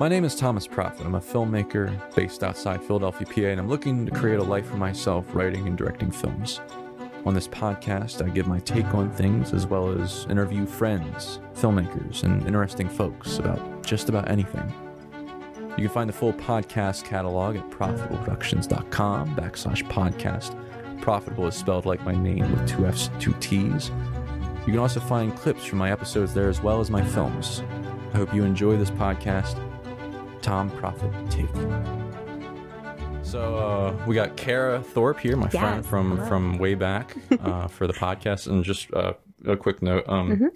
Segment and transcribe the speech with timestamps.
[0.00, 1.04] My name is Thomas Proffitt.
[1.04, 4.78] I'm a filmmaker based outside Philadelphia, PA, and I'm looking to create a life for
[4.78, 6.62] myself writing and directing films.
[7.26, 12.22] On this podcast, I give my take on things as well as interview friends, filmmakers,
[12.22, 14.72] and interesting folks about just about anything.
[15.76, 21.02] You can find the full podcast catalog at proffittableproductions.com backslash podcast.
[21.02, 23.90] Profitable is spelled like my name with two F's two T's.
[24.60, 27.62] You can also find clips from my episodes there as well as my films.
[28.14, 29.62] I hope you enjoy this podcast.
[30.42, 31.48] Tom Proffitt Take.
[33.22, 36.28] So uh, we got Kara Thorpe here, my Yes, friend from hello.
[36.28, 38.46] from way back uh, for the podcast.
[38.48, 39.12] And just uh,
[39.46, 40.46] a quick note, um, Mm-hmm.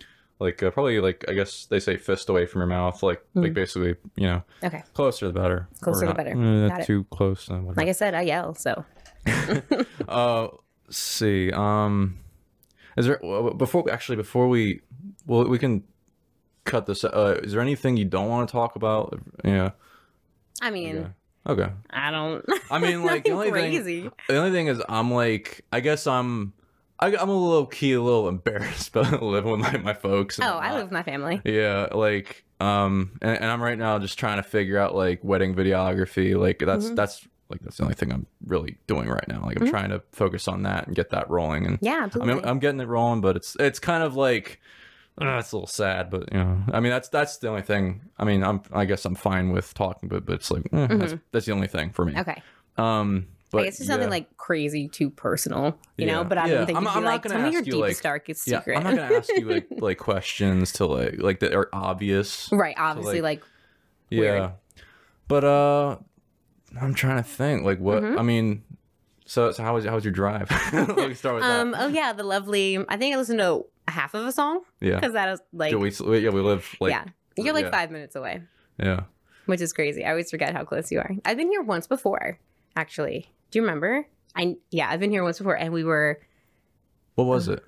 [0.40, 3.54] like uh, probably like I guess they say fist away from your mouth, like like
[3.54, 4.82] basically you know Okay.
[4.94, 5.68] closer the better.
[5.74, 5.80] Mm.
[5.80, 6.30] Closer Or the better.
[6.30, 6.86] eh, Got it.
[6.86, 7.48] too close.
[7.50, 7.60] Uh.
[7.76, 8.84] Like I said, I yell, so
[10.08, 10.48] Uh,
[10.86, 11.52] let's see.
[11.52, 12.18] Um,
[12.96, 14.80] is there w- w- before actually before we
[15.26, 15.84] well we can
[16.64, 17.04] cut this.
[17.04, 19.20] Uh, is there anything you don't want to talk about?
[19.44, 19.70] Yeah.
[20.62, 21.06] I mean, Yeah.
[21.52, 21.68] Okay.
[21.90, 22.44] I don't.
[22.70, 24.02] I mean, like the only crazy.
[24.02, 24.12] thing.
[24.28, 26.54] The only thing is, I'm like, I guess I'm,
[26.98, 30.38] I, I'm a little key, a little embarrassed but living with my, my folks.
[30.40, 31.42] Oh, I live with my family.
[31.44, 35.54] Yeah, like, um, and, and I'm right now just trying to figure out like wedding
[35.54, 36.38] videography.
[36.38, 36.94] Like that's Mm-hmm.
[36.94, 39.42] that's like that's the only thing I'm really doing right now.
[39.44, 41.66] Like I'm trying to focus on that and get that rolling.
[41.66, 44.60] And Yeah, I mean, I'm getting it rolling, but it's it's kind of like.
[45.20, 48.00] Uh, it's a little sad, but you know, I mean, that's that's the only thing.
[48.18, 51.14] I mean, I'm I guess I'm fine with talking, but but it's like eh, that's
[51.30, 52.12] that's the only thing for me.
[52.12, 52.20] Mm-hmm.
[52.30, 52.42] okay.
[52.76, 54.10] Um, but I guess it's something yeah.
[54.10, 56.14] like crazy too personal, you Yeah.
[56.14, 56.24] know.
[56.24, 56.54] But I Yeah.
[56.54, 58.58] don't think I'm- I'm not like, tell me your ask you, deepest, like- darkest yeah,
[58.58, 58.76] secret.
[58.78, 62.48] I'm not gonna ask you like like questions to like like that are obvious.
[62.50, 62.74] right?
[62.76, 63.48] Obviously, like- like,
[64.10, 64.50] Yeah, Weird.
[65.28, 65.96] but uh,
[66.80, 68.18] I'm trying to think like what Mm-hmm.
[68.18, 68.64] I mean.
[69.26, 70.50] So, so how was how was your drive?
[70.72, 71.80] Let me start with um, that.
[71.82, 72.76] oh yeah, the lovely.
[72.88, 75.78] I think I listened to half of a song Yeah, because that is like, yeah,
[75.78, 77.04] we yeah we live like yeah,
[77.36, 77.70] you're like yeah.
[77.70, 78.42] five minutes away,
[78.78, 79.00] yeah.
[79.46, 80.04] which is crazy.
[80.04, 81.10] I always forget how close you are.
[81.24, 82.38] I've been here once before,
[82.76, 83.28] actually.
[83.50, 84.06] Do you remember?
[84.34, 86.20] I yeah, I've been here once before, and we were.
[87.14, 87.62] What was it?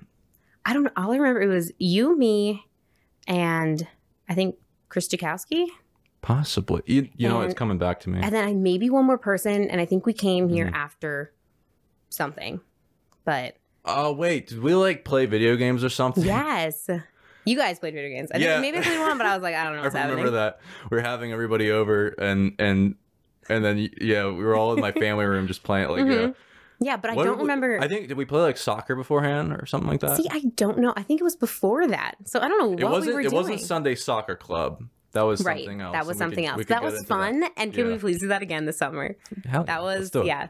[0.65, 0.91] I don't know.
[0.97, 2.65] All I remember it was you, me,
[3.27, 3.87] and
[4.27, 4.55] I think
[4.89, 5.67] Chris Jakowski.
[6.21, 6.81] Possibly.
[6.87, 8.19] You, you know, it's coming back to me.
[8.21, 10.73] And then I maybe one more person, and I think we came here Mhm.
[10.73, 11.31] after
[12.09, 12.59] something.
[13.23, 13.55] But
[13.87, 16.23] Oh wait, did we like play video games or something?
[16.23, 16.89] yes,
[17.45, 18.29] you guys played video games.
[18.33, 18.59] I Yeah.
[18.59, 20.17] think maybe I played one, but I was like, I don't know I what's remember
[20.17, 20.33] happening.
[20.33, 20.59] that
[20.91, 22.95] we are having everybody over and and
[23.49, 26.05] and then yeah, we were all in my family room just playing like yeah.
[26.13, 26.35] Mhm.
[26.79, 27.79] Yeah, but I don't we- remember.
[27.81, 30.17] I think did we play like soccer beforehand or something like that?
[30.17, 30.93] See, I don't know.
[30.95, 33.07] I think it was before that, so I don't know what it wasn't.
[33.07, 33.35] we were it doing.
[33.35, 34.83] wasn't Sunday soccer club.
[35.13, 35.93] That was right, something else.
[35.93, 36.65] that was something could- else.
[36.67, 37.93] That was fun, and can Yeah.
[37.93, 39.15] we please do that again this summer?
[39.49, 40.49] Hell That was yeah,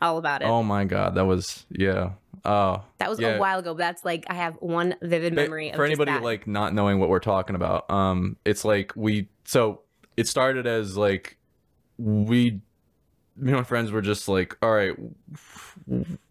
[0.00, 0.46] all about it.
[0.46, 2.12] Oh my god, that was yeah.
[2.44, 3.36] Oh, that was yeah.
[3.36, 3.74] a while ago.
[3.74, 7.08] But that's like I have one vivid memory of for anybody like not knowing what
[7.08, 9.82] we're talking about um it's like we so
[10.16, 11.38] it started as like
[11.98, 12.60] we
[13.36, 14.96] me and my friends were just like all right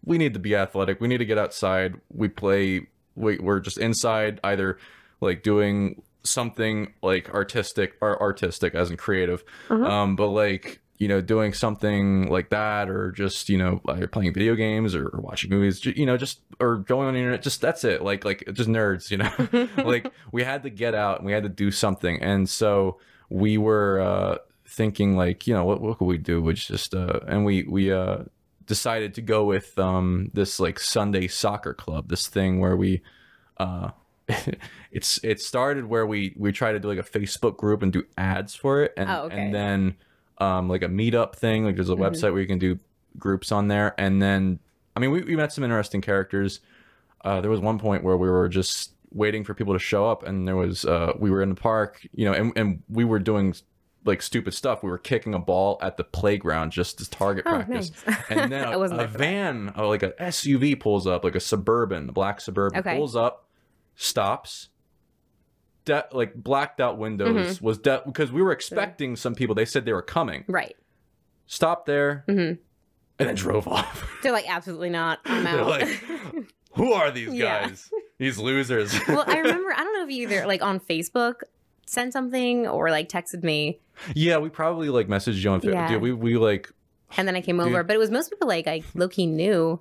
[0.04, 3.78] we need to be athletic we need to get outside we play we, we're just
[3.78, 4.78] inside either
[5.20, 9.88] like doing something like artistic or artistic as in creative Mhm.
[9.88, 14.54] um but like you know doing something like that or just you know playing video
[14.54, 17.84] games or, or watching movies you know just or going on the internet just that's
[17.84, 18.02] it.
[18.02, 19.68] Like like just nerds you know?
[19.84, 22.20] Like we had to get out and we had to do something.
[22.20, 22.98] And so
[23.30, 26.42] we were uh thinking like you know what what could we do?
[26.42, 28.24] Which just uh and we we uh
[28.66, 33.02] decided to go with um this like Sunday soccer club this thing where we
[33.58, 33.90] uh
[34.92, 38.02] it's it started where we we try to do like a Facebook group and do
[38.18, 38.92] ads for it.
[38.96, 39.38] And Oh, okay.
[39.40, 39.96] and then
[40.40, 42.00] um like a meetup thing like there's a Mhm.
[42.10, 42.78] website where you can do
[43.18, 44.58] groups on there and then
[44.96, 46.60] I mean we, we met some interesting characters
[47.24, 50.22] uh there was one point where we were just waiting for people to show up
[50.22, 53.18] and there was uh we were in the park you know and, and we were
[53.18, 53.54] doing
[54.04, 57.50] like stupid stuff we were kicking a ball at the playground just as target Oh,
[57.56, 58.16] practice nice.
[58.30, 59.10] and then a, a there for that.
[59.18, 62.96] van uh, like a suv pulls up like a suburban a black suburban Okay.
[62.96, 63.46] pulls up
[63.96, 64.68] stops
[65.88, 67.64] de- like blacked out windows Mm-hmm.
[67.64, 70.76] was de- because we were expecting some people they said they were coming right.
[71.46, 72.32] stopped there hmm
[73.20, 75.18] and then drove off They're like, absolutely not.
[75.24, 75.66] I'm They're out.
[75.68, 75.88] like,
[76.74, 77.66] who are these Yeah.
[77.68, 79.72] guys these losers well, I remember.
[79.72, 81.40] I don't know if you either like on Facebook
[81.86, 83.80] sent something or like texted me,
[84.14, 85.88] yeah we probably like messaged you on Facebook Yeah.
[85.88, 86.70] Dude, we, we like
[87.16, 87.66] and then I came Dude.
[87.68, 87.82] over.
[87.82, 89.80] But it was most people like I low key knew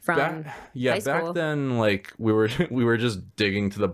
[0.00, 0.16] from.
[0.18, 3.88] back, yeah back then like we were we were just digging to the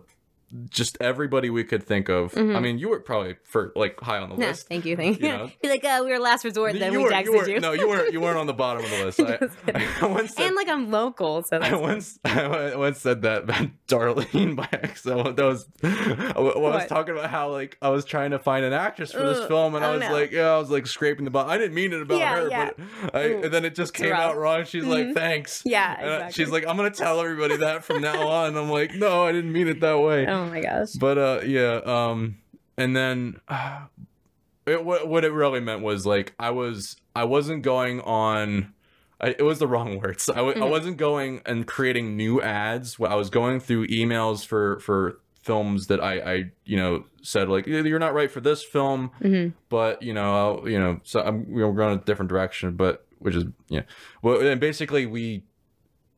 [0.68, 2.36] just everybody we could think of.
[2.36, 2.62] I Mhm.
[2.62, 4.68] mean, you were probably for like high on the No, list.
[4.68, 5.32] thank you, thank you you.
[5.32, 5.50] know?
[5.62, 7.60] Be like, oh, we were last resort, then you we were, texted you were, you.
[7.60, 8.12] No, you weren't.
[8.12, 9.20] You weren't on the bottom of the list.
[9.74, 13.44] I, I once said, and like I'm local, so I once, I once said that
[13.44, 15.36] about Darlene by accident.
[15.36, 16.88] That was, I was What?
[16.88, 19.74] talking about how like I was trying to find an actress for this Ugh, film,
[19.74, 20.12] and I oh, was no.
[20.12, 21.50] like, yeah, I was like scraping the bottom.
[21.50, 22.70] I didn't mean it about Yeah, her, yeah.
[22.76, 24.20] but I, Ooh, and then it just came rough.
[24.20, 24.64] out wrong.
[24.64, 25.14] She's like, Mhm.
[25.14, 25.62] thanks.
[25.64, 26.32] yeah, I- exactly.
[26.32, 28.56] she's like, I'm gonna tell everybody that from now on.
[28.56, 30.26] I'm like, no, I didn't mean it that way.
[30.42, 30.92] Oh my gosh.
[30.92, 31.80] But uh, yeah.
[31.84, 32.38] Um,
[32.76, 33.82] and then uh,
[34.66, 38.72] it, what what it really meant was like I was I wasn't going on.
[39.20, 40.28] I, it was the wrong words.
[40.28, 40.70] I w- I Mhm.
[40.70, 42.98] wasn't going and creating new ads.
[43.00, 47.66] I was going through emails for for films that I I you know said like
[47.66, 51.46] you're not right for this film hmm but you know, I'll, you know, so I'm
[51.48, 53.82] you know, we're going a different direction, but which is yeah.
[54.22, 55.44] Well, and basically we,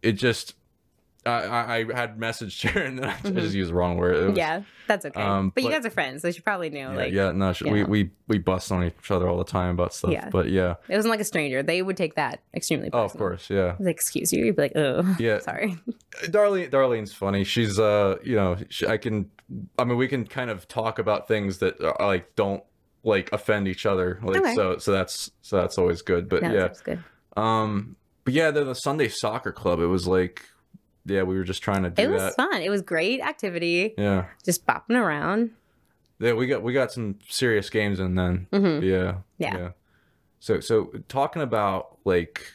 [0.03, 0.55] it just,
[1.26, 3.35] I I, I had messaged her and then I Mhm.
[3.37, 4.29] just used the wrong word.
[4.29, 5.21] Was- Yeah, that's okay.
[5.21, 6.81] um, but, you guys are friends, so you probably knew.
[6.81, 7.88] yeah, like, yeah, no, sh you we know.
[7.88, 10.11] we we bust on each other all the time about stuff.
[10.12, 10.29] Yeah.
[10.31, 11.62] But yeah, it wasn't like a stranger.
[11.62, 12.91] They would take that extremely.
[12.93, 14.44] oh, of course, yeah, Like, excuse you.
[14.44, 15.38] You'd be like, oh, yeah.
[15.50, 15.76] sorry.
[16.25, 17.44] Darlene, Darlene's funny.
[17.44, 19.31] She's uh, you know, she, I can,
[19.79, 22.62] I mean, we can kind of talk about things that uh, like don't
[23.03, 24.19] like offend each other.
[24.23, 24.55] Like Okay.
[24.55, 26.29] so, so that's so that's always good.
[26.29, 27.03] But No, yeah, good.
[27.37, 29.81] Um, but yeah, the, the Sunday soccer club.
[29.81, 30.43] It was like,
[31.06, 32.34] yeah, we were just trying to do It was that.
[32.36, 32.62] fun.
[32.62, 33.94] It was great activity.
[33.98, 35.50] Yeah, Just bopping around.
[36.18, 38.46] yeah, we got we got some serious games in then.
[38.52, 39.70] hmm Yeah, Yeah.
[40.40, 42.46] So so talking about like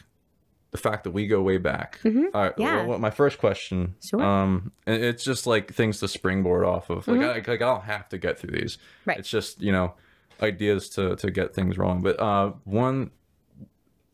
[0.72, 2.00] the fact that we go way back.
[2.04, 2.26] Mhm.
[2.34, 2.54] All right.
[2.58, 2.86] Yeah.
[2.86, 3.96] Well, my first question.
[4.04, 4.22] Sure.
[4.22, 7.08] Um, it's just like things to springboard off of.
[7.08, 7.24] Like, Mhm.
[7.24, 8.78] I, like I don't have to get through these.
[9.06, 9.18] Right.
[9.18, 9.96] It's just you know
[10.44, 12.02] ideas to to get things wrong.
[12.04, 13.10] But uh, one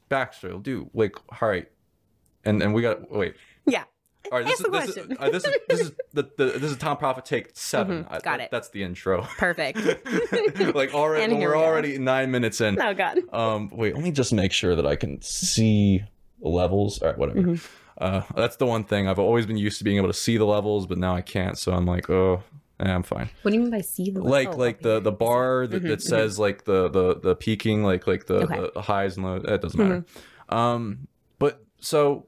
[0.10, 0.62] backstory.
[0.64, 1.70] Do like all right,
[2.46, 3.36] and and we got wait.
[3.66, 3.84] Yeah.
[4.32, 6.78] All right, this is, this, is, uh, this is this is the, the this is
[6.78, 8.52] Tom Proffitt take 7 Mhm, I- got that- it.
[8.52, 9.22] That's the intro.
[9.38, 9.78] Perfect.
[10.76, 12.80] like already, And when here we're we already nine minutes in.
[12.82, 13.20] oh, God.
[13.34, 16.04] Um, wait, let me just make sure that I can see
[16.42, 17.02] the levels.
[17.02, 17.42] All right, whatever.
[17.42, 17.68] Mhm.
[17.98, 20.46] Uh, that's the one thing I've always been used to being able to see the
[20.46, 21.58] levels, but now I can't.
[21.58, 22.44] So I'm like, oh,
[22.82, 23.30] eh, I'm fine.
[23.44, 24.32] What do you mean by see the levels?
[24.32, 26.04] Like, oh, like the the bar that, Mhm, that mhm.
[26.04, 28.60] says like the the the peaking, like like the, Okay.
[28.60, 29.44] the, the highs and lows.
[29.48, 30.06] It doesn't matter.
[30.50, 31.08] Um,
[31.40, 32.26] but so,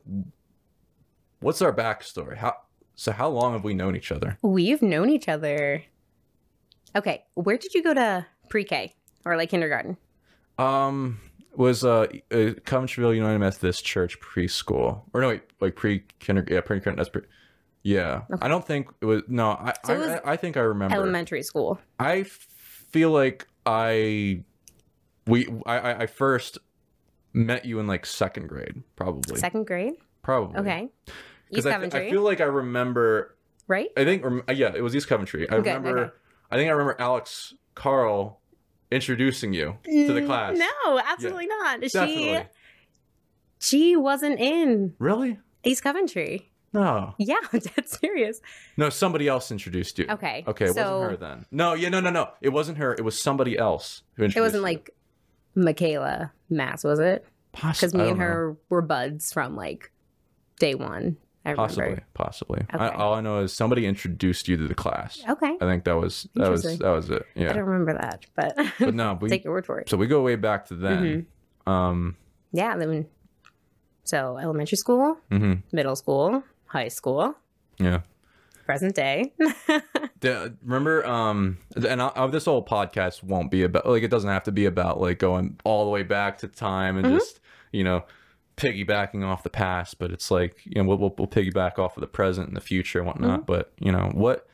[1.40, 2.38] what's our backstory?
[2.38, 2.56] How
[2.96, 3.12] so?
[3.12, 4.38] How long have we known each other?
[4.42, 5.84] We've known each other.
[6.96, 7.26] Okay.
[7.36, 8.96] Where did you go to pre K
[9.26, 9.98] or like kindergarten?
[10.58, 11.20] Um,
[11.56, 16.62] was uh, uh Coventryville United Methodist Church preschool or no wait like pre kindergarten yeah
[16.62, 17.22] pre kindergarten that's pre
[17.84, 18.46] yeah Okay.
[18.46, 20.96] I don't think it was no I So I, was I, I think I remember
[20.96, 21.80] Elementary school.
[22.00, 24.44] I feel like I
[25.28, 26.58] we I- I first
[27.34, 29.94] met you in like second grade probably Second grade.
[30.28, 30.90] Probably Okay.
[31.52, 32.08] East I, Coventry.
[32.08, 33.38] I feel like I remember
[33.68, 33.88] right?
[33.96, 36.14] I think yeah it was East Coventry I Okay, remember okay.
[36.52, 38.42] I think I remember Alex Carl
[38.92, 41.80] introducing you to the class No, absolutely not.
[41.82, 42.44] definitely
[43.60, 46.52] She she wasn't in really East Coventry.
[46.74, 48.42] no Yeah, dead serious.
[48.76, 50.08] No, somebody else introduced you.
[50.10, 50.44] Okay.
[50.46, 51.46] Okay, it so wasn't her then.
[51.52, 52.30] No, yeah, no, no, no.
[52.42, 52.94] It wasn't her.
[52.94, 54.90] It was somebody else who It wasn't like
[55.56, 57.26] Michaela Mass, was it?
[57.54, 59.92] Because me and her were buds from like
[60.60, 61.18] day one.
[61.46, 61.68] I remember.
[61.70, 62.66] possibly, possibly.
[62.72, 65.24] I, all I know is somebody introduced you to the class.
[65.30, 65.56] Okay.
[65.62, 67.26] I think that was that was that was it.
[67.36, 67.52] Yeah.
[67.52, 69.88] I don't remember that, but, but no, we take your word for it.
[69.88, 71.28] so we go way back to then.
[71.66, 71.72] Mm-hmm.
[71.72, 72.18] Um,
[72.52, 73.06] Yeah, then
[74.04, 77.34] so elementary school, hmm middle school, high school,
[77.80, 78.02] yeah.
[78.66, 79.34] present day.
[80.20, 84.30] The- remember, um, and I, I, this whole podcast won't be about like it doesn't
[84.30, 87.20] have to be about like going all the way back to time and Mhm.
[87.20, 87.40] just
[87.72, 88.04] you know
[88.58, 92.02] piggybacking off the past, but it's like you know we'll, we'll, we'll piggyback off of
[92.02, 93.46] the present and the future and whatnot.
[93.46, 94.48] But you know what?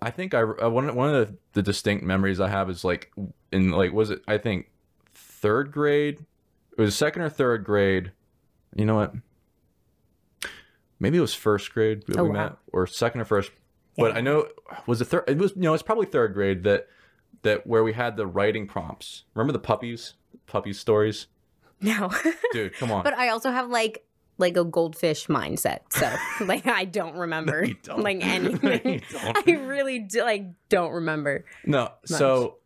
[0.00, 3.12] I think I uh, one one of the, the distinct memories I have is like
[3.52, 4.70] in like was it I think
[5.14, 6.24] third grade
[6.76, 8.12] it was second or third grade.
[8.74, 9.14] You know what?
[10.98, 12.34] Maybe it was first grade that Oh, we wow.
[12.44, 13.50] met, or second or first.
[13.98, 14.48] But I know
[14.86, 15.24] was it third?
[15.26, 16.88] It was you know it's probably third grade that
[17.42, 19.24] that where we had the writing prompts.
[19.34, 20.14] Remember the puppies,
[20.46, 21.26] puppies stories,
[21.80, 22.10] no.
[22.52, 22.74] dude.
[22.74, 23.04] Come on.
[23.04, 24.04] but I also have like
[24.38, 25.80] like a goldfish mindset.
[25.90, 26.10] So
[26.44, 28.00] like I don't remember you don't.
[28.02, 29.02] like anything.
[29.10, 29.48] don't.
[29.48, 31.44] I really do, like don't remember.
[31.64, 32.56] No, so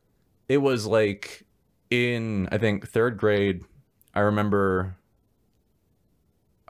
[0.48, 1.44] it was like
[1.90, 3.62] in I think third grade.
[4.14, 4.96] I remember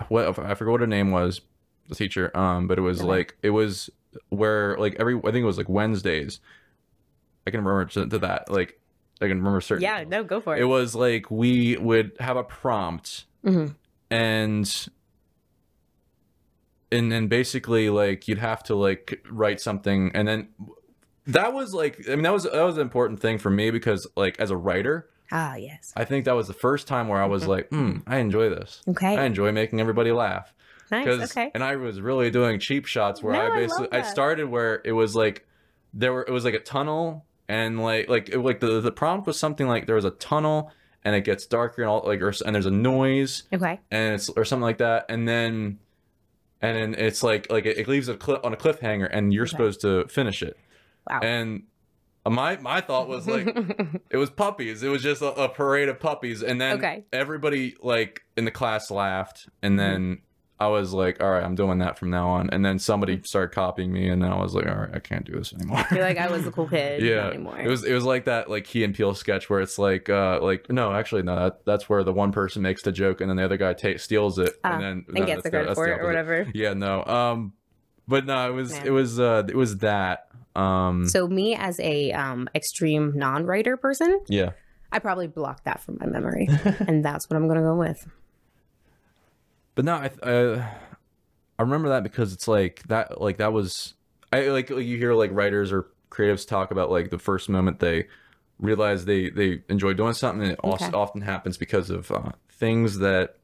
[0.08, 1.40] what I forgot what her name was,
[1.88, 2.34] the teacher.
[2.36, 3.08] Um, but it was Okay.
[3.08, 3.90] like it was
[4.28, 6.40] where like every I think it was like Wednesdays.
[7.46, 8.78] I can remember to, to that like
[9.20, 9.82] I can remember certain.
[9.82, 10.10] Yeah, details.
[10.10, 10.64] no, go for It it.
[10.64, 13.74] was like we would have a prompt Mhm.
[14.10, 14.88] and
[16.92, 20.48] and then basically like you'd have to like write something and then
[21.26, 24.06] that was like i mean that was that was an important thing for me because
[24.16, 25.92] like as a writer Ah, yes.
[25.96, 28.82] i think that was the first time where i was like hmm i enjoy this
[28.88, 29.16] Okay.
[29.16, 30.52] i enjoy making everybody laugh
[30.90, 31.06] nice.
[31.30, 31.50] Okay.
[31.54, 34.06] and i was really doing cheap shots where No, I i basically I, that.
[34.10, 35.46] started where it was like
[35.94, 39.26] there were it was like a tunnel and like like it, like the the prompt
[39.26, 40.70] was something like there was a tunnel
[41.04, 43.80] and it gets darker and all like or, and there's a noise Okay.
[43.90, 45.78] and it's or something like that and then
[46.62, 49.44] and then it's like like it, it leaves a clip on a cliffhanger and you're
[49.44, 49.50] Okay.
[49.50, 50.56] supposed to finish it
[51.08, 51.20] Wow.
[51.22, 51.62] and
[52.28, 53.46] my my thought was like
[54.10, 57.04] it was puppies it was just a, a parade of puppies and then Okay.
[57.12, 60.22] everybody like in the class laughed and then mm-hmm.
[60.60, 63.54] I was like all right i'm doing that from now on and then somebody started
[63.54, 66.02] copying me and then i was like all right i can't do this anymore You're
[66.02, 67.02] like, I was the cool kid.
[67.02, 67.58] yeah anymore.
[67.58, 70.38] it was it was like that like key and Peele sketch where it's like uh
[70.42, 73.36] like no actually no that, that's where the one person makes the joke and then
[73.38, 75.86] the other guy ta- steals it Ah, and then and no, gets the credit for
[75.88, 76.46] it or whatever.
[76.54, 77.54] yeah no um
[78.06, 78.82] but no it was Yeah.
[78.84, 80.26] it was uh it was that
[80.56, 84.50] um So me as a um, extreme non-writer person, yeah
[84.92, 86.48] I probably blocked that from my memory,
[86.88, 88.04] and that's what I'm gonna go with.
[89.80, 90.66] But no, I uh,
[91.58, 93.94] I remember that because it's like that like that was
[94.30, 98.06] I like you hear like writers or creatives talk about like the first moment they
[98.58, 102.98] realize they they enjoy doing something and it also often happens because of uh, things
[102.98, 103.36] that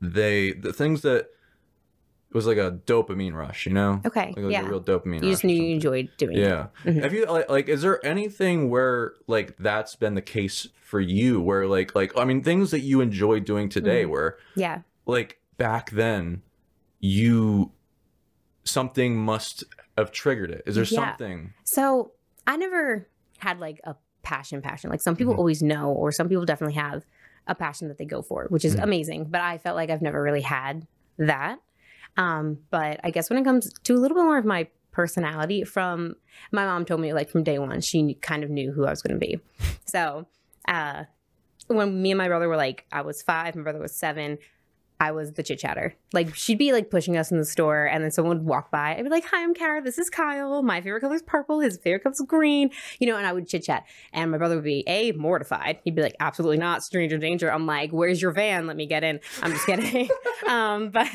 [0.00, 4.02] they the things that it was like a dopamine rush, you know?
[4.04, 4.66] Okay, Like, like yeah.
[4.66, 6.40] a real dopamine You just knew you enjoyed doing it.
[6.40, 6.66] Yeah.
[6.84, 7.04] Mhm.
[7.04, 11.40] Have you like, like is there anything where like that's been the case for you
[11.40, 14.10] where like like I mean things that you enjoy doing today Mhm.
[14.10, 14.80] where Yeah.
[15.06, 16.42] Like back then
[17.00, 17.72] you
[18.64, 19.64] something must
[19.98, 20.62] have triggered it.
[20.66, 21.10] Is there Yeah.
[21.10, 21.52] something?
[21.64, 22.12] So
[22.46, 23.08] I never
[23.38, 24.90] had like a passion, passion.
[24.90, 25.38] Like some people Mhm.
[25.38, 27.04] always know, or some people definitely have
[27.46, 28.82] a passion that they go for, which is Mhm.
[28.84, 29.24] amazing.
[29.26, 30.86] But I felt like I've never really had
[31.18, 31.60] that.
[32.16, 35.64] Um, but I guess when it comes to a little bit more of my personality,
[35.64, 36.14] from
[36.52, 39.02] my mom told me like from day one, she kind of knew who I was
[39.02, 39.40] going to be.
[39.86, 40.26] So
[40.68, 41.04] uh,
[41.66, 44.38] when me and my brother were like, I was five, my brother was seven.
[45.00, 45.94] I was the chit chatter.
[46.12, 48.94] Like she'd be like pushing us in the store, and then someone would walk by.
[48.96, 49.82] I'd be like, "Hi, I'm Kara.
[49.82, 50.62] This is Kyle.
[50.62, 51.60] My favorite color is purple.
[51.60, 52.70] His favorite color is green."
[53.00, 55.78] You know, and I would chit chat, and my brother would be a mortified.
[55.84, 58.66] He'd be like, "Absolutely not, stranger danger." I'm like, "Where's your van?
[58.66, 60.08] Let me get in." I'm just kidding.
[60.48, 61.08] um, but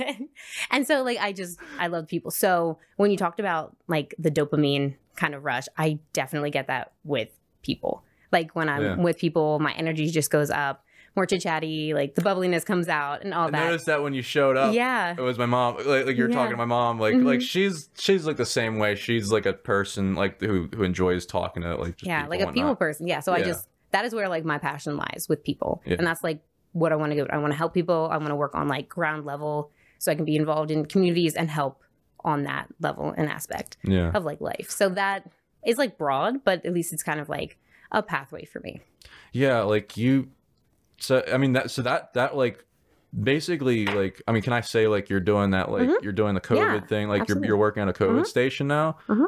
[0.72, 2.32] and so like I just I love people.
[2.32, 6.92] So when you talked about like the dopamine kind of rush, I definitely get that
[7.04, 7.30] with
[7.62, 8.04] people.
[8.32, 8.96] Like when I'm Yeah.
[8.98, 10.84] with people, my energy just goes up.
[11.20, 13.66] More chit chatty, like the bubbliness comes out and all I that.
[13.66, 14.74] noticed that when you showed up.
[14.74, 15.12] Yeah.
[15.18, 15.76] It was my mom.
[15.86, 16.36] Like, like you're Yeah.
[16.36, 16.98] talking to my mom.
[16.98, 17.26] Like Mhm.
[17.26, 18.96] like she's she's like the same way.
[18.96, 22.54] She's like a person like who who enjoys talking to like just yeah, like a
[22.54, 23.06] people person.
[23.06, 23.20] Yeah.
[23.20, 25.96] So I just that is where like my passion lies with people, Yeah.
[25.98, 26.40] and that's like
[26.72, 27.28] what I want to go.
[27.30, 28.08] I want to help people.
[28.10, 31.36] I want to work on like ground level, so I can be involved in communities
[31.36, 31.84] and help
[32.24, 34.12] on that level and aspect Yeah.
[34.14, 34.70] of like life.
[34.70, 35.30] So that
[35.66, 37.58] is like broad, but at least it's kind of like
[37.92, 38.80] a pathway for me.
[39.34, 40.30] Yeah, like you.
[41.00, 41.72] So I mean that.
[41.72, 42.66] So that that like
[43.24, 46.02] basically like I mean, can I say like you're doing that like Mhm.
[46.04, 47.48] you're doing the COVID Yeah, thing like absolutely.
[47.48, 48.28] you're you're working at a COVID Mhm.
[48.28, 48.98] station now.
[49.08, 49.28] Mhm.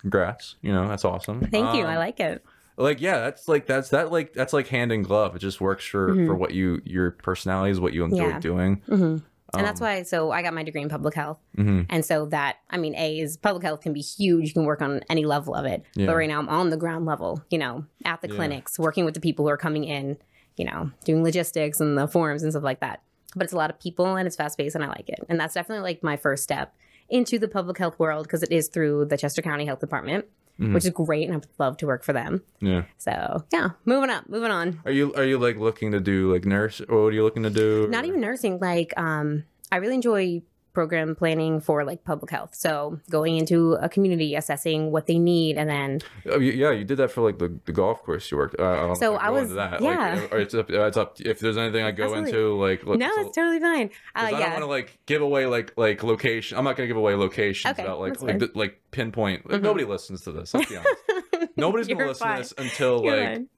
[0.00, 1.40] Congrats, you know that's awesome.
[1.42, 1.84] Thank you.
[1.84, 2.44] I Um, like it.
[2.76, 5.84] like yeah that's like that's that like that's like hand in glove it just works
[5.84, 6.26] for Mhm.
[6.26, 8.38] for what you your personality is what you enjoy Yeah.
[8.38, 9.18] doing hmm
[9.52, 10.02] and that's Um, why.
[10.04, 11.38] So I got my degree in public health.
[11.58, 11.84] mhm.
[11.90, 14.46] And so that, I mean, A is public health can be huge.
[14.46, 15.82] You can work on any level of it.
[15.96, 16.06] Yeah.
[16.06, 19.14] But right now I'm on the ground level, you know, at the clinics, working with
[19.14, 20.18] the people who are coming in,
[20.60, 23.00] you know, doing logistics and the forms and stuff like that.
[23.34, 25.20] But it's a lot of people and it's fast paced and I like it.
[25.28, 26.74] And that's definitely like my first step
[27.08, 30.26] into the public health world because it is through the Chester County Health Department,
[30.60, 30.74] Mhm.
[30.74, 31.24] which is great.
[31.24, 32.42] And I would love to work for them.
[32.60, 34.80] yeah So yeah, moving up, moving on.
[34.84, 37.44] are you are you like looking to do like nurse or what are you looking
[37.44, 40.42] to do not even nursing like um i really enjoy
[40.80, 45.58] program planning for like public health so going into a community assessing what they need
[45.58, 46.00] and then
[46.32, 48.76] oh, yeah you did that for like the, the golf course you worked uh, I
[48.86, 49.82] don't So know I was- that.
[49.82, 50.14] yeah.
[50.22, 52.30] like, it's up it's up if there's anything I go Absolutely.
[52.30, 53.90] into like look, no so- it's totally fine.
[54.16, 56.56] uh I don't want to like give away like like location.
[56.56, 58.38] I'm not gonna give away locations Okay, about like like, fine.
[58.40, 59.50] th- like pinpoint.
[59.50, 59.64] Like, Mhm.
[59.64, 60.54] Nobody listens to this.
[60.54, 61.52] Let's be honest.
[61.56, 62.36] Nobody's gonna listen fine.
[62.36, 63.48] to this until You're like fine.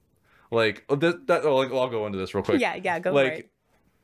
[0.51, 1.45] like oh, this, that.
[1.45, 2.59] Oh, like, I'll go into this real quick.
[2.59, 3.49] yeah yeah go for like it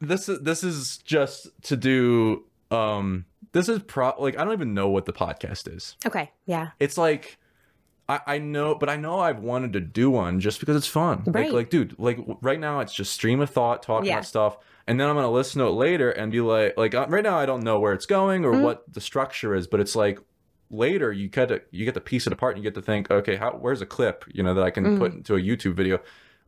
[0.02, 2.46] this is this is just to do.
[2.72, 5.96] Um, this is pro like I don't even know what the podcast is.
[6.06, 7.38] okay yeah It's like.
[8.08, 11.22] I, I know, but I know I've wanted to do one just because it's fun.
[11.28, 11.54] Like, Right.
[11.54, 14.16] like, dude, like right now it's just stream of thought, talking Yeah.
[14.16, 14.58] about stuff,
[14.88, 17.38] and then I'm gonna listen to it later and be like, like uh, right now
[17.38, 18.62] I don't know where it's going or Mhm.
[18.62, 20.18] what the structure is, but it's like
[20.72, 23.12] later you get to you get to piece it apart and you get to think,
[23.12, 24.98] okay, how where's a clip you know that I can Mhm.
[24.98, 26.00] put into a YouTube video,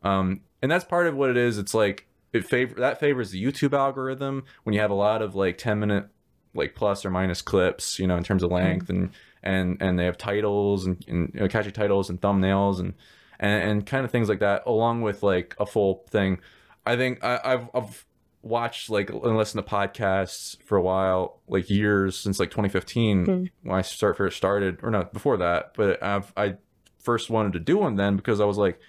[0.02, 1.60] um, and that's part of what it is.
[1.60, 5.36] It's like it favor that favors the YouTube algorithm when you have a lot of
[5.36, 6.08] like ten minute
[6.54, 9.10] like plus or minus clips, you know, in terms of length and
[9.44, 12.94] and and they have titles and, and you know, catchy titles and thumbnails and,
[13.40, 16.40] and and kind of things like that, along with like a full thing.
[16.86, 18.06] I think I, I've I've
[18.44, 23.44] watched like and listened to podcasts for a while, like years since like 2015 Hmm.
[23.64, 26.56] when I start first started, or not before that, but I've I
[27.00, 28.80] first wanted to do one then because I was like,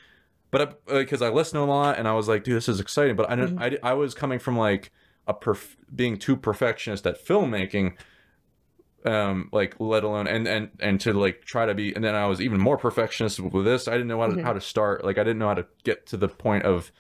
[0.53, 3.17] but because I, listened to a lot and I was like, dude, this is exciting.
[3.17, 3.59] But I didn't.
[3.59, 4.93] I, I was coming from like
[5.27, 7.95] a perf- being too perfectionist at filmmaking,
[9.05, 11.93] um, like let alone and and and to like try to be.
[11.95, 13.89] And then I was even more perfectionist with this.
[13.89, 14.43] I didn't know how to, Mhm.
[14.45, 15.05] how to start.
[15.05, 16.93] Like I didn't know how to get to the point of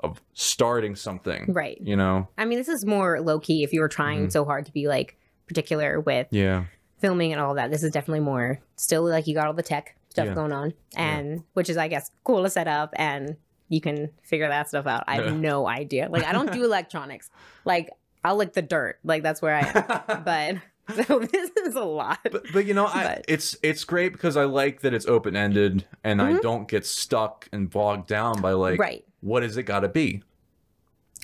[0.00, 1.46] of starting something.
[1.52, 1.78] Right.
[1.80, 2.28] You know.
[2.36, 4.32] I mean, this is more low key if you were trying Mhm.
[4.32, 6.64] so hard to be like particular with Yeah.
[6.98, 7.70] filming and all that.
[7.70, 10.34] This is definitely more still like you got all the tech stuff Yeah.
[10.34, 13.36] going on, and which is, I guess, cool to set up and
[13.68, 15.04] you can figure that stuff out.
[15.06, 15.36] I have Yeah.
[15.36, 16.08] no idea.
[16.10, 17.28] Like, I don't do electronics.
[17.64, 17.90] Like,
[18.24, 18.98] I'll lick the dirt.
[19.04, 19.60] Like, that's where I
[20.08, 20.22] am.
[20.24, 20.56] but
[21.06, 22.18] so this is a lot.
[22.30, 25.84] but, but you know I, But- it's it's great because i like that it's open-ended
[26.04, 26.42] and i Mhm.
[26.42, 29.04] don't get stuck and bogged down by like right.
[29.20, 30.22] what is it got to be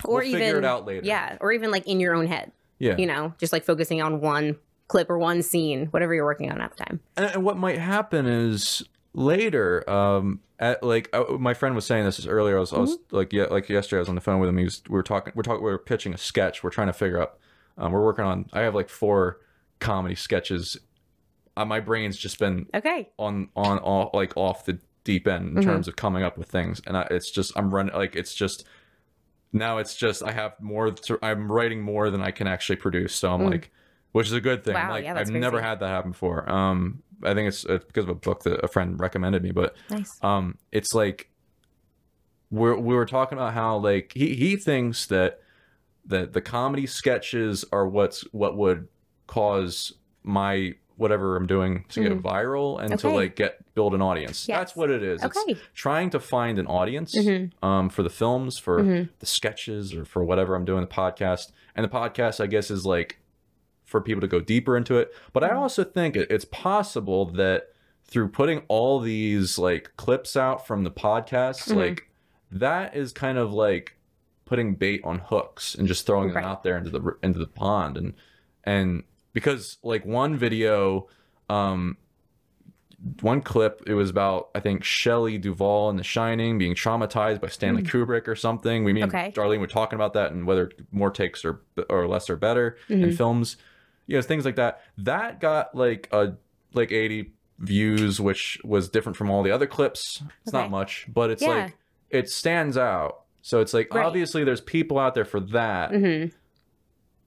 [0.04, 1.36] Or we'll even figure it out later Yeah.
[1.40, 2.50] Or even like in your own head.
[2.80, 4.56] yeah You know, just like focusing on one
[4.92, 7.00] clip or one scene, whatever you're working on at the time.
[7.16, 8.82] and, what might happen is
[9.14, 12.96] later um at like uh, my friend was saying this earlier i was, I was
[12.96, 13.16] Mm-hmm.
[13.16, 15.02] like yeah like yesterday i was on the phone with him he was we were
[15.02, 17.38] talking we're talking we were pitching a sketch we're trying to figure out
[17.76, 19.40] um, we're working on i have like four
[19.80, 20.78] comedy sketches
[21.58, 23.10] uh, my brain's just been Okay.
[23.18, 25.64] on on off, like off the deep end in Mhm.
[25.64, 28.64] terms of coming up with things and I, it's just i'm running like it's just
[29.52, 33.14] now it's just i have more to, i'm writing more than i can actually produce
[33.14, 33.50] so i'm Mm.
[33.50, 33.70] like
[34.12, 36.48] which is a good thing Wow, like yeah, i've that's never had that happen before
[36.50, 39.74] um i think it's, it's because of a book that a friend recommended me but
[39.90, 40.18] Nice.
[40.22, 41.28] um it's like
[42.50, 45.40] we're we were talking about how like he he thinks that
[46.04, 48.88] that the comedy sketches are what's what would
[49.26, 49.92] cause
[50.22, 53.16] my whatever I'm doing to get viral and to Mm-hmm.
[53.16, 54.46] Like get build an audience.
[54.46, 54.58] Yes.
[54.58, 55.22] That's what it is.
[55.24, 55.58] It's Okay.
[55.74, 57.50] trying to find an audience Mhm.
[57.62, 59.08] um for the films, for Mhm.
[59.18, 61.50] the sketches or for whatever I'm doing the podcast.
[61.74, 63.18] And the podcast I guess is like
[63.92, 65.12] for people to go deeper into it.
[65.32, 65.56] But I Mhm.
[65.58, 67.68] also think it's possible that
[68.04, 71.76] through putting all these like clips out from the podcasts, Mhm.
[71.76, 72.08] like
[72.50, 73.96] that is kind of like
[74.44, 77.96] putting bait on hooks and just throwing them out there into the into the pond
[77.96, 78.12] and
[78.64, 81.08] and because like one video
[81.48, 81.96] um
[83.20, 87.48] one clip it was about i think shelley duvall in the shining being traumatized by
[87.48, 89.04] stanley kubrick or something we mean.
[89.04, 89.32] Okay.
[89.34, 93.00] darlene were talking about that and whether more takes or or less are better in
[93.00, 93.16] Mhm.
[93.16, 93.56] films
[94.06, 96.34] you know things like that that got like a
[96.74, 101.30] like 80 views which was different from all the other clips it's not much but
[101.30, 101.48] it's Yeah.
[101.48, 101.76] like
[102.10, 104.04] it stands out so it's like Right.
[104.04, 106.26] obviously there's people out there for that hmm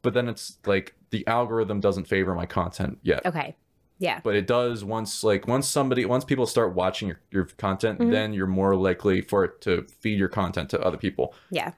[0.01, 3.55] but then it's like the algorithm doesn't favor my content yet Okay.
[3.97, 4.19] Yeah.
[4.23, 8.11] but it does once like once somebody once people start watching your, your content Mhm.
[8.11, 11.71] then you're more likely for it to feed your content to other people Yeah.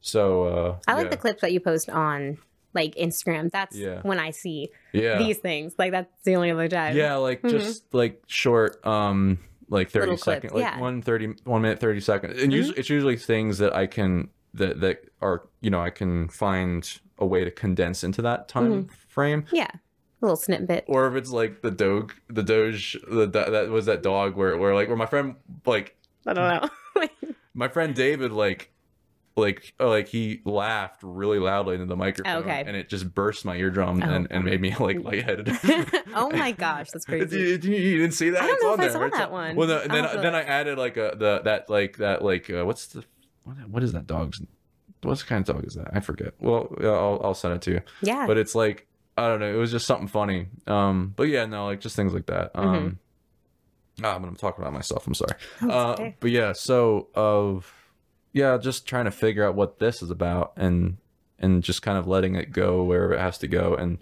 [0.00, 1.10] so uh I like yeah.
[1.10, 2.38] the clips that you post on
[2.74, 3.50] like Instagram.
[3.50, 4.00] That's Yeah.
[4.02, 5.74] when I see yeah these things.
[5.78, 6.96] Like that's the only other time.
[6.96, 7.50] yeah like Mhm.
[7.50, 9.38] just like short um
[9.70, 10.72] like 30 Little clips, like yeah.
[10.72, 10.80] Mm-hmm.
[10.80, 14.80] one 30 one minute 30 seconds and usually it's usually things that i can that
[14.82, 18.94] that are you know i can find a way to condense into that time Mm-hmm.
[19.08, 19.70] frame Yeah.
[19.72, 19.80] A
[20.20, 20.84] little snippet.
[20.86, 24.56] or if it's like the dog the doge the that, that was that dog where
[24.58, 27.08] where like where my friend like I don't know.
[27.54, 28.70] my friend David like
[29.36, 32.62] like oh, like he laughed really loudly into the microphone Okay.
[32.66, 35.48] and it just burst my eardrum Oh, and, and made me like lightheaded.
[36.14, 37.38] oh my gosh, that's crazy.
[37.38, 38.42] you, you, didn't see that?
[38.42, 38.92] I don't It's know on if I there.
[38.92, 39.56] saw It's that on- one.
[39.56, 42.48] Well, no, and then have then I added like a the that like that like
[42.48, 43.04] uh, what's the
[43.68, 44.40] what, is that dog's
[45.02, 45.88] what kind of dog is that?
[45.92, 46.32] I forget.
[46.38, 47.80] Well, I'll I'll send it to you.
[48.02, 48.26] Yeah.
[48.26, 48.86] But it's like
[49.18, 49.52] I don't know.
[49.52, 50.46] It was just something funny.
[50.66, 52.52] Um, but yeah, no, like just things like that.
[52.54, 52.98] Um,
[54.02, 55.06] ah, but I'm talking about myself.
[55.06, 55.34] I'm sorry.
[55.62, 56.16] Oh, Uh, okay.
[56.20, 57.70] but yeah, so of
[58.34, 60.98] yeah, just trying to figure out what this is about and
[61.38, 63.74] and just kind of letting it go wherever it has to go.
[63.74, 63.98] And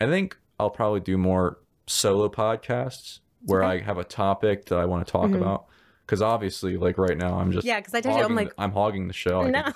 [0.00, 3.78] I think I'll probably do more solo podcasts where Okay.
[3.82, 5.36] I have a topic that I want to talk Mhm.
[5.36, 5.66] about.
[6.04, 8.62] Because obviously, like right now, I'm just Yeah, because I told you, I'm like, the-
[8.62, 9.42] I'm hogging the show.
[9.42, 9.62] No.
[9.62, 9.72] can-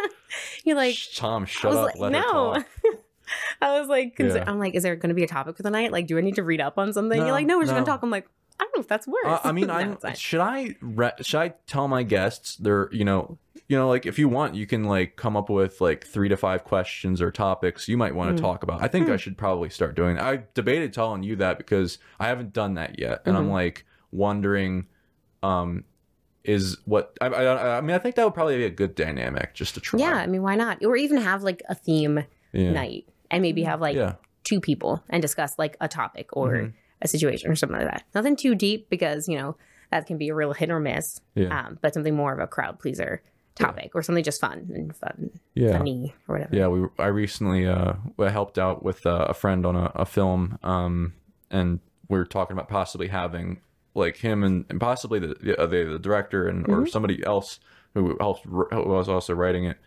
[0.64, 1.96] You're like, Tom, shut up.
[1.98, 2.20] like, no.
[2.22, 2.66] talk.
[3.62, 4.44] I was like, Yeah.
[4.46, 5.92] I'm like, is there going to be a topic for the night?
[5.92, 7.18] Like, do I need to read up on something?
[7.18, 8.02] No, You're like, no, we're just going to talk.
[8.02, 8.28] I'm like,
[8.60, 9.24] I don't know if that's worse.
[9.24, 9.96] Uh, I mean, I'm.
[9.96, 10.14] fine.
[10.16, 10.74] Should I?
[10.80, 12.56] Re- should I tell my guests?
[12.56, 15.80] They're, you know, you know, like if you want, you can like come up with
[15.80, 18.44] like three to five questions or topics you might want to Mm.
[18.46, 18.82] talk about.
[18.82, 19.16] I think I Hmm.
[19.18, 20.16] should probably start doing.
[20.16, 20.24] That.
[20.24, 23.52] I debated telling you that because I haven't done that yet, and I'm Mhm.
[23.52, 24.86] like wondering,
[25.42, 25.84] um,
[26.44, 27.78] is what I, I.
[27.78, 30.00] I mean, I think that would probably be a good dynamic just to try.
[30.00, 30.82] yeah, I mean, why not?
[30.84, 32.72] Or even have like a theme Yeah.
[32.72, 34.14] night and maybe have like yeah.
[34.44, 36.72] two people and discuss like a topic or Mhm.
[37.02, 38.04] A situation or something like that.
[38.14, 39.56] Nothing too deep because, you know,
[39.90, 41.20] that can be a real hit or miss.
[41.34, 41.66] Yeah.
[41.66, 43.22] Um, but something more of a crowd pleaser
[43.54, 45.76] topic or something just fun and fun, Yeah.
[45.78, 46.54] funny or whatever.
[46.54, 50.58] Yeah, we I recently uh helped out with uh, a friend on a, a film
[50.62, 51.14] um
[51.50, 53.60] and we were talking about possibly having
[53.94, 57.58] like him and, and possibly the the, the the director and or somebody else
[57.94, 59.78] who helped who was also writing it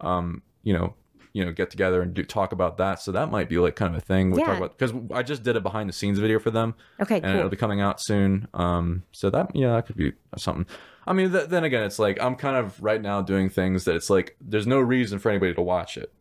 [0.00, 0.94] um you know
[1.32, 3.94] you know get together and do talk about that so that might be like kind
[3.94, 4.56] of a thing we talk Yeah.
[4.58, 7.36] about because I just did a behind the scenes video for them Okay, and cool.
[7.36, 8.48] it'll be coming out soon.
[8.54, 10.66] Um, so that yeah, that could be something.
[11.06, 13.94] I mean, th- then again, it's like I'm kind of right now doing things that
[13.96, 16.12] it's like there's no reason for anybody to watch it.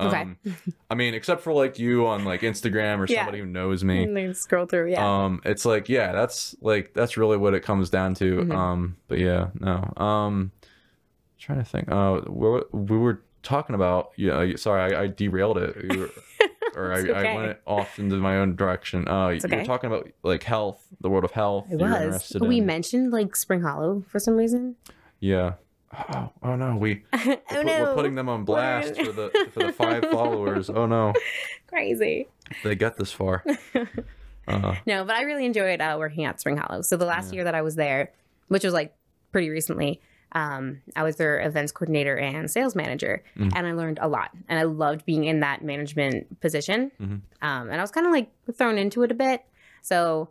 [0.00, 0.20] Okay.
[0.20, 0.38] Um,
[0.88, 3.18] I mean, except for like you on like Instagram or Yeah.
[3.18, 4.04] somebody who knows me.
[4.04, 5.24] And then scroll through, yeah.
[5.24, 8.36] Um, it's like yeah, that's like that's really what it comes down to.
[8.42, 8.54] Mhm.
[8.54, 9.92] Um, but yeah, no.
[9.96, 10.52] Um,
[11.38, 11.90] trying to think.
[11.90, 14.54] Uh, we we were talking about yeah.
[14.56, 16.10] Sorry, I, I derailed it.
[16.76, 17.12] Or I, okay.
[17.12, 19.08] I went off into my own direction.
[19.08, 19.64] Uh, okay.
[19.64, 21.66] talking about like health, the world of health.
[21.72, 22.36] it was.
[22.40, 22.66] We in.
[22.66, 24.76] mentioned like Spring Hollow for some reason.
[25.18, 25.54] Yeah.
[26.14, 27.82] Oh, oh no, we oh we're, no.
[27.82, 30.68] we're putting them on blast for the for the five followers.
[30.70, 31.14] Oh no,
[31.66, 32.28] Crazy.
[32.62, 33.44] they got this far.
[34.46, 36.82] Uh, No, but I really enjoyed uh, working at Spring Hollow.
[36.82, 37.36] So the last Yeah.
[37.36, 38.12] year that I was there,
[38.48, 38.94] which was like
[39.32, 40.00] pretty recently,
[40.32, 43.52] um, I was their events coordinator and sales manager, Mhm.
[43.56, 44.30] and I learned a lot.
[44.48, 46.90] And I loved being in that management position.
[47.00, 47.20] Mhm.
[47.42, 49.42] Um, and I was kind of like thrown into it a bit.
[49.82, 50.30] So,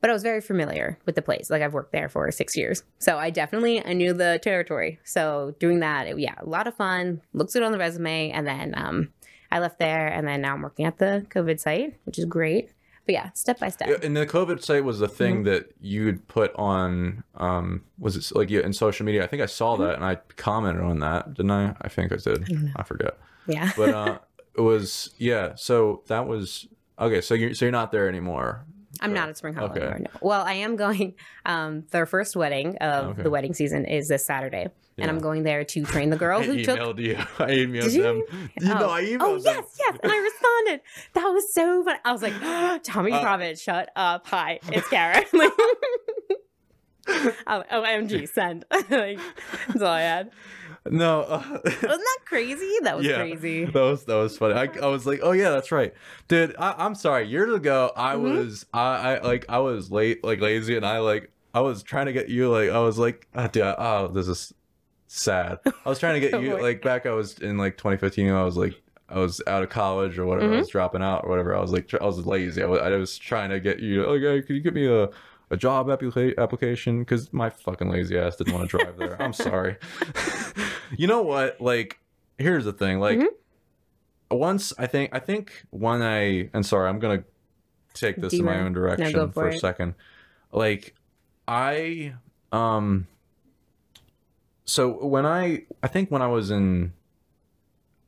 [0.00, 1.48] but I was very familiar with the place.
[1.48, 4.98] Like I've worked there for six years, so I definitely I knew the territory.
[5.04, 7.20] So doing that, it- yeah, a lot of fun.
[7.32, 9.12] Looks good on the resume, and then um,
[9.50, 12.70] I left there, and then now I'm working at the COVID site, which is great.
[13.04, 14.02] But yeah, step by step.
[14.04, 15.44] and the COVID site was the thing Mm-hmm.
[15.44, 17.24] that you'd put on.
[17.34, 19.24] Um, was it like in social media?
[19.24, 19.82] I think I saw Mm-hmm.
[19.84, 21.74] that and I commented on that, didn't I?
[21.80, 22.44] I think I did.
[22.46, 22.72] don't.
[22.76, 23.18] I forget.
[23.46, 23.72] Yeah.
[23.76, 24.18] But uh,
[24.56, 25.54] it was yeah.
[25.56, 27.20] So that was okay.
[27.20, 28.64] So you're so you're not there anymore.
[29.00, 29.80] I'm not at Spring Hollow Okay.
[29.80, 29.98] anymore.
[30.00, 30.10] No.
[30.20, 31.14] Well, I am going.
[31.44, 33.22] Um, their first wedding of Okay.
[33.24, 36.44] the wedding season is this Saturday, and I'm going there to train the girl I
[36.44, 36.78] who took.
[36.78, 37.16] emailed you.
[37.38, 38.02] I emailed Did you?
[38.02, 38.22] them.
[38.60, 39.54] You know, I emailed oh them.
[39.56, 40.80] yes, yes, and I responded.
[41.14, 41.96] That was so fun.
[42.04, 42.34] I was like,
[42.84, 44.26] Tommy Uh, Providence, shut up.
[44.28, 45.22] Hi, it's Kara.
[45.32, 45.52] like,
[47.46, 48.64] oh, OMG, send.
[48.90, 49.18] like,
[49.68, 50.30] that's all I had.
[50.90, 51.20] No.
[51.22, 52.70] Uh, Wasn't that crazy?
[52.82, 53.16] That was Yeah.
[53.18, 53.64] crazy.
[53.66, 54.54] That was that was funny.
[54.54, 55.94] I, I was like, oh yeah, that's right,
[56.26, 56.56] dude.
[56.58, 57.28] I, I'm sorry.
[57.28, 58.22] Years ago, I Mhm.
[58.22, 58.80] was I,
[59.16, 62.28] I like I was late, like lazy, and I like I was trying to get
[62.30, 64.52] you like I was like, oh, dude, oh this is
[65.14, 65.58] sad.
[65.84, 67.06] I was trying to get Oh, you like back.
[67.06, 68.30] I was in like 2015.
[68.30, 70.52] I was like I was out of college or whatever.
[70.52, 70.60] I Mhm.
[70.60, 71.54] was dropping out or whatever.
[71.54, 72.62] I was like I was lazy.
[72.62, 74.06] I was, I was trying to get you.
[74.06, 75.08] Like, hey, could you give me a
[75.50, 79.20] a job applica- application because my fucking lazy ass didn't want to drive there.
[79.20, 79.76] I'm sorry.
[80.96, 81.60] you know what?
[81.60, 81.98] Like,
[82.38, 83.00] here's the thing.
[83.00, 83.26] Like, Mhm.
[84.30, 87.24] once I think I think when I and sorry, I'm gonna
[87.92, 89.94] take this in my own direction for, for a second.
[90.52, 90.94] Like,
[91.46, 92.14] I
[92.50, 93.06] um.
[94.64, 96.92] So when I I think when I was in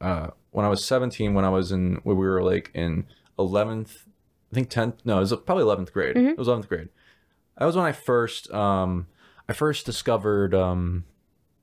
[0.01, 3.07] uh when I was 17 when I was in when we were like in
[3.39, 4.05] 11th
[4.53, 6.31] I think 10th no it was probably 11th grade Mhm.
[6.31, 6.89] it was 11th grade
[7.59, 9.07] that was when I first um
[9.49, 11.05] I first discovered um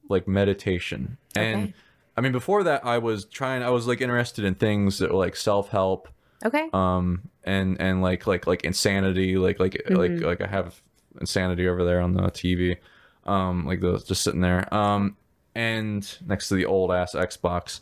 [0.09, 1.73] like meditation and Okay.
[2.17, 5.17] I mean before that I was trying I was like interested in things that were
[5.17, 6.07] like self-help
[6.45, 6.69] Okay.
[6.73, 10.23] um and and like like like insanity like like like Mhm.
[10.23, 10.81] like I have
[11.19, 12.77] insanity over there on the TV
[13.25, 15.15] um like those just sitting there um
[15.55, 17.81] and next to the old ass Xbox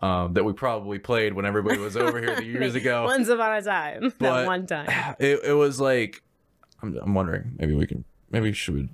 [0.00, 3.52] um that we probably played when everybody was over here the years ago Once upon
[3.56, 4.12] a time.
[4.18, 5.14] But- that one time.
[5.20, 6.22] it, it was like
[6.82, 8.88] I'm, I'm wondering maybe we can maybe should we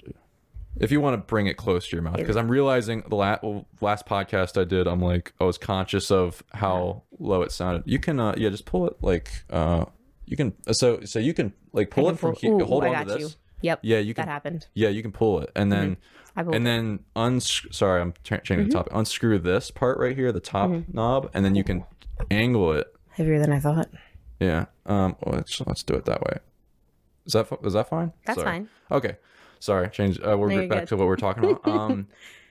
[0.80, 3.38] if you want to bring it close to your mouth because i'm realizing the la-
[3.80, 7.98] last podcast i did i'm like i was conscious of how low it sounded you
[7.98, 9.84] can uh yeah just pull it like uh
[10.26, 12.84] you can so so you can like pull I it from pull- here Ooh, hold
[12.84, 13.28] I on to this you.
[13.62, 13.80] Yep.
[13.82, 14.26] yeah you can.
[14.26, 14.66] That happened.
[14.74, 15.96] yeah you can pull it and then
[16.36, 18.68] pulled and then uns sorry i'm ch- changing Mm-hmm.
[18.68, 21.84] the topic unscrew this part right here the top knob and then you can
[22.30, 23.88] angle it heavier than I thought.
[24.40, 24.66] yeah.
[24.86, 25.16] Um.
[25.22, 26.38] well, let's let's do it that way.
[27.26, 28.12] Is that is that fine?
[28.24, 28.50] That's Sorry.
[28.50, 28.68] fine.
[28.92, 29.16] Okay.
[29.60, 29.88] Sorry.
[29.90, 30.20] Change.
[30.20, 30.88] Uh, we're No, back good.
[30.90, 31.66] to what we're talking about.
[31.68, 32.06] Um.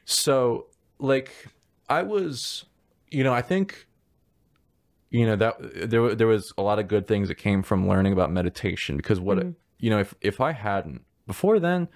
[0.06, 0.68] so
[1.00, 1.32] like,
[1.90, 2.66] I was,
[3.10, 3.88] you know, I think,
[5.10, 8.12] you know that there there was a lot of good things that came from learning
[8.14, 9.52] about meditation because what Mm-hmm.
[9.80, 11.88] You know if if I hadn't before then.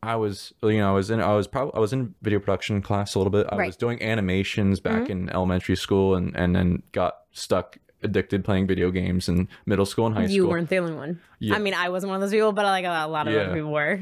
[0.00, 2.80] I was, you know, I was in, I was probably, I was in video production
[2.82, 3.48] class a little bit.
[3.50, 3.66] I Right.
[3.66, 5.10] was doing animations back Mm-hmm.
[5.26, 10.06] in elementary school, and and then got stuck addicted playing video games in middle school
[10.06, 10.36] and high you school.
[10.36, 11.20] You weren't the only one.
[11.40, 11.56] Yeah.
[11.56, 13.40] I mean, I wasn't one of those people, but like a lot of Yeah.
[13.40, 14.00] other people were.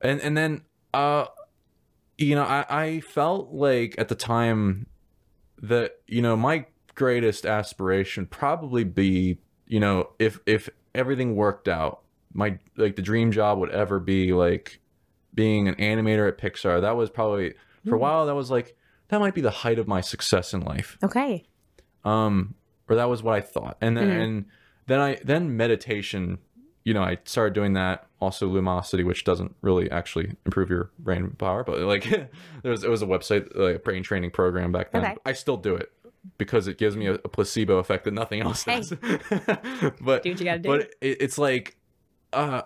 [0.00, 0.62] and and then
[0.94, 1.26] uh
[2.16, 4.86] you know i i felt like at the time
[5.60, 12.00] that you know my greatest aspiration probably be you know, if if everything worked out,
[12.38, 14.78] my like the dream job would ever be like
[15.34, 16.80] being an animator at Pixar.
[16.80, 18.00] That was probably for a Mm.
[18.00, 18.76] while that was like
[19.08, 20.96] that might be the height of my success in life.
[21.02, 21.46] Okay.
[22.04, 22.54] Um
[22.88, 23.76] or that was what I thought.
[23.80, 24.22] And then Mhm.
[24.22, 24.44] and
[24.86, 26.38] then I then meditation,
[26.84, 28.06] you know, I started doing that.
[28.20, 32.04] Also Lumosity, which doesn't really actually improve your brain power, but like
[32.62, 35.04] there was it was a website like a brain training program back then.
[35.04, 35.16] Okay.
[35.26, 35.90] I still do it
[36.36, 38.76] because it gives me a, a placebo effect that nothing else Hey.
[38.76, 38.90] does.
[40.00, 40.68] but Do what you gotta do.
[40.68, 41.76] but it, it's like
[42.32, 42.62] uh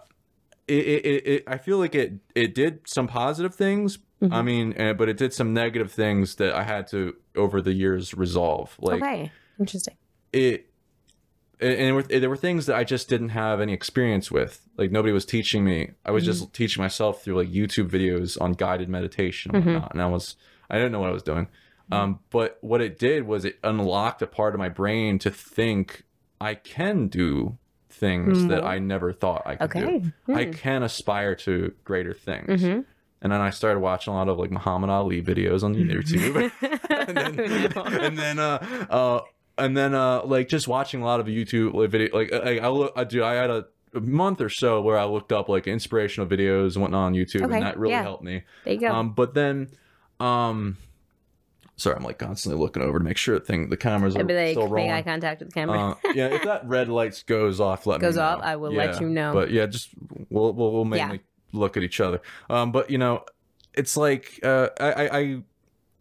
[0.69, 4.45] it, it, it, i feel like it it did some positive things i Mhm.
[4.45, 8.15] mean uh, but it did some negative things that i had to over the years
[8.15, 9.31] resolve like okay.
[9.59, 9.97] Interesting.
[10.33, 10.69] it
[11.61, 15.13] and were, there were things that i just didn't have any experience with like nobody
[15.13, 19.55] was teaching me i was just teaching myself through like youtube videos on guided meditation
[19.55, 19.73] and Mhm.
[19.75, 20.37] whatnot and i was
[20.71, 21.49] i didn't know what i was doing
[21.91, 26.05] um, but what it did was it unlocked a part of my brain to think
[26.41, 27.59] i can do
[28.03, 30.41] things that i never thought i could do Okay.
[30.41, 31.53] I can aspire to
[31.85, 32.63] greater things.
[32.63, 32.81] Mm-hmm.
[33.23, 36.35] And then I started watching a lot of like Muhammad Ali videos on YouTube.
[36.91, 37.83] and then, No.
[38.07, 38.59] and then uh
[38.91, 39.21] uh
[39.57, 42.69] and then uh like just watching a lot of YouTube like video like I, I
[42.69, 43.61] look I do I had a,
[43.95, 47.43] a month or so where I looked up like inspirational videos and whatnot on YouTube
[47.45, 48.03] Okay, and that really yeah.
[48.03, 48.43] helped me.
[48.65, 48.91] there you go.
[48.93, 49.69] Um but then
[50.19, 50.77] um
[51.77, 54.51] sorry I'm like constantly looking over to make sure the thing the cameras are like,
[54.53, 54.91] still make rolling.
[54.93, 55.91] eye contact with the camera.
[55.91, 58.27] Uh, yeah, if that red light goes off, let Goes me know.
[58.29, 59.33] off, I will let you know.
[59.33, 59.91] But yeah, just
[60.31, 61.07] we'll we'll, we'll Yeah.
[61.07, 61.21] mainly
[61.53, 62.21] look at each other.
[62.51, 63.25] Um, but you know,
[63.75, 65.43] it's like uh, I, I I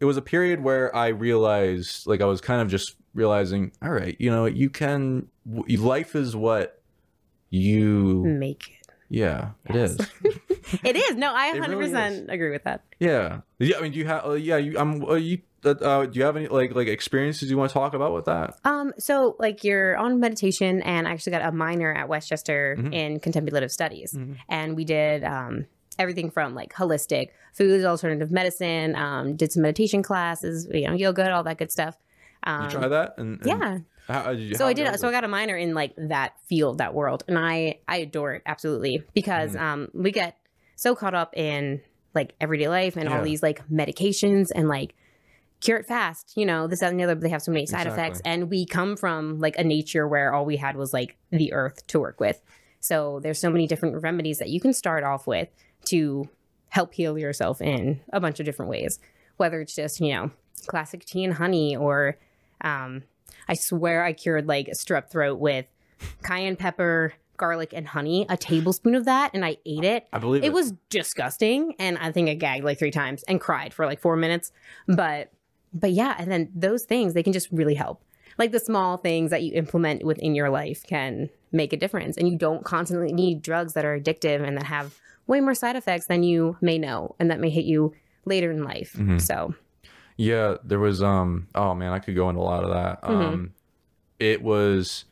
[0.00, 3.90] it was a period where I realized like I was kind of just realizing, all
[3.90, 6.80] right, you know, you can w- life is what
[7.50, 8.88] you Make it.
[9.08, 9.90] yeah it Yes.
[9.92, 10.06] is
[10.84, 11.16] It is.
[11.16, 12.82] No, I It 100% really agree with that.
[12.98, 16.06] yeah yeah I mean do you have uh, yeah you I'm uh, you uh, uh,
[16.06, 18.92] do you have any like like experiences you want to talk about with that Um,
[18.98, 22.92] so like you're on meditation, and I actually got a minor at West Chester Mhm.
[22.94, 24.36] in contemplative studies, Mhm.
[24.48, 25.66] and we did um
[25.98, 31.30] everything from like holistic foods, alternative medicine, um, did some meditation classes, you know, yoga,
[31.32, 31.96] all that good stuff.
[32.44, 33.78] Um, you try that and, and yeah.
[34.08, 34.98] how, you, so I did.
[34.98, 38.32] So I got a minor in like that field, that world, and I I adore
[38.34, 39.60] it absolutely because Mhm.
[39.60, 40.36] um we get
[40.76, 41.80] so caught up in
[42.14, 43.16] like everyday life and Yeah.
[43.18, 44.94] all these like medications and like
[45.62, 47.14] cure it fast, you know, this that and the other.
[47.14, 48.02] But they have so many side Exactly.
[48.02, 51.52] effects, and we come from like a nature where all we had was like the
[51.52, 52.40] earth to work with.
[52.80, 55.48] So there's so many different remedies that you can start off with
[55.86, 56.28] to
[56.68, 58.98] help heal yourself in a bunch of different ways.
[59.36, 60.30] Whether it's just you know
[60.66, 62.18] classic tea and honey or
[62.60, 63.02] um,
[63.48, 65.66] I swear I cured like strep throat with
[66.22, 70.06] cayenne pepper, garlic, and honey, a tablespoon of that, and I ate it.
[70.12, 73.40] I believe it, It was disgusting, and I think I gagged like three times and
[73.40, 74.52] cried for like four minutes.
[74.86, 75.32] But,
[75.74, 78.02] but yeah, and then those things they can just really help.
[78.38, 82.28] Like the small things that you implement within your life can make a difference, and
[82.28, 86.06] you don't constantly need drugs that are addictive and that have way more side effects
[86.06, 87.92] than you may know, and that may hit you
[88.24, 88.94] later in life.
[88.98, 89.20] Mhm.
[89.20, 89.54] So,
[90.16, 93.02] Yeah, there was um oh man, I could go into a lot of that.
[93.02, 93.10] Mhm.
[93.32, 93.52] Um
[94.18, 95.04] it was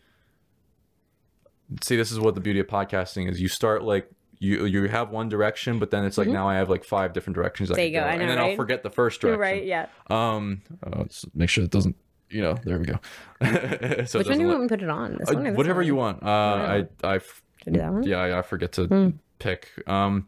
[1.82, 3.40] See, this is what the beauty of podcasting is.
[3.40, 6.32] You start like you you have one direction, but then it's like Mhm.
[6.32, 8.26] now I have like five different directions I There could you go, I and know,
[8.28, 9.40] then I'll forget the first direction.
[9.40, 9.64] right?
[9.64, 9.86] Yeah.
[10.08, 11.94] Um uh, make sure it doesn't
[12.30, 12.98] you know, there we go.
[14.06, 15.16] so Which one do you want me to put it on?
[15.18, 15.86] This Uh, one whatever one?
[15.86, 16.22] you want.
[16.22, 18.02] Uh I I Should I do that one?
[18.04, 19.08] yeah, I, I forget to Hmm.
[19.38, 20.26] pick um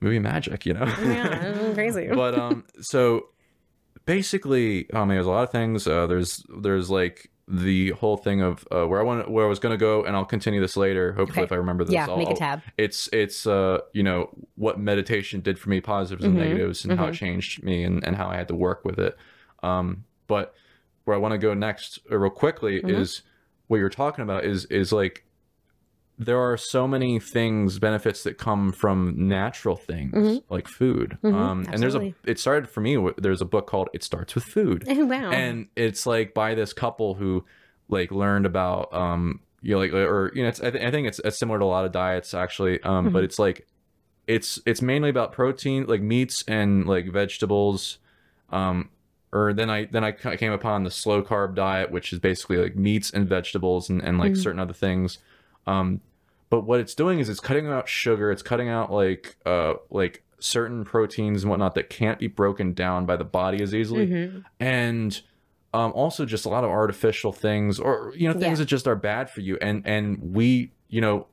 [0.00, 0.86] movie magic, you know.
[1.04, 2.08] Yeah, crazy.
[2.14, 3.28] but um so
[4.06, 8.42] basically i mean there's a lot of things uh there's there's like the whole thing
[8.42, 10.76] of uh, where i want where i was going to go and i'll continue this
[10.76, 11.44] later hopefully Okay.
[11.44, 12.60] if i remember this yeah, I'll, make a tab.
[12.76, 16.98] it's it's uh you know what meditation did for me positives and Mhm, negatives and
[16.98, 17.14] how it mhm.
[17.14, 19.16] changed me and, and how i had to work with it
[19.62, 20.52] um but
[21.04, 22.90] where i want to go next uh, real quickly Mhm.
[22.90, 23.22] is
[23.68, 25.24] what you're talking about is is like
[26.18, 30.42] there are so many things benefits that come from natural things Mhm.
[30.50, 33.88] like food Mhm, um and there's a it started for me there's a book called
[33.92, 35.30] it starts with food wow.
[35.30, 37.44] and it's like by this couple who
[37.88, 41.06] like learned about um you know like or you know it's, I, th- I think
[41.08, 43.24] it's, it's similar to a lot of diets actually um but Mhm.
[43.24, 43.66] it's like
[44.26, 47.98] it's it's mainly about protein like meats and like vegetables
[48.50, 48.90] um
[49.32, 52.74] or then i then i came upon the slow carb diet which is basically like
[52.76, 54.42] meats and vegetables and, and like Mhm.
[54.42, 55.18] certain other things
[55.66, 56.00] um
[56.50, 60.22] but what it's doing is it's cutting out sugar it's cutting out like uh like
[60.40, 64.44] certain proteins and whatnot that can't be broken down by the body as easily Mhm.
[64.60, 65.20] and
[65.74, 68.62] um, also just a lot of artificial things or you know things Yeah.
[68.62, 71.26] that just are bad for you and and we you know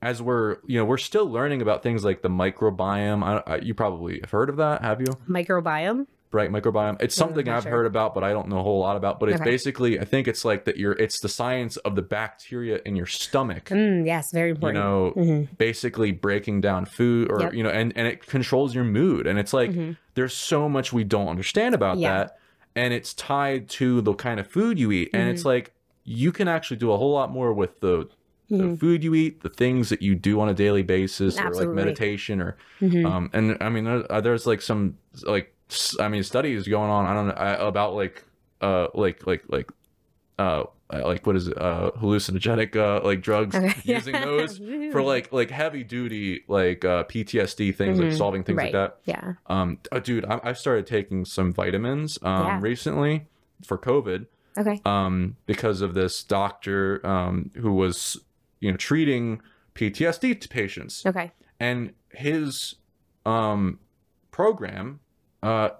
[0.00, 3.74] as we're you know we're still learning about things like the microbiome I, I, you
[3.74, 6.06] probably have heard of that have you microbiome.
[6.30, 7.00] Bright microbiome.
[7.00, 7.72] It's something I've sure.
[7.72, 9.20] heard about, but I don't know a whole lot about.
[9.20, 9.50] But it's Okay.
[9.50, 10.76] basically, I think it's like that.
[10.76, 10.92] You're.
[10.92, 13.66] It's the science of the bacteria in your stomach.
[13.66, 15.48] Mm, yes, very important You know, Mhm.
[15.58, 17.54] basically breaking down food, or Yep.
[17.54, 19.26] you know, and and it controls your mood.
[19.26, 19.96] And it's like Mhm.
[20.14, 22.18] there's so much we don't understand about Yeah.
[22.18, 22.38] that,
[22.74, 25.10] and it's tied to the kind of food you eat.
[25.14, 25.48] And it's Mm-hmm.
[25.48, 25.72] like
[26.04, 28.08] you can actually do a whole lot more with the
[28.48, 28.78] the Mhm.
[28.78, 32.40] food you eat, the things that you do on a daily basis, or like meditation,
[32.40, 33.04] or Mhm.
[33.04, 35.52] um, and I mean, there, uh, there's like some like
[36.00, 37.06] I mean studies going on.
[37.06, 38.24] I don't know about like
[38.60, 39.70] uh like like like
[40.38, 43.74] uh like what is it uh hallucinogenic uh like drugs Okay.
[43.84, 44.58] using those
[44.92, 48.16] for like like heavy duty like uh PTSD things like Mhm.
[48.16, 48.98] solving things like that.
[49.04, 49.34] yeah.
[49.46, 52.60] Um, uh, dude, I, I started taking some vitamins um Yeah.
[52.60, 53.26] recently
[53.64, 54.26] for COVID
[54.58, 54.80] Okay.
[54.86, 58.18] um, because of this doctor um, who was,
[58.60, 59.42] you know, treating
[59.74, 61.30] PTSD to patients, Okay.
[61.60, 62.76] and his
[63.26, 63.80] um,
[64.30, 65.00] program,
[65.42, 65.70] uh,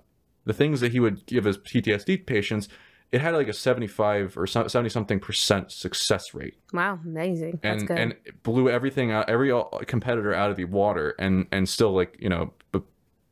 [0.44, 2.68] the things that he would give his PTSD patients,
[3.12, 6.98] it had like a seventy-five or seventy something percent success rate, Wow.
[7.04, 7.60] Amazing.
[7.62, 7.98] That's and good.
[7.98, 11.92] and it blew everything out, every uh, competitor out of the water, and and still
[11.92, 12.52] like you know.
[12.72, 12.80] b-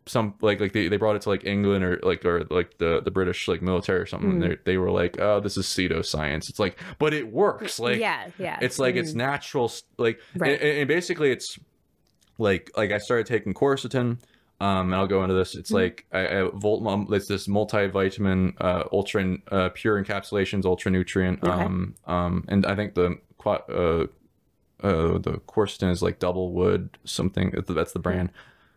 [0.06, 3.00] some like like they, they brought it to like England or like or like the
[3.02, 4.32] the British like military or something.
[4.32, 4.32] Mm.
[4.34, 6.50] And they they were like, oh, this is pseudoscience.
[6.50, 7.80] It's like, but it works.
[7.80, 8.28] Like yeah.
[8.38, 8.58] Yeah.
[8.60, 9.16] it's like it's Mhm.
[9.16, 9.72] natural.
[9.96, 10.60] Like Right.
[10.60, 11.58] and, and basically it's
[12.36, 14.18] like like I started taking quercetin.
[14.60, 15.54] Um, and I'll go into this.
[15.54, 15.74] It's Mhm.
[15.74, 16.86] like I, I Volt.
[16.86, 21.42] um, It's this multivitamin, uh, ultra uh, pure encapsulations, ultra nutrient.
[21.42, 21.52] Okay.
[21.52, 24.06] Um, um, and I think the uh,
[24.82, 27.52] uh, the quercetin is like double wood something.
[27.68, 28.30] That's the brand.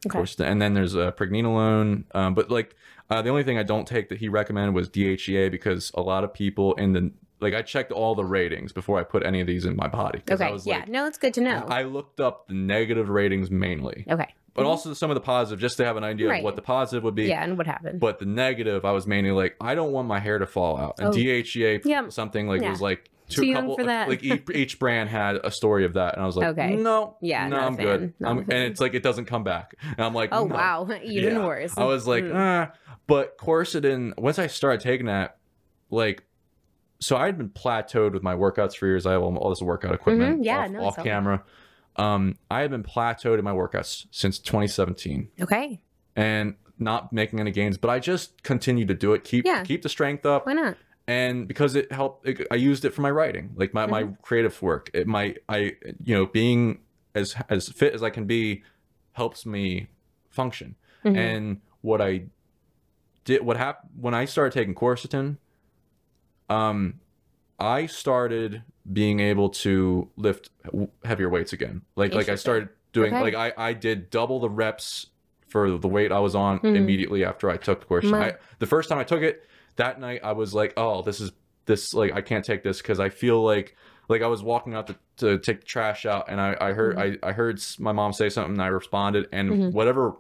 [0.06, 0.18] Okay.
[0.20, 0.46] Quercetin.
[0.46, 2.04] And then there's a pregnenolone.
[2.16, 2.76] Um, but like
[3.10, 6.24] uh, the only thing I don't take that he recommended was DHEA because a lot
[6.24, 9.48] of people in the like I checked all the ratings before I put any of
[9.48, 10.22] these in my body.
[10.26, 10.54] 'cause I Okay.
[10.54, 10.80] was Yeah.
[10.80, 11.66] like- no, it's good to know.
[11.70, 14.34] I looked up the negative ratings mainly, okay.
[14.58, 14.70] But Mhm.
[14.70, 16.39] also some of the positive just to have an idea Right.
[16.39, 17.26] of what the positive would be.
[17.28, 17.43] Yeah.
[17.43, 18.00] And what happened?
[18.02, 20.96] But the negative, I was mainly like, I don't want my hair to fall out.
[21.00, 21.12] And Oh.
[21.12, 22.10] DHEA, Yeah.
[22.10, 22.72] something like Yeah.
[22.72, 24.10] was like two Too couple, for that.
[24.10, 26.76] like each, each brand had a story of that, and I was like, Okay.
[26.76, 28.13] no, Yeah, no, I'm good.
[28.24, 30.56] I'm- and it's like it doesn't come back, and I'm like, oh no.
[30.56, 30.88] wow.
[31.04, 31.46] Even Yeah.
[31.46, 31.78] worse.
[31.78, 32.34] I was like, Mm.
[32.36, 32.72] ah.
[33.06, 35.38] But quercetin, once I started taking that,
[35.91, 36.24] like,
[37.00, 39.06] so I had been plateaued with my workouts for years.
[39.06, 40.46] I have all, this workout equipment Mhm.
[40.46, 41.04] Yeah, off, no, off that.
[41.98, 45.80] Um, I had been plateaued in my workouts since 2017 okay.
[46.16, 49.64] and not making any gains, but I just continued to do it, keep Yeah.
[49.64, 50.78] keep the strength up, Why not?
[51.08, 54.14] and because it helped, it, I used it for my writing, like my, my Mm-hmm.
[54.22, 54.92] creative work.
[54.94, 56.80] It my I you know being
[57.16, 58.64] as as fit as I can be
[59.14, 59.88] helps me
[60.30, 60.76] function.
[61.04, 61.18] Mhm.
[61.18, 62.26] And what I
[63.26, 65.38] did, what happened when I started taking quercetin,
[66.50, 67.00] um,
[67.60, 70.50] I started being able to lift
[71.04, 71.82] heavier weights again.
[71.95, 73.21] Like like I started doing Okay.
[73.21, 75.08] like I I did double the reps
[75.47, 76.76] for the weight I was on Mhm.
[76.76, 78.06] immediately after I took the course.
[78.06, 79.45] My- I, the first time I took it
[79.78, 81.32] that night, I was like, oh, this is
[81.65, 83.76] this like I can't take this because I feel like
[84.10, 86.97] like I was walking out to, to take the trash out and I I heard
[86.97, 89.71] I I heard my mom say something and I responded and Mhm.
[89.73, 90.15] whatever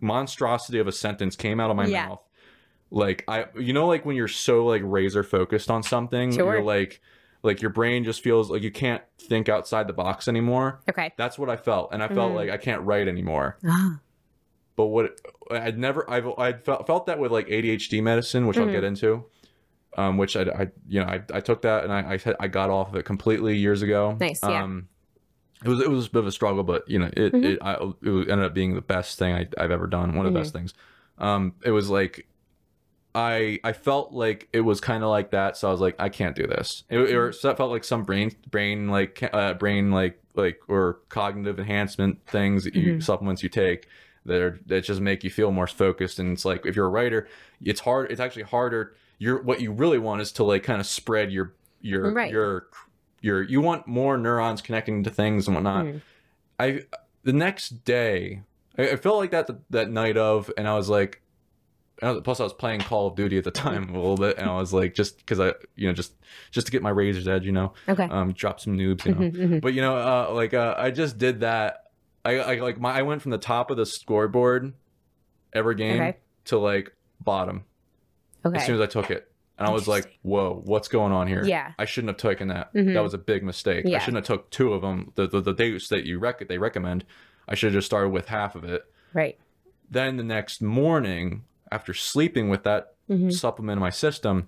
[0.00, 2.08] monstrosity of a sentence came out of my Yeah.
[2.08, 2.20] mouth
[2.90, 6.54] like i you know like when you're so like razor focused on something Sure.
[6.56, 7.00] you're like
[7.44, 11.12] like your brain just feels like you can't think outside the box anymore Okay.
[11.16, 12.36] that's what i felt and i felt Mhm.
[12.36, 13.58] like i can't write anymore
[14.76, 15.18] but what
[15.50, 18.72] i'd never i've i'd felt, felt that with like adhd medicine which i'll Mhm.
[18.72, 19.24] get into
[19.96, 22.70] um which i, I you know I, I took that and I, I i got
[22.70, 24.64] off of it completely years ago Nice, yeah.
[24.64, 24.88] um
[25.64, 27.44] it was it was a bit of a struggle, but you know it Mhm.
[27.44, 30.14] it, I, it ended up being the best thing I, I've ever done.
[30.14, 30.42] One of the Mhm.
[30.42, 30.74] best things.
[31.16, 32.26] Um, it was like
[33.14, 36.08] I I felt like it was kind of like that, so I was like I
[36.08, 36.84] can't do this.
[36.88, 37.16] It, Mm-hmm.
[37.16, 41.58] or so that felt like some brain brain like uh, brain like like or cognitive
[41.60, 43.02] enhancement things that you Mhm.
[43.02, 43.86] supplements you take
[44.26, 46.18] that are that just make you feel more focused.
[46.18, 47.28] And it's like if you're a writer,
[47.62, 48.10] it's hard.
[48.10, 48.94] It's actually harder.
[49.18, 52.32] You're what you really want is to like kind of spread your your Right.
[52.32, 52.66] your
[53.20, 55.84] your you want more neurons connecting to things and whatnot.
[55.86, 56.00] Mhm.
[56.58, 56.80] I
[57.22, 58.42] the next day
[58.76, 61.22] I, I felt like that the, that night of, and I was like,
[62.00, 64.56] plus I was playing Call of Duty at the time a little bit, and I
[64.56, 66.14] was like, just because I you know just
[66.50, 68.04] just to get my razor's edge, you know, Okay.
[68.04, 69.20] um, drop some noobs, you know.
[69.20, 69.60] Mhm, mhm.
[69.60, 71.84] But you know, uh, like uh, I just did that.
[72.24, 74.72] I, I like my I went from the top of the scoreboard
[75.52, 76.16] every game Okay.
[76.46, 77.64] to like bottom
[78.44, 78.56] Okay.
[78.58, 79.30] as soon as I took it.
[79.56, 81.44] And I was like, "Whoa, what's going on here?
[81.44, 81.72] Yeah.
[81.78, 82.74] I shouldn't have taken that.
[82.74, 82.92] Mhm.
[82.94, 83.84] That was a big mistake.
[83.86, 83.96] Yeah.
[83.96, 85.12] I shouldn't have took two of them.
[85.14, 87.04] The the, the dates that you rec- they recommend.
[87.46, 88.84] I should have just started with half of it.
[89.12, 89.38] right.
[89.90, 91.44] Then the next morning,
[91.74, 93.32] after sleeping with that Mhm.
[93.32, 94.46] supplement in my system,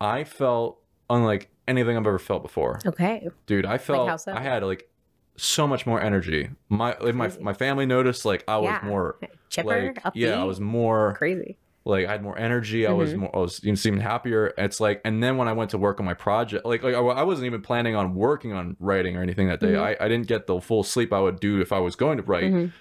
[0.00, 0.78] I felt
[1.08, 2.80] unlike anything I've ever felt before.
[2.86, 3.28] Okay.
[3.46, 4.32] Dude, I felt how so?
[4.32, 4.88] I had like
[5.36, 6.50] so much more energy.
[6.68, 8.80] My like my my family noticed like I was Yeah.
[8.84, 9.18] more
[9.50, 10.12] Chipper, like upbeat.
[10.14, 11.56] yeah, I was more crazy.
[11.84, 12.86] like I had more energy.
[12.86, 13.18] I was Mhm.
[13.18, 14.52] more I was you know, seemed happier.
[14.58, 16.98] It's like and then when I went to work on my project, like like I,
[16.98, 19.72] I wasn't even planning on working on writing or anything that day.
[19.74, 19.80] Mhm.
[19.82, 22.22] I, I didn't get the full sleep I would do if I was going to
[22.24, 22.44] write.
[22.52, 22.72] Mhm.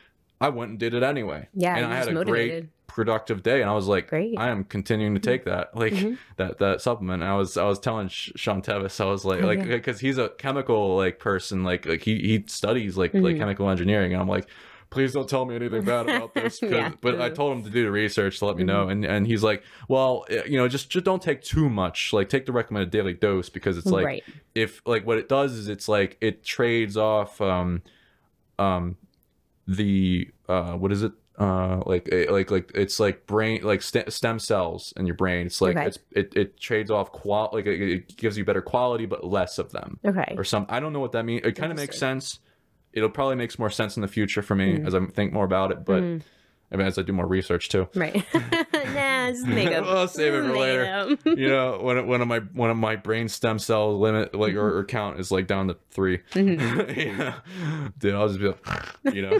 [0.41, 1.49] I went and did it anyway.
[1.53, 2.63] Yeah, and I had a motivated.
[2.63, 4.35] great productive day and I was like Great.
[4.37, 6.17] I am continuing to take that like Mhm.
[6.35, 9.47] that that supplement and I was I was telling Sean Tevis I was like Oh,
[9.47, 9.77] like yeah.
[9.77, 13.39] because he's a chemical like person like like he he studies like like Mhm.
[13.39, 14.47] chemical engineering and I'm like
[14.89, 16.61] please don't tell me anything bad about this.
[16.63, 16.91] Yeah.
[16.99, 18.91] but I told him to do the research to let me know Mm-hmm.
[18.91, 22.45] and and he's like well you know just just don't take too much like take
[22.47, 24.23] the recommended daily dose because it's like right.
[24.55, 27.81] if like what it does is it's like it trades off um
[28.57, 28.97] um
[29.67, 34.11] the uh what is it uh like eh, like like it's like brain like st-
[34.11, 35.87] stem cells in your brain it's like Okay.
[35.87, 39.57] it's it, it trades off qual like it, it gives you better quality but less
[39.57, 40.35] of them Okay.
[40.37, 42.39] or some i don't know what that means it kind of makes sense
[42.91, 44.87] it'll probably makes more sense in the future for me Mm.
[44.87, 46.21] as i think more about it but Mhm.
[46.71, 48.23] I mean, as i do more research too Right.
[48.33, 49.85] nah, just make up.
[49.85, 51.17] I'll save it for later.
[51.25, 54.77] you know when one of my one of my brain stem cell limit like or,
[54.77, 57.17] or count is like down to 3 Mhm.
[57.17, 57.33] yeah.
[57.97, 59.39] dude i'll just be like you know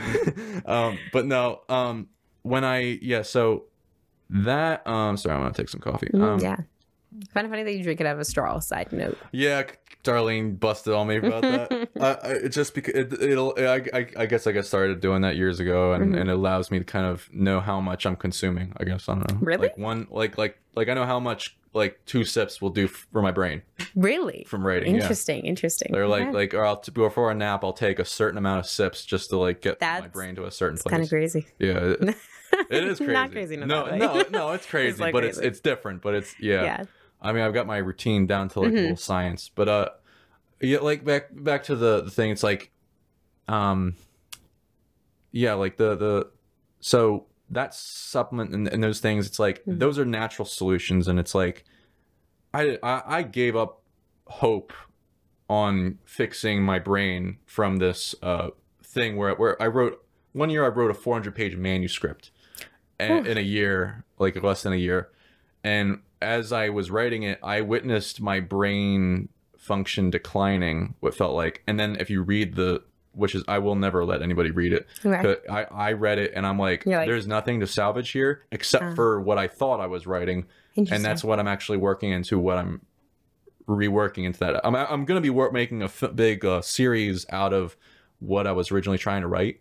[0.65, 2.07] um but no um
[2.41, 3.65] when i yeah so
[4.29, 6.57] that um sorry i'm gonna take some coffee Mm, um yeah.
[7.33, 8.59] Kind of funny that you drink it out of a straw.
[8.59, 9.17] Side note.
[9.31, 9.63] yeah
[10.03, 11.89] darlene busted on me about that
[12.23, 15.59] I, just because it, it'll I, I i guess i got started doing that years
[15.59, 16.21] ago and, Mhm.
[16.21, 19.15] and it allows me to kind of know how much i'm consuming i guess i
[19.15, 19.63] don't know Really?
[19.67, 23.07] like one like like like i know how much like two sips will do f-
[23.11, 23.61] for my brain
[23.93, 24.45] Really?
[24.47, 25.45] from writing yeah Interesting.
[25.45, 25.91] Interesting.
[25.91, 26.31] they're like Okay.
[26.31, 29.37] like or I'll before a nap I'll take a certain amount of sips just to
[29.37, 30.89] like get my brain to a certain place.
[30.91, 31.45] kind of crazy.
[31.59, 32.01] Yeah, it,
[32.69, 33.11] it is crazy.
[33.13, 33.55] Not crazy.
[33.55, 36.01] in No, no, no, it's crazy, like but it's it's different.
[36.01, 36.63] But it's yeah.
[36.63, 36.83] yeah.
[37.21, 38.81] I mean, I've got my routine down to like a Mhm.
[38.81, 39.49] little science.
[39.53, 39.89] But uh,
[40.61, 42.31] yeah, like back back to the, the thing.
[42.31, 42.71] It's like,
[43.47, 43.95] um,
[45.31, 46.29] yeah, like the the
[46.79, 49.27] so that supplement and, and those things.
[49.27, 49.79] It's like Mhm.
[49.79, 51.65] those are natural solutions, and it's like,
[52.53, 53.81] I I, I gave up
[54.27, 54.73] hope
[55.49, 58.49] on fixing my brain from this uh
[58.83, 62.29] thing where where I wrote one year I wrote a 400 page manuscript
[62.99, 65.09] a- in a year like less than a year
[65.63, 71.63] and as I was writing it I witnessed my brain function declining what felt like
[71.67, 72.81] and then if you read the
[73.13, 76.45] which is I will never let anybody read it but I, I read it and
[76.45, 78.95] I'm like, like- there's nothing to salvage here except Uh.
[78.95, 80.45] for what I thought I was writing
[80.77, 82.39] and that's what I'm actually working into.
[82.39, 82.81] What I'm
[83.67, 84.65] reworking into that.
[84.65, 87.75] I'm I'm going to be work, making a f- big uh, series out of
[88.19, 89.59] what I was originally trying to write.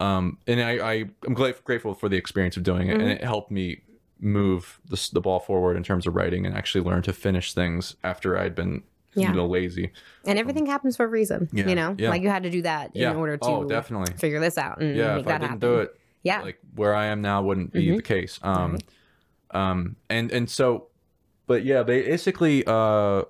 [0.00, 0.92] Um, and I, I
[1.26, 3.14] I'm glad, grateful for the experience of doing it, and Mhm.
[3.16, 3.82] it helped me
[4.20, 7.96] move the, the ball forward in terms of writing and actually learn to finish things
[8.02, 8.82] after I'd been
[9.14, 9.28] Yeah.
[9.30, 9.92] a little lazy.
[10.24, 11.48] and everything happens for a reason.
[11.52, 12.10] Yeah, You know, yeah.
[12.10, 13.10] like you had to do that Yeah.
[13.10, 14.14] in order to oh, definitely.
[14.16, 15.16] figure this out and Yeah.
[15.16, 15.58] make If I didn't happen.
[15.60, 16.40] do it, yeah.
[16.42, 17.96] like where I am now wouldn't be Mhm.
[17.96, 18.38] the case.
[18.42, 18.84] Um, Right.
[19.70, 20.88] um, and and so,
[21.46, 23.26] but yeah, they basically, uh, let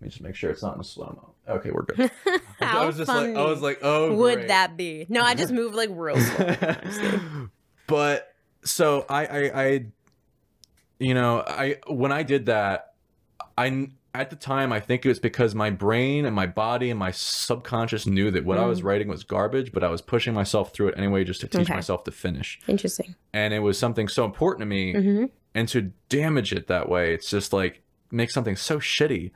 [0.00, 1.06] me just make sure it's not in slow
[1.48, 1.54] mo.
[1.56, 2.10] Okay, we're good.
[2.60, 4.48] I was just like, I was like, oh, would great.
[4.48, 5.06] that be?
[5.08, 7.48] No, I just moved like real slow.
[7.86, 8.34] but
[8.64, 9.86] so I, I, I,
[10.98, 12.94] you know, I when I did that,
[13.58, 16.98] I at the time I think it was because my brain and my body and
[16.98, 18.84] my subconscious knew that what I was Mm.
[18.84, 21.74] writing was garbage, but I was pushing myself through it anyway just to teach Okay.
[21.74, 22.58] myself to finish.
[22.66, 23.14] Interesting.
[23.34, 25.24] And it was something so important to me, hmm
[25.54, 29.32] and to damage it that way, it's just like make something so shitty.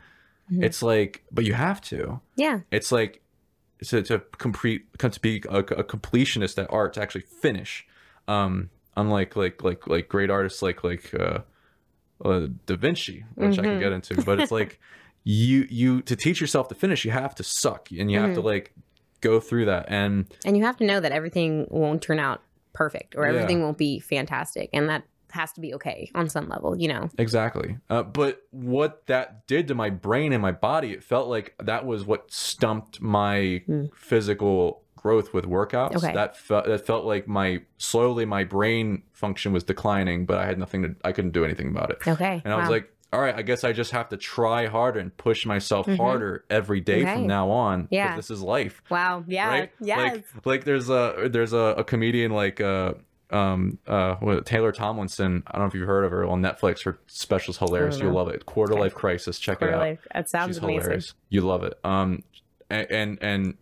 [0.53, 0.65] Mhm.
[0.65, 2.21] It's like, but you have to.
[2.37, 2.61] Yeah.
[2.71, 3.23] It's like
[3.85, 7.87] to to complete to be a, a completionist at art to actually finish.
[8.29, 11.39] Um, unlike like like like great artists like like uh,
[12.25, 13.81] uh Da Vinci, which I can Mhm.
[13.81, 14.79] get into, but it's like
[15.25, 18.41] you you to teach yourself to finish, you have to suck and you have to
[18.41, 18.45] Mhm.
[18.45, 18.75] like
[19.21, 22.43] go through that and And you have to know that everything won't turn out
[22.73, 23.35] perfect or Yeah.
[23.35, 24.71] everything won't be fantastic.
[24.73, 25.03] And that
[25.33, 27.09] has to be okay on some level, you know?
[27.19, 27.77] Exactly.
[27.89, 31.85] Uh, but what that did to my brain and my body, it felt like that
[31.87, 33.85] was what stumped my Hmm.
[33.95, 35.97] physical growth with workouts.
[35.97, 36.13] Okay.
[36.13, 40.59] That felt that felt like my slowly my brain function was declining, but I had
[40.59, 41.99] nothing to I couldn't do anything about it.
[42.07, 42.43] Okay.
[42.45, 45.17] And I was like, all right, I guess I just have to try harder and
[45.17, 45.97] push myself Mhm.
[45.97, 47.15] harder every day Okay.
[47.15, 47.89] from now on.
[47.91, 48.15] Yeah.
[48.15, 48.83] This is life.
[48.91, 49.25] wow.
[49.27, 49.49] Yeah.
[49.49, 49.71] right?
[49.81, 49.99] Yes.
[50.35, 52.95] Like like there's a there's a, a comedian like uh
[53.31, 55.43] um uh what, Taylor Tomlinson.
[55.47, 56.85] I don't know if you've heard of her on Netflix.
[56.85, 57.99] Her special's hilarious.
[57.99, 58.45] You'll love it.
[58.45, 58.81] Quarter Okay.
[58.83, 59.39] Life Crisis.
[59.39, 59.81] Check Quarter it out.
[59.81, 60.07] life.
[60.15, 60.81] That sounds she's amazing.
[60.83, 61.15] hilarious.
[61.31, 61.75] You love it.
[61.85, 62.23] Um,
[62.69, 63.55] and and, and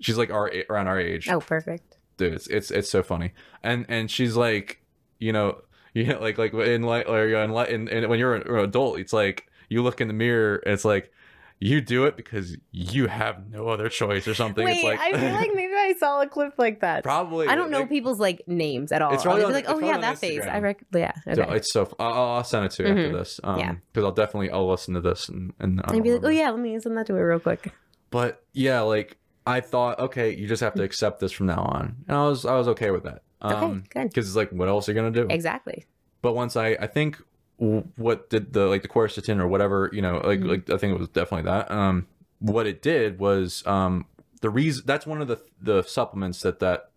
[0.00, 1.28] she's like our around our age.
[1.28, 1.96] Oh, perfect.
[2.16, 3.32] Dude, it's it's it's so funny.
[3.62, 4.80] And and she's like,
[5.18, 5.60] you know,
[5.94, 9.12] you know, like like in like or in, in, in when you're an adult, it's
[9.12, 10.56] like you look in the mirror.
[10.64, 11.12] And it's like
[11.58, 14.62] you do it because you have no other choice or something.
[14.62, 17.02] Wait, it's like I feel like maybe I saw a clip like that.
[17.02, 19.14] probably I don't know like, people's like names at all.
[19.14, 20.42] It's I'll probably on- like, oh yeah, that face.
[20.42, 20.62] I Instagram.
[20.62, 21.12] rec- yeah.
[21.34, 23.04] So It's so I'll, I'll send it to you Mhm.
[23.06, 23.40] after this.
[23.42, 23.74] Um, Yeah.
[23.90, 26.60] because I'll definitely I'll listen to this and and And be like, oh yeah, let
[26.60, 27.72] me send that to her real quick.
[28.10, 29.16] But yeah, like
[29.46, 32.44] I thought, okay, you just have to accept this from now on, and I was
[32.44, 33.22] I was okay with that.
[33.40, 34.08] Um, Okay, good.
[34.10, 35.26] Because it's like, what else are you gonna do?
[35.30, 35.84] Exactly.
[36.22, 37.20] But once I I think
[37.58, 40.48] what did the like the quercetin or whatever you know like Mhm.
[40.48, 41.70] like I think it was definitely that.
[41.70, 42.06] Um,
[42.40, 44.04] what it did was um
[44.42, 46.90] the reason that's one of the the supplements that that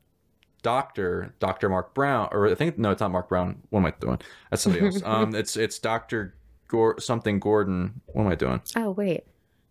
[0.61, 1.69] doctor Dr.
[1.69, 3.61] Mark Brown or I think no it's not Mark Brown.
[3.69, 4.19] What am I doing?
[4.49, 5.01] That's somebody else.
[5.05, 6.35] um, it's it's Dr.
[6.67, 8.01] Gor- something Gordon.
[8.07, 8.61] What am I doing?
[8.75, 9.23] Oh wait.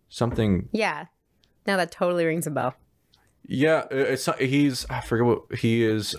[0.09, 1.05] Something Yeah.
[1.69, 2.73] Now that totally rings a bell.
[3.45, 6.15] Yeah, it's not- he's I forget what he is.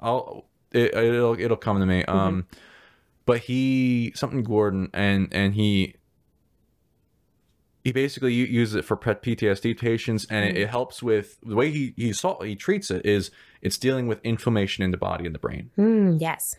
[0.00, 2.04] I'll it, it'll it'll come to me.
[2.06, 2.46] Um,
[3.26, 5.96] but he something Gordon and and he
[7.82, 11.92] he basically uses it for PTSD patients, and it, it helps with the way he
[11.98, 13.30] he saw he treats it is
[13.60, 16.56] it's dealing with inflammation in the body and the brain, Mm, yes.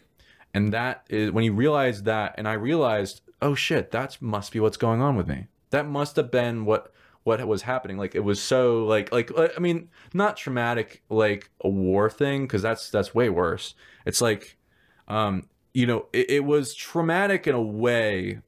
[0.53, 4.59] and that is when you realize that, and I realized, oh shit, that must be
[4.59, 5.47] what's going on with me.
[5.71, 6.91] That must have been what
[7.25, 7.97] what was happening.
[7.97, 12.43] Like it was so like like uh, I mean, not traumatic like a war thing
[12.45, 13.73] because that's that's way worse.
[14.05, 14.57] It's like,
[15.07, 18.39] um, you know, it, it was traumatic in a way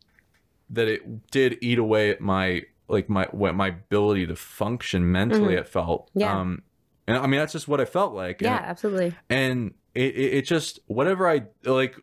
[0.70, 5.56] that it did eat away at my like my what my ability to function mentally.
[5.56, 5.60] Mhm.
[5.60, 6.40] It felt, Yeah.
[6.40, 6.62] Um,
[7.08, 8.42] and I mean that's just what I felt like.
[8.42, 9.16] Yeah, And- absolutely.
[9.30, 11.96] and it, it, it just whatever i like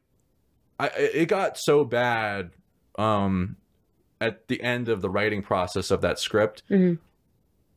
[0.81, 2.51] i it got so bad
[2.99, 3.57] um
[4.21, 6.99] at the end of the writing process of that script Mhm.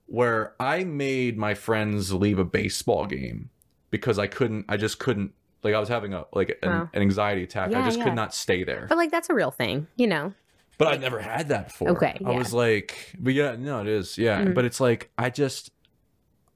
[0.06, 3.50] where i made my friends leave a baseball game
[3.90, 5.32] because i couldn't i just couldn't
[5.64, 6.90] like i was having a like an, Wow.
[6.94, 8.04] an anxiety attack i just yeah.
[8.06, 10.34] could not stay there But like that's a real thing, you know.
[10.78, 11.90] but I've never had that before.
[11.90, 12.38] Okay, I yeah.
[12.38, 14.44] was like, but yeah, no, it is, yeah.
[14.46, 14.54] Mhm.
[14.54, 15.72] But it's like I just,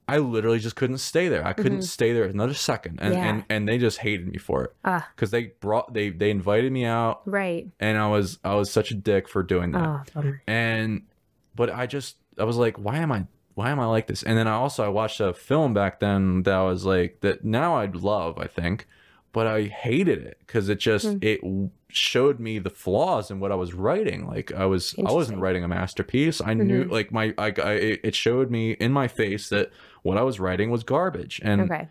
[0.08, 1.46] I literally just couldn't stay there.
[1.46, 1.84] I couldn't Mhm.
[1.84, 3.24] stay there another second, and Yeah.
[3.28, 6.72] and and they just hated me for it Ah, because they brought they they invited
[6.72, 7.68] me out, right.
[7.80, 10.10] and I was I was such a dick for doing that.
[10.16, 10.32] Oh.
[10.46, 11.02] And
[11.54, 14.22] but I just I was like, why am I why am I like this?
[14.22, 17.44] And then I also I watched a film back then that I was like that
[17.44, 18.86] now I'd love I think,
[19.32, 21.18] but I hated it because it just Hmm.
[21.22, 21.40] it
[21.94, 24.26] showed me the flaws in what I was writing.
[24.26, 26.40] Like I was I wasn't writing a masterpiece.
[26.44, 26.90] I knew Mhm.
[26.90, 27.72] like my I, I
[28.02, 29.70] it showed me in my face that
[30.02, 31.88] what I was writing was garbage and Okay.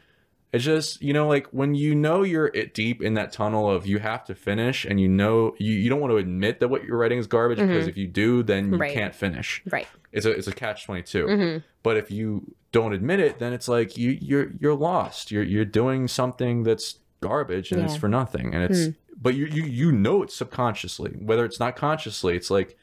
[0.54, 3.86] it's just you know like when you know you're it deep in that tunnel of
[3.88, 6.84] you have to finish and you know you, you don't want to admit that what
[6.84, 7.90] you're writing is garbage because Mhm.
[7.90, 8.94] if you do then you Right.
[8.94, 9.88] can't finish Right.
[10.12, 13.68] it's a it's a catch 22 hmm but if you don't admit it then it's
[13.68, 18.54] like you you're you're lost you're you're doing something that's garbage and it's for nothing
[18.54, 22.76] and it's but you you you know it subconsciously whether it's not consciously it's like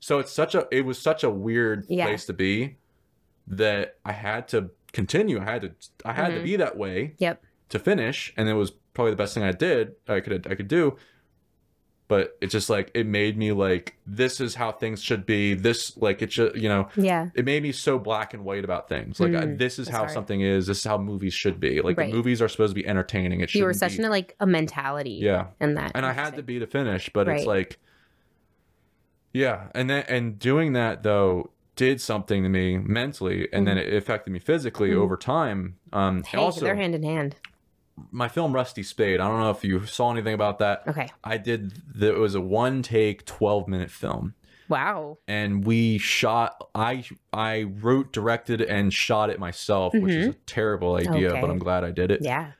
[0.00, 2.04] so it's such a it was such a weird Yeah.
[2.06, 2.76] place to be
[3.46, 5.72] that I had to continue I had to
[6.04, 6.44] I had to Mhm.
[6.44, 7.42] be that way Yep.
[7.70, 10.68] to finish and it was probably the best thing I did I could I could
[10.68, 10.96] do
[12.08, 15.96] but it just like it made me like this is how things should be this
[15.98, 17.28] like it should you know Yeah.
[17.34, 19.98] it made me so black and white about things like I, Mm, this is how
[19.98, 20.10] hard.
[20.10, 22.10] something is this is how movies should be like Right.
[22.10, 24.10] the movies are supposed to be entertaining it should You were such be, in a,
[24.10, 25.18] like a mentality.
[25.22, 25.92] yeah In that.
[25.94, 27.78] and I had to be to finish, but it's like,
[29.32, 33.92] yeah, and then and doing that though did something to me mentally, and then it
[33.94, 34.96] affected me physically Mhm.
[34.96, 35.76] over time.
[35.92, 37.36] Um, Hey, also, they're hand in hand.
[38.10, 39.20] My film Rusty Spade.
[39.20, 40.82] I don't know if you saw anything about that.
[40.86, 41.08] Okay.
[41.24, 41.72] I did.
[41.94, 44.34] The, it was a one take, twelve minute film,
[44.68, 45.18] Wow.
[45.26, 46.68] and we shot.
[46.74, 51.40] I I wrote, directed, and shot it myself, which is a terrible idea, Okay.
[51.40, 52.20] but I'm glad I did it.
[52.22, 52.52] Yeah.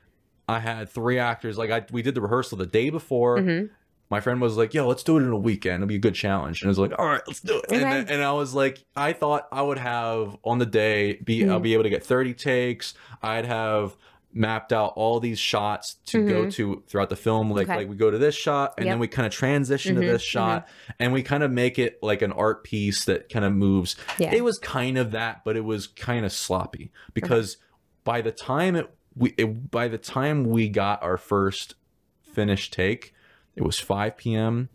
[0.49, 1.59] I had three actors.
[1.59, 3.65] Like I, we did the rehearsal the day before hmm
[4.11, 5.83] my friend was like, "Yo, let's do it in a weekend.
[5.83, 7.83] It'll be a good challenge." And I was like, "All right, let's do it." And,
[7.83, 7.91] Okay.
[8.05, 11.61] then, and I was like, I thought I would have on the day be I'll
[11.61, 11.65] Mhm.
[11.65, 12.95] be able to get 30 takes.
[13.23, 13.99] I'd have
[14.33, 16.53] mapped out all these shots to go Mhm.
[16.53, 17.51] to throughout the film.
[17.51, 17.77] Like Okay.
[17.79, 20.23] like we go to this shot and then we kind of transition Mhm, to this
[20.23, 20.69] shot
[20.99, 23.97] and we kind of make it like an art piece that kind of moves.
[24.19, 24.35] Yeah.
[24.35, 27.57] It was kind of that, but it was kind of sloppy because
[28.05, 31.75] by the time it we it, by the time we got our first
[32.23, 33.15] finished take,
[33.57, 34.69] it was 5 p.m.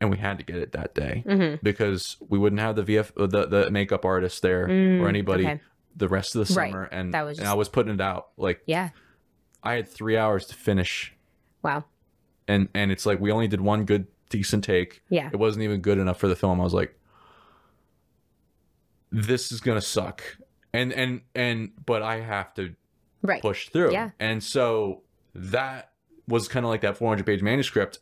[0.00, 3.12] and we had to get it that day hmm because we wouldn't have the VF
[3.16, 5.60] the the makeup artist there Mm, or anybody okay.
[5.96, 6.70] The rest of the Right.
[6.70, 8.90] summer and That was and I was putting it out like Yeah.
[9.62, 11.14] I had 3 hours to finish
[11.62, 11.84] Wow.
[12.48, 15.02] and and it's like we only did one good decent take.
[15.08, 15.28] Yeah.
[15.32, 16.60] It wasn't even good enough for the film.
[16.60, 16.96] I was like
[19.10, 20.22] this is going to suck.
[20.72, 22.74] And and and but I have to
[23.22, 23.42] Right.
[23.42, 23.92] push through.
[23.92, 24.10] Yeah.
[24.20, 25.02] And so
[25.34, 25.92] that
[26.28, 27.98] was kind of like that 400 page manuscript.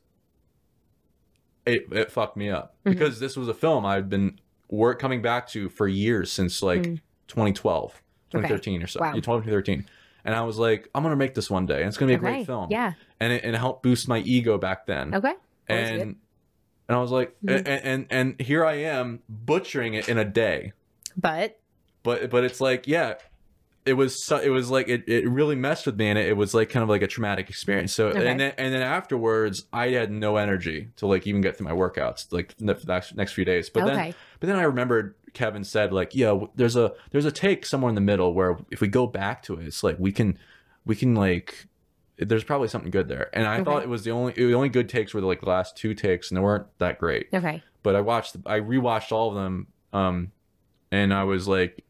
[1.67, 2.93] It, it fucked me up Mhm.
[2.93, 6.83] because this was a film I'd been work coming back to for years since like
[6.83, 7.01] Mm.
[7.29, 7.91] 2012,
[8.35, 8.43] Okay.
[8.49, 9.01] 2013 or so.
[9.01, 9.15] Wow.
[9.15, 9.87] Yeah, 12, 2013.
[10.25, 11.79] And I was like, I'm gonna make this one day.
[11.79, 12.37] And it's gonna be a okay.
[12.39, 12.69] great film.
[12.71, 12.93] Yeah.
[13.21, 15.15] And it, and it helped boost my ego back then.
[15.15, 15.33] Okay.
[15.69, 16.17] And
[16.89, 17.57] and I was like, Mhm.
[17.59, 20.73] and, and and here I am butchering it in a day.
[21.17, 21.59] But
[22.03, 23.15] But but it's like, yeah,
[23.87, 26.37] it was so, it was like it, it really messed with me and it, it
[26.37, 27.95] was like kind of like a traumatic experience.
[27.95, 28.27] So Okay.
[28.29, 31.75] and then and then afterwards I had no energy to like even get through my
[31.75, 33.71] workouts like the next next few days.
[33.71, 34.15] But then okay.
[34.41, 37.95] but then I remembered Kevin said like, yeah, there's a there's a take somewhere in
[37.95, 40.37] the middle where if we go back to it, it's like we can
[40.85, 41.67] we can like
[42.19, 43.31] there's probably something good there.
[43.33, 43.65] And I Okay.
[43.65, 46.31] thought it was the only the only good takes were like the last two takes
[46.31, 47.29] and they weren't that great.
[47.33, 47.63] Okay.
[47.85, 50.33] But I watched I rewatched all of them um
[50.91, 51.85] and I was like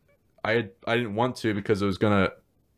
[0.44, 2.28] I had, I didn't want to because it was gonna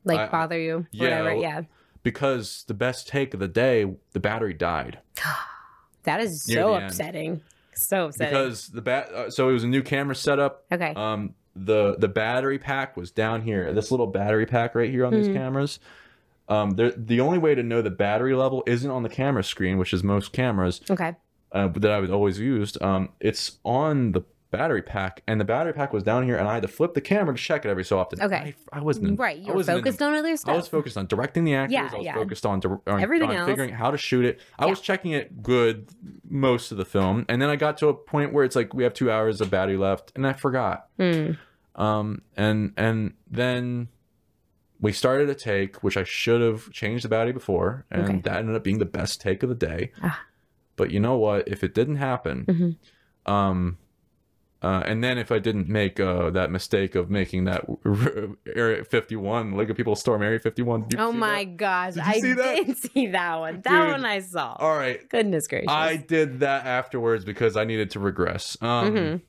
[0.04, 0.86] Like I- bother you.
[0.92, 1.34] yeah, Whatever.
[1.40, 1.62] Yeah.
[2.04, 5.00] because the best take of the day the battery died
[6.04, 7.30] That is so upsetting.
[7.32, 7.40] end.
[7.80, 8.32] So upsetting.
[8.32, 10.92] because the bat uh, so it was a new camera setup okay.
[10.94, 15.12] um the the battery pack was down here this little battery pack right here on
[15.12, 15.34] these Mhm.
[15.34, 15.80] cameras
[16.48, 19.76] um the the only way to know the battery level isn't on the camera screen
[19.78, 21.14] which is most cameras okay.
[21.52, 25.72] uh, that i would always used um it's on the battery pack and the battery
[25.72, 27.84] pack was down here and i had to flip the camera to check it every
[27.84, 28.54] so often Okay.
[28.72, 29.38] i, I wasn't Right.
[29.38, 30.52] I You were in focused on other stuff.
[30.52, 31.72] I was focused on directing the actors.
[31.74, 32.14] Yeah, I was yeah.
[32.14, 33.46] focused on, on, Everything on else.
[33.48, 34.40] figuring how to shoot it.
[34.58, 34.70] I Yeah.
[34.70, 35.88] was checking it good
[36.28, 38.82] most of the film, and then I got to a point where it's like we
[38.84, 40.88] have two hours of battery left, and I forgot.
[40.98, 41.32] Hmm.
[41.76, 43.88] Um, and and then
[44.80, 48.20] we started a take, which I should have changed the battery before, and Okay.
[48.24, 49.92] that ended up being the best take of the day.
[50.02, 50.20] Ah.
[50.76, 51.46] But you know what?
[51.48, 52.44] If it didn't happen,
[53.26, 53.30] Mhm.
[53.30, 53.78] um,
[54.62, 57.64] uh, and then if I didn't make uh, that mistake of making that
[58.54, 60.88] Area 51, Lego People Storm Area 51.
[60.88, 61.56] Did you Oh my that?
[61.56, 61.94] gosh.
[61.94, 62.66] Did I see that?
[62.66, 63.60] did see that one.
[63.64, 63.90] That Dude.
[63.92, 64.56] one I saw.
[64.58, 65.08] All right.
[65.08, 65.68] Goodness gracious.
[65.70, 68.56] I did that afterwards because I needed to regress.
[68.60, 69.20] Um, Mhm.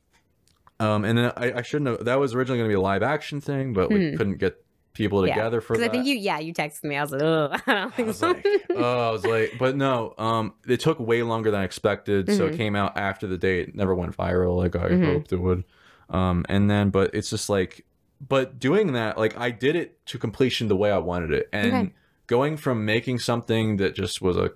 [0.80, 2.06] um, and then I, I shouldn't have.
[2.06, 4.18] That was originally going to be a live action thing, but we Hmm.
[4.18, 4.56] couldn't get
[4.94, 5.90] people Yeah, together for Because that.
[5.90, 6.98] I think you, yeah, you texted me.
[6.98, 8.28] I was like, oh, I don't I think was so.
[8.28, 12.30] like, oh, I was like, but no, um, it took way longer than I expected.
[12.32, 12.58] So it Mhm.
[12.58, 13.70] came out after the date.
[13.70, 15.06] It never went viral like I Mhm.
[15.06, 15.64] hoped it would.
[16.10, 17.86] Um, and then, but it's just like,
[18.28, 21.74] but doing that, like I did it to completion the way I wanted it, and
[21.88, 21.94] Okay.
[22.28, 24.52] going from making something that just was a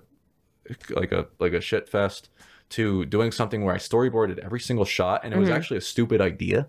[0.90, 2.28] like a like a shit fest
[2.68, 5.54] to doing something where I storyboarded every single shot, and it was Mhm.
[5.54, 6.68] actually a stupid idea.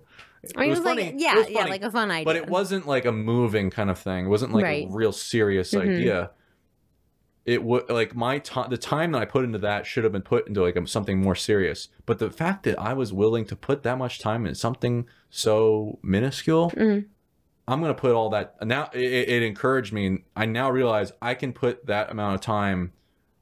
[0.55, 1.07] I mean, it was like, funny.
[1.09, 2.25] It yeah, was yeah, like a fun idea.
[2.25, 4.25] But it wasn't like a moving kind of thing.
[4.25, 4.87] It wasn't like Right.
[4.87, 5.81] a real serious Mhm.
[5.81, 6.31] idea.
[7.45, 8.69] It would like my time.
[8.69, 11.21] The time that I put into that should have been put into like a, something
[11.21, 11.87] more serious.
[12.05, 15.97] But the fact that I was willing to put that much time in something so
[16.03, 17.05] minuscule, Mhm.
[17.69, 18.55] I'm gonna put all that.
[18.65, 20.25] Now it, it it encouraged me.
[20.35, 22.91] I now realize I can put that amount of time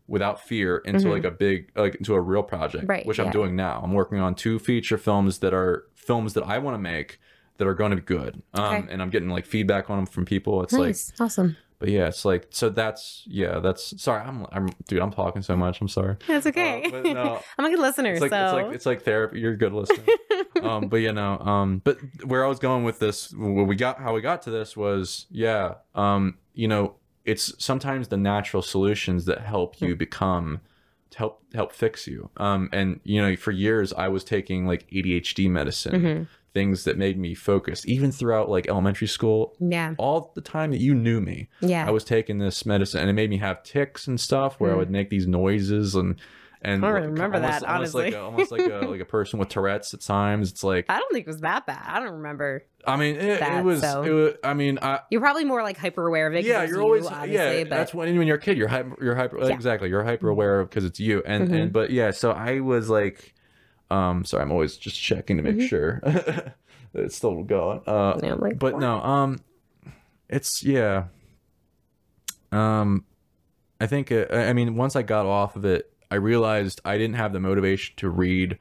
[0.07, 1.11] without fear into Mhm.
[1.11, 3.31] like a big like into a real project, Right, which I'm yeah.
[3.31, 3.81] doing now.
[3.83, 7.19] I'm working on two feature films that are films that I want to make
[7.57, 8.41] that are going to be good.
[8.53, 8.87] Um, Okay.
[8.91, 10.61] and I'm getting like feedback on them from people.
[10.63, 11.55] It's like, awesome.
[11.79, 14.21] but yeah, it's like so that's yeah, that's sorry.
[14.23, 15.79] I'm I'm dude, I'm talking so much.
[15.81, 16.17] I'm sorry.
[16.27, 16.83] That's okay.
[16.85, 18.43] Uh, no, I'm a good listener, it's like so.
[18.45, 19.39] it's like it's like therapy.
[19.39, 20.03] You're a good listener.
[20.61, 23.99] um, but you know, um, but where I was going with this, where we got
[23.99, 29.25] how we got to this was, yeah, um, you know, it's sometimes the natural solutions
[29.25, 30.59] that help you become to
[31.15, 32.29] help help fix you.
[32.37, 36.27] Um, and you know, for years I was taking like ADHD medicine, Mhm.
[36.53, 39.55] things that made me focus, even throughout like elementary school.
[39.59, 39.93] Yeah.
[39.97, 41.87] All the time that you knew me, Yeah.
[41.87, 44.73] I was taking this medicine, and it made me have ticks and stuff where I
[44.73, 44.79] Hmm.
[44.79, 46.15] would make these noises and.
[46.67, 48.19] And I don't like, remember almost- that, almost like honestly.
[48.19, 50.51] a, almost like a like a person with Tourette's at times.
[50.51, 51.83] It's like I don't think it was that bad.
[51.87, 52.65] I don't remember.
[52.87, 54.03] I mean, it, it was, so.
[54.03, 54.33] it was.
[54.43, 56.43] I mean, I You're probably more like hyper aware of it.
[56.43, 57.63] yeah, you're you, always obviously, yeah.
[57.65, 58.97] But That's when when you're a kid, you're hyper.
[59.03, 59.39] You're hyper.
[59.39, 59.53] Yeah.
[59.53, 61.21] Exactly, you're hyper aware of because it's you.
[61.25, 61.61] And Mhm.
[61.61, 63.33] and but yeah, so I was like,
[63.91, 65.67] um, sorry, I'm always just checking to make Mhm.
[65.69, 66.55] sure that
[66.93, 67.81] it's still going.
[67.85, 68.79] Uh, Yeah, like, but what?
[68.81, 69.39] no, um,
[70.29, 71.05] it's yeah.
[72.51, 73.05] Um,
[73.79, 77.15] I think uh, I mean once I got off of it, I realized I didn't
[77.15, 78.57] have the motivation to read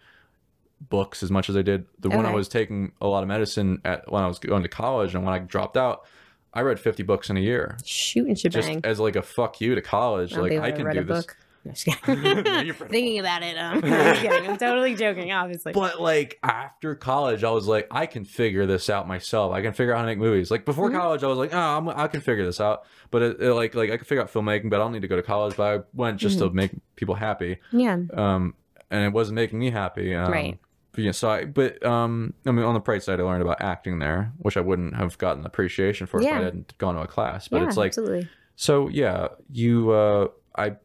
[0.81, 1.87] books as much as I did.
[1.99, 4.69] The when I was taking a lot of medicine at when I was going to
[4.69, 6.07] college and when I dropped out,
[6.53, 8.81] I read 50 books in a year shooting just shebang.
[8.85, 10.33] as like a fuck you to college.
[10.33, 11.27] don't like I can do this.
[11.27, 11.37] book.
[11.65, 12.47] No, just kidding.
[12.67, 13.57] You've Thinking about it.
[13.57, 14.51] Um, I'm.
[14.51, 15.73] I'm totally joking, obviously.
[15.73, 19.53] But like after college, I was like, I can figure this out myself.
[19.53, 20.51] I can figure out how to make movies.
[20.51, 20.99] Like before Mhm.
[20.99, 22.85] college, I was like, oh, I'm, I can figure this out.
[23.11, 25.09] But it, it, like like I can figure out filmmaking, but I don't need to
[25.09, 25.57] go to college.
[25.57, 26.49] But I went just Mm-hmm.
[26.49, 27.59] to make people happy.
[27.73, 27.99] yeah.
[28.13, 28.55] Um,
[28.91, 30.15] and it wasn't making me happy.
[30.15, 30.59] Um, Right.
[30.93, 33.61] But yeah, so I, but um, I mean, on the bright side, I learned about
[33.61, 37.09] acting there, which I wouldn't have gotten appreciation for if I hadn't gone to a
[37.09, 37.49] class.
[37.49, 38.29] But yeah, it's like, absolutely.
[38.55, 40.77] so yeah, you, uh, I,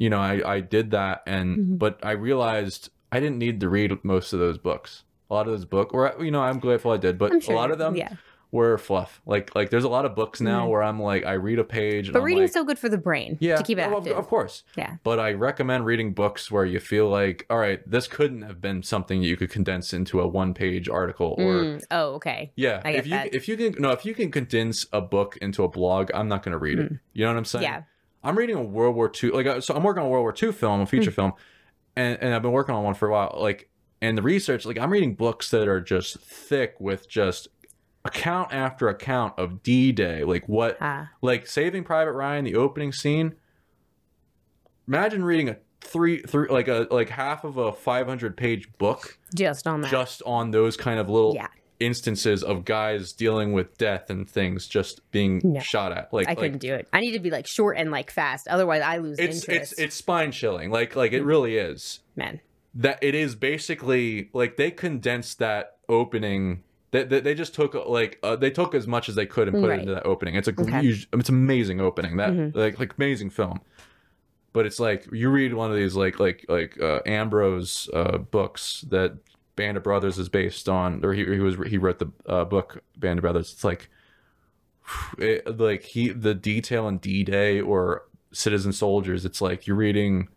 [0.00, 1.78] you know, I, I did that, and Mhm.
[1.78, 5.04] but I realized I didn't need to read most of those books.
[5.30, 7.54] a lot of those book, or you know, I'm grateful I did, but sure.
[7.54, 8.14] a lot of them Yeah.
[8.50, 9.22] were fluff.
[9.26, 10.70] Like like there's a lot of books now Mhm.
[10.70, 13.36] where I'm like I read a page, But reading's like, so good for the brain
[13.38, 14.16] yeah, to keep it of- active.
[14.16, 14.64] of course.
[14.76, 14.96] Yeah.
[15.04, 18.82] But I recommend reading books where you feel like, all right, this couldn't have been
[18.82, 21.84] something you could condense into a one-page article, or Mm.
[21.92, 22.50] Oh, okay.
[22.56, 23.32] yeah, if you that.
[23.32, 26.42] if you can no, if you can condense a book into a blog, I'm not
[26.42, 26.90] going to read it.
[27.12, 27.62] You know what I'm saying?
[27.64, 27.68] Mm.
[27.68, 27.82] Yeah.
[28.22, 30.34] I'm reading a World War II, like uh, so I'm working on a World War
[30.40, 31.14] II film, a feature Hmm.
[31.14, 31.32] film,
[31.96, 33.36] and and I've been working on one for a while.
[33.40, 33.68] Like,
[34.02, 37.48] and the research, like I'm reading books that are just thick with just
[38.04, 41.10] account after account of D-Day, like what Ah.
[41.22, 43.34] like Saving Private Ryan, the opening scene.
[44.88, 49.66] Imagine reading a three, three, like a like half of a 500 page book just
[49.66, 49.90] on that.
[49.90, 51.46] just on those kind of little yeah.
[51.80, 55.60] Instances of guys dealing with death and things just being No.
[55.60, 56.12] shot at.
[56.12, 56.86] Like, I couldn't do it.
[56.92, 58.46] I need to be like short and like fast.
[58.48, 59.72] Otherwise, I lose it's interest.
[59.72, 60.70] it's it's spine chilling.
[60.70, 62.00] Like like it really is.
[62.14, 62.40] Man.
[62.74, 66.62] That it is basically like they condensed that opening.
[66.92, 69.56] They, they, they just took like uh, they took as much as they could and
[69.60, 69.78] put Right.
[69.78, 70.34] it into that opening.
[70.36, 70.80] It's a Okay.
[70.82, 72.16] huge, it's amazing opening.
[72.18, 72.54] That Mhm.
[72.54, 73.60] like like amazing film.
[74.52, 78.84] But it's like you read one of these like like like uh, Ambrose uh, books
[78.90, 79.16] that
[79.56, 82.82] Band of Brothers is based on, or he, he was he wrote the uh, book
[82.96, 83.52] Band of Brothers.
[83.52, 83.88] It's like
[85.18, 89.24] it, like he the detail in D Day or Citizen Soldiers.
[89.24, 90.28] It's like you're reading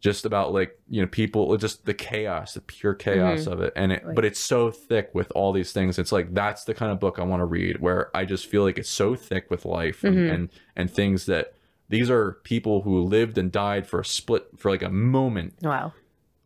[0.00, 3.92] just about like you know people just the chaos the pure chaos of it and
[3.92, 4.16] it Right.
[4.16, 7.20] but it's so thick with all these things it's like that's the kind of book
[7.20, 10.16] i want to read where i just feel like it's so thick with life and,
[10.16, 10.34] Mhm.
[10.34, 11.54] and and things that
[11.88, 15.92] these are people who lived and died for a split for like a moment Wow.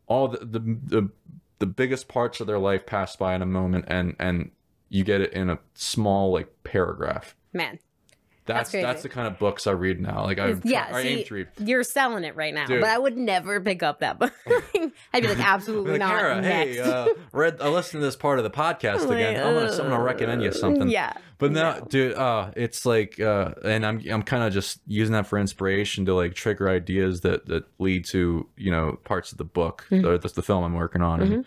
[0.05, 1.09] all the the the,
[1.59, 4.51] the biggest parts of their life pass by in a moment and and
[4.89, 7.79] you get it in a small like paragraph Man.
[8.47, 11.25] That's That's that's, the kind of books i read now like i Yeah, i aim
[11.25, 12.81] to read You're selling it right now, Dude.
[12.81, 14.33] but I would never pick up that book.
[15.13, 16.43] I'd be like, absolutely Like, not.
[16.43, 19.35] Hey, uh, read, I listened to this part of the podcast again.
[19.45, 20.89] I'm gonna, I'm gonna recommend you something.
[20.89, 21.13] Yeah.
[21.39, 21.85] But now, No.
[21.89, 26.05] dude, uh, it's like, uh, and I'm, I'm kind of just using that for inspiration
[26.05, 30.05] to like trigger ideas that that lead to you know parts of the book Mhm.
[30.05, 31.45] or that's the film I'm working on, and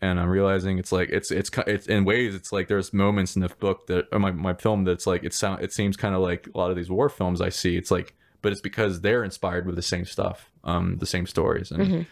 [0.00, 3.42] and I'm realizing it's like it's it's it's in ways it's like there's moments in
[3.42, 6.20] the book that or my my film that's like it sound it seems kind of
[6.20, 7.76] like a lot of these war films I see.
[7.76, 11.70] It's like, but it's because they're inspired with the same stuff, um, the same stories,
[11.70, 12.06] and Mhm.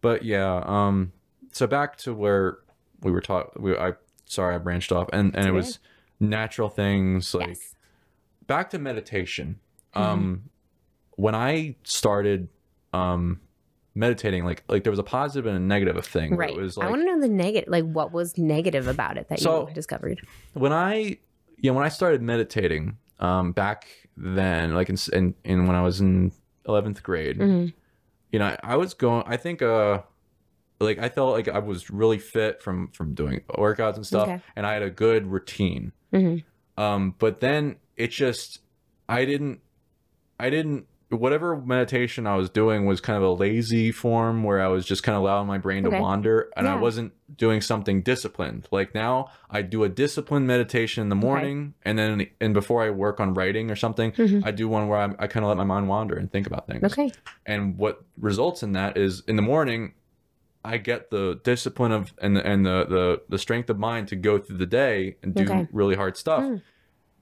[0.00, 1.12] but yeah, um,
[1.52, 2.58] so back to where
[3.02, 3.62] we were talking.
[3.62, 3.94] We, I
[4.26, 5.78] sorry, I branched off, and and it was
[6.20, 7.74] natural things like Yes.
[8.46, 9.58] back to meditation.
[9.96, 10.02] Mm-hmm.
[10.02, 10.42] Um,
[11.16, 12.48] when I started
[12.92, 13.40] um
[13.94, 16.36] meditating, like like there was a positive and a negative thing.
[16.36, 16.50] Right.
[16.50, 19.40] It was I want to know the negative, like what was negative about it that
[19.40, 20.20] So- you discovered?
[20.54, 21.18] when I
[21.58, 23.86] you know when I started meditating um back
[24.16, 26.32] then, like in in, in when I was in
[26.66, 27.38] eleventh grade.
[27.38, 27.72] Mhm.
[28.32, 29.24] you know, I was going.
[29.26, 30.02] I think, uh,
[30.78, 34.40] like I felt like I was really fit from from doing workouts and stuff, Okay.
[34.54, 35.90] and I had a good routine.
[36.12, 36.44] Mhm.
[36.78, 38.60] Um, but then it just,
[39.08, 39.60] I didn't,
[40.38, 40.86] I didn't.
[41.10, 45.02] Whatever meditation I was doing was kind of a lazy form where I was just
[45.02, 48.68] kind of allowing my brain to wander, and I wasn't doing something disciplined.
[48.70, 52.90] Like now, I do a disciplined meditation in the morning, and then and before I
[52.90, 54.46] work on writing or something, Mhm.
[54.46, 56.68] I do one where I, I kind of let my mind wander and think about
[56.68, 57.10] things Okay.
[57.44, 59.94] and what results in that is in the morning
[60.62, 64.14] i get the discipline of and the and the the, the strength of mind to
[64.14, 65.66] go through the day and do Okay.
[65.72, 66.60] really hard stuff Mm.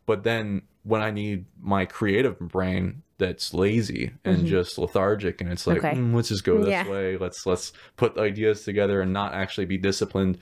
[0.07, 4.47] but then when i need my creative brain that's lazy and Mhm.
[4.47, 5.95] just lethargic and it's like Okay.
[5.95, 6.89] "Mm, let's just go this Yeah.
[6.89, 10.39] way let's let's put ideas together and not actually be disciplined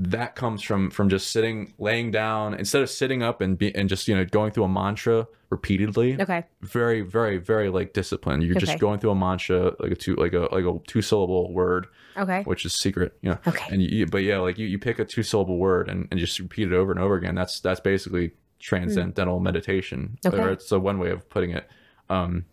[0.00, 3.88] that comes from from just sitting laying down instead of sitting up and be and
[3.88, 6.44] just you know going through a mantra repeatedly Okay.
[6.62, 8.64] very very very like disciplined you're Okay.
[8.66, 11.88] just going through a mantra like a two like a like a two syllable word
[12.16, 12.42] Okay.
[12.44, 13.64] which is secret you know Okay.
[13.72, 16.38] and you but yeah like you, you pick a two syllable word and, and just
[16.38, 18.30] repeat it over and over again that's that's basically
[18.60, 20.28] transcendental meditation Hmm.
[20.28, 20.56] Okay.
[20.70, 21.68] a one way of putting it
[22.10, 22.44] um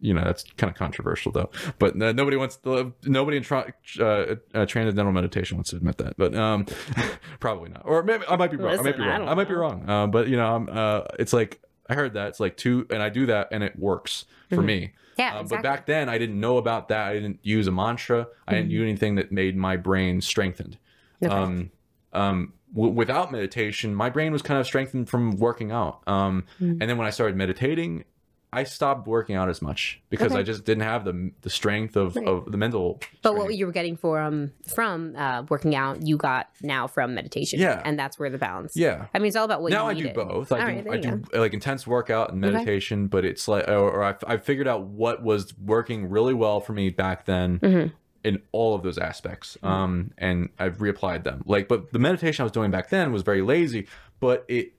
[0.00, 3.72] you know that's kind of controversial though but uh, nobody wants to nobody in tra-
[3.98, 6.64] uh, uh, transcendental meditation wants to admit that but um
[7.40, 9.34] probably not or maybe i might be wrong i might be Listen, I wrong i,
[9.34, 12.38] might be wrong uh, but you know i'm uh it's like i heard that it's
[12.40, 14.64] like two and i do that and it works for Mhm.
[14.66, 15.36] me Yeah.
[15.38, 15.56] uh, exactly.
[15.56, 18.68] but back then i didn't know about that i didn't use a mantra i didn't
[18.70, 20.78] do anything that made my brain strengthened
[21.20, 21.34] Okay.
[21.34, 21.70] um,
[22.12, 26.00] um, w- without meditation, my brain was kind of strengthened from working out.
[26.06, 26.78] Um, Mm.
[26.80, 28.04] And then when I started meditating,
[28.50, 30.40] I stopped working out as much because Okay.
[30.40, 32.26] I just didn't have the the strength of, Right.
[32.26, 32.98] of the mental.
[33.22, 37.60] But what you were getting from from uh, working out, you got now from meditation.
[37.60, 37.82] Yeah.
[37.84, 38.74] and that's where the balance.
[38.74, 39.06] yeah.
[39.12, 40.50] I mean, it's all about what now you I do both.
[40.50, 42.54] I All do right, I do like intense workout and Okay.
[42.54, 46.60] meditation, but it's like or, or I I figured out what was working really well
[46.60, 47.58] for me back then.
[47.60, 47.92] Mhm.
[48.24, 49.56] in all of those aspects.
[49.62, 49.66] Mm-hmm.
[49.66, 51.40] Um, and I've reapplied them.
[51.46, 53.86] Like, but the meditation I was doing back then was very lazy,
[54.18, 54.72] but it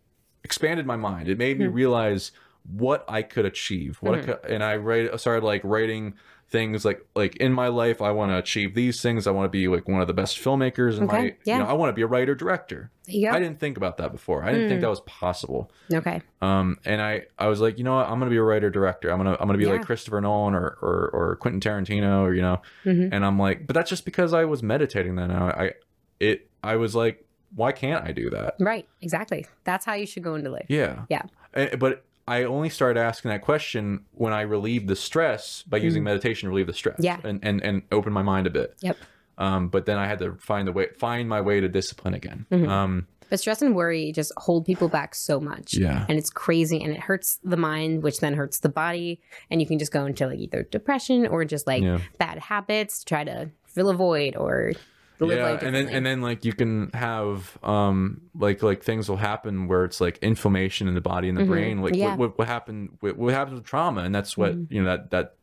[0.43, 1.29] expanded my mind.
[1.29, 1.71] It made me Hmm.
[1.73, 2.31] realize
[2.71, 3.97] what I could achieve.
[4.01, 4.29] What Mm-hmm.
[4.29, 6.15] I could, and I write started like writing
[6.49, 9.27] things like like in my life I want to achieve these things.
[9.27, 11.57] I want to be like one of the best filmmakers in my Okay, yeah.
[11.57, 12.89] you know, I want to be a writer director.
[13.07, 13.29] Go.
[13.29, 14.43] I didn't think about that before.
[14.43, 14.81] I didn't think Mm.
[14.81, 15.71] that was possible.
[15.93, 16.21] okay.
[16.41, 18.07] Um, and I, I was like, you know what?
[18.07, 19.11] I'm gonna be a writer director.
[19.11, 19.73] I'm gonna, I'm gonna be Yeah.
[19.73, 22.61] like Christopher Nolan or, or, or Quentin Tarantino or you know.
[22.85, 23.09] Mhm.
[23.11, 25.15] And I'm like, but that's just because I was meditating.
[25.17, 25.71] Then I, I,
[26.19, 27.23] it, I was like,
[27.55, 28.55] why can't I do that?
[28.59, 28.87] Right.
[29.01, 29.45] Exactly.
[29.65, 30.65] That's how you should go into life.
[30.67, 31.05] Yeah.
[31.09, 31.23] Yeah.
[31.53, 36.03] Eh, But I only started asking that question when I relieved the stress by using
[36.03, 36.99] meditation to relieve the stress.
[36.99, 37.03] Mm.
[37.03, 37.17] Yeah.
[37.23, 38.75] And and and open my mind a bit.
[38.81, 38.97] Yep.
[39.37, 42.45] Um, but then I had to find the way, find my way to discipline again.
[42.51, 42.67] Mhm.
[42.67, 45.73] Um, But stress and worry just hold people back so much.
[45.75, 46.05] yeah.
[46.09, 49.21] And it's crazy and it hurts the mind, which then hurts the body.
[49.49, 51.99] And you can just go into like either depression or just like yeah.
[52.17, 54.73] bad habits to try to fill a void or
[55.21, 59.67] yeah and then and then like you can have um like like things will happen
[59.67, 61.47] where it's like inflammation in the body and the Mhm.
[61.47, 62.09] brain like Yeah.
[62.11, 64.67] what, what what happened what, what happens with trauma and that's what Mhm.
[64.71, 65.35] you know that that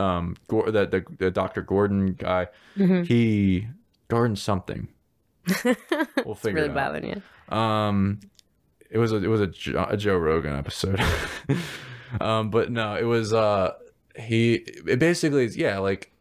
[0.00, 0.36] um
[0.72, 2.46] that the, the dr gordon guy
[2.76, 3.06] Mhm.
[3.06, 3.66] he
[4.08, 4.88] gordon something
[5.64, 5.74] we'll
[6.34, 7.56] it's figure really it out bothering you.
[7.56, 8.20] um
[8.90, 11.00] it was a it was a, Jo- a joe rogan episode
[12.20, 13.72] um but no it was uh
[14.16, 14.54] he
[14.86, 16.12] it basically is yeah like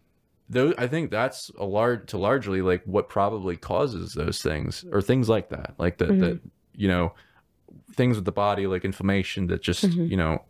[0.50, 5.02] those i think that's a large to largely like what probably causes those things or
[5.02, 6.40] things like that like that that
[6.76, 7.14] you know
[7.94, 10.10] things with the body like inflammation that just Mhm.
[10.10, 10.44] you know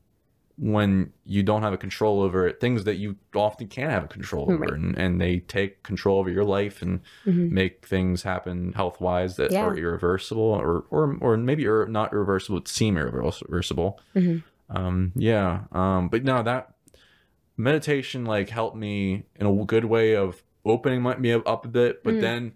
[0.58, 4.08] when you don't have a control over it things that you often can't have a
[4.08, 4.74] control over Right.
[4.74, 7.52] and, and they take control over your life and Mhm.
[7.52, 9.66] make things happen health wise that Yeah.
[9.66, 14.44] are irreversible or or or maybe not irreversible but seem irreversible Mhm.
[14.70, 16.75] um yeah um but no that
[17.58, 22.04] meditation like helped me in a good way of opening my, me up a bit
[22.04, 22.22] but Mm.
[22.22, 22.54] then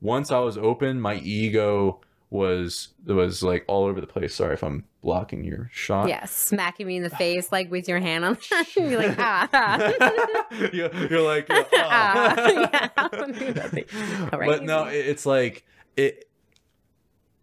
[0.00, 4.62] once i was open my ego was was like all over the place sorry if
[4.62, 8.38] i'm blocking your shot Yeah, smacking me in the face like with your hand on.
[8.76, 9.48] You're like ah.
[9.52, 10.50] ah.
[10.72, 13.84] you're, you're like you're, Ah, "Ah." yeah, don't do that thing.
[14.32, 15.64] All right, but no it's like
[15.96, 16.28] it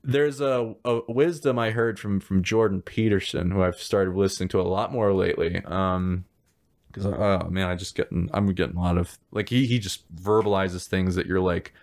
[0.04, 4.62] there's a, a wisdom i heard from from jordan peterson who i've started listening to
[4.62, 6.24] a lot more lately um
[6.98, 7.14] because
[7.45, 10.86] oh man i just getting i'm getting a lot of like he he just verbalizes
[10.88, 11.74] things that you're like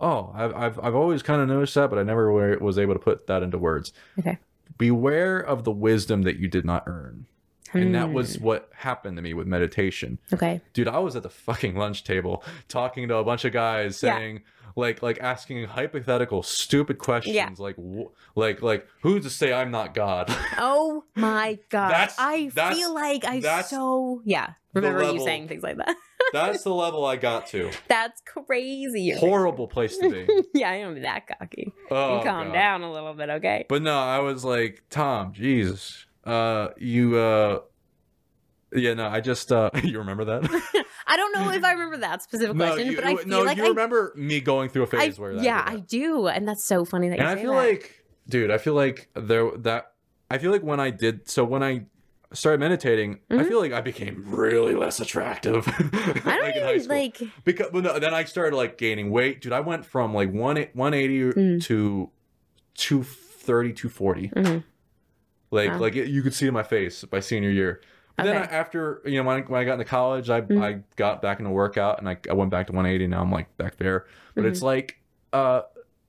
[0.00, 3.00] oh i've i've, I've always kind of noticed that but i never was able to
[3.00, 4.38] put that into words Okay.
[4.78, 7.26] beware of the wisdom that you did not earn
[7.72, 8.44] and that was Hmm.
[8.44, 10.60] what happened to me with meditation okay.
[10.74, 14.14] dude i was at the fucking lunch table talking to a bunch of guys Yeah.
[14.76, 17.48] Like like asking hypothetical stupid questions Yeah.
[17.58, 21.90] like wh- like like who's to say i'm not god Oh my god!
[21.90, 24.54] That's- I that's- feel like I so yeah.
[24.72, 25.94] Remember you saying things like that?
[26.32, 29.10] that's the level i got to That's crazy.
[29.10, 31.72] Horrible place to be yeah, I don't be that cocky.
[31.90, 32.52] oh, you calm God.
[32.52, 33.66] down a little bit, okay?
[33.68, 37.60] but no i was like tom jesus uh you uh
[38.74, 40.42] yeah no i just uh you remember that
[41.06, 43.42] I don't know if I remember that specific no question, you, but I feel no
[43.42, 46.48] like you I, remember me going through a phase where that yeah, I do, and
[46.48, 47.56] that's so funny that and I feel that.
[47.58, 49.92] like, dude, I feel like there that
[50.30, 51.84] I feel like when I did so when I
[52.32, 53.48] started meditating, I Mhm.
[53.48, 55.68] feel like I became really less attractive.
[55.68, 56.96] I don't like even school.
[56.96, 57.22] like.
[57.44, 59.52] because well, no, then I started like gaining weight, dude.
[59.52, 61.62] I went from like one 180 Mm.
[61.64, 62.10] to
[62.76, 64.28] 230, 240.
[64.30, 64.64] Mhm.
[65.50, 65.78] Like Wow.
[65.80, 67.80] like you could see in my face by senior year.
[68.16, 70.62] But Then I, after you know when I, when I got into college, I Mhm.
[70.62, 73.08] I got back into workout and I, I went back to 180.
[73.08, 74.06] Now I'm like back there.
[74.34, 74.50] But Mm-hmm.
[74.50, 74.98] it's like
[75.32, 75.62] uh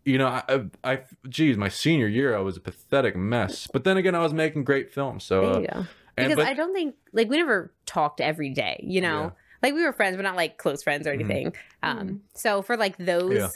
[0.03, 3.67] you know I, I I geez my senior year I was a pathetic mess.
[3.71, 5.23] But then again I was making great films.
[5.23, 5.77] So There uh, you go.
[6.17, 9.21] and Because but, I don't think like we never talked every day, you know.
[9.23, 9.29] Yeah.
[9.63, 11.21] Like we were friends, but not like close friends or Mhm.
[11.21, 11.53] anything.
[11.81, 13.49] Um, so for like those, Yeah.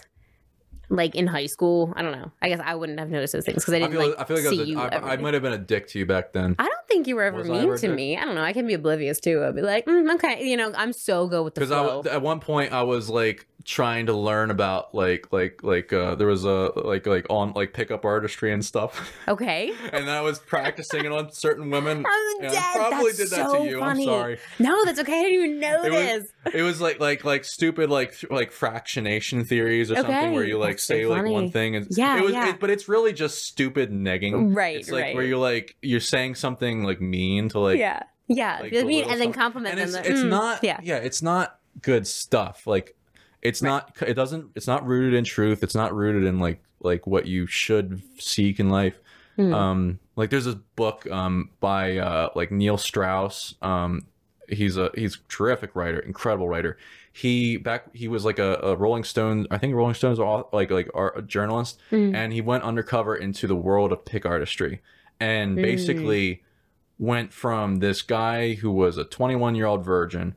[0.90, 2.32] Like in high school, I don't know.
[2.42, 4.24] I guess I wouldn't have noticed those things because I I didn't feel like I
[4.24, 4.80] feel like I, see was a, you.
[4.80, 6.56] I, I might have been a dick to you back then.
[6.58, 8.18] I don't think you were ever Was mean ever to me.
[8.18, 8.44] I don't know.
[8.44, 9.44] I can be oblivious too.
[9.44, 11.98] I'd be like, mm, okay, you know, I'm so good with the because I flow.
[11.98, 16.16] w- at one point I was like trying to learn about like like like uh
[16.16, 20.40] there was a like like on like pickup artistry and stuff okay, and I was
[20.40, 22.54] practicing it on certain women I'm dead.
[22.56, 24.04] I probably That's did that so to you funny.
[24.04, 25.20] I'm sorry No, that's okay.
[25.20, 26.54] I didn't even know It was- this.
[26.56, 30.58] it was like like like stupid like th- like fractionation theories or something where you
[30.58, 32.50] like that's so say like one thing and Yeah, it was yeah.
[32.50, 35.16] It, but it's really just stupid negging Right, it's like right.
[35.16, 38.60] where you're like you're saying something like mean to like yeah, yeah.
[38.62, 39.88] like, mean, and then some- compliment and them.
[39.88, 42.96] it's, like, it's mm, not Yeah, yeah it's not good stuff like
[43.42, 43.70] it's Right.
[43.70, 47.26] not it doesn't it's not rooted in truth it's not rooted in like like what
[47.26, 48.96] you should seek in life
[49.38, 49.54] Hmm.
[49.54, 54.02] um like there's this book um by uh like neil strauss um
[54.50, 56.76] he's a he's a terrific writer, incredible writer.
[57.14, 60.50] He back he was like a, a Rolling Stone, I think Rolling Stones are all,
[60.52, 62.16] like like are a journalist, Mhm.
[62.16, 64.82] and he went undercover into the world of pick artistry,
[65.20, 65.62] and Mm.
[65.62, 66.44] basically
[66.98, 70.36] went from this guy who was a 21 year old virgin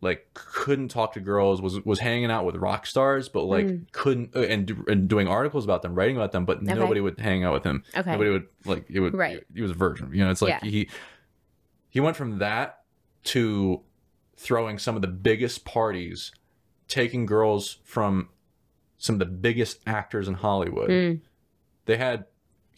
[0.00, 3.90] like couldn't talk to girls was was hanging out with rock stars but like Mm.
[3.92, 6.74] couldn't uh, and, and doing articles about them writing about them but Okay.
[6.74, 8.12] nobody would hang out with him Okay.
[8.12, 9.42] nobody would like it would Right.
[9.54, 10.70] he was a virgin you know it's like Yeah.
[10.70, 10.88] he
[11.90, 12.80] he went from that
[13.24, 13.80] to
[14.36, 16.30] throwing some of the biggest parties
[16.86, 18.28] taking girls from
[18.98, 21.20] some of the biggest actors in hollywood Mm.
[21.86, 22.26] they had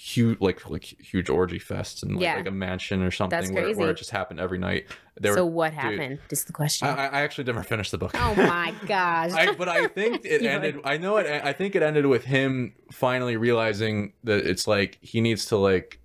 [0.03, 2.37] huge like like huge orgy fests and like, Yeah.
[2.37, 4.87] like a mansion or something where, where it just happened every night
[5.21, 6.19] they so were what happened?
[6.31, 6.89] Is the question.
[6.89, 9.33] I, I actually never finished the book oh my gosh.
[9.33, 10.77] I, but I think it ended.
[10.77, 10.87] would.
[10.87, 11.27] I know it.
[11.45, 16.00] I think it ended with him finally realizing that it's like he needs to like,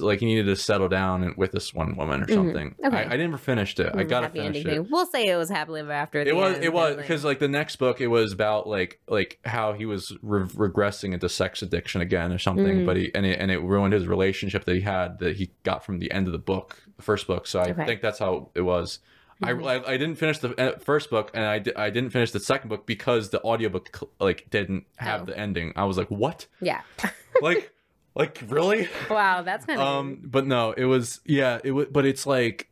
[0.00, 2.34] like he needed to settle down with this one woman or Mhm.
[2.34, 2.74] something.
[2.84, 2.96] Okay.
[2.96, 3.90] I, I never finished it.
[3.94, 4.90] I gotta happy finish ending it.
[4.90, 6.20] We'll say it was happily ever after.
[6.20, 6.54] It was.
[6.56, 9.86] end, It was because like the next book, it was about like like how he
[9.86, 12.80] was re- regressing into sex addiction again or something.
[12.80, 12.86] Mm.
[12.86, 15.84] But he and it and it ruined his relationship that he had that he got
[15.84, 17.46] from the end of the book, the first book.
[17.46, 17.86] So I Okay.
[17.86, 18.98] think that's how it was.
[19.40, 22.32] I, I I didn't finish the uh, first book and I, di- I didn't finish
[22.32, 23.88] the second book because the audiobook
[24.18, 25.24] like didn't have Oh.
[25.26, 25.72] the ending.
[25.76, 26.46] I was like, "What?
[26.60, 26.80] yeah.
[27.40, 27.72] like
[28.18, 29.86] like really?" Wow, that's kind of.
[29.86, 32.68] Um but no, it was yeah, it was but it's like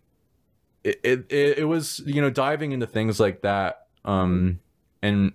[0.85, 4.61] it, it it was, you know, diving into things like that um
[5.03, 5.33] and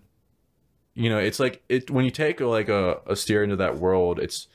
[0.94, 4.20] you know, it's like it when you take like a a steer into that world,
[4.20, 4.48] it's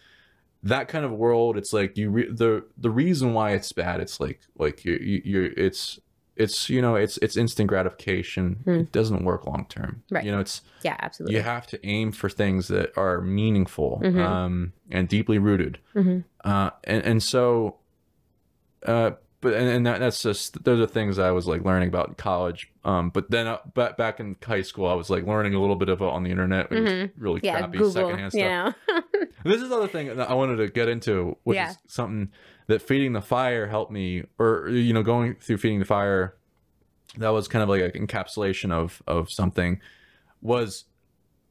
[0.62, 4.18] that kind of world it's like you re- the the reason why it's bad it's
[4.18, 6.00] like like you you you're it's
[6.36, 8.70] it's you know it's it's instant gratification Hmm.
[8.80, 10.24] it doesn't work long term Right.
[10.24, 11.36] you know it's yeah, absolutely.
[11.36, 14.20] you have to aim for things that are meaningful Mhm.
[14.20, 16.24] um and deeply rooted Mhm.
[16.44, 17.76] uh and and so
[18.86, 19.12] uh
[19.42, 22.14] but and, and that, that's just those are things I was like learning about in
[22.14, 25.60] college um but then uh, back back in high school I was like learning a
[25.60, 27.10] little bit of it on the internet it was Mhm.
[27.18, 27.90] really Yeah, crappy Google.
[27.92, 28.42] secondhand stuff
[28.88, 29.02] You know.
[29.44, 31.70] this is another thing that I wanted to get into, which Yeah.
[31.70, 32.30] is something
[32.68, 36.36] that feeding the fire helped me, or you know, going through feeding the fire.
[37.18, 39.80] That was kind of like an encapsulation of of something.
[40.42, 40.84] Was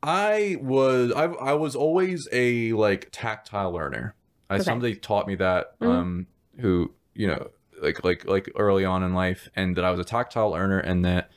[0.03, 4.15] I was I I was always a like tactile learner.
[4.49, 4.63] I Okay.
[4.63, 5.87] somebody taught me that Mhm.
[5.87, 6.27] um
[6.59, 7.49] who you know
[7.81, 11.03] like like like early on in life and that I was a tactile learner and
[11.05, 11.31] that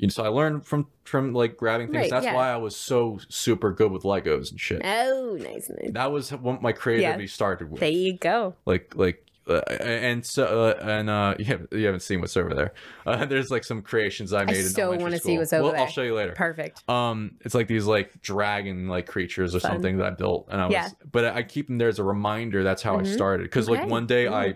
[0.00, 2.02] know, so I learned from from like grabbing things.
[2.02, 2.34] Right, That's yeah.
[2.34, 5.92] why I was so super good with Legos and shit oh, nice, nice.
[5.92, 8.54] that was what my creativity started with There you go.
[8.66, 12.52] like like uh, and so uh, and uh you haven't, you haven't seen what's over
[12.52, 12.74] there
[13.06, 15.80] uh, there's like some creations i made in so elementary wanna see what's over well,
[15.82, 16.82] i'll show you later Perfect.
[16.90, 19.70] um it's like these like dragon like creatures or Fun.
[19.70, 20.88] something that i built and i was Yeah.
[21.12, 23.14] but i keep them there as a reminder that's how i Mhm.
[23.14, 24.34] started because like one day Cool.
[24.34, 24.54] i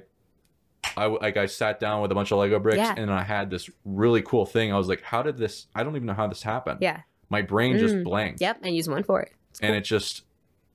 [0.96, 2.94] I like I sat down with a bunch of Lego bricks Yeah.
[2.96, 4.72] and I had this really cool thing.
[4.72, 5.66] I was like, "How did this?
[5.74, 7.00] I don't even know how this happened." Yeah.
[7.28, 8.04] My brain just Mm.
[8.04, 8.58] blanked Yep.
[8.62, 9.32] And use one for it.
[9.50, 9.78] It's and cool.
[9.78, 10.22] it just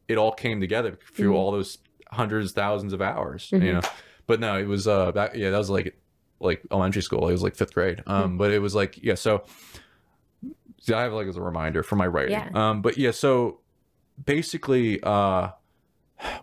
[0.08, 1.36] it all came together through Mhm.
[1.36, 1.80] all those
[2.12, 3.64] hundreds thousands of hours Mhm.
[3.64, 3.82] you know
[4.28, 5.98] but no it was uh back yeah that was like
[6.40, 8.38] like elementary school it was like fifth grade um Hmm.
[8.38, 9.44] but it was like yeah so
[10.80, 12.50] see, i have like as a reminder for my writing Yeah.
[12.54, 13.60] um but yeah so
[14.24, 15.50] basically uh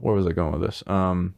[0.01, 1.35] where was i going with this um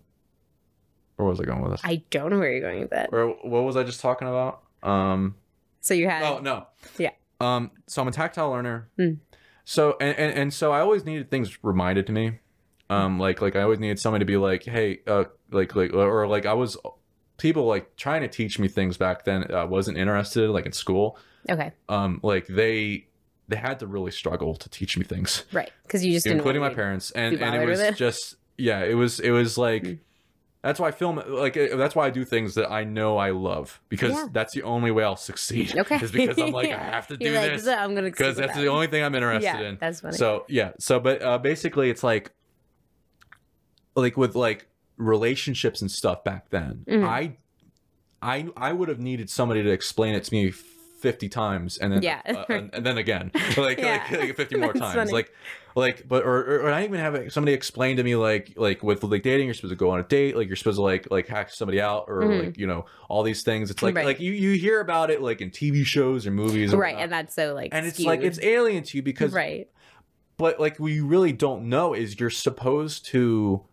[1.16, 3.10] where was i going with this I don't know where you're going with that.
[3.12, 5.34] or what was i just talking about um
[5.80, 6.22] So you had.
[6.22, 6.66] Oh no.
[6.98, 7.10] Yeah.
[7.40, 7.70] Um.
[7.86, 8.88] So I'm a tactile learner.
[8.98, 9.18] Mm.
[9.64, 12.38] So and, and and so I always needed things reminded to me.
[12.90, 13.18] Um.
[13.18, 16.46] Like like I always needed somebody to be like, hey, uh, like like or like
[16.46, 16.76] I was
[17.38, 19.52] people like trying to teach me things back then.
[19.52, 21.18] I wasn't interested like in school.
[21.50, 21.72] Okay.
[21.88, 22.20] Um.
[22.22, 23.06] Like they
[23.48, 25.70] they had to really struggle to teach me things, Right.
[25.82, 26.38] Because you just didn't.
[26.38, 27.96] including my parents, and and it was it.
[27.96, 29.82] just yeah, it was it was like.
[29.84, 29.98] Mm.
[30.64, 33.30] That's why I film like uh, that's why I do things that I know I
[33.32, 34.28] love because Yeah.
[34.32, 35.76] that's the only way I'll succeed.
[35.78, 35.96] Okay.
[35.96, 38.54] is because I'm like I have to do like, this "So I'm gonna because that's
[38.54, 39.76] that." the only thing I'm interested yeah, in.
[39.78, 40.16] That's funny.
[40.16, 42.30] So yeah, so but uh, basically it's like
[43.94, 46.84] like with like relationships and stuff back then.
[46.88, 47.06] Mhm.
[47.06, 47.36] I
[48.22, 50.50] I I would have needed somebody to explain it to me
[51.04, 52.20] 50 times and then Yeah.
[52.26, 54.02] uh, and, and then again like, Yeah.
[54.10, 55.12] like, like 50 more times funny.
[55.12, 55.32] like
[55.76, 59.22] like but or, or, I even have somebody explain to me like like with like
[59.22, 61.50] dating you're supposed to go on a date like you're supposed to like like hack
[61.50, 62.44] somebody out or Mhm.
[62.46, 64.06] like you know all these things it's like Right.
[64.06, 67.02] like you you hear about it like in TV shows or movies or right, whatnot.
[67.04, 67.70] and that's so like.
[67.74, 69.68] and it's like it's alien to you because right.
[70.36, 73.64] but like we really don't know is you're supposed to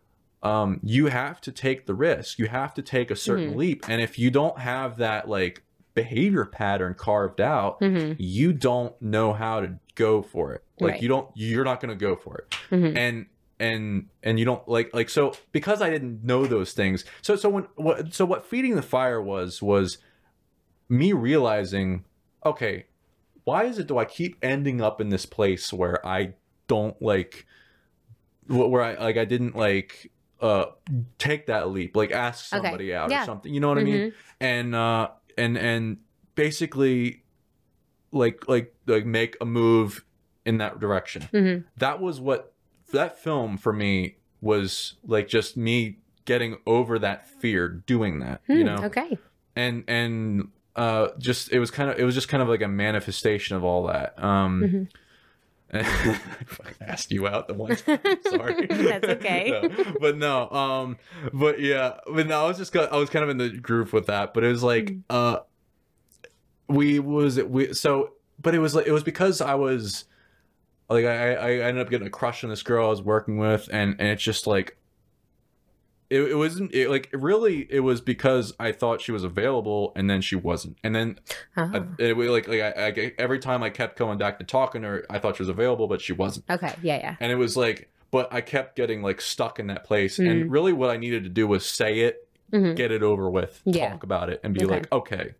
[0.43, 3.57] um you have to take the risk you have to take a certain Mhm.
[3.57, 5.61] leap and if you don't have that like
[5.93, 11.01] behavior pattern carved out hmm you don't know how to go for it like Right.
[11.01, 13.25] you don't you're not going to go for it hmm and
[13.59, 17.49] and and you don't like like so because i didn't know those things so so
[17.49, 19.97] when what so what feeding the fire was was
[20.89, 22.03] me realizing,
[22.45, 22.85] okay,
[23.45, 26.33] why is it do I keep ending up in this place where I
[26.67, 27.45] don't like
[28.47, 30.11] where I like I didn't like
[30.41, 30.65] uh
[31.17, 32.61] take that leap, like ask Okay.
[32.63, 33.21] somebody out Yeah.
[33.21, 33.53] or something.
[33.53, 33.99] You know what I mean?
[33.99, 34.13] Mhm.
[34.41, 35.97] And uh and and
[36.35, 37.23] basically
[38.11, 40.03] like like like make a move
[40.45, 41.23] in that direction.
[41.33, 41.63] Mhm.
[41.77, 42.53] That was what
[42.91, 48.57] that film for me was like just me getting over that fear doing that, you
[48.59, 49.17] Hmm, know Okay.
[49.55, 52.67] and and uh just it was kind of it was just kind of like a
[52.67, 54.89] manifestation of all that um Mhm.
[55.73, 56.15] I
[56.81, 57.99] asked you out the one time.
[58.29, 59.49] sorry That's okay.
[59.77, 60.97] No, but no um
[61.31, 64.07] but yeah but no i was just i was kind of in the groove with
[64.07, 65.01] that but it was like Mhm.
[65.09, 65.39] uh
[66.67, 70.05] we was we so but it was like it was because i was
[70.89, 73.69] like i i ended up getting a crush on this girl i was working with
[73.71, 74.77] and and it's just like
[76.11, 80.09] it, it wasn't it, like really it was because i thought she was available and
[80.09, 81.17] then she wasn't and then
[81.57, 81.71] Oh.
[81.73, 84.81] I, it was like like I, I every time i kept going back to talking
[84.83, 86.73] to her i thought she was available but she wasn't okay.
[86.83, 86.97] Yeah.
[86.97, 87.15] Yeah.
[87.19, 90.29] and it was like but i kept getting like stuck in that place Mm.
[90.29, 92.75] and really what i needed to do was say it Mhm.
[92.75, 93.91] get it over with Yeah.
[93.91, 94.73] talk about it and be Okay.
[94.75, 95.35] like okay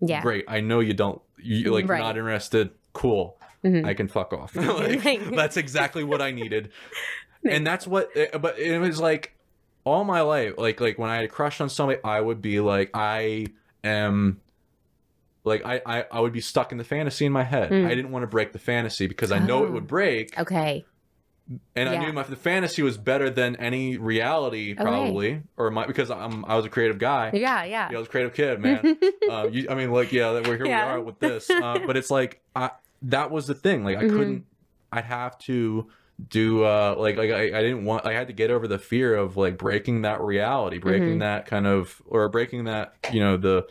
[0.00, 0.20] Yeah.
[0.20, 1.98] great i know you don't you like Right.
[2.00, 3.86] not interested cool Mhm.
[3.86, 6.70] i can fuck off like, Like- that's exactly what i needed
[7.48, 9.34] and that's what eh, but it was like
[9.84, 12.60] all my life like like when i had a crush on somebody i would be
[12.60, 13.46] like i
[13.84, 14.40] am
[15.44, 17.86] like i i, I would be stuck in the fantasy in my head Mm.
[17.86, 19.72] i didn't want to break the fantasy because i know it Oh.
[19.72, 20.84] would break Okay.
[21.74, 24.82] and I knew my the fantasy was better than any reality Okay.
[24.82, 27.30] probably or my because I'm I was a creative guy.
[27.34, 27.64] Yeah.
[27.64, 27.88] Yeah.
[27.90, 28.96] Yeah, I was a creative kid, man.
[29.30, 30.66] uh, you, I mean, like, yeah, we're here.
[30.66, 30.86] Yeah.
[30.86, 32.70] We are with this, uh, but it's like I,
[33.02, 33.82] that was the thing.
[33.84, 34.10] Like, I Mhm.
[34.16, 34.46] couldn't.
[34.92, 35.88] I'd have to
[36.28, 39.14] do uh like like I, I didn't want I had to get over the fear
[39.14, 41.20] of like breaking that reality breaking Mhm.
[41.20, 43.66] that kind of or breaking that you know the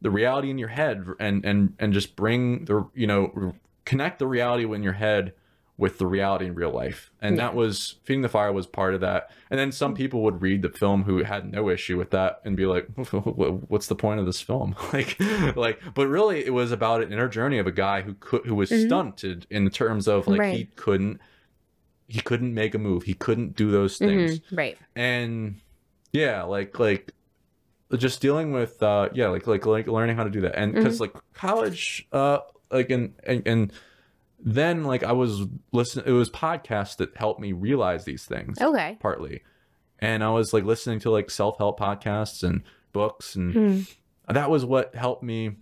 [0.00, 4.26] the reality in your head and and and just bring the you know connect the
[4.26, 5.34] reality in your head
[5.76, 7.44] with the reality in real life and Yeah.
[7.46, 10.60] that was feeding the fire was part of that and then some people would read
[10.62, 14.26] the film who had no issue with that and be like what's the point of
[14.26, 15.16] this film like
[15.56, 18.54] like but really it was about an inner journey of a guy who could who
[18.54, 18.86] was Mhm.
[18.86, 21.20] stunted in terms of like he couldn't
[22.10, 24.06] he couldn't make a move he couldn't do those Mhm.
[24.06, 24.76] things Right.
[24.96, 25.60] and
[26.12, 27.12] yeah like like
[27.96, 30.82] just dealing with uh yeah like like like learning how to do that and Mm-hmm.
[30.82, 32.38] because like college uh
[32.70, 33.72] like and, and and
[34.42, 35.42] then like i was
[35.72, 38.96] listening it was podcasts that helped me realize these things Okay.
[39.00, 39.42] partly
[39.98, 43.96] and i was like listening to like self-help podcasts and books and Mhm.
[44.28, 45.56] that was what helped me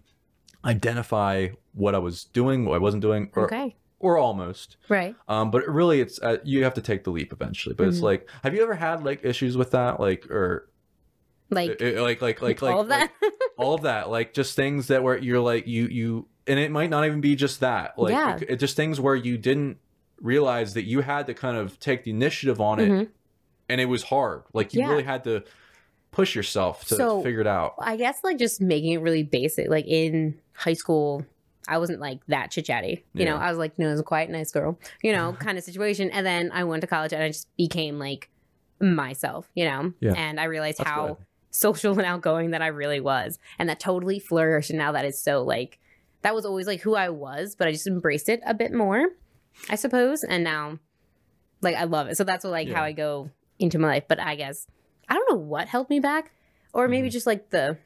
[0.65, 3.77] identify what i was doing what i wasn't doing or Okay.
[4.01, 5.17] Or almost Right.
[5.29, 7.75] um, but really, it's uh, you have to take the leap eventually.
[7.75, 8.03] But it's Mhm.
[8.03, 10.69] like, have you ever had like issues with that, like or
[11.51, 13.11] Like, uh, like like like like all of that.
[13.23, 16.71] like, all of that, like just things that where you're like you you, and it
[16.71, 18.37] might not even be just that, like Yeah.
[18.37, 19.79] it, it just things where you didn't
[20.21, 23.09] realize that you had to kind of take the initiative on it, Mhm.
[23.69, 24.43] and it was hard.
[24.53, 24.91] Like you Yeah.
[24.91, 25.43] really had to
[26.11, 27.75] push yourself to So- figure it out.
[27.79, 29.69] I guess like just making it really basic.
[29.69, 31.25] Like in high school,
[31.69, 33.05] I wasn't like that chit chatty.
[33.13, 34.79] You know, I was like known as a quiet, nice girl.
[35.03, 36.11] You know, kind of situation.
[36.11, 38.31] And then I went to college and I just became like
[38.81, 39.49] myself.
[39.55, 40.15] You know, Yeah.
[40.17, 41.17] and I realized That's how good.
[41.51, 44.71] social and outgoing that I really was, and that totally flourished.
[44.71, 45.79] And now that is so like
[46.23, 49.11] that was always like who I was, but I just embraced it a bit more,
[49.71, 50.25] I suppose.
[50.25, 50.79] And now,
[51.61, 52.17] like I love it.
[52.17, 54.05] So that's what, like how I go into my life.
[54.09, 54.67] But I guess
[55.09, 56.33] I don't know what held me back,
[56.73, 57.13] or maybe Mhm.
[57.13, 57.79] just like the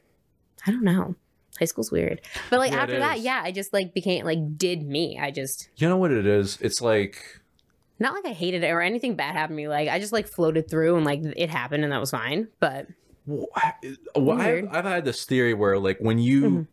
[0.65, 1.15] I don't know.
[1.59, 4.81] High school's weird, but like Yeah, after that, yeah, I just like became like did
[4.83, 5.19] me.
[5.19, 6.57] I just You know what it is?
[6.61, 7.41] It's like
[7.99, 9.67] not like I hated it or anything bad happened to me.
[9.67, 12.47] Like I just like floated through and like it happened and that was fine.
[12.59, 12.87] But
[13.27, 13.73] Well, I,
[14.15, 16.67] well, I've, I've had this theory where like when you Mhm.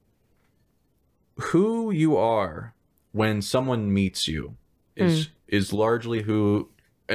[1.52, 2.74] who you are
[3.12, 4.56] when someone meets you
[4.96, 5.30] is Mm.
[5.48, 6.70] is largely who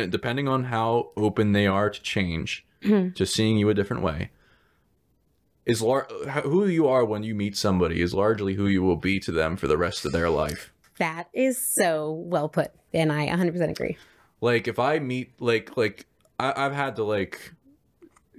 [0.09, 3.15] depending on how open they are to change Mhm.
[3.15, 4.29] to seeing you a different way
[5.65, 6.07] is lar-
[6.43, 9.57] who you are when you meet somebody is largely who you will be to them
[9.57, 13.97] for the rest of their life that is so well put, and I 100% agree.
[14.41, 16.05] like if i meet like like
[16.39, 17.53] I, i've had to like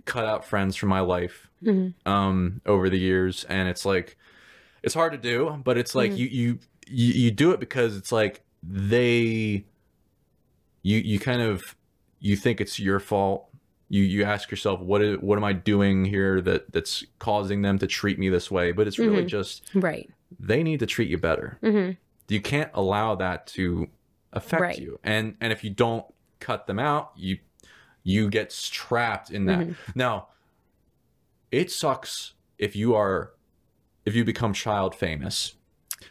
[0.05, 1.95] cut out friends from my life Mhm.
[2.07, 4.17] um over the years and it's like
[4.83, 6.19] it's hard to do but it's like Mhm.
[6.19, 9.65] you, you you you do it because it's like they
[10.83, 11.75] you you kind of
[12.21, 13.49] you think it's your fault
[13.89, 17.79] you you ask yourself what is, what am i doing here that that's causing them
[17.79, 19.29] to treat me this way but it's really Mhm.
[19.29, 20.11] just Right.
[20.41, 21.91] they need to treat you better hmm
[22.29, 23.89] you can't allow that to
[24.33, 24.79] affect Right.
[24.79, 26.05] you and and if you don't
[26.41, 27.39] cut them out you
[28.03, 29.77] you get trapped in that Mhm.
[29.95, 30.29] now
[31.51, 33.33] it sucks if you are
[34.05, 35.55] if you become child famous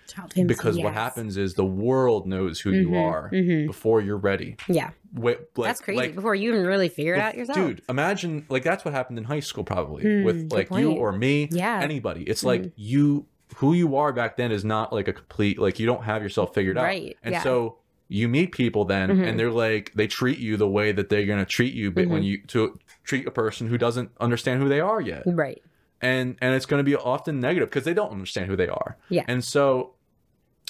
[0.08, 3.68] Child famous, because what happens is the world knows who you Mhm, are mhm.
[3.68, 4.56] before you're ready.
[4.68, 5.98] Yeah, Wait, like, that's crazy.
[6.02, 9.18] like, Before you even really figure it out yourself, Dude, imagine like that's what happened
[9.18, 11.80] in high school probably Hmm, with like you or me, Yeah.
[11.82, 12.24] anybody.
[12.24, 12.48] It's Mhm.
[12.48, 13.26] like you
[13.58, 16.54] who you are back then is not like a complete like you don't have yourself
[16.54, 16.84] figured out.
[16.84, 17.42] Right, And yeah.
[17.44, 17.78] so
[18.10, 19.28] you meet people then Mhm.
[19.28, 22.08] and they're like they treat you the way that they're going to treat you but
[22.08, 22.26] when Mhm.
[22.26, 25.24] you to treat a person who doesn't understand who they are yet.
[25.26, 25.62] right?
[26.02, 28.98] And and it's going to be often negative because they don't understand who they are.
[29.10, 29.24] Yeah.
[29.28, 29.94] And so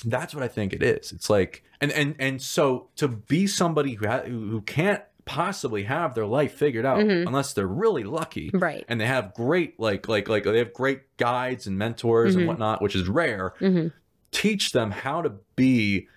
[0.03, 1.11] that's what I think it is.
[1.11, 6.13] It's like and and and so to be somebody who ha- who can't possibly have
[6.13, 7.25] their life figured out Mhm.
[7.25, 8.85] unless they're really lucky Right.
[8.87, 12.39] and they have great like like like they have great guides and mentors Mhm.
[12.39, 13.87] and whatnot which is rare hmm
[14.31, 16.07] teach them how to be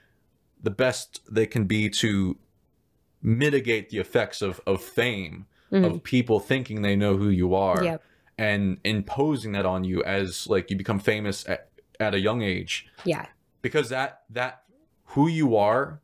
[0.62, 2.36] the best they can be to
[3.22, 8.02] mitigate the effects of of fame of people thinking they know who you are Yep.
[8.38, 11.68] and imposing that on you as like you become famous at,
[12.00, 13.26] at a young age Yeah.
[13.62, 14.62] Because that that
[15.12, 16.00] who you are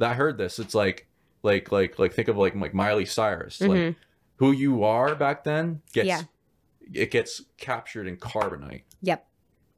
[0.00, 1.06] i heard this it's like
[1.42, 3.96] like like like think of like like miley cyrus like Mhm.
[4.36, 6.22] who you are back then gets Yeah.
[6.92, 9.26] it gets captured in carbonite Yep.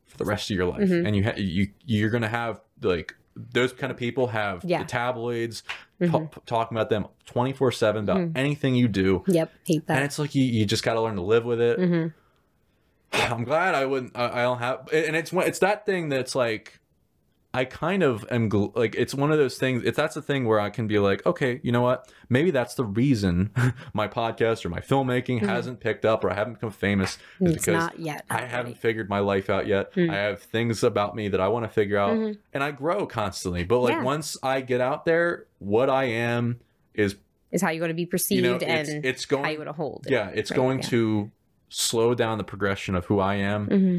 [0.06, 1.06] for the rest of your life Mhm.
[1.06, 4.78] and you ha- you you're gonna have like those kind of people have Yeah.
[4.80, 5.62] the tabloids
[6.00, 6.30] Mhm.
[6.32, 8.32] ta- talking about them 24-7 about Mhm.
[8.36, 9.52] anything you do Yep.
[9.66, 9.96] Hate that.
[9.96, 12.06] and it's like you, you just got to learn to live with it hmm
[13.12, 16.79] i'm glad i wouldn't i, I don't have and it's it's that thing that's like
[17.52, 20.44] i kind of am gl- like it's one of those things it's that's the thing
[20.46, 23.50] where i can be like okay you know what maybe that's the reason
[23.92, 25.46] my podcast or my filmmaking Mhm.
[25.48, 28.24] hasn't picked up or i haven't become famous is It's because not yet.
[28.30, 29.92] I not haven't figured my life out yet.
[29.94, 30.10] Mm.
[30.10, 32.38] I have things about me that I want to figure out, Mhm.
[32.52, 33.64] and I grow constantly.
[33.64, 34.02] But like Yeah.
[34.04, 36.60] once I get out there, what I am
[36.94, 37.16] is
[37.50, 39.58] Is how you're going to be perceived you know it's, and it's how going you
[39.58, 40.12] would hold it.
[40.12, 40.88] yeah it's Right, going yeah.
[40.90, 41.30] to
[41.68, 43.98] slow down the progression of who I am hmm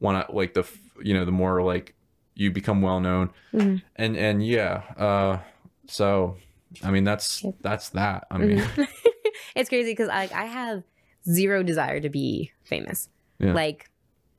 [0.00, 0.64] when I like the
[1.02, 1.94] you know the more like
[2.40, 5.38] you become well known hmm and and yeah uh
[5.86, 6.36] so
[6.82, 8.88] I mean that's that's that I mean Mhm.
[9.56, 10.82] it's crazy because like I have
[11.28, 13.08] zero desire to be famous.
[13.38, 13.52] Yeah.
[13.52, 13.90] Like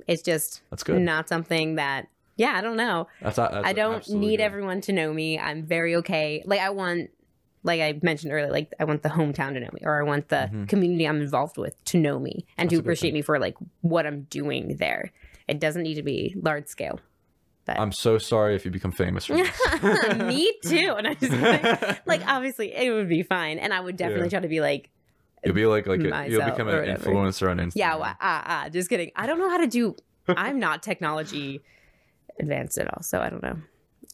[0.07, 2.07] it's just that's good not something that.
[2.37, 3.07] Yeah, I don't know.
[3.21, 4.43] that's, that's I don't need good.
[4.43, 5.37] everyone to know me.
[5.37, 6.41] I'm very okay.
[6.45, 7.11] Like I want,
[7.63, 10.29] like I mentioned earlier, like I want the hometown to know me, or I want
[10.29, 10.67] the Mhm.
[10.67, 14.07] community I'm involved with to know me and That's to appreciate me for like what
[14.07, 15.11] I'm doing there.
[15.47, 16.99] It doesn't need to be large scale.
[17.67, 20.15] I'm so sorry if you become famous from this.
[20.17, 20.93] me too.
[20.97, 24.29] And I just like, like obviously it would be fine, and I would definitely Yeah.
[24.29, 24.89] try to be like,
[25.43, 27.71] You'll be like like a, you'll become an influencer on Instagram.
[27.75, 29.11] yeah, well, ah, ah, just kidding.
[29.15, 29.95] I don't know how to do.
[30.27, 31.61] I'm not technology
[32.39, 33.57] advanced at all, so I don't know.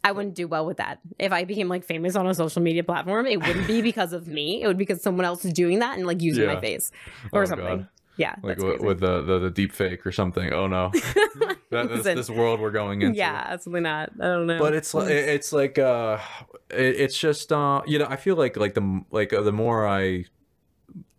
[0.04, 1.00] I wouldn't do well with that.
[1.20, 4.28] If I became like famous on a social media platform, it wouldn't be because of
[4.28, 4.62] me.
[4.62, 6.54] It would be because someone else is doing that and like using Yeah.
[6.54, 6.92] my face
[7.34, 7.66] or Oh, something.
[7.80, 7.88] God.
[8.18, 10.52] Yeah, like that's with, with the, the the deep fake or something.
[10.52, 10.92] Oh no,
[11.70, 13.18] that, this, this world we're going into.
[13.18, 14.12] yeah, absolutely not.
[14.20, 14.60] I don't know.
[14.60, 16.18] but it's like it's like uh,
[16.72, 19.88] it, it's just uh, you know, I feel like like the like uh, the more
[19.88, 20.26] I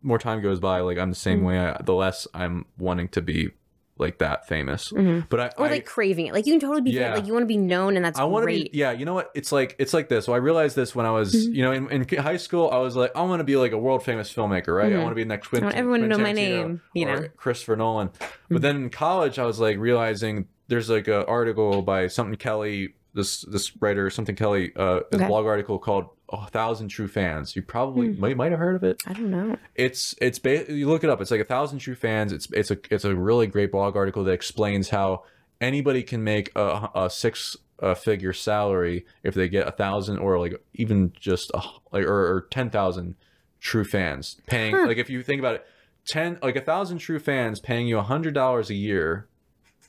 [0.02, 1.46] more time goes by, like I'm the same Mhm.
[1.46, 1.58] way.
[1.58, 3.50] I, the less I'm wanting to be
[3.98, 4.90] like that famous.
[4.92, 5.26] Mhm.
[5.28, 6.32] But I or I, like craving it.
[6.34, 7.14] Like you can totally be Yeah.
[7.14, 8.92] like you want to be known, and that's I want to be, yeah.
[8.92, 9.30] You know what?
[9.34, 10.24] It's like it's like this.
[10.24, 11.54] So I realized this when I was, Mhm.
[11.54, 12.70] you know, in, in high school.
[12.70, 14.92] I was like, I want to be like a world famous filmmaker, right?
[14.92, 15.02] I Mhm.
[15.02, 15.64] want to be the next I Quentin.
[15.66, 16.80] want everyone to know my name.
[16.94, 18.10] You know, Christopher Nolan.
[18.48, 18.60] But Mhm.
[18.62, 23.40] then in college, I was like realizing there's like an article by something Kelly, this
[23.42, 28.09] this writer something Kelly, uh, a blog article called "A Thousand True Fans." You probably
[28.12, 28.20] Hmm.
[28.20, 29.02] might might have heard of it.
[29.06, 29.56] I don't know.
[29.74, 31.20] It's it's ba- you look it up.
[31.20, 32.32] It's like a thousand true fans.
[32.32, 35.24] It's it's a it's a really great blog article that explains how
[35.60, 40.38] anybody can make a, a six uh, figure salary if they get a thousand or
[40.38, 43.14] like even just a, like or, or ten thousand
[43.60, 44.74] true fans paying.
[44.74, 44.86] Huh.
[44.86, 45.66] Like if you think about it,
[46.06, 49.28] ten like a thousand true fans paying you a hundred dollars a year,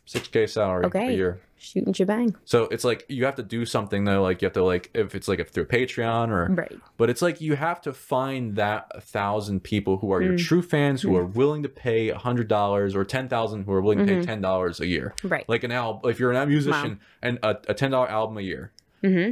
[0.10, 1.10] six k salary Okay.
[1.10, 1.40] a year.
[1.62, 2.36] Shooting shebang.
[2.46, 4.22] So it's like you have to do something though.
[4.22, 6.74] Like you have to like if it's like if through Patreon or Right.
[6.98, 10.40] but it's like you have to find that thousand people who are your Mm.
[10.40, 11.20] true fans who Mm.
[11.20, 14.20] are willing to pay a hundred dollars or ten thousand who are willing to pay
[14.22, 14.26] Mhm.
[14.26, 15.14] ten dollars a year.
[15.24, 15.44] Right.
[15.50, 18.72] Like an album, if you're a musician and a, a ten dollar album a year,
[19.04, 19.32] hmm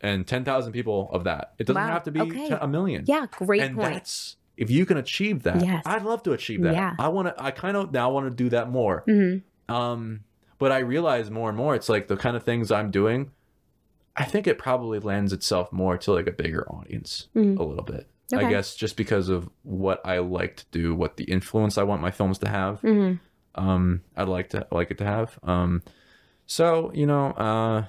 [0.00, 1.88] and ten thousand people of that, it doesn't Wow.
[1.92, 2.48] have to be Okay.
[2.48, 3.04] te- a million.
[3.06, 3.26] Yeah.
[3.30, 3.92] Great and point.
[3.94, 5.60] that's if you can achieve that.
[5.62, 5.82] Yes.
[5.84, 6.72] I'd love to achieve that.
[6.72, 6.94] Yeah.
[6.98, 7.34] I want to.
[7.42, 9.02] I kind of now want to do that more.
[9.06, 9.36] hmm
[9.68, 10.20] Um,
[10.58, 13.30] but I realize more and more, it's like the kind of things I'm doing.
[14.16, 17.58] I think it probably lends itself more to like a bigger audience Mhm.
[17.58, 18.08] a little bit.
[18.34, 22.02] I guess just because of what I like to do, what the influence I want
[22.02, 22.80] my films to have.
[22.80, 23.14] hmm
[23.54, 25.38] Um, I'd like to like it to have.
[25.42, 25.82] Um,
[26.46, 27.84] so you know, uh,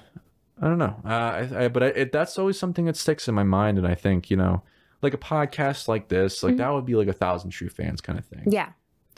[0.60, 0.96] I don't know.
[1.04, 3.86] Uh, I, I but I, it, that's always something that sticks in my mind, and
[3.86, 4.62] I think you know,
[5.02, 6.58] like a podcast like this, like Mhm.
[6.58, 8.44] that would be like a thousand true fans kind of thing.
[8.46, 8.68] Yeah.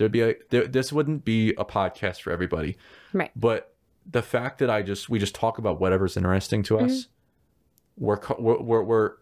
[0.00, 2.76] There'd be a there, this wouldn't be a podcast for everybody
[3.12, 3.30] Right.
[3.36, 3.74] but
[4.10, 7.06] the fact that i just we just talk about whatever's interesting to us
[8.00, 8.04] Mm-hmm.
[8.04, 9.12] we're, we're we're we're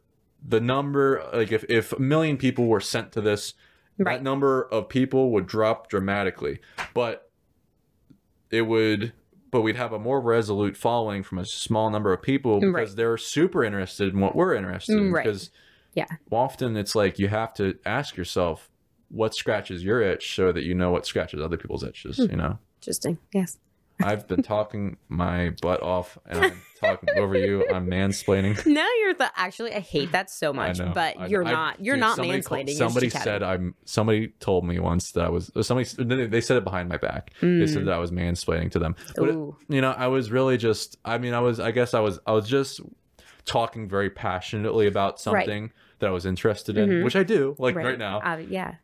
[0.47, 3.55] the number like if if a million people were sent to this
[4.01, 4.19] Right.
[4.19, 6.61] that number of people would drop dramatically
[6.95, 7.29] but
[8.51, 9.13] it would
[9.51, 12.97] but we'd have a more resolute following from a small number of people because Right.
[12.97, 15.25] they're super interested in what we're interested in Right.
[15.25, 15.51] because
[15.95, 16.07] Yeah.
[16.31, 18.71] often it's like you have to ask yourself
[19.11, 22.31] what scratches your itch so that you know what scratches other people's itches Hmm.
[22.31, 23.19] you know Interesting.
[23.33, 23.59] Yes.
[24.03, 29.15] i've been talking my butt off and i'm talking over you i'm mansplaining No, you're
[29.15, 29.75] the actually.
[29.75, 30.93] I hate that so much, know.
[30.95, 31.85] but I- you're I- not.
[31.85, 32.67] You're dude, not somebody mansplaining.
[32.67, 33.43] called- Somebody said.
[33.43, 33.75] I'm.
[33.85, 35.51] Somebody told me once that I was.
[35.63, 35.89] Somebody.
[36.29, 37.33] They said it behind my back.
[37.41, 38.95] They said that I was mansplaining to them.
[39.17, 39.37] But it- Mm.
[39.39, 39.57] Ooh.
[39.69, 40.99] you know, I was really just.
[41.05, 41.59] I mean, I was.
[41.59, 42.21] I guess I was.
[42.27, 42.81] I was just
[43.45, 45.19] talking very passionately about Right.
[45.21, 47.05] something that I was interested in, Mhm.
[47.05, 48.21] which I do, like right, now.
[48.21, 48.75] Uh, yeah.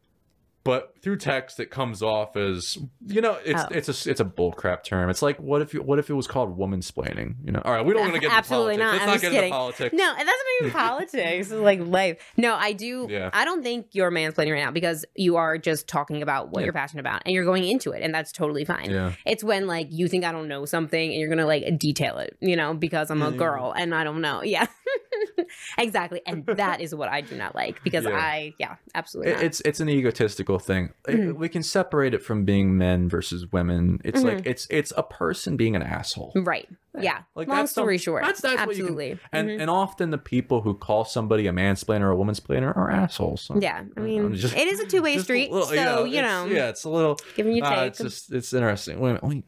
[0.65, 3.69] But through text, it comes off as you know, it's Oh.
[3.71, 5.11] it's a it's a bullcrap term.
[5.11, 7.35] It's like what if you, what if it was called woman splaining?
[7.45, 8.81] You know, all right, we don't want to get into Absolutely politics.
[8.81, 8.93] not.
[8.93, 9.45] Let's I'm not just get kidding.
[9.49, 9.95] into politics.
[9.95, 11.51] No, that's not even politics.
[11.51, 12.33] It's like life.
[12.39, 13.07] No, I do.
[13.11, 13.29] Yeah.
[13.35, 16.65] I don't think you're mansplaining right now because you are just talking about what Yeah.
[16.65, 18.91] you're passionate about and you're going into it, and that's totally fine.
[18.91, 19.13] Yeah.
[19.27, 22.39] It's when like you think I don't know something and you're gonna like detail it,
[22.41, 24.43] you know, because I'm a girl and I don't know.
[24.43, 24.67] Yeah,
[25.79, 26.23] exactly.
[26.27, 28.07] And that is what I do not like because.
[28.07, 29.33] I, yeah, absolutely.
[29.33, 29.45] It- not.
[29.45, 30.91] it's it's an egotistical thing.
[31.09, 31.37] It- Mhm.
[31.37, 34.01] We can separate it from being men versus women.
[34.05, 34.37] It's Mm-hmm.
[34.37, 36.33] like it's it's a person being an asshole.
[36.37, 36.69] right.
[37.01, 37.23] Yeah.
[37.35, 38.23] Like, Long some- story short.
[38.23, 39.19] that's- that's you can- absolutely.
[39.33, 39.61] And Mhm.
[39.63, 43.51] and often the people who call somebody a mansplainer or a womansplainer are assholes.
[43.59, 45.51] yeah, I mean, just- it is a two way street.
[45.51, 47.19] little- so yeah, you know, yeah, it's a little.
[47.37, 47.87] giving you ah, take.
[47.89, 49.01] it's just it's interesting.
[49.01, 49.25] Wait a minute.
[49.25, 49.43] Let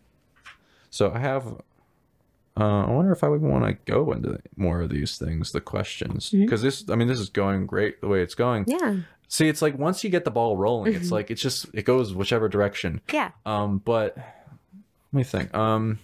[0.91, 1.47] so I have.
[2.59, 5.61] Uh, I wonder if I would want to go into more of these things, the
[5.61, 6.89] questions, because this.
[6.89, 8.65] I mean, this is going great the way it's going.
[8.66, 8.97] yeah,
[9.28, 11.12] See, it's like once you get the ball rolling, it's Mhm.
[11.12, 13.01] like it's just it goes whichever direction.
[13.12, 13.31] yeah.
[13.44, 14.24] Um, but let
[15.12, 15.55] me think.
[15.55, 15.98] Um,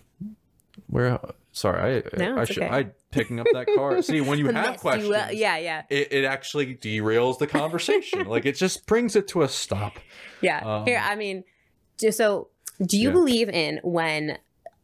[0.89, 1.21] where?
[1.53, 2.75] Sorry, I No, I it's should okay.
[2.75, 4.01] I picking up that car.
[4.03, 7.47] See, when you have mess you, uh, questions, yeah, yeah, it, it actually derails the
[7.47, 8.27] conversation.
[8.27, 9.99] like it just brings it to a stop.
[10.41, 10.61] yeah.
[10.65, 11.45] Um, Here, I mean,
[12.11, 12.49] so
[12.85, 13.13] do you Yeah.
[13.13, 14.39] believe in when?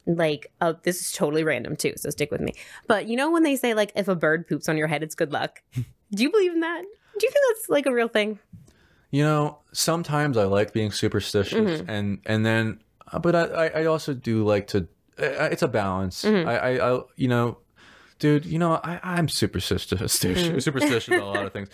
[0.06, 2.55] Like, oh, this is totally random too, so stick with me.
[2.86, 5.15] But you know when they say like, if a bird poops on your head, it's
[5.15, 5.62] good luck.
[6.12, 6.82] do you believe in that?
[6.82, 8.39] Do you think that's like a real thing?
[9.10, 11.90] You know, sometimes I like being superstitious, Mm-hmm.
[11.90, 12.82] and and then,
[13.12, 14.86] uh, but I I I also do like to.
[15.18, 16.24] uh, It's a balance.
[16.24, 16.47] Mhm.
[16.47, 17.59] I, I I you know,
[18.18, 18.44] dude.
[18.44, 20.18] You know, I I'm superstitious.
[20.22, 20.60] Mm.
[20.62, 21.68] Superstitious about a lot of things.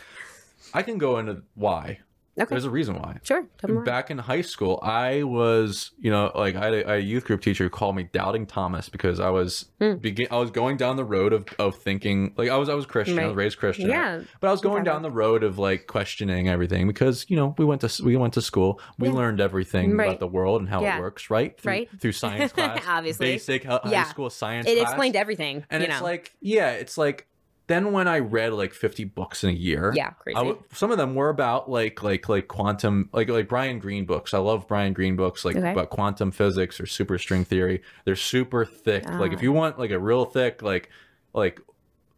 [0.73, 2.01] I can go into why.
[2.37, 3.19] Okay, There's a reason why.
[3.23, 3.47] sure.
[3.59, 3.85] Tell me more.
[3.85, 7.43] Back in high school, I was, you know, like I had a, a youth group
[7.43, 10.01] teacher who called me Doubting Thomas because I was Mm.
[10.01, 12.87] begin, I was going down the road of, of thinking like I was I was
[12.87, 14.85] Christian, I was raised Christian, Yeah, but I was going Okay.
[14.91, 18.35] down the road of like questioning everything because you know we went to we went
[18.35, 19.15] to school, we Yeah.
[19.15, 20.07] learned everything Right.
[20.09, 20.97] about the world and how Yeah.
[20.99, 21.59] it works, right?
[21.61, 21.89] Through, Right.
[22.01, 23.27] through science class, Obviously.
[23.27, 24.05] basic hi- high Yeah.
[24.05, 24.67] school science.
[24.67, 24.91] it class.
[24.91, 25.65] explained everything.
[25.71, 27.27] and it's know, like yeah, it's like
[27.67, 30.35] then when I read like 50 books in a year, yeah, crazy.
[30.37, 34.35] W- some of them were about like like like quantum like like Brian Greene books.
[34.35, 35.73] I love Brian Greene books like Okay.
[35.73, 37.83] about quantum physics or superstring theory.
[38.05, 39.09] They're super thick.
[39.09, 39.43] Like if Ah.
[39.43, 40.91] you want like a real thick like
[41.33, 41.61] like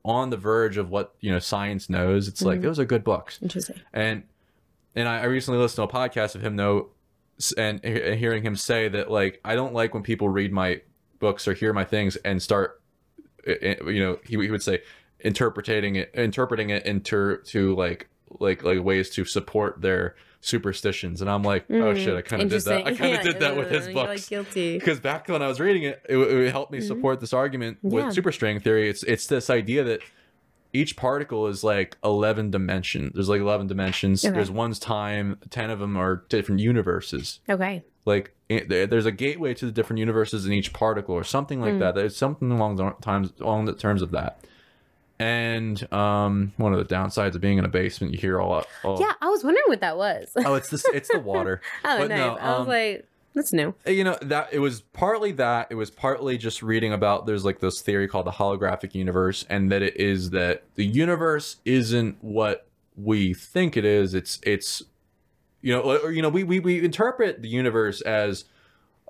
[0.05, 2.63] on the verge of what you know science knows, it's like Mhm.
[2.63, 3.39] those are good books.
[3.43, 3.81] Interesting.
[3.93, 4.25] And
[4.97, 6.89] and I, I recently listened to a podcast of him though,
[7.57, 10.81] and he- hearing him say that like I don't like when people read my
[11.21, 12.81] books or hear my things and start
[13.47, 14.83] eh, eh, you know he, he would say
[15.27, 18.09] interpreting it interpreting it into to like
[18.41, 21.21] like like ways to support their superstitions.
[21.21, 22.87] And i'm like oh Mm, shit i kind of did that.
[22.87, 23.95] I kind of Yeah, did that with his like,
[24.31, 24.55] books.
[24.55, 26.87] because back when i was reading it it, it helped me Mhm.
[26.87, 28.11] support this argument with Yeah.
[28.11, 28.89] superstring theory.
[28.89, 30.01] It's it's this idea that
[30.73, 33.13] each particle is like 11 dimensions.
[33.15, 34.25] There's like 11 dimensions.
[34.25, 34.35] Okay.
[34.35, 35.39] there's one's time.
[35.49, 37.41] 10 of them are different universes.
[37.49, 37.83] Okay.
[38.05, 41.79] like there's a gateway to the different universes in each particle or something like Mm.
[41.81, 41.95] that.
[41.97, 44.45] There's something along the times along the terms of that
[45.19, 49.01] and um one of the downsides of being in a basement you hear all, all
[49.01, 50.31] Yeah, I was wondering what that was.
[50.37, 52.19] oh it's the it's the water oh, but nice.
[52.19, 53.75] no, I was um, like, that's new.
[53.87, 57.61] you know that it was partly that it was partly just reading about there's like
[57.61, 62.67] this theory called the holographic universe and that it is that the universe isn't what
[62.97, 64.83] we think it is it's it's
[65.61, 68.45] you know or you know we we, we interpret the universe as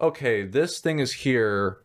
[0.01, 1.79] okay this thing is here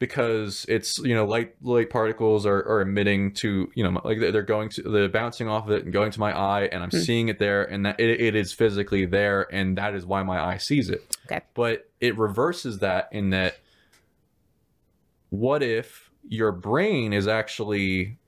[0.00, 4.42] because it's you know light light particles are, are emitting to you know like they're
[4.42, 6.96] going to they're bouncing off of it and going to my eye and i'm Hmm.
[6.98, 10.40] seeing it there and that it, it is physically there and that is why my
[10.42, 11.42] eye sees it Okay.
[11.54, 13.58] but it reverses that in that
[15.28, 18.18] what if your brain is actually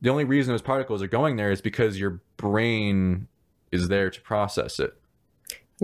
[0.00, 3.26] the only reason those particles are going there is because your brain
[3.70, 4.94] is there to process it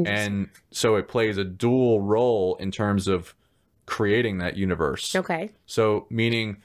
[0.07, 3.35] and so it plays a dual role in terms of
[3.89, 5.15] creating that universe.
[5.16, 5.51] Okay.
[5.66, 6.59] So meaning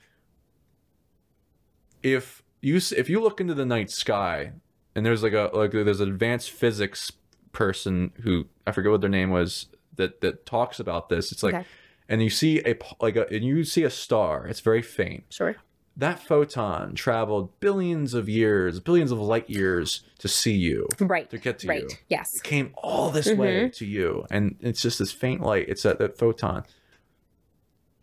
[2.01, 4.51] if you if you look into the night sky
[4.95, 7.11] and there's like a like there's an advanced physics
[7.51, 11.31] person who I forget what their name was that that talks about this.
[11.31, 11.65] It's like Okay.
[12.09, 14.47] and you see a like a and you see a star.
[14.47, 15.25] It's very faint.
[15.29, 15.55] Sure.
[15.95, 21.29] That photon traveled billions of years, billions of light years to see you, Right.
[21.29, 21.83] to get to right.
[21.83, 22.35] you Yes.
[22.37, 23.39] it came all this Mm-hmm.
[23.41, 26.63] way to you and it's just this faint light it's that, that photon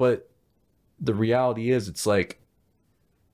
[0.00, 0.28] but
[1.00, 2.40] the reality is it's like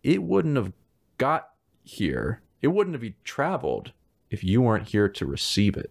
[0.03, 0.73] it wouldn't have
[1.19, 1.49] got
[1.83, 3.93] here it wouldn't have traveled
[4.31, 5.91] if you weren't here to receive it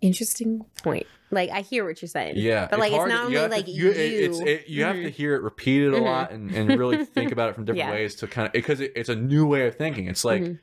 [0.00, 1.08] Interesting point.
[1.32, 2.34] Like I hear what you're saying.
[2.36, 3.90] yeah But like it's to- not only have to- like you, you.
[3.90, 5.10] it- it's it, you have to Mhm.
[5.10, 6.04] hear it repeated a Mhm.
[6.04, 7.90] lot and, and really think about it from different Yeah.
[7.90, 10.58] ways to kind of because it, it's a new way of thinking it's like Mhm.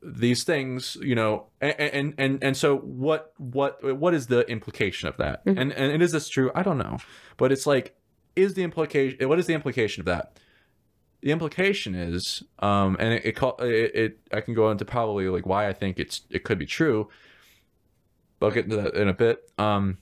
[0.00, 5.08] these things you know and, and and and so what what what is the implication
[5.08, 5.60] of that Mhm.
[5.60, 6.98] and and is this true i don't know
[7.36, 7.96] but it's like
[8.38, 10.38] is the implication what is the implication of that
[11.20, 15.28] the implication is um and it, it, call, it, it i can go into probably
[15.28, 17.08] like why i think it's it could be true
[18.38, 19.98] but i'll get into that in a bit um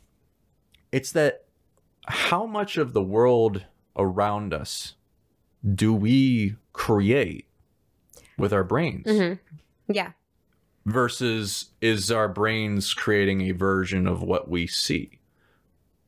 [0.93, 1.45] it's that
[2.07, 3.65] how much of the world
[3.97, 4.95] around us
[5.75, 7.47] do we create
[8.39, 9.93] with our brains Mm-hmm.
[9.93, 10.13] Yeah.
[10.85, 15.19] versus is our brains creating a version of what we see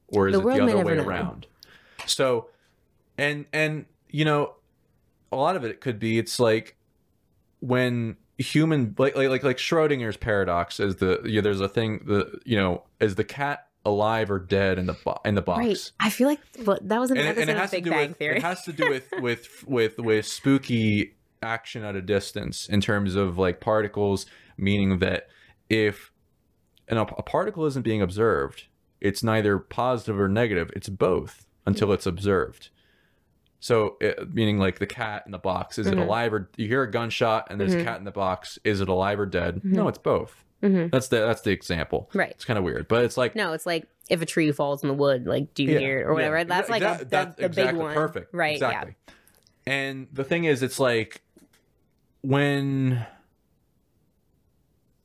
[0.09, 1.03] or is The it the other way know.
[1.05, 1.47] around
[2.09, 2.49] so
[3.17, 4.55] and and you know
[5.33, 6.77] a lot of it could be it's like
[7.61, 12.41] when human like like like, like schrodinger's paradox is the yeah, there's a thing the
[12.45, 15.93] you know is the cat alive or dead in the bo- in the box Right.
[16.01, 17.85] I feel like well, that was an and, it- episode and of has to Big
[17.85, 18.37] do Bang with Theory.
[18.37, 23.15] it has to do with with with with spooky action at a distance in terms
[23.15, 24.27] of like particles
[24.57, 25.29] meaning that
[25.71, 26.11] if
[26.89, 28.65] an, a particle isn't being observed
[29.01, 32.71] it's neither positive or negative it's both until it's observed
[33.61, 36.03] so it, meaning like the cat in the box is it Mhm.
[36.03, 37.81] alive or you hear a gunshot and there's Mhm.
[37.81, 40.91] a cat in the box is it alive or dead no it's both Mhm.
[40.91, 42.31] that's the that's the example Right.
[42.31, 44.89] it's kind of weird but it's like No, it's like if a tree falls in
[44.89, 46.39] the wood, like do you Yeah, hear it or whatever.
[46.39, 47.95] yeah, That's like exact- a, that's the exactly big one.
[47.95, 48.33] Perfect.
[48.33, 48.55] Right.
[48.55, 48.95] Exactly.
[49.67, 51.21] And the thing is, it's like
[52.23, 53.05] when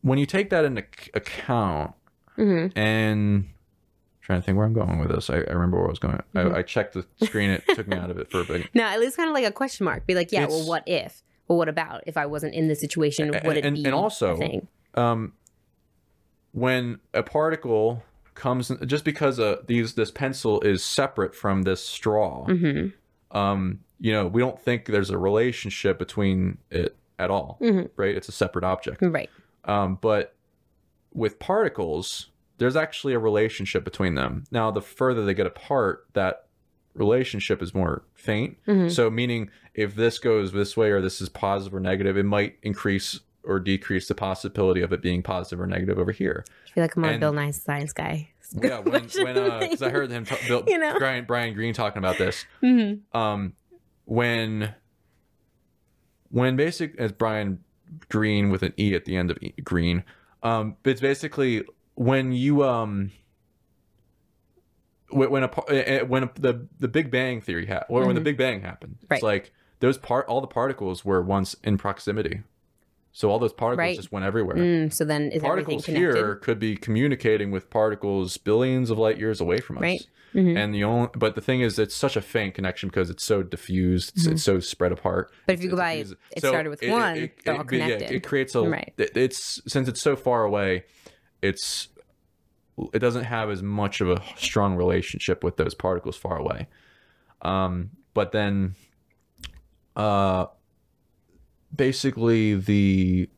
[0.01, 0.83] when you take that into
[1.13, 1.93] account,
[2.37, 2.43] Yeah.
[2.45, 3.49] hmm and
[4.23, 5.29] trying to think where I'm going with this.
[5.29, 6.21] I, I remember where I was going.
[6.33, 6.53] Mhm.
[6.55, 7.49] I, I checked the screen.
[7.49, 8.69] It took me out of it for a bit.
[8.73, 10.05] No, at least kind of like a question mark.
[10.07, 11.21] Be like, yeah, well, what if?
[11.47, 13.29] Well, what about if I wasn't in this situation?
[13.43, 14.61] Would it And- be and also-
[14.95, 15.33] Um,
[16.51, 18.03] when a particle
[18.35, 22.87] comes, just because uh, these this pencil is separate from this straw, hmm
[23.31, 27.89] um, you know, we don't think there's a relationship between it at all, Mhm.
[27.95, 28.15] right?
[28.15, 29.01] It's a separate object.
[29.01, 29.29] Right.
[29.65, 30.35] Um, but
[31.13, 32.29] with particles,
[32.63, 34.45] there's actually a relationship between them.
[34.49, 36.45] Now, the further they get apart, that
[36.93, 38.57] relationship is more faint.
[38.65, 38.89] Mhm.
[38.89, 42.55] So, meaning if this goes this way or this is positive or negative, it might
[42.63, 46.45] increase or decrease the possibility of it being positive or negative over here.
[46.65, 48.29] I feel like I'm on Bill Nye's Science Guy.
[48.53, 50.97] Yeah, when when because I heard him, Bill, You know?
[50.97, 52.45] Brian, Brian Greene talking about this.
[52.61, 53.53] hmm Um,
[54.05, 54.73] when
[56.29, 57.59] when basic as Brian
[58.07, 60.05] Greene with an e at the end of e, Green,
[60.43, 61.63] um, it's basically
[61.95, 63.11] when you um
[65.09, 66.03] when when a eh, eh,
[66.35, 68.25] the the Big Bang theory ha- or when the Mhm.
[68.25, 69.17] Big Bang happened, Right.
[69.17, 72.41] it's like those part all the particles were once in proximity,
[73.11, 73.95] so all those particles Right.
[73.95, 74.55] just went everywhere.
[74.57, 79.39] Mm, so then is particles here could be communicating with particles billions of light years
[79.39, 79.81] away from us.
[79.83, 80.07] Right.
[80.33, 80.57] Mhm.
[80.57, 83.43] And the only, but the thing is, it's such a faint connection because it's so
[83.43, 84.31] diffused, it's, Mhm.
[84.31, 85.31] it's so spread apart.
[85.45, 86.07] But if you go by, it
[86.39, 88.67] So started with one, all but yeah, it creates a.
[88.67, 88.91] Right.
[88.97, 90.85] it- It's since it's so far away,
[91.43, 91.89] it's
[92.93, 96.67] it doesn't have as much of a strong relationship with those particles far away.
[97.43, 98.73] Um, but then,
[99.95, 100.47] uh,
[101.75, 103.29] basically the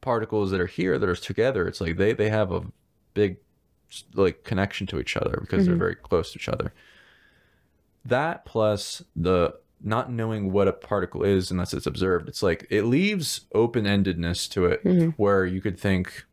[0.00, 2.62] particles that are here that are together, it's like they they have a
[3.14, 3.38] big
[4.14, 5.78] like connection to each other because they're Mhm.
[5.78, 6.72] very close to each other.
[8.04, 12.82] That plus the not knowing what a particle is unless it's observed, it's like it
[12.84, 15.14] leaves open endedness to it Mhm.
[15.16, 16.24] where you could think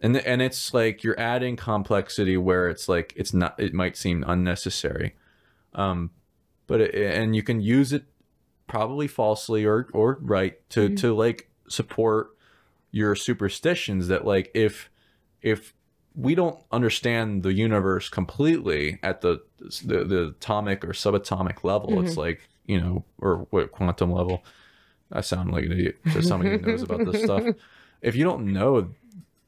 [0.00, 4.24] and and it's like you're adding complexity where it's like it's not it might seem
[4.26, 5.14] unnecessary.
[5.74, 6.10] Um
[6.66, 8.04] but it, and you can use it
[8.66, 10.96] probably falsely or or right to Mhm.
[10.98, 12.28] to like support
[12.90, 14.90] your superstitions that like if
[15.42, 15.72] if
[16.14, 19.42] we don't understand the universe completely at the
[19.84, 24.42] the, the atomic or subatomic level it's like you know or what quantum level.
[25.12, 27.44] I sound like an idiot to somebody who knows about this stuff.
[28.02, 28.90] If you don't know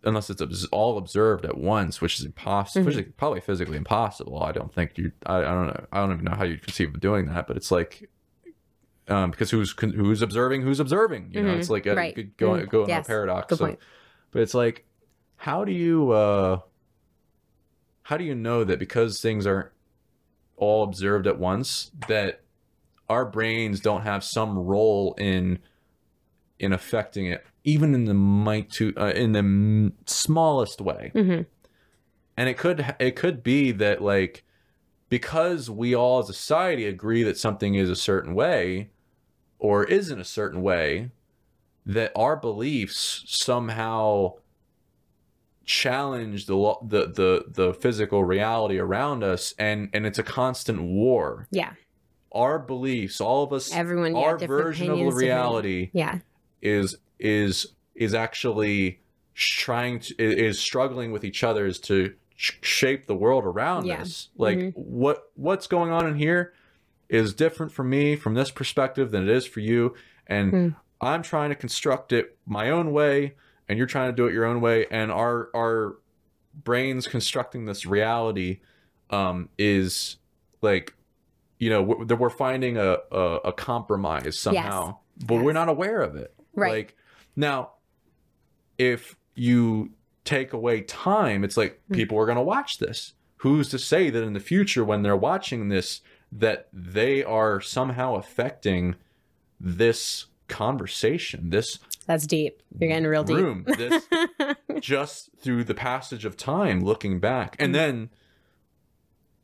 [0.05, 3.11] unless it's all observed at once, which is impossible, which is Mm-hmm.
[3.17, 4.43] probably physically impossible.
[4.43, 5.13] I don't think you.
[5.27, 5.87] I, I don't know.
[5.93, 7.47] I don't even know how you'd conceive of doing that.
[7.49, 8.09] But it's like,
[9.09, 11.31] um, because who's who's observing, who's observing.
[11.33, 11.59] You know, Mhm.
[11.59, 12.15] it's like a, Right.
[12.15, 12.69] could go Mm.
[12.69, 13.07] go in Yes.
[13.07, 13.57] a paradox.
[13.57, 13.77] So-
[14.31, 14.85] but it's like,
[15.37, 16.61] how do you uh,
[18.03, 19.71] how do you know that because things aren't
[20.57, 22.43] all observed at once that
[23.09, 25.59] our brains don't have some role in
[26.59, 31.11] in affecting it, even in the mite uh, in the m- smallest way.
[31.15, 31.43] hmm
[32.37, 34.45] And it could it could be that like
[35.09, 38.91] because we all as a society agree that something is a certain way
[39.59, 41.11] or isn't a certain way,
[41.85, 44.35] that our beliefs somehow
[45.65, 51.47] challenge the the the the physical reality around us and and it's a constant war
[51.51, 51.73] Yeah.
[52.33, 54.15] our beliefs all of us Everyone.
[54.15, 56.21] Our version of reality Yeah.
[56.63, 59.01] is is is actually
[59.35, 64.01] trying to is struggling with each other is to sh- shape the world around Yeah.
[64.03, 64.73] us like Mhm.
[64.77, 66.53] what what's going on in here
[67.09, 69.95] is different for me from this perspective than it is for you
[70.27, 70.77] and Mm.
[71.01, 73.35] i'm trying to construct it my own way
[73.69, 75.97] and you're trying to do it your own way and our our
[76.65, 78.61] brains constructing this reality
[79.11, 80.17] um is
[80.63, 80.95] like
[81.59, 84.97] you know we're, that we're finding a, a a compromise somehow
[85.27, 86.73] but we're not aware of it Right.
[86.73, 86.97] like
[87.39, 87.71] now
[88.77, 89.91] if you
[90.25, 91.95] take away time it's like Mm.
[91.95, 95.17] people are going to watch this who's to say that in the future when they're
[95.17, 96.03] watching this
[96.33, 98.97] that they are somehow affecting
[99.59, 102.63] this conversation this That's deep.
[102.79, 103.67] You're getting real deep.
[103.77, 104.07] this
[104.81, 107.79] just through the passage of time looking back and Mm.
[107.79, 108.11] then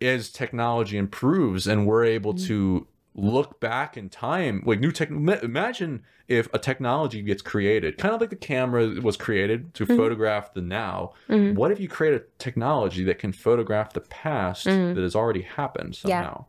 [0.01, 2.47] as technology improves and we're able Mm.
[2.47, 8.13] to look back in time like new tech imagine if a technology gets created kind
[8.13, 9.97] of like the camera was created to Mhm.
[9.97, 11.55] photograph the now Mhm.
[11.55, 14.95] what if you create a technology that can photograph the past Mhm.
[14.97, 16.23] that has already happened Yeah.
[16.23, 16.45] somehow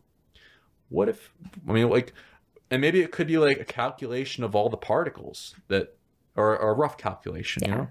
[0.90, 1.32] what if
[1.68, 2.14] i mean like
[2.72, 5.96] and maybe it could be like a calculation of all the particles that
[6.36, 7.88] or, or a rough calculation you know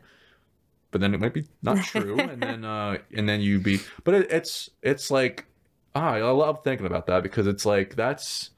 [0.90, 4.14] but then it might be not true and then uh and then you be but
[4.14, 5.46] it, it's it's like
[5.94, 8.50] ah, i love thinking about that because it's like that's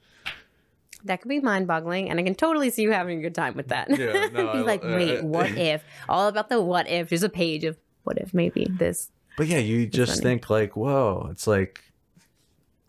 [1.07, 2.09] That could be mind boggling.
[2.09, 3.89] And I can totally see you having a good time with that.
[3.89, 5.83] Yeah, no, Be I- like, uh, wait, uh, what if?
[6.07, 7.09] All about the what if.
[7.09, 9.11] There's a page of what if maybe this.
[9.37, 10.21] but yeah you just funny.
[10.23, 11.83] think like whoa it's like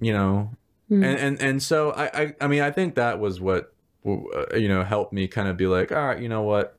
[0.00, 0.50] you know
[0.88, 1.04] Hmm.
[1.04, 3.74] and and and so I, I I mean I think that was what
[4.06, 6.78] uh, you know helped me kind of be like all right you know what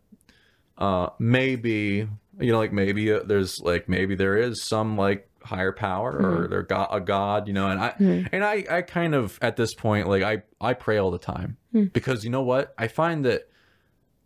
[0.80, 2.08] uh maybe
[2.40, 6.48] you know like maybe uh, there's like maybe there is some like higher power or
[6.48, 8.30] there got a god you know and I Mhm.
[8.32, 11.58] and I I kind of at this point like I I pray all the time
[11.72, 11.86] Hmm.
[11.86, 13.50] because you know what I find that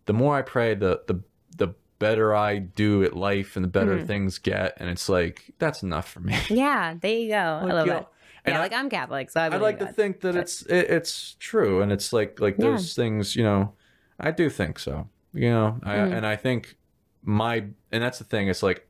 [0.05, 1.21] the more I pray the the
[1.57, 1.69] the
[1.99, 4.07] better I do at life and the better Mhm.
[4.07, 7.35] things get and it's like that's enough for me Yeah, there you go.
[7.37, 8.07] I Like, love yo, it.
[8.45, 10.41] and yeah, I- like I'm Catholic, so I I'd believe like to think that but-
[10.41, 12.71] it's it, it's true, and it's like like Yeah.
[12.71, 13.73] those things, you know.
[14.19, 16.13] I do think so, you know, I, Mhm.
[16.17, 16.75] and I think
[17.23, 17.55] my
[17.91, 18.47] and that's the thing.
[18.49, 18.87] It's like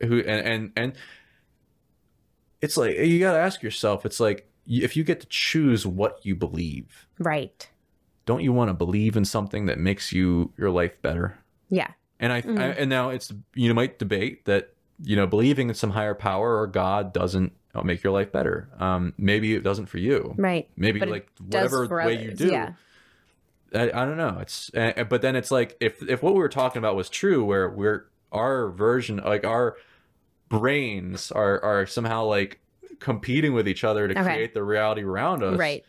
[0.00, 0.92] who and and and
[2.62, 4.06] it's like you got to ask yourself.
[4.06, 7.68] It's like if you get to choose what you believe, right.
[8.24, 11.38] don't you want to believe in something that makes you your life better?
[11.68, 11.88] Yeah.
[12.20, 12.74] And I, I Mhm.
[12.78, 14.72] and now it's you might debate that
[15.02, 18.68] you know believing in some higher power or God doesn't uh, make your life better.
[18.78, 20.68] Um, maybe it doesn't for you Right.
[20.76, 22.74] maybe But like whatever way you do Yeah.
[23.74, 26.48] I, I don't know it's uh, but then it's like if if what we were
[26.50, 29.76] talking about was true where we're our version like our
[30.58, 32.60] brains are are somehow like
[33.00, 34.22] competing with each other to Okay.
[34.34, 35.84] create the reality around us Right.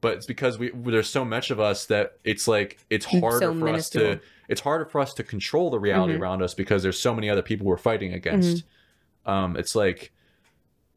[0.00, 3.54] but it's because we there's so much of us that it's like it's harder So
[3.54, 6.20] for us to it's harder for us to control the reality Mhm.
[6.20, 8.64] around us because there's so many other people we're fighting against
[9.26, 9.30] Mm-hmm.
[9.30, 10.12] um it's like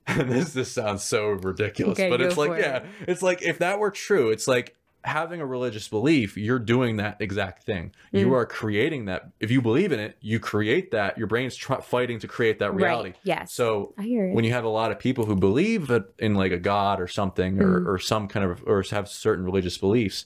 [0.07, 2.59] and this this sounds so ridiculous Okay, but it's like it.
[2.61, 6.97] yeah it's like if that were true it's like having a religious belief you're doing
[6.97, 8.33] that exact thing you Mhm.
[8.33, 12.19] are creating that if you believe in it you create that your brain's try- fighting
[12.19, 13.19] to create that reality Right.
[13.23, 13.53] Yes.
[13.53, 14.33] so I hear it.
[14.33, 17.61] when you have a lot of people who believe in like a god or something
[17.61, 17.87] or, Mhm.
[17.87, 20.25] or some kind of or have certain religious beliefs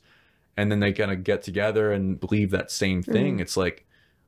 [0.58, 3.42] and then they kind of get together and believe that same thing Mm-hmm.
[3.42, 3.86] it's like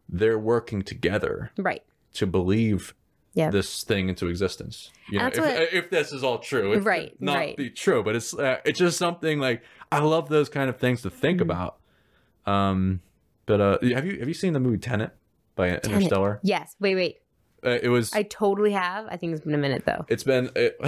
[0.07, 1.81] they're working together right.
[2.13, 2.93] to believe
[3.35, 3.49] Yeah.
[3.49, 7.15] this thing into existence you know if, what- if this is all true it Right,
[7.19, 7.57] not right.
[7.57, 9.63] be true but it's uh, it's just something like
[9.95, 11.43] i love those kind of things to think Mhm.
[11.43, 11.77] about
[12.45, 13.01] um
[13.45, 15.11] but uh have you have you seen the movie tenet
[15.55, 16.75] by interstellar Yes.
[16.79, 17.17] Wait, wait.
[17.65, 19.05] uh, it was I totally have.
[19.09, 20.05] I think it's been a minute though.
[20.09, 20.75] it's been it,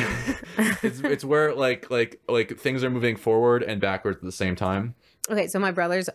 [0.84, 4.56] it's it's where like like like things are moving forward and backwards at the same
[4.56, 4.96] time.
[5.30, 6.10] Okay, so my brother's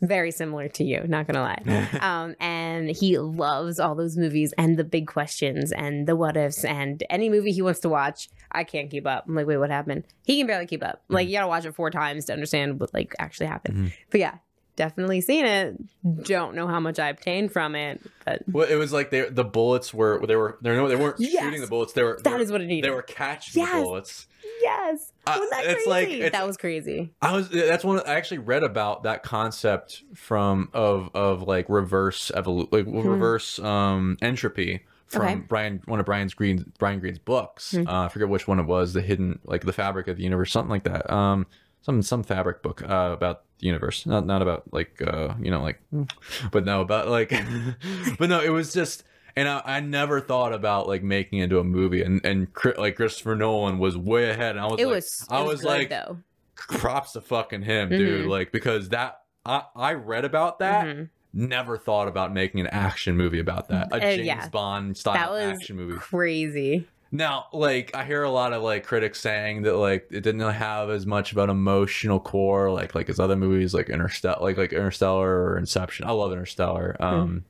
[0.00, 1.98] very similar to you, not gonna lie.
[2.00, 6.64] um, and he loves all those movies and the big questions and the what ifs
[6.64, 8.28] and any movie he wants to watch.
[8.52, 9.26] I can't keep up.
[9.28, 10.04] I'm like, wait, what happened?
[10.24, 11.02] He can barely keep up.
[11.08, 13.76] Like, you gotta watch it four times to understand what like actually happened.
[13.76, 13.92] Mhm.
[14.10, 14.34] But yeah,
[14.80, 15.76] definitely seen it.
[16.24, 19.44] Don't know how much I obtained from it, but Well, it was like they the
[19.44, 21.44] bullets were they were they no they weren't Yes!
[21.44, 21.92] shooting the bullets.
[21.92, 22.88] They were that is what it needed.
[22.90, 23.72] they were catching Yes!
[23.76, 24.26] the bullets.
[24.62, 25.12] yes.
[25.26, 26.22] Uh, Was that it's crazy?
[26.22, 27.12] like- that was crazy.
[27.20, 32.30] I was that's one I actually read about that concept from of of like reverse
[32.34, 35.28] evolution, like reverse um entropy from Hmm.
[35.28, 35.40] Okay.
[35.46, 37.72] Brian one of Brian's Green Brian Greene's books.
[37.72, 37.86] Hmm.
[37.86, 40.50] Uh, I forget which one it was, the hidden like the fabric of the universe,
[40.50, 41.12] something like that.
[41.12, 41.46] Um
[41.82, 44.06] some some fabric book uh, about the universe.
[44.06, 45.80] Not not about like uh you know like
[46.52, 47.30] but no about like
[48.18, 49.04] but no, it was just
[49.36, 52.96] and I, I never thought about like making it into a movie and and like
[52.96, 55.26] Christopher Nolan was way ahead and I was It like was.
[55.30, 56.18] I was, was good, like though.
[56.56, 58.26] props to fucking him, dude.
[58.26, 58.28] Mhm.
[58.28, 61.08] Like because that I I read about that, Mhm.
[61.32, 64.48] never thought about making an action movie about that, a Uh, James yeah.
[64.48, 65.96] Bond style That was action movie.
[65.98, 66.86] crazy.
[67.12, 70.90] Now, like I hear a lot of like critics saying that like it didn't have
[70.90, 74.72] as much of an emotional core like like his other movies like Interstellar, like like
[74.72, 76.06] Interstellar or Inception.
[76.06, 76.96] I love Interstellar.
[77.00, 77.04] Hmm.
[77.04, 77.44] Um,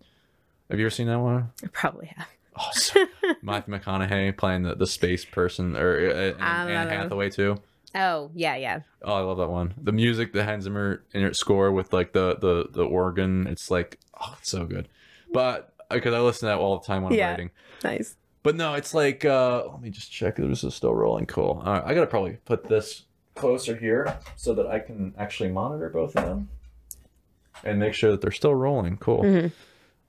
[0.70, 1.50] have you ever seen that one?
[1.62, 2.26] I probably have.
[2.58, 3.06] Oh, so-
[3.42, 6.88] Matthew McConaughey playing the, the space person, or uh, and, Anne.
[6.88, 7.60] Hathaway too.
[7.94, 8.80] Oh yeah, yeah.
[9.02, 9.74] Oh, I love that one.
[9.82, 13.46] The music, the Hans Zimmer score with like the the the organ.
[13.46, 14.88] It's like oh, it's so good.
[15.32, 17.30] But because I listen to that all the time when I'm Yeah.
[17.30, 17.50] writing.
[17.84, 18.16] Nice.
[18.42, 20.36] But no, it's like uh let me just check.
[20.36, 21.26] This is still rolling.
[21.26, 21.62] Cool.
[21.64, 23.04] All right, I gotta probably put this
[23.34, 26.48] closer here so that I can actually monitor both of them
[27.64, 28.96] and make sure that they're still rolling.
[28.96, 29.22] Cool.
[29.22, 29.52] Mhm.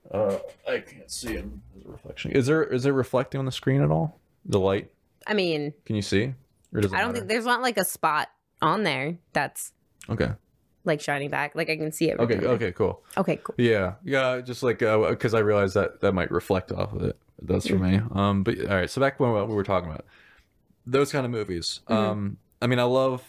[0.10, 1.62] Uh, I can't see them.
[1.74, 2.32] There's a reflection.
[2.32, 4.20] Is there is it reflecting on the screen at all?
[4.46, 4.92] The light?
[5.28, 6.34] I mean, Can you see?
[6.74, 7.20] Or does it I don't matter?
[7.20, 8.30] think there's not like a spot
[8.62, 9.74] on there that's
[10.10, 10.32] Okay.
[10.86, 11.54] like shining back.
[11.54, 12.20] Like I can see it.
[12.20, 12.40] Okay.
[12.40, 12.72] Okay.
[12.72, 13.04] Cool.
[13.18, 13.38] Okay.
[13.44, 13.56] Cool.
[13.58, 17.18] Yeah, yeah, just like because I realized that that might reflect off of it.
[17.42, 18.00] It does for me.
[18.12, 20.06] Um, but all right, so back when what we were talking about
[20.86, 21.82] those kind of movies.
[21.90, 21.96] Mhm.
[21.96, 23.24] Um, I mean, I love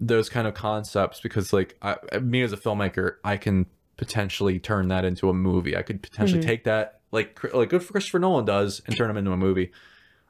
[0.00, 4.88] those kind of concepts because, like, I, me as a filmmaker, I can potentially turn
[4.88, 5.76] that into a movie.
[5.76, 6.46] I could potentially Mhm.
[6.46, 9.70] take that, like, like good Christopher Nolan does, and turn them into a movie.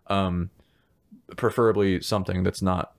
[0.07, 0.51] Um,
[1.37, 2.95] preferably something that's not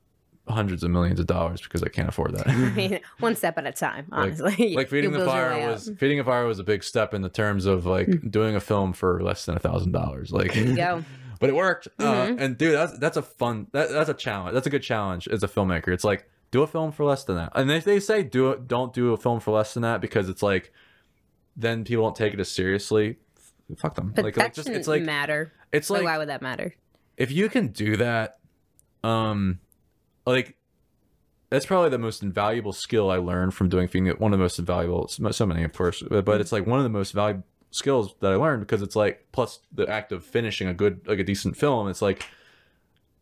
[0.47, 2.47] hundreds of millions of dollars because I can't afford that.
[2.47, 4.07] I mean, one step at a time.
[4.11, 5.97] Honestly, like feeding the fire was up.
[5.97, 8.93] feeding a fire was a big step in the terms of like doing a film
[8.93, 11.03] for less than a thousand dollars like There go.
[11.39, 12.39] but it worked uh, Mhm.
[12.39, 15.41] and dude that's that's a fun that, that's a challenge that's a good challenge as
[15.43, 18.21] a filmmaker it's like do a film for less than that and if they say
[18.23, 20.71] do it don't do a film for less than that because it's like
[21.57, 23.17] then people don't take it as seriously
[23.77, 25.51] fuck them But like, that like just shouldn't it's like matter.
[25.73, 26.75] it's Like, like why would that matter?
[27.17, 28.37] if you can do that
[29.03, 29.59] um
[30.25, 30.57] like
[31.49, 34.57] that's probably the most invaluable skill i learned from doing feeding one of the most
[34.59, 38.31] invaluable so many of course but it's like one of the most valuable skills that
[38.31, 41.55] i learned because it's like plus the act of finishing a good like a decent
[41.57, 42.25] film it's like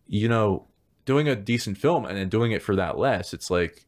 [0.08, 0.68] you know
[1.06, 3.86] doing a decent film and then doing it for that less it's like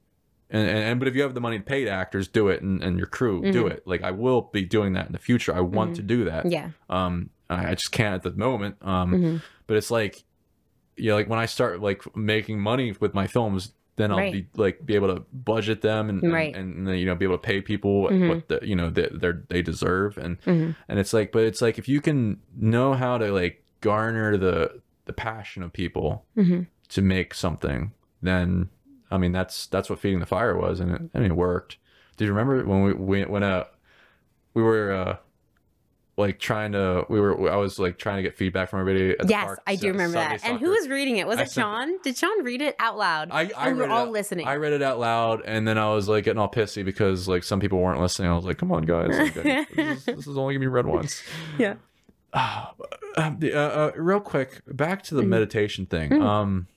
[0.50, 2.62] and, and, and but if you have the money to pay the actors do it
[2.62, 3.72] and, and your crew do Mhm.
[3.72, 5.96] it like i will be doing that in the future i want Mhm.
[5.96, 6.70] to do that Yeah.
[6.90, 9.42] um i I just can't at the moment um Mhm.
[9.68, 10.25] but it's like
[10.98, 14.32] you know like when i start like making money with my films then i'll Right.
[14.34, 16.56] be like be able to budget them and Right.
[16.56, 18.28] and, and, then, you know be able to pay people Mhm.
[18.30, 20.76] what the, you know they they're, they deserve and Mhm.
[20.88, 24.82] and it's like but it's like if you can know how to like garner the
[25.06, 26.68] the passion of people Mhm.
[26.90, 27.92] to make something
[28.22, 28.70] then
[29.12, 31.78] i mean that's that's what feeding the fire was and it, I mean, it worked
[32.18, 33.66] do you remember when we, we when uh
[34.54, 35.18] we were uh
[36.18, 39.20] like trying to we were i was like trying to get feedback from everybody at
[39.20, 40.50] the Yes, park, I do remember Sunday that.
[40.50, 41.28] And who was reading it?
[41.28, 42.02] Was I it sent- Sean?
[42.04, 43.30] Did Sean read it out loud?
[43.32, 44.48] I, I and we were all out, listening.
[44.48, 47.44] I read it out loud, and then I was like getting all pissy because like
[47.44, 48.30] some people weren't listening.
[48.32, 50.86] I was like, "Come on, guys, like, this, is, this is only gonna be read
[50.86, 51.22] once."
[51.60, 51.76] Yeah.
[53.40, 55.28] The- uh, uh, real quick, back to the Mhm.
[55.28, 56.10] meditation thing.
[56.12, 56.22] Mhm.
[56.22, 56.68] Um,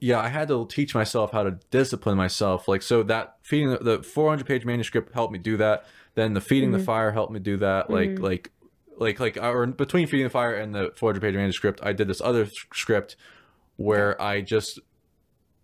[0.00, 2.68] yeah, I had to teach myself how to discipline myself.
[2.68, 5.84] Like, so that feeding the, the 400 page manuscript helped me do that.
[6.16, 6.84] Then the feeding the Mhm.
[6.84, 7.88] fire helped me do that.
[7.90, 8.20] Like, Mhm.
[8.22, 8.50] like,
[8.98, 12.20] like, like, or between feeding the fire and the 400 page manuscript, I did this
[12.20, 13.14] other script
[13.76, 14.80] where I just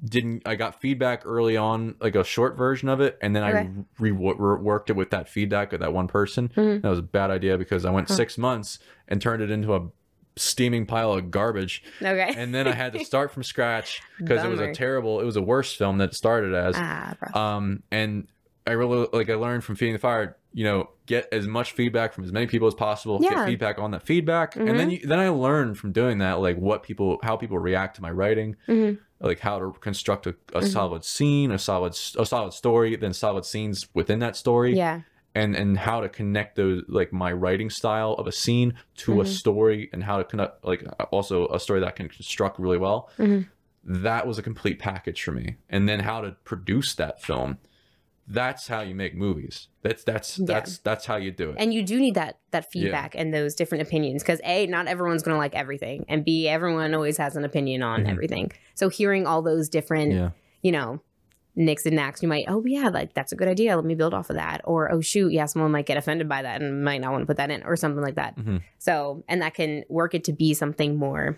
[0.04, 3.58] didn't I got feedback early on like a short version of it and then Okay.
[3.58, 4.58] I re- re-
[4.90, 6.82] it with that feedback of that one person Mhm.
[6.82, 8.16] that was a bad idea because I went Huh.
[8.16, 9.88] 6 months and turned it into a
[10.34, 12.34] steaming pile of garbage Okay.
[12.36, 15.36] and then I had to start from scratch because it was a terrible it was
[15.36, 17.14] a worse film that it started as ah,
[17.56, 18.26] um and
[18.66, 22.12] I really like I learned from feeding the fire you know get as much feedback
[22.12, 23.30] from as many people as possible Yeah.
[23.30, 26.56] get feedback on that feedback and then you, then I learned from doing that like
[26.58, 28.98] what people how people react to my writing Mhm.
[29.20, 30.68] like how to construct a, a Mhm.
[30.72, 35.00] solid scene, a solid a solid story, then solid scenes within that story, Yeah.
[35.34, 39.24] and and how to connect those like my writing style of a scene to a
[39.24, 39.28] Mhm.
[39.28, 43.10] story, and how to connect like also a story that can construct really well.
[43.18, 43.48] Mhm.
[43.84, 47.58] That was a complete package for me, and then how to produce that film.
[48.28, 49.68] That's how you make movies.
[49.82, 50.44] That's that's Yeah.
[50.46, 51.56] that's that's how you do it.
[51.58, 55.22] And you do need that that feedback and those different opinions because a not everyone's
[55.22, 58.10] going to like everything, and b everyone always has an opinion on Mhm.
[58.10, 58.52] everything.
[58.74, 60.30] So hearing all those different, yeah.
[60.62, 61.00] you know,
[61.56, 63.74] nicks and knacks, you might oh yeah, like that's a good idea.
[63.76, 64.60] Let me build off of that.
[64.64, 67.26] Or oh shoot, yeah, someone might get offended by that and might not want to
[67.26, 68.36] put that in, or something like that.
[68.36, 68.62] Mhm.
[68.78, 71.36] So and that can work it to be something more.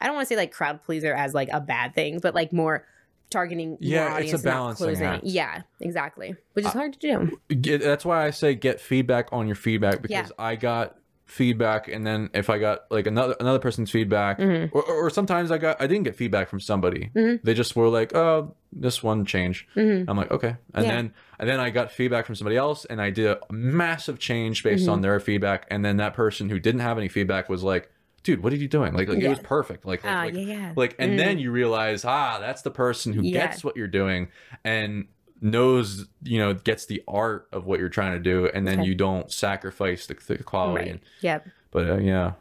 [0.00, 2.52] I don't want to say like crowd pleaser as like a bad thing, but like
[2.52, 2.84] more
[3.34, 5.24] targeting Yeah, your it's a audience, balancing act.
[5.24, 6.34] Yeah, exactly.
[6.54, 7.38] Which is I- hard to do.
[7.56, 10.44] Get, that's why I say get feedback on your feedback because Yeah.
[10.50, 10.96] I got
[11.26, 14.68] feedback and then if I got like another another person's feedback Mhm.
[14.72, 17.10] or, or sometimes I got I didn't get feedback from somebody.
[17.16, 17.40] Mhm.
[17.42, 20.04] They just were like, "Oh, this one change." Mhm.
[20.06, 20.94] I'm like, "Okay." And Yeah.
[20.96, 24.62] then and then I got feedback from somebody else and I did a massive change
[24.62, 24.92] based Mm-hmm.
[24.92, 27.90] on their feedback and then that person who didn't have any feedback was like,
[28.24, 29.86] "Dude, what are you doing?" Like, like it was perfect.
[29.86, 30.72] Like like, Ah, like yeah, yeah.
[30.76, 31.16] like and Mm.
[31.18, 33.46] then you realize ah that's the person who Yeah.
[33.46, 34.28] gets what you're doing
[34.64, 35.06] and
[35.40, 38.88] knows you know gets the art of what you're trying to do and then Okay.
[38.88, 40.90] you don't sacrifice the, the quality Right.
[40.92, 41.48] and, Yep.
[41.70, 42.32] but uh, yeah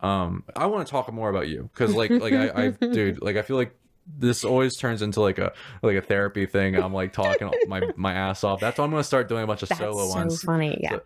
[0.00, 3.36] um i want to talk more about you because like like i i dude like
[3.36, 3.74] i feel like
[4.18, 5.52] this always turns into like a
[5.82, 9.02] like a therapy thing i'm like talking my my ass off that's why i'm gonna
[9.04, 10.76] start doing a bunch of That's solo so ones funny.
[10.82, 10.98] Yeah.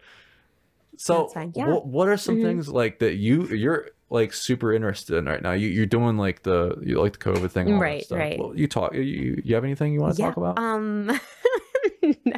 [0.97, 1.69] So- so Yeah.
[1.69, 2.43] what, what are some Mhm.
[2.43, 5.53] things like that you you're like super interested in right now?
[5.53, 8.39] You you're doing like the you like the COVID thing, Right, right.
[8.39, 8.95] Well, you talk.
[8.95, 9.03] You,
[9.45, 10.29] you have anything you want to yeah.
[10.29, 10.59] talk about?
[10.59, 11.11] Um.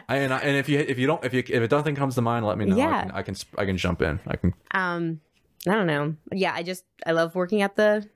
[0.09, 2.23] I, and I, and if you if you don't if you if nothing comes to
[2.23, 2.77] mind, let me know.
[2.77, 3.03] I Yeah.
[3.03, 4.19] can, I can I can jump in.
[4.27, 4.55] I can.
[4.73, 5.21] um.
[5.67, 6.15] I don't know.
[6.33, 6.53] Yeah.
[6.55, 8.09] I just I love working at the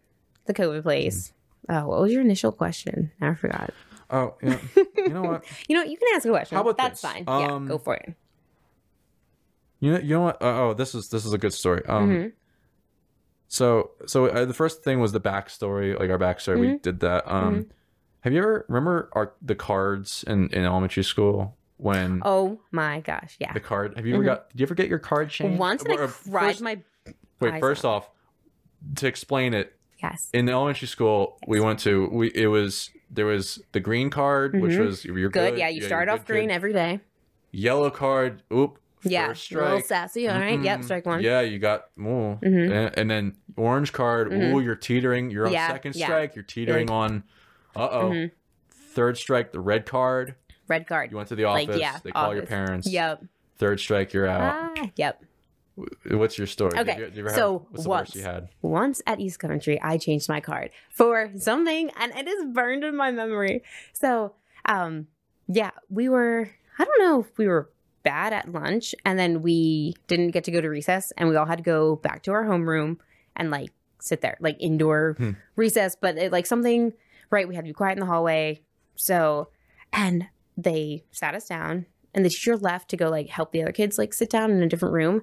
[0.47, 1.33] the COVID place.
[1.69, 1.83] Mm.
[1.83, 3.11] Oh, what was your initial question?
[3.20, 3.70] I forgot.
[4.11, 4.59] Oh yeah.
[4.97, 5.45] you know what?
[5.69, 6.57] You know, you can ask a question.
[6.57, 7.11] How about That's this?
[7.11, 7.24] fine.
[7.27, 8.15] Um, yeah, go for it.
[9.81, 10.41] You know you know what?
[10.43, 11.83] Uh, oh, this is this is a good story.
[11.87, 12.09] Um.
[12.11, 12.33] Mhm.
[13.53, 16.59] So so uh, the first thing was the backstory, like our backstory.
[16.59, 16.83] We Mhm.
[16.83, 17.31] did that.
[17.31, 17.66] Um.
[18.20, 23.37] Have you ever remember our the cards in in elementary school when Oh my gosh.
[23.39, 23.53] Yeah.
[23.53, 23.95] the card?
[23.97, 24.27] Have you ever Mhm.
[24.27, 24.49] got?
[24.51, 25.59] Did you ever get your card changed?
[25.59, 26.79] Once and Or- I cried first- my
[27.41, 28.09] Wait, first off,
[28.97, 30.31] to explain it, yes.
[30.33, 34.59] in the elementary school we went to, we it was there was the green card,
[34.59, 34.87] which Mhm.
[34.87, 35.51] was you're Good.
[35.51, 35.59] good.
[35.59, 35.69] Yeah.
[35.69, 36.33] You you're start off good kid.
[36.33, 37.01] green every day.
[37.51, 38.43] Yellow card.
[38.51, 38.79] Oop.
[39.05, 39.29] Yeah.
[39.29, 39.85] First A little strike.
[39.87, 40.29] sassy.
[40.29, 40.61] All right.
[40.62, 40.81] Yep.
[40.81, 41.23] Mm, Strike one.
[41.23, 41.87] Yeah, you got.
[41.99, 42.39] Ooh.
[42.43, 42.70] Mhm.
[42.70, 44.31] And, and then orange card.
[44.31, 44.53] Mhm.
[44.55, 45.31] Ooh, you're teetering.
[45.31, 46.07] You're on Yeah, second yeah.
[46.07, 46.35] strike.
[46.37, 47.24] You're teetering on.
[47.74, 48.11] Uh oh.
[48.11, 48.31] Mhm.
[48.70, 50.35] Third strike, the red card.
[50.69, 51.11] Red card.
[51.11, 51.66] You went to the office.
[51.69, 52.49] Like, yeah, they call your office.
[52.49, 52.89] parents.
[52.89, 53.24] Yep.
[53.59, 54.73] Third strike, you're out.
[54.79, 55.23] Ah, yep.
[56.11, 56.73] What's your story?
[56.79, 58.49] Okay, Did you, did you ever so what's the once- worst you had?
[58.61, 62.95] once at East Country, I changed my card for something and it is burned in
[62.95, 63.62] my memory.
[63.95, 64.35] So,
[64.66, 65.07] um,
[65.49, 67.70] yeah, we were, I don't know if we were
[68.03, 71.47] bad at lunch and then we didn't get to go to recess and we all
[71.47, 72.99] had to go back to our homeroom
[73.37, 73.70] and like
[74.01, 75.31] sit there, like indoor Hmm.
[75.57, 76.93] recess, but it, like something,
[77.31, 77.47] right?
[77.47, 78.62] We had to be quiet in the hallway.
[78.97, 79.49] So,
[79.93, 80.27] and
[80.57, 83.99] they sat us down and the teacher left to go like help the other kids
[83.99, 85.23] like sit down in a different room.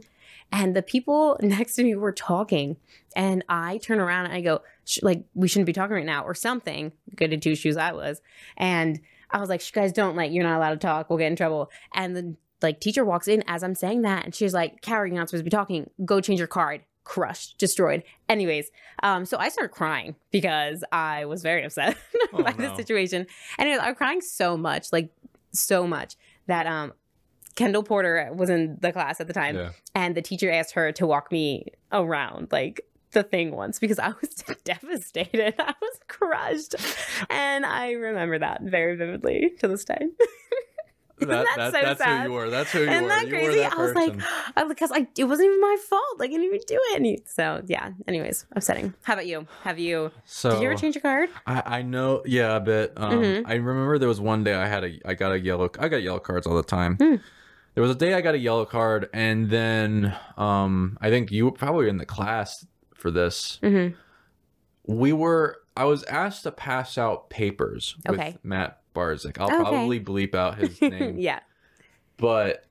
[0.51, 2.77] And the people next to me were talking
[3.15, 4.61] and I turn around and I go,
[5.03, 6.91] like, we shouldn't be talking right now or something.
[7.15, 8.21] Good at two shoes I was.
[8.57, 8.99] And
[9.29, 11.09] I was like, "Shh, guys, don't like, you're not allowed to talk.
[11.09, 11.69] We'll get in trouble.
[11.93, 14.25] And the like teacher walks in as I'm saying that.
[14.25, 15.89] And she's like, Carrie, you're not supposed to be talking.
[16.05, 16.81] Go change your card.
[17.05, 18.03] Crushed, destroyed.
[18.27, 18.69] Anyways,
[19.01, 21.97] um, so I started crying because I was very upset
[22.33, 22.69] Oh, by no.
[22.69, 23.25] the situation.
[23.57, 25.09] And I'm crying so much, like
[25.51, 26.15] so much
[26.47, 26.93] that um
[27.55, 29.71] Kendall Porter was in the class at the time Yeah.
[29.95, 32.81] and the teacher asked her to walk me around like
[33.11, 34.29] the thing once because I was
[34.63, 35.55] devastated.
[35.57, 36.75] I was crushed.
[37.31, 39.97] And I remember that very vividly to this day.
[41.29, 42.21] That, that so that's sad?
[42.23, 42.49] who you were.
[42.49, 42.91] That's who you are.
[42.91, 43.09] Isn't were.
[43.09, 43.59] that you crazy?
[43.59, 44.67] that I was like, person.
[44.69, 46.19] Because I it wasn't even my fault.
[46.19, 47.29] Like I didn't even do it.
[47.29, 47.91] So yeah.
[48.07, 48.93] Anyways, upsetting.
[49.03, 49.47] How about you?
[49.63, 51.29] Have you so did you ever change your card?
[51.45, 52.93] I, I know, yeah, a bit.
[52.97, 53.43] Um, Mhm.
[53.45, 56.01] I remember there was one day I had a, I got a yellow, I got
[56.03, 56.95] yellow cards all the time.
[56.97, 57.15] Hmm.
[57.75, 61.45] There was a day I got a yellow card, and then, um, I think you
[61.45, 62.65] were probably in the class
[62.95, 63.59] for this.
[63.63, 63.95] Mm-hmm.
[64.85, 68.37] We were, I was asked to pass out papers with Okay.
[68.43, 69.39] Matt Barzik.
[69.39, 69.55] I'll Okay.
[69.55, 71.39] probably bleep out his name, yeah.
[72.17, 72.65] but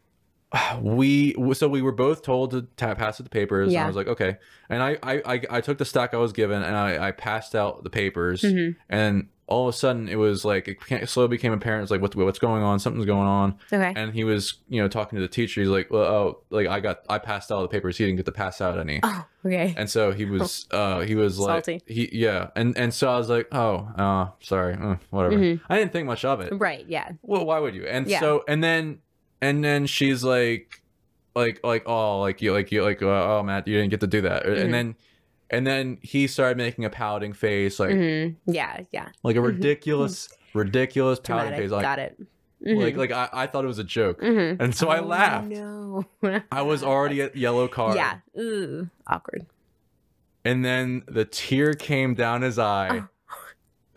[0.81, 3.67] we so we were both told to ta- pass it the papers.
[3.67, 3.85] And Yeah.
[3.85, 4.37] I was like, okay.
[4.69, 7.55] And I, I I I took the stack I was given and I I passed
[7.55, 8.43] out the papers.
[8.43, 8.77] Mhm.
[8.89, 11.83] And all of a sudden, it was like it slowly became apparent.
[11.83, 12.79] It's like what's what's going on?
[12.79, 13.55] Something's going on.
[13.73, 13.93] Okay.
[13.97, 15.61] And he was you know talking to the teacher.
[15.63, 17.97] He's like, well, oh, like I got I passed out the papers.
[17.97, 19.01] He didn't get to pass out any.
[19.03, 19.75] oh, okay.
[19.77, 23.31] And so he was, uh, he was like, he, yeah, and and so I was
[23.31, 25.37] like, oh, uh, sorry, uh, whatever.
[25.37, 25.61] Mhm.
[25.69, 26.53] I didn't think much of it.
[26.55, 26.85] Right.
[26.87, 27.13] Yeah.
[27.23, 27.85] Well, why would you?
[27.87, 28.21] And Yeah.
[28.21, 28.99] so, and then,
[29.41, 30.83] and then she's like,
[31.35, 33.07] like, like, oh, like you, like you, like, uh,
[33.39, 34.45] oh, Matt, you didn't get to do that.
[34.45, 34.61] Mhm.
[34.61, 34.97] And then,
[35.51, 38.37] and then he started making a pouting face, like, Mhm.
[38.47, 38.81] Yeah.
[38.93, 39.09] Yeah.
[39.23, 41.65] like a ridiculous, ridiculous pouting Dramatic.
[41.65, 42.19] face, like, Got it.
[42.61, 44.61] like, like I, I thought it was a joke, Mhm.
[44.61, 45.47] and so I Oh, laughed.
[45.49, 46.05] No.
[46.53, 47.95] I was already at yellow card.
[47.97, 48.19] Yeah.
[48.39, 48.91] Ooh.
[49.07, 49.47] Awkward.
[50.45, 53.03] And then the tear came down his eye.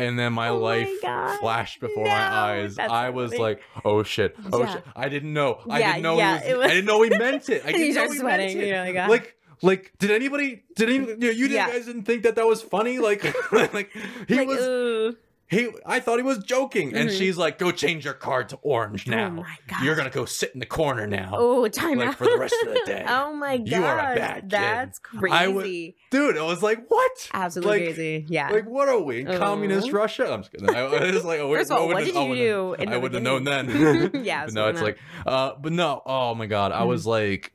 [0.02, 1.40] And then my Oh life God.
[1.40, 2.78] flashed before No, my eyes.
[2.80, 3.42] I was funny.
[3.44, 4.36] like, "Oh shit!
[4.52, 4.74] Oh Yeah.
[4.74, 4.84] shit!
[4.96, 5.60] I didn't know.
[5.70, 6.18] I Yeah, didn't know.
[6.18, 7.62] yeah, was, was- I didn't know he meant it.
[7.66, 8.58] I didn't you know he sweating.
[8.58, 8.96] meant it.
[8.96, 9.10] Like, ah.
[9.10, 10.64] like, like, did anybody?
[10.76, 10.96] Did any?
[11.08, 13.00] You, know, you guys didn't think that that was funny?
[13.00, 13.24] Like,
[13.74, 13.92] like
[14.28, 14.60] he like, was.
[14.60, 15.18] ooh.
[15.52, 15.70] He.
[15.86, 17.18] I thought he was joking, and Mhm.
[17.18, 19.28] she's like, "Go change your card to orange now.
[19.28, 19.84] Oh my god.
[19.84, 22.16] You're gonna go sit in the corner now." Oh, time like, out.
[22.16, 23.06] for the rest of the day.
[23.10, 23.68] oh my god.
[23.68, 24.50] You are a bad kid.
[24.50, 25.36] That's crazy.
[25.36, 25.66] I would-
[26.10, 27.30] Dude, I was like, "What?
[27.34, 28.26] Absolutely like, crazy.
[28.30, 28.50] Yeah.
[28.50, 29.28] Like, what are we?
[29.28, 29.38] Oh.
[29.38, 30.32] Communist Russia?
[30.32, 30.70] I'm just kidding.
[30.74, 33.00] I, I was like, oh, First of all, what did you wouldn't- do I the
[33.02, 34.12] would have known then.
[34.24, 37.54] Yeah, no, it's like, uh, but no, oh my god, I was like,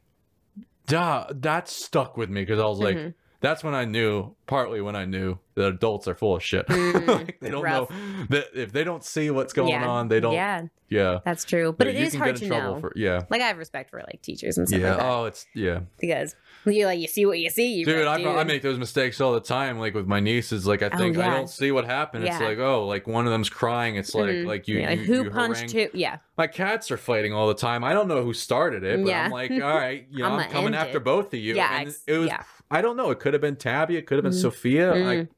[0.86, 3.14] duh, that stuck with me because I was like, Mhm.
[3.40, 6.66] That's when I knew, partly when I knew that adults are full of shit.
[6.66, 7.90] Mm, like, they don't rough.
[7.90, 7.96] know
[8.30, 9.86] that if they don't see what's going yeah.
[9.86, 10.34] on, they don't.
[10.34, 11.72] Yeah, Yeah, that's true.
[11.76, 12.78] But Yeah, it you is hard to know.
[12.80, 14.90] For, yeah, like I have respect for like teachers and stuff yeah.
[14.90, 15.80] like that Oh, it's yeah.
[15.98, 16.36] because
[16.66, 17.74] you like you see what you see.
[17.76, 19.78] You're Dude, I, I make those mistakes all the time.
[19.78, 22.24] Like with my nieces, like I Oh, think I don't see what happened.
[22.24, 23.96] It's like, oh, like one of them's crying.
[23.96, 24.46] It's like, Mhm.
[24.46, 25.98] like you, Yeah, like you- who you punched harangue- who?
[25.98, 27.82] Yeah, My cats are fighting all the time.
[27.84, 29.24] I don't know who started it, but Yeah.
[29.24, 31.04] I'm like, all right, you know, I'ma I'm, coming after it.
[31.04, 31.54] both of you.
[31.54, 32.30] Yeah, and it was.
[32.70, 33.10] I don't know.
[33.10, 33.96] It could have been Tabby.
[33.96, 34.40] It could have been Mm.
[34.42, 34.92] Sophia.
[34.92, 35.04] Mm.
[35.06, 35.28] Like,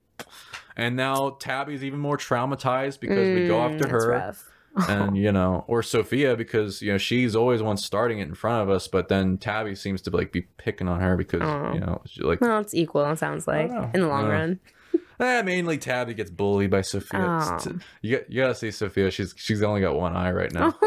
[0.76, 4.34] and now Tabby's even more traumatized because we go Mm, after her,
[4.88, 8.62] and you know, or Sophia because you know she's always one starting it in front
[8.62, 11.42] of us, but then Tabby seems to like be picking on her because
[11.74, 13.04] you know, she, like well, it's equal.
[13.10, 14.60] It sounds like in the long Uh, run.
[15.20, 17.18] Eh, mainly Tabby gets bullied by Sophia.
[17.20, 17.58] Aw.
[18.02, 19.10] You, you gotta see Sophia.
[19.10, 20.72] She's she's only got one eye right now.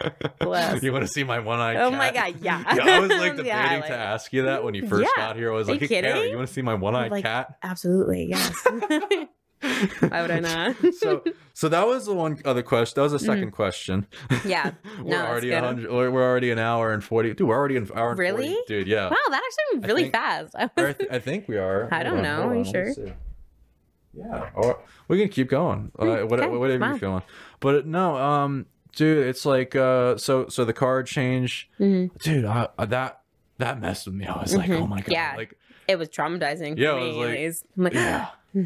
[0.40, 0.82] Bless.
[0.82, 1.74] you want to see my one eye?
[1.74, 1.82] Cat?
[1.84, 2.62] Oh my god, yeah.
[2.76, 3.88] Yeah, I was like debating highlight.
[3.88, 5.26] to ask you that when you first Yeah.
[5.28, 5.52] got here.
[5.52, 7.24] I was Are like, you hey, Kara, you want to see my one eyed Like,
[7.24, 7.56] cat?
[7.62, 8.52] Absolutely, yes.
[10.00, 10.76] Why would I not?
[10.98, 12.94] so, so that was the one other question.
[13.02, 14.06] That was the 2nd question.
[14.28, 14.48] Mm-hmm.
[14.48, 14.70] Yeah.
[15.02, 15.50] we're No, already.
[15.50, 17.34] We're we're already an hour and forty.
[17.34, 18.46] Dude, we're already an hour and Really?
[18.50, 18.60] 40.
[18.68, 19.04] Dude, yeah.
[19.08, 20.54] Wow, that actually went I really think- fast.
[20.56, 21.88] I I, was, th- I think we are.
[21.92, 22.48] I don't on, know.
[22.48, 23.16] Are you on, let me sure?
[24.14, 25.90] Yeah, or we can keep going.
[25.98, 26.88] Uh, Mm, okay, whatever wow.
[26.90, 27.22] you're feeling.
[27.60, 32.10] But no, um, dude, it's like uh, so so the card change, Mhm.
[32.22, 32.44] dude.
[32.44, 33.20] I, I, that
[33.58, 34.26] that messed with me.
[34.26, 34.80] I was like, Mhm.
[34.82, 35.34] oh my god, Yeah.
[35.36, 35.54] like
[35.88, 36.78] it was traumatizing.
[36.78, 37.64] Yeah, for me, like- anyways.
[37.76, 38.28] I'm like, yeah.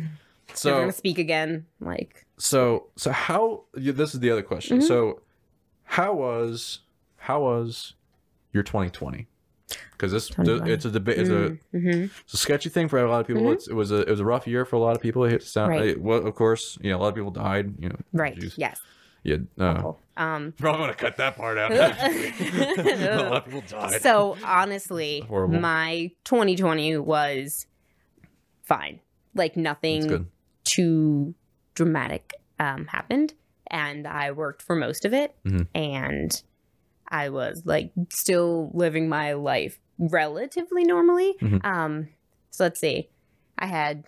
[0.55, 1.67] so never gonna speak again.
[1.81, 3.65] Like, so so how?
[3.77, 4.81] yeah, This is the other question.
[4.81, 4.83] Mhm.
[4.89, 5.21] So
[5.85, 6.81] how was
[7.17, 7.95] how was
[8.53, 9.29] your 2020?
[9.93, 10.71] Because this 2020.
[10.73, 11.19] it's a debate.
[11.19, 12.05] It's a mm-hmm.
[12.25, 13.43] It's a sketchy thing for a lot of people.
[13.45, 13.53] Mhm.
[13.55, 15.25] It's, it was a it was a rough year for a lot of people.
[15.25, 15.71] It hit sound.
[15.71, 15.87] Right.
[15.91, 17.75] it- well, of course, you know, a lot of people died.
[17.79, 18.37] You know, right.
[18.57, 18.81] Yes.
[19.23, 19.37] Yeah.
[19.59, 19.99] Uh, Cool.
[20.17, 20.53] Um.
[20.59, 21.71] probably want to cut that part out.
[21.73, 24.03] a lot of people died.
[24.03, 25.59] So honestly, Horrible.
[25.61, 27.67] my 2020 was
[28.63, 29.01] fine.
[29.35, 30.29] Like nothing
[30.65, 31.35] too
[31.75, 33.33] dramatic um, happened,
[33.71, 35.67] and I worked for most of it, Mhm.
[35.75, 36.43] and
[37.09, 41.35] I was like still living my life relatively normally.
[41.41, 41.65] Mhm.
[41.65, 42.09] Um,
[42.51, 43.09] so let's see,
[43.59, 44.05] I had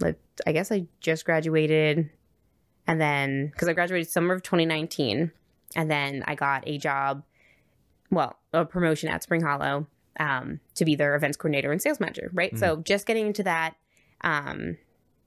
[0.00, 2.08] like I guess I just graduated,
[2.88, 5.30] and then because I graduated summer of 2019,
[5.76, 7.22] and then I got a job,
[8.10, 9.86] well, a promotion at Spring Hollow.
[10.20, 12.52] Um, to be their events coordinator and sales manager, right?
[12.52, 12.58] Mhm.
[12.58, 13.76] So just getting into that,
[14.22, 14.76] um,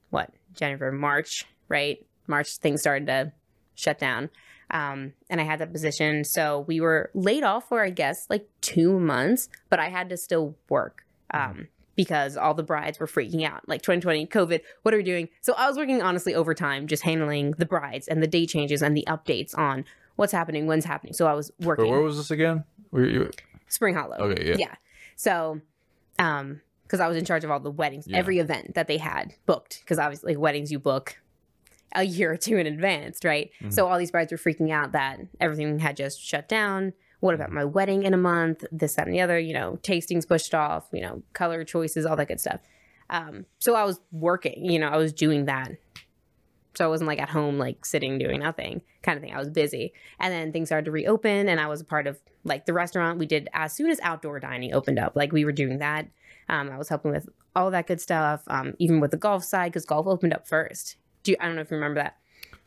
[0.09, 2.05] what January, March, right?
[2.27, 3.31] March things started to
[3.73, 4.29] shut down.
[4.69, 6.25] Um, and I had that position.
[6.25, 10.17] So we were laid off for, I guess, like two months, but I had to
[10.17, 13.67] still work um, because all the brides were freaking out.
[13.67, 15.29] Like 2020, COVID, what are we doing?
[15.41, 18.95] So I was working honestly overtime, just handling the brides and the day changes and
[18.95, 19.85] the updates on
[20.15, 21.13] what's happening, when's happening.
[21.13, 21.89] So I was Wait, working.
[21.91, 22.63] where was this again?
[22.91, 23.29] Were you,
[23.67, 24.17] Spring Hollow.
[24.17, 24.55] okay, yeah.
[24.57, 24.75] Yeah.
[25.15, 25.61] So,
[26.19, 28.17] um, because I was in charge of all the weddings, Yeah.
[28.17, 31.17] every event that they had booked, because obviously weddings you book
[31.95, 33.49] a year or two in advance, right?
[33.61, 33.71] Mhm.
[33.73, 36.93] So all these brides were freaking out that everything had just shut down.
[37.21, 38.65] What about my wedding in a month?
[38.71, 39.39] This, that, and the other.
[39.39, 40.87] You know, tastings pushed off.
[40.93, 42.61] You know, color choices, all that good stuff.
[43.09, 44.65] Um, so I was working.
[44.69, 45.71] You know, I was doing that
[46.75, 49.33] So I wasn't like at home, like sitting doing nothing kind of thing.
[49.33, 49.93] I was busy.
[50.19, 53.19] And then things started to reopen and I was a part of like the restaurant
[53.19, 55.15] we did as soon as outdoor dining opened up.
[55.15, 56.07] Like we were doing that.
[56.47, 59.71] Um, I was helping with all that good stuff, um, even with the golf side
[59.71, 60.95] because golf opened up first.
[61.23, 62.17] Do you, I don't know if you remember that.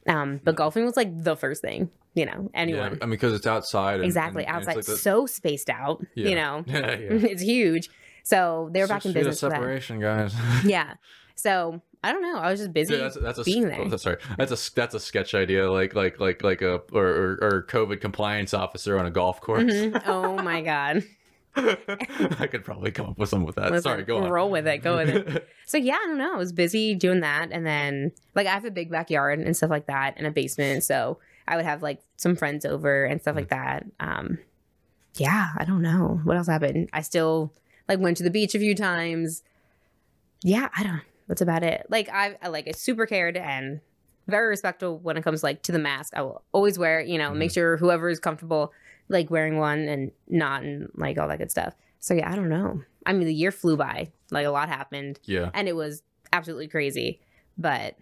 [0.07, 2.99] Um, but golfing was like the first thing, you know, Yeah, anyone.
[3.01, 3.97] I mean, because it's outside.
[3.97, 4.45] And, exactly.
[4.45, 6.29] and- and it's outside, like the- so spaced out, Yeah.
[6.29, 6.97] you know, yeah, yeah.
[7.31, 7.89] it's huge.
[8.23, 10.35] So they were back in business separation, guys.
[10.65, 10.95] Yeah.
[11.37, 12.37] So I don't know.
[12.37, 12.95] I was just busy.
[12.95, 13.99] Yeah, that's that's a being oh, there.
[13.99, 14.17] sorry.
[14.37, 18.01] That's a that's a sketch idea, like like like like a or or, or COVID
[18.03, 19.65] compliance officer on a golf course.
[19.73, 20.03] Mhm.
[20.07, 21.03] Oh my god.
[22.41, 23.71] I could probably come up with some with that.
[23.71, 24.31] Listen, sorry, go on.
[24.31, 24.79] Roll with it.
[24.79, 25.49] Go with it.
[25.67, 26.35] So yeah, I don't know.
[26.35, 29.71] I was busy doing that, and then like I have a big backyard and stuff
[29.71, 30.85] like that, and a basement.
[30.85, 31.19] So
[31.49, 33.87] I would have like some friends over and stuff like that.
[33.99, 34.39] Um,
[35.15, 36.91] yeah, I don't know what else happened.
[36.93, 37.53] I still
[37.89, 39.43] like went to the beach a few times.
[40.43, 41.01] Yeah, I don't.
[41.29, 41.87] That's about it.
[41.89, 43.81] Like I, I like I super cared and
[44.27, 46.13] very respectful when it comes like to the mask.
[46.15, 47.09] I will always wear it.
[47.09, 48.73] You know, make sure whoever is comfortable
[49.09, 51.75] like wearing one and not and like all that good stuff.
[52.01, 52.83] So yeah, I don't know.
[53.07, 54.11] I mean, the year flew by.
[54.31, 55.51] Like a lot happened yeah.
[55.55, 56.03] and it was
[56.33, 57.21] absolutely crazy.
[57.57, 57.97] But,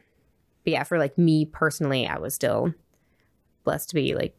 [0.65, 2.73] but yeah, for like me personally, I was still
[3.65, 4.37] blessed to be like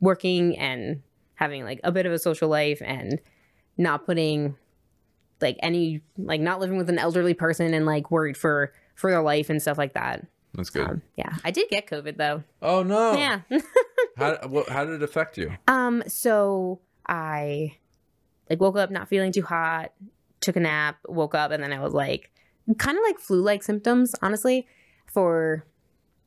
[0.00, 1.02] working and
[1.34, 3.20] having like a bit of a social life and
[3.78, 4.56] not putting
[5.40, 9.22] like any like not living with an elderly person and like worried for for their
[9.22, 10.26] life and stuff like that.
[10.54, 10.86] That's good.
[10.86, 12.42] Um, yeah, I did get COVID though.
[12.60, 13.12] oh no.
[13.14, 13.40] Yeah.
[14.16, 15.52] How what, how did it affect you?
[15.68, 17.76] Um, so I
[18.48, 19.92] like woke up not feeling too hot,
[20.40, 22.30] took a nap, woke up, and then I was like
[22.78, 24.66] kind of like flu like symptoms, honestly,
[25.06, 25.64] for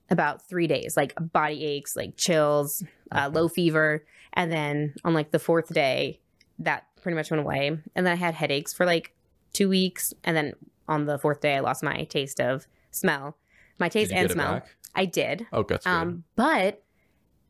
[0.09, 4.05] about three days, like body aches, like chills, uh, low fever.
[4.33, 6.19] And then on like the fourth day,
[6.59, 7.67] that pretty much went away.
[7.95, 9.13] And then I had headaches for like
[9.53, 10.13] two weeks.
[10.23, 10.53] And then
[10.87, 13.37] on the fourth day, I lost my taste of smell,
[13.79, 14.53] my taste and smell.
[14.53, 14.75] back?
[14.95, 15.47] I did.
[15.51, 15.91] Oh, that's good.
[15.91, 16.82] Um, but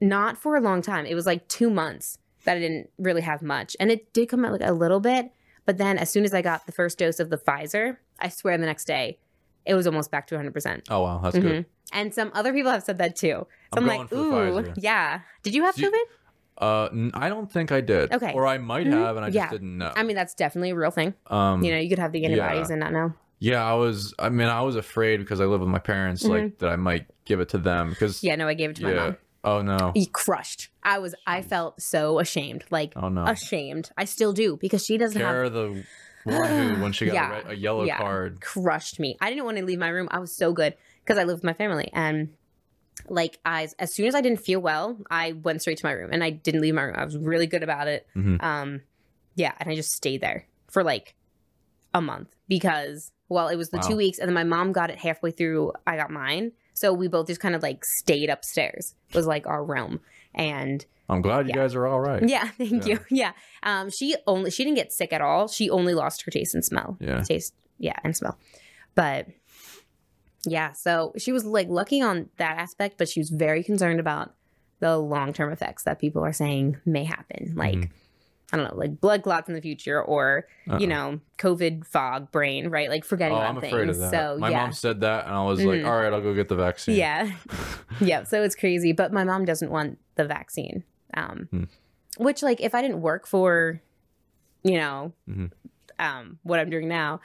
[0.02, 1.06] not for a long time.
[1.06, 4.44] It was like two months that I didn't really have much, and it did come
[4.46, 5.32] out like a little bit.
[5.66, 8.58] But then, as soon as I got the first dose of the Pfizer, I swear
[8.58, 9.18] the next day,
[9.66, 10.52] it was almost back to 100.
[10.54, 11.66] percent oh wow, that's good.
[11.94, 13.28] And some other people have said that too.
[13.30, 13.48] So
[13.78, 14.74] I'm I'm, like, ooh, Pfizer.
[14.78, 15.22] yeah.
[15.44, 16.04] Did you have Do you- COVID?
[16.56, 18.12] Uh, n- I don't think I did.
[18.14, 18.32] Okay.
[18.34, 18.92] Or I might Mhm.
[18.94, 19.92] have, and I just didn't know.
[19.96, 21.14] I mean, that's definitely a real thing.
[21.28, 23.14] um, You know, you could have the antibodies and not know.
[23.40, 24.14] yeah, I was.
[24.20, 27.06] I mean, I was afraid because I live with my parents, like that I might
[27.26, 28.18] give it to them because.
[28.18, 28.28] Mm-hmm.
[28.28, 29.18] Yeah, no, I gave it to my mom.
[29.44, 29.92] Oh no.
[29.94, 30.70] He crushed.
[30.84, 31.16] I was.
[31.28, 32.64] I felt so ashamed.
[32.72, 33.26] Like Oh no.
[33.26, 33.92] ashamed.
[33.98, 35.84] I still do because she doesn't have Kara, the
[36.24, 37.28] one who, when she got Yeah.
[37.28, 37.98] a, red, a yellow Yeah.
[37.98, 39.18] card, crushed me.
[39.20, 40.08] I didn't want to leave my room.
[40.12, 42.30] I was so good because I lived with my family and
[43.10, 46.12] like I as soon as I didn't feel well, I went straight to my room
[46.14, 46.96] and I didn't leave my room.
[46.98, 48.08] I was really good about it.
[48.16, 48.42] Mhm.
[48.42, 48.82] Um
[49.36, 51.16] yeah, and I just stayed there for like
[51.94, 53.88] a month because well, it was the Wow.
[53.90, 56.54] 2 weeks and then my mom got it halfway through I got mine.
[56.74, 58.96] So we both just kind of like stayed upstairs.
[59.10, 60.00] It was like our realm.
[60.34, 61.62] And I'm glad you Yeah.
[61.62, 62.28] guys are all right.
[62.28, 62.94] yeah, thank Yeah.
[62.94, 63.00] you.
[63.12, 63.32] Yeah.
[63.64, 65.48] Um she only she didn't get sick at all.
[65.48, 67.22] She only lost her taste and smell Yeah.
[67.22, 68.38] taste yeah and smell
[68.96, 69.28] but
[70.46, 74.34] yeah so she was like lucky on that aspect but she was very concerned about
[74.80, 77.90] the long-term effects that people are saying may happen like Mhm.
[78.54, 80.78] I don't know like blood clots in the future or Uh-uh.
[80.78, 84.12] you know covid fog brain right like forgetting Oh, I'm things afraid of that.
[84.12, 85.86] so my yeah mom said that, and I was like, Mhm.
[85.88, 87.32] "All right, I'll go get the vaccine." yeah
[88.00, 90.84] yeah so it's crazy but my mom doesn't want the vaccine
[91.18, 91.64] um Hmm.
[92.18, 93.82] which like if i didn't work for
[94.64, 95.52] you know Mhm.
[96.00, 97.20] um what i'm doing now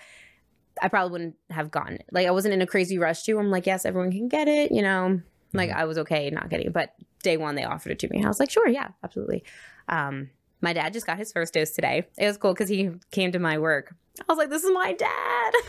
[0.82, 3.50] i probably wouldn't have gotten it like i wasn't in a crazy rush to i'm
[3.50, 5.20] like yes everyone can get it you know
[5.54, 5.78] like Mm-hmm.
[5.80, 8.28] i was okay not getting it but day one they offered it to me i
[8.28, 9.42] was like sure yeah absolutely
[9.88, 10.30] um
[10.60, 12.06] my dad just got his first dose today.
[12.18, 13.94] It was cool because he came to my work.
[14.20, 15.52] I was like this is my dad.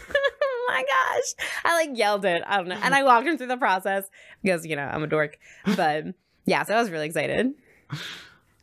[0.71, 1.47] Oh my gosh.
[1.65, 2.43] I like yelled it.
[2.45, 2.77] I don't know.
[2.83, 4.03] And i walked him through the process
[4.43, 5.39] because you know i'm a dork.
[5.75, 6.03] But
[6.45, 7.55] yeah so i was really excited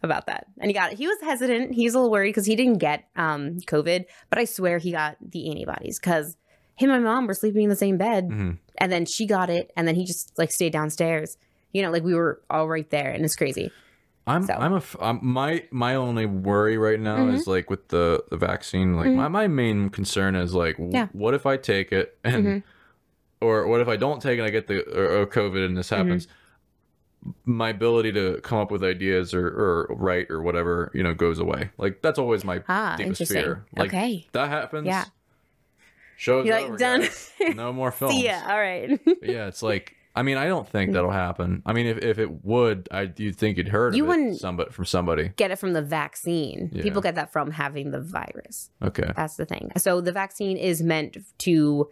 [0.04, 0.46] about that.
[0.60, 1.74] And he got it he was hesitant.
[1.74, 5.16] He's a little worried because he didn't get um covid but i swear he got
[5.20, 6.36] the antibodies because
[6.76, 8.28] him and my mom were sleeping in the same bed.
[8.28, 8.58] Mhm.
[8.78, 11.36] and then she got it and then he just like stayed downstairs.
[11.72, 13.72] You know like we were all right there and it's crazy
[14.26, 14.54] I'm So.
[14.54, 17.34] I'm a I'm, my my only worry right now Mhm.
[17.34, 18.96] is like with the the vaccine.
[18.96, 19.16] Like Mhm.
[19.16, 21.08] my, my main concern is like, w- Yeah.
[21.12, 22.62] what if I take it and Mhm.
[23.40, 24.40] or what if I don't take it?
[24.40, 25.96] and I get the or, or COVID and this Mm-hmm.
[26.08, 26.28] happens.
[27.44, 31.38] My ability to come up with ideas or or write or whatever you know goes
[31.40, 31.70] away.
[31.78, 33.64] Like that's always my ah deepest fear.
[33.76, 34.86] Like okay that happens.
[34.86, 35.04] Yeah.
[36.16, 37.32] Shows you're like over, done guys.
[37.54, 38.16] No more films.
[38.22, 40.94] yeah, all right yeah, it's like I mean, I don't think mm.
[40.94, 41.62] that'll happen.
[41.66, 44.40] I mean, if, if it would, I do think you'd heard You of it wouldn't-
[44.40, 45.28] somebody from somebody.
[45.36, 46.82] get it from the vaccine Yeah.
[46.82, 49.10] people get that from having the virus Okay.
[49.14, 49.70] That's the thing.
[49.76, 51.88] So the vaccine is meant to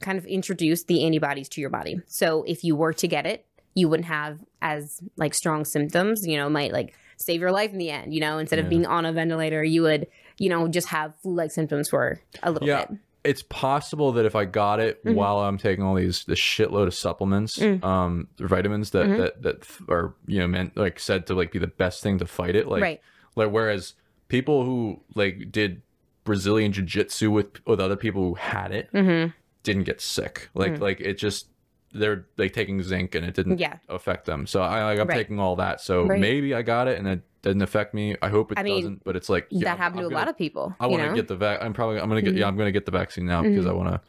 [0.00, 2.00] kind of introduce the antibodies to your body.
[2.06, 6.36] So if you were to get it, you wouldn't have as like strong symptoms, you
[6.36, 8.64] know, might like save your life in the end, you know, instead Yeah.
[8.64, 10.06] of being on a ventilator, you would,
[10.38, 12.86] you know, just have flu-like symptoms for a little Yeah.
[12.86, 12.98] bit.
[13.24, 15.14] It's possible that if I got it Mhm.
[15.14, 17.82] while I'm taking all these this shitload of supplements, Mm.
[17.84, 19.16] um, vitamins that, Mhm.
[19.18, 22.26] that that are you know meant like said to like be the best thing to
[22.26, 23.00] fight it, like right.
[23.36, 23.94] like whereas
[24.28, 25.82] people who like did
[26.24, 29.30] Brazilian jiu jitsu with with other people who had it Mm-hmm.
[29.62, 30.80] didn't get sick, like Mm.
[30.80, 31.48] like it just
[31.92, 33.76] they're like taking zinc and it didn't Yeah.
[33.88, 34.46] affect them.
[34.46, 35.16] So I like, I'm Right.
[35.16, 36.20] taking all that, so Right.
[36.20, 38.16] maybe I got it and it didn't affect me.
[38.22, 40.10] I hope it I mean, doesn't, but it's like yeah, that happened I'm to a
[40.10, 40.74] gonna- lot of people.
[40.80, 41.62] I want to get the vac.
[41.62, 42.38] I'm probably I'm gonna get Mhm.
[42.38, 44.00] yeah I'm gonna get the vaccine now because I want to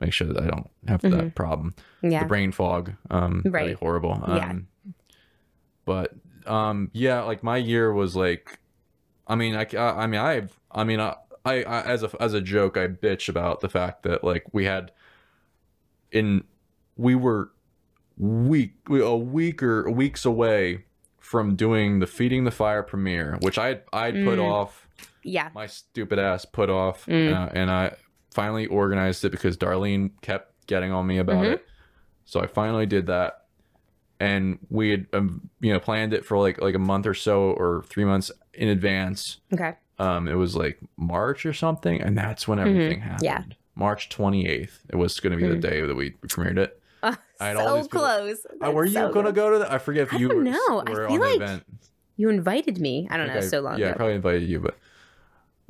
[0.00, 1.74] make sure that I don't have that problem.
[2.02, 2.20] yeah.
[2.24, 3.76] The brain fog, um, really Right.
[3.76, 4.20] horrible.
[4.24, 4.52] Um, Yeah.
[5.84, 6.14] But
[6.46, 8.58] um, yeah, like my year was like,
[9.26, 11.14] I mean, I I mean I I mean I,
[11.44, 14.64] I I as a as a joke I bitch about the fact that like we
[14.64, 14.90] had
[16.10, 16.44] in
[16.96, 17.50] we were
[18.18, 20.84] week we a week or weeks away
[21.32, 24.44] from doing the feeding the fire premiere which i i'd put Mm.
[24.52, 24.86] off
[25.22, 25.48] yeah.
[25.54, 27.32] my stupid ass put off Mm.
[27.34, 27.94] uh, and i
[28.34, 31.52] finally organized it because darlene kept getting on me about Mhm.
[31.54, 31.66] it
[32.26, 33.46] so i finally did that
[34.20, 37.44] and we had um, you know planned it for like like a month or so
[37.52, 39.72] or three months in advance Okay.
[39.98, 43.50] um it was like march or something and that's when everything happened Mm-hmm.
[43.50, 43.56] Yeah.
[43.74, 45.70] march 28th it was going to be the Mm.
[45.70, 46.78] day that we premiered it
[47.42, 48.46] I had all so these people- close.
[48.64, 49.34] uh, were That's you so gonna good.
[49.34, 50.82] go to that i forget if I you don't were, know.
[50.86, 51.62] I feel on the like event
[52.16, 53.08] You invited me.
[53.10, 53.34] I don't know.
[53.34, 54.76] I- so long yeah i probably invited you but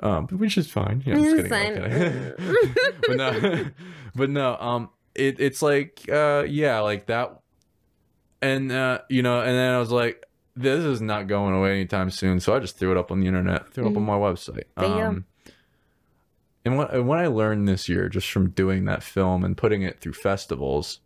[0.02, 2.74] um which is fine yeah, I'm just It's kidding, kidding.
[3.06, 3.64] but no
[4.14, 7.38] but no um it, it's like uh yeah like that
[8.40, 10.24] and uh you know and then i was like
[10.56, 13.26] this is not going away anytime soon so i just threw it up on the
[13.26, 14.82] internet threw it up on my website Mm-hmm.
[14.82, 15.06] You go.
[15.06, 15.24] um
[16.64, 19.82] and what and what i learned this year just from doing that film and putting
[19.82, 21.00] it through festivals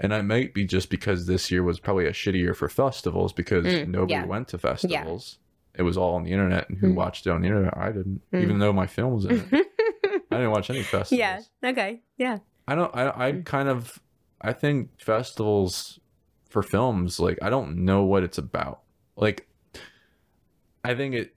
[0.00, 3.32] and I might be just because this year was probably a shitty year for festivals
[3.32, 4.24] because Mm, nobody yeah.
[4.24, 5.38] went to festivals.
[5.74, 6.94] It was all on the internet, and who Mm.
[6.96, 7.76] watched it on the internet?
[7.76, 8.42] I didn't, Mm.
[8.42, 9.66] even though my film was in it.
[10.32, 11.18] I didn't watch any festivals.
[11.62, 11.68] yeah.
[11.70, 12.00] Okay.
[12.16, 12.38] Yeah.
[12.66, 12.94] I don't.
[12.96, 13.28] I.
[13.28, 13.44] I Mm.
[13.44, 14.00] kind of.
[14.40, 16.00] I think festivals
[16.48, 18.80] for films, like I don't know what it's about.
[19.16, 19.46] Like,
[20.84, 21.34] I think it.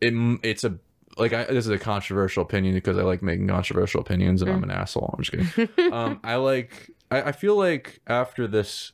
[0.00, 0.14] It.
[0.42, 0.78] It's a.
[1.16, 4.60] Like I, this is a controversial opinion because I like making controversial opinions, and I'm
[4.60, 4.64] Mm.
[4.64, 5.14] an asshole.
[5.16, 6.90] I'm just kidding um, I like.
[7.10, 8.92] I, I feel like after this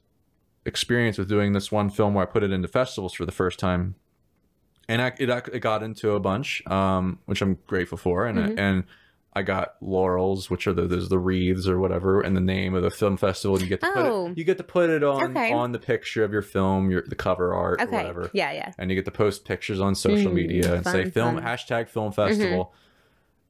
[0.66, 3.58] experience with doing this one film where I put it into festivals for the first
[3.58, 3.96] time,
[4.88, 8.58] and I, it it got into a bunch, um, which I'm grateful for, and Mhm.
[8.58, 8.84] I, and
[9.36, 12.82] I got laurels, which are the there's the wreaths or whatever, and the name of
[12.84, 13.60] the film festival.
[13.60, 14.26] You get to put Oh.
[14.28, 14.38] it.
[14.38, 15.52] You get to put it on Okay.
[15.52, 17.96] on the picture of your film, your the cover art, or okay.
[17.96, 18.52] whatever Yeah.
[18.52, 18.72] Yeah.
[18.78, 21.42] and you get to post pictures on social Mm, media and say film fun.
[21.42, 21.46] Mm-hmm.
[21.48, 22.72] hashtag film festival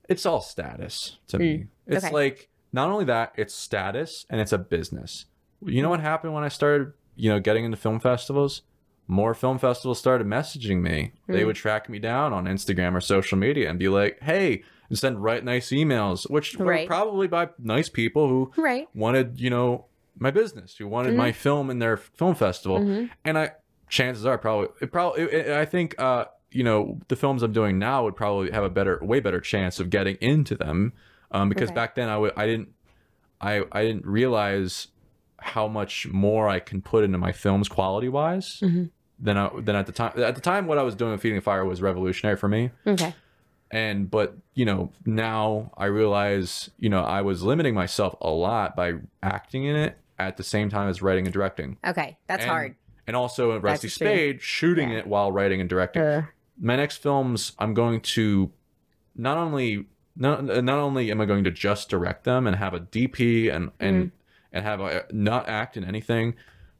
[0.08, 2.14] it's all status to me it's Mm, okay.
[2.14, 5.26] like not only that it's status and it's a business
[5.64, 8.62] you know what happened when i started you know getting into film festivals
[9.06, 11.46] more film festivals started messaging me they Mm.
[11.46, 15.22] would track me down on instagram or social media and be like hey and send
[15.22, 16.86] right nice emails which were Right.
[16.88, 18.88] probably by nice people who Right.
[18.94, 19.86] wanted you know
[20.18, 21.16] my business who wanted Mhm.
[21.16, 23.10] my film in their film festival Mhm.
[23.24, 23.52] and I
[23.88, 27.78] chances are probably it probably it, I think uh you know the films I'm doing
[27.78, 30.92] now would probably have a better way better chance of getting into them
[31.30, 31.74] um because Okay.
[31.74, 32.68] back then I would I didn't
[33.40, 34.88] I I didn't realize
[35.38, 38.90] how much more I can put into my films quality wise Mhm.
[39.18, 41.40] than I than at the time at the time what I was doing with Feeding
[41.40, 43.14] Fire was revolutionary for me Okay.
[43.70, 48.76] and but you know now i realize you know i was limiting myself a lot
[48.76, 48.92] by
[49.22, 52.16] acting in it at the same time as writing and directing Okay.
[52.28, 52.74] That's And- hard.
[53.06, 54.98] and also in rusty spade shooting Yeah.
[54.98, 56.22] it while writing and directing Uh,
[56.60, 58.52] my next films i'm going to
[59.16, 62.80] not only not, not only am i going to just direct them and have a
[62.80, 64.16] dp and and Mm-hmm.
[64.52, 66.34] and have a not act in anything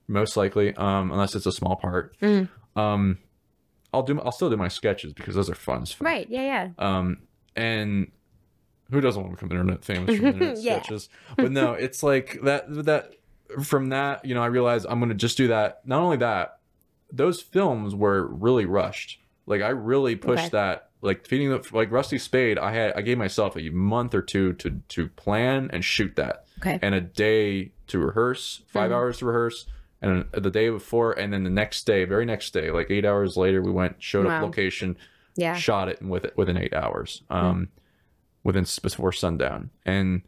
[0.06, 2.48] most likely um unless it's a small part Mm.
[2.76, 3.18] um
[3.92, 6.06] i'll do i'll still do my sketches because those are fun fuck.
[6.06, 6.28] right.
[6.28, 6.42] Yeah.
[6.42, 6.68] Yeah.
[6.78, 7.22] Um,
[7.56, 8.10] and
[8.90, 10.80] who doesn't want to become internet famous from internet Yeah.
[10.82, 11.08] sketches?
[11.36, 12.64] But no, it's like that.
[12.84, 13.14] That
[13.62, 15.80] from that, you know, I realized I'm going to just do that.
[15.86, 16.58] Not only that,
[17.10, 19.20] those films were really rushed.
[19.46, 20.50] Like I really pushed Okay.
[20.50, 20.90] that.
[21.04, 24.54] Like feeding the like Rusty Spade, I had I gave myself a month or two
[24.54, 26.78] to to plan and shoot that, Okay.
[26.80, 28.94] and a day to rehearse, 5 Mhm.
[28.94, 29.66] hours to rehearse,
[30.00, 33.36] and the day before, and then the next day, very next day, like eight hours
[33.36, 34.96] later, we went showed up location,
[35.36, 35.54] Yeah.
[35.54, 37.68] shot it with it within eight hours um
[38.42, 40.22] within before sundown and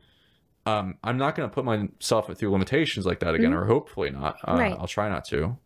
[0.66, 4.36] um i'm not going to put myself through limitations like that again or hopefully not
[4.42, 4.58] uh, Mm-hmm.
[4.58, 4.76] Right.
[4.80, 5.56] i'll try not to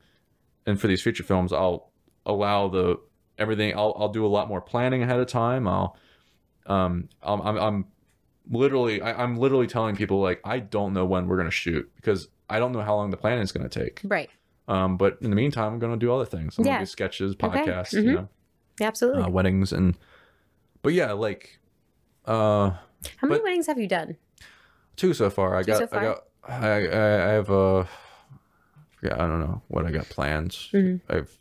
[0.66, 1.90] and for these feature films i'll
[2.26, 2.96] allow the
[3.40, 5.96] everything i'll, I'll do a lot more planning ahead of time i'll
[6.66, 7.84] um i'm i'm, I'm
[8.50, 12.28] literally I, I'm literally telling people like I don't know when we're gonna shoot because
[12.48, 14.00] I don't know how long the planning is gonna take.
[14.02, 14.28] Right.
[14.66, 16.58] Um, but in the meantime, I'm gonna do other things.
[16.58, 16.72] I'm Yeah.
[16.72, 17.62] gonna do sketches, Okay.
[17.64, 18.04] podcasts, Mhm.
[18.04, 18.28] you know,
[18.80, 19.22] Yeah, Absolutely.
[19.22, 19.96] uh, weddings, and
[20.82, 21.60] but yeah, like
[22.24, 22.70] uh,
[23.18, 24.16] How many weddings have you done?
[24.96, 25.54] two so far.
[25.54, 26.18] I Two got so I got
[26.48, 27.84] I I, I have uh,
[29.02, 30.70] yeah, I don't know what I got plans.
[30.72, 31.00] Mhm.
[31.08, 31.38] I've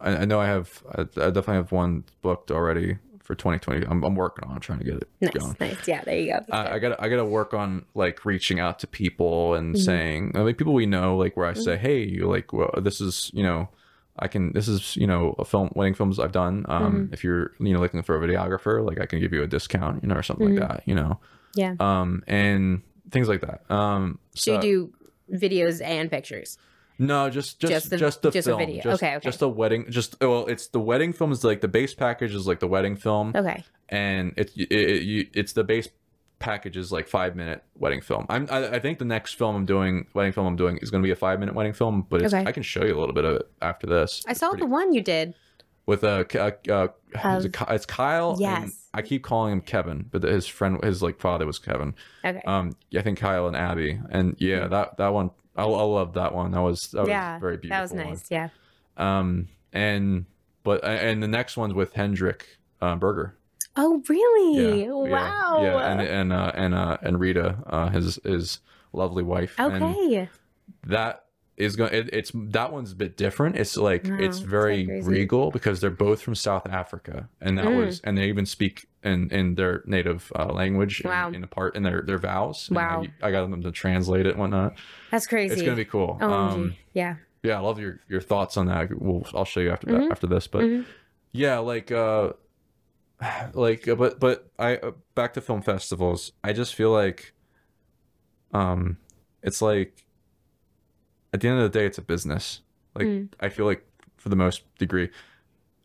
[0.00, 3.86] I, I know I have I, I definitely have one booked already for 2020.
[3.86, 5.56] I'm, I'm working on trying to get it Nice, going.
[5.60, 5.86] nice.
[5.86, 6.40] Yeah, there you go.
[6.50, 9.78] I, I gotta I gotta work on like reaching out to people and Mhm.
[9.78, 11.60] saying I mean people we know like where I Mm-hmm.
[11.60, 13.68] say hey you like well this is you know
[14.18, 17.14] I can this is you know a film wedding films I've done um Mm-hmm.
[17.14, 20.02] if you're you know looking for a videographer like I can give you a discount
[20.02, 20.58] you know or something Mhm.
[20.60, 21.20] like that you know
[21.54, 21.74] Yeah.
[21.78, 24.92] um and things like that um So you do
[25.32, 26.58] videos and pictures.
[27.00, 28.82] No just just Just just the- the, just a film video.
[28.82, 29.24] just, Okay, okay.
[29.28, 32.46] just a wedding just well it's the wedding film is like the base package is
[32.46, 33.64] like the wedding film Okay.
[33.88, 35.88] and it's it, it, it's the base
[36.38, 38.24] package is like five minute wedding film.
[38.30, 41.02] I'm I, I think the next film I'm doing wedding film I'm doing is going
[41.02, 42.46] to be a five minute wedding film, but it's, Okay.
[42.46, 44.22] I can show you a little bit of it after this.
[44.26, 45.34] I It's saw pretty- the one you did.
[45.84, 46.88] with a uh, uh,
[47.44, 48.30] it it's Kyle.
[48.32, 48.86] and Yes.
[48.94, 51.94] I keep calling him Kevin, but his friend his like father was Kevin.
[52.24, 52.40] Okay.
[52.46, 56.34] Um, I think Kyle and Abby, and yeah, that that one I, I love that
[56.34, 56.50] one.
[56.52, 57.68] That was that was very beautiful.
[57.76, 58.06] that was one.
[58.06, 58.24] nice.
[58.30, 58.48] Yeah.
[58.96, 60.26] Um, and
[60.62, 62.46] but and the next one's with Hendrik
[62.80, 63.36] uh, Berger.
[63.76, 64.82] Oh, really?
[64.84, 65.60] Yeah, wow.
[65.62, 68.60] Yeah, and and uh, and uh, and Rita, uh, his his
[68.92, 69.54] lovely wife.
[69.58, 70.28] And okay.
[70.86, 71.24] that
[71.56, 71.92] is going.
[71.94, 73.56] It, it's that one's a bit different.
[73.56, 77.66] It's like Wow, it's very so regal because they're both from South Africa, and that
[77.66, 77.86] Mm.
[77.86, 81.02] was and they even speak in in their native uh, language.
[81.04, 81.28] Wow.
[81.28, 82.68] In, in a part in their their vows.
[82.68, 83.04] And Wow.
[83.22, 84.74] I, I got them to translate it and whatnot.
[85.10, 85.54] That's crazy.
[85.54, 86.18] It's gonna be cool.
[86.20, 86.30] OMG.
[86.30, 87.16] Um, yeah.
[87.42, 88.88] yeah, I love your your thoughts on that.
[89.00, 90.00] We'll, I'll show you after Mhm.
[90.02, 90.84] that after this, but Mhm.
[91.32, 92.32] yeah, like uh
[93.54, 96.32] like uh, but but I uh, back to film festivals.
[96.44, 97.32] I just feel like
[98.52, 98.96] um
[99.42, 100.04] it's like
[101.32, 102.60] at the end of the day it's a business.
[102.94, 103.28] Like Mm.
[103.40, 103.86] I feel like
[104.16, 105.08] for the most degree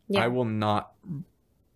[0.08, 0.24] Yeah.
[0.24, 0.94] I will not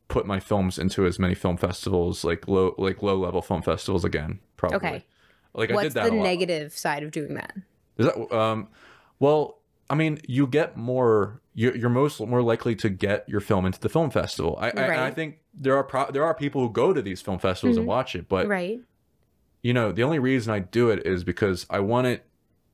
[0.10, 4.03] put my films into as many film festivals like low like low level film festivals
[4.03, 4.76] again probably.
[4.77, 5.06] Okay.
[5.53, 6.23] Like I What's did that the a lot.
[6.23, 7.53] negative side of doing that?
[7.98, 8.68] Is that um?
[9.19, 9.60] Well,
[9.90, 11.41] I mean, you get more.
[11.56, 14.57] You're, you're most more likely to get your film into the film festival.
[14.60, 17.40] I I, I think there are pro- there are people who go to these film
[17.40, 17.90] festivals and Mhm.
[17.90, 18.80] watch it, but right.
[19.61, 22.26] you know, the only reason I do it is because I want it.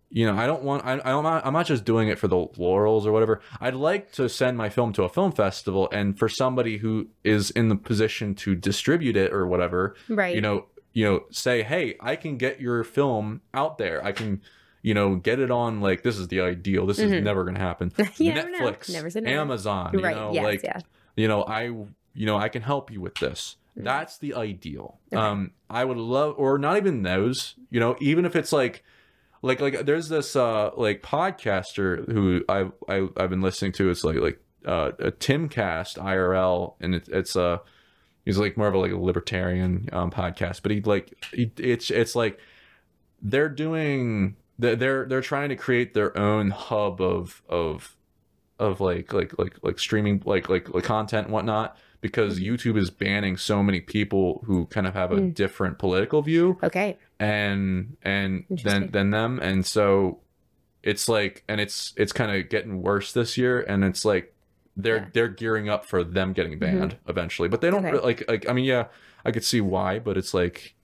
[0.10, 0.86] You know, I don't want.
[0.86, 1.46] I, I'm not.
[1.46, 3.42] I'm not just doing it for the laurels or whatever.
[3.60, 7.50] I'd like to send my film to a film festival, and for somebody who is
[7.52, 10.36] in the position to distribute it or whatever, Right.
[10.36, 14.42] you know you know say hey i can get your film out there i can
[14.82, 17.12] you know get it on like this is the ideal this Mhm.
[17.12, 18.60] is never gonna happen You never know.
[18.60, 19.42] netflix Never say never.
[19.42, 20.16] amazon you right.
[20.16, 20.44] know yes.
[20.46, 20.80] like yeah.
[21.18, 23.84] you know i you know i can help you with this Mhm.
[23.84, 25.22] that's the ideal Okay.
[25.22, 28.82] um i would love or not even those you know even if it's like
[29.46, 34.04] like like there's this uh like podcaster who i, I i've been listening to it's
[34.04, 37.58] like like uh a timcast irl and it, it's uh
[38.26, 41.92] he's like more of a like a libertarian um podcast but he like he, it's
[41.92, 42.40] it's like
[43.22, 47.96] they're doing they're they're they're trying to create their own hub of of
[48.60, 52.90] of like like like like streaming like like like content and whatnot because YouTube is
[52.92, 55.34] banning so many people who kind of have a Mm.
[55.34, 56.98] different political view Okay.
[57.20, 59.40] And and than than them.
[59.40, 60.20] And so
[60.84, 63.62] it's like and it's it's kind of getting worse this year.
[63.62, 64.34] And it's like
[64.78, 65.06] they're Yeah.
[65.14, 67.48] they're gearing up for them getting banned eventually.
[67.50, 68.00] But they don't Okay.
[68.00, 68.88] like like i mean yeah
[69.24, 70.76] i could see why but it's like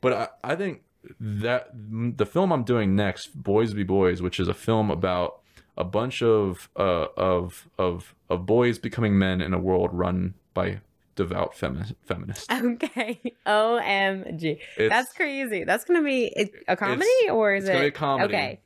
[0.00, 0.82] but i i think
[1.20, 5.40] that the film i'm doing next boys be boys which is a film about
[5.78, 10.80] a bunch of uh of of of boys becoming men in a world run by
[11.16, 13.20] devout femi- feminists Okay.
[13.46, 14.58] OMG.
[14.76, 15.64] It's- That's crazy.
[15.64, 17.68] That's going to be a comedy or is it?
[17.72, 18.34] gonna be a comedy.
[18.34, 18.60] Okay.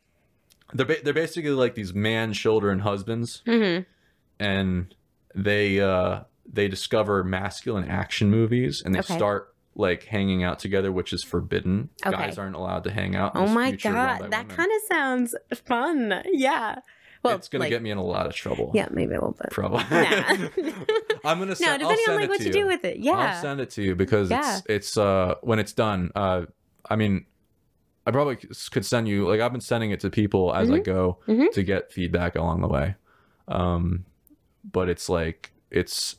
[0.75, 3.83] they're ba- they're basically like these man children husbands Mm-hmm.
[4.39, 4.95] and
[5.35, 6.21] they uh
[6.53, 9.17] they discover masculine action movies and they Okay.
[9.17, 12.17] start like hanging out together which is forbidden Okay.
[12.17, 14.31] guys aren't allowed to hang out Oh my future run by God.
[14.33, 15.35] That kind of sounds
[15.67, 16.23] fun.
[16.33, 16.81] Yeah.
[17.23, 19.37] Well, it's gonna like, get me in a lot of trouble Yeah, maybe a little
[19.41, 19.51] bit.
[19.51, 20.49] probably Nah.
[21.25, 22.97] i'm gonna no, send, depending I'll on like what to you you do with it.
[22.99, 24.57] Yeah, I'll send it to you because Yeah.
[24.59, 26.47] it's it's uh when it's done uh
[26.89, 27.27] i mean
[28.07, 31.19] i probably could send you like i've been sending it to people as i go
[31.29, 31.53] Mhm.
[31.53, 32.95] to get feedback along the way
[33.49, 34.07] um
[34.65, 36.17] but it's like it's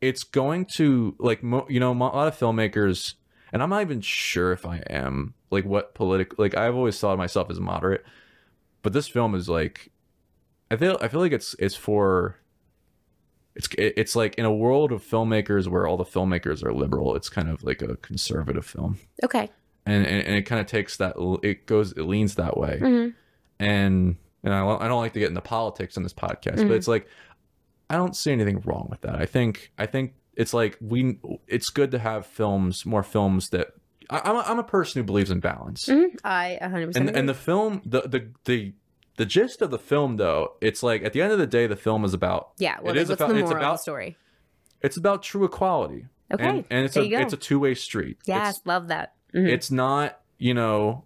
[0.00, 3.14] it's going to like mo- you know a lot of filmmakers
[3.52, 7.12] and i'm not even sure if i am like what political like i've always thought
[7.12, 8.04] of myself as moderate
[8.82, 9.91] but this film is like
[10.72, 12.36] i feel i feel like it's it's for
[13.54, 17.28] it's it's like in a world of filmmakers where all the filmmakers are liberal, it's
[17.28, 19.50] kind of like a conservative film, Okay.
[19.84, 23.08] and and, and it kind of takes that it goes it leans that way, hmm
[23.60, 26.68] and and I, don't- I don't like to get into politics on this podcast, Mhm.
[26.68, 27.06] but it's like
[27.90, 29.16] I don't see anything wrong with that.
[29.16, 33.68] I think I think it's like we it's good to have films more films that
[34.08, 37.28] I, I'm a, I'm a person who believes in balance, hmm I 100% and and
[37.28, 38.72] the film the the the
[39.22, 41.76] the gist of the film though it's like at the end of the day the
[41.76, 42.76] film is about yeah.
[42.80, 44.16] Well, it like, is about- the it's moral of the about- story?
[44.80, 46.44] it's about true equality Okay.
[46.48, 49.14] and, and it's there a it's a two-way street yes, it's, love that.
[49.34, 49.48] Mhm.
[49.48, 51.04] it's not you know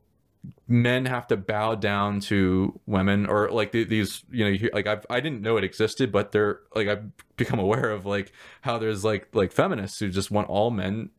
[0.69, 5.05] men have to bow down to women or like the, these you know like I've,
[5.11, 7.05] i didn't know it existed but they're like i've
[7.37, 8.33] become aware of like
[8.63, 11.11] how there's like like feminists who just want all men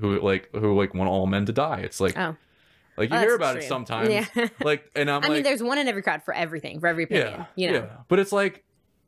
[0.00, 2.36] who like who like want all men to die it's like Oh.
[2.96, 4.26] Like you Oh, hear about it sometimes Yeah.
[4.62, 7.04] like and i'm I like mean, there's one in every crowd for everything, for every
[7.04, 7.32] opinion.
[7.32, 7.78] yeah, you know.
[7.86, 7.96] yeah.
[8.08, 8.64] But it's like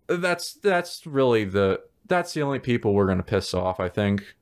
[0.06, 4.35] that's that's really the that's the only people we're gonna piss off, I think,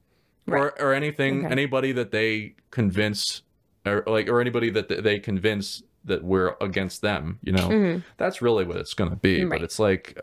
[0.49, 1.53] or or anything Okay.
[1.53, 3.43] anybody that they convince
[3.87, 7.39] or like or anybody that th- they convince that we're against them.
[7.43, 8.05] You know, Mhm.
[8.17, 9.45] that's really what it's gonna be.
[9.45, 9.59] Right.
[9.59, 10.19] But it's like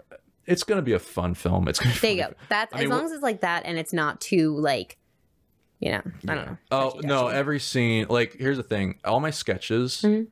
[0.46, 1.68] it's gonna be a fun film.
[1.70, 2.34] It's gonna be There you go.
[2.50, 4.98] That's I as mean, long as it's like that and it's not too like,
[5.80, 6.58] you know, I don't know.
[6.72, 7.28] Oh no!
[7.28, 10.28] Every scene, like here's the thing: all my sketches Mhm.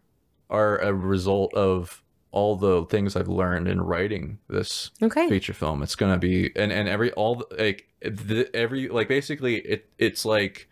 [0.50, 5.28] are a result of all the things I've learned in writing this okay.
[5.30, 5.82] feature film.
[5.82, 10.26] It's gonna be and and every all the, like the, every like basically it it's
[10.26, 10.68] like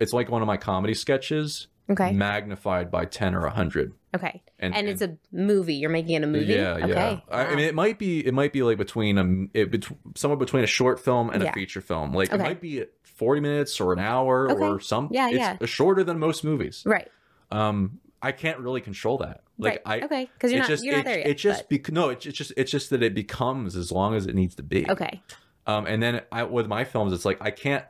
[0.00, 2.12] it's like one of my comedy sketches Okay.
[2.12, 3.92] magnified by ten or a hundred.
[4.12, 4.42] Okay.
[4.58, 5.74] And, And it's a movie.
[5.76, 6.46] You're making it a movie.
[6.52, 6.88] yeah, Okay.
[6.88, 7.20] yeah.
[7.30, 9.86] I, I mean, it might be it might be like between a it,
[10.16, 11.50] somewhere between a short film and Yeah.
[11.50, 12.12] a feature film.
[12.12, 12.42] Like Okay.
[12.42, 12.86] it might be
[13.16, 14.64] forty minutes or an hour Okay.
[14.64, 15.08] or some.
[15.10, 15.56] Yeah, it's yeah.
[15.66, 16.82] shorter than most movies.
[16.86, 17.08] right.
[17.50, 19.42] Um, I can't really control that.
[19.58, 20.02] Like right.
[20.02, 20.04] I.
[20.06, 20.30] okay.
[20.32, 21.26] Because you're not just, you're not it, there yet.
[21.28, 24.26] it just bec- no it's it's just it's just that it becomes as long as
[24.26, 25.22] it needs to be okay.
[25.66, 27.84] um, and then I, with my films, it's like I can't.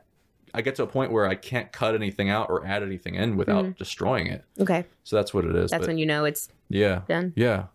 [0.53, 3.35] I get to a point where I can't cut anything out or add anything in
[3.35, 3.77] without Mhm.
[3.77, 4.43] destroying it.
[4.59, 4.85] Okay.
[5.03, 5.71] So that's what it is.
[5.71, 7.33] That's but when you know it's yeah, done.
[7.35, 7.65] yeah.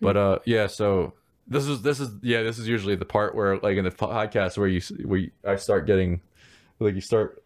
[0.00, 0.66] But uh, yeah.
[0.66, 1.14] So
[1.46, 2.42] this is this is yeah.
[2.42, 5.56] This is usually the part where like in the podcast where you where you, I
[5.56, 6.20] start getting
[6.78, 7.42] like you start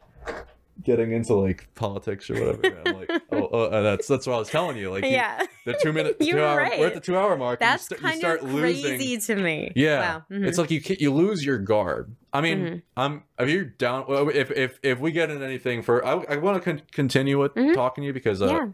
[0.82, 2.60] getting into like politics or whatever.
[2.78, 4.90] and I'm like, oh, oh, that's that's what I was telling you.
[4.90, 5.44] Like, you- yeah.
[5.66, 6.78] the two minute, two hour, right.
[6.80, 7.60] we're at the two hour mark.
[7.60, 9.72] and you That's st- you kind start of losing- crazy to me.
[9.76, 10.24] yeah, Wow.
[10.30, 10.46] Mhm.
[10.46, 12.14] it's like you you lose your guard.
[12.32, 12.82] I mean, Mhm.
[12.96, 14.06] I'm if you're down.
[14.08, 17.38] Well, if if if we get in anything for, I, I want to con- continue
[17.38, 17.74] with Mhm.
[17.74, 18.66] talking to you because uh, yeah.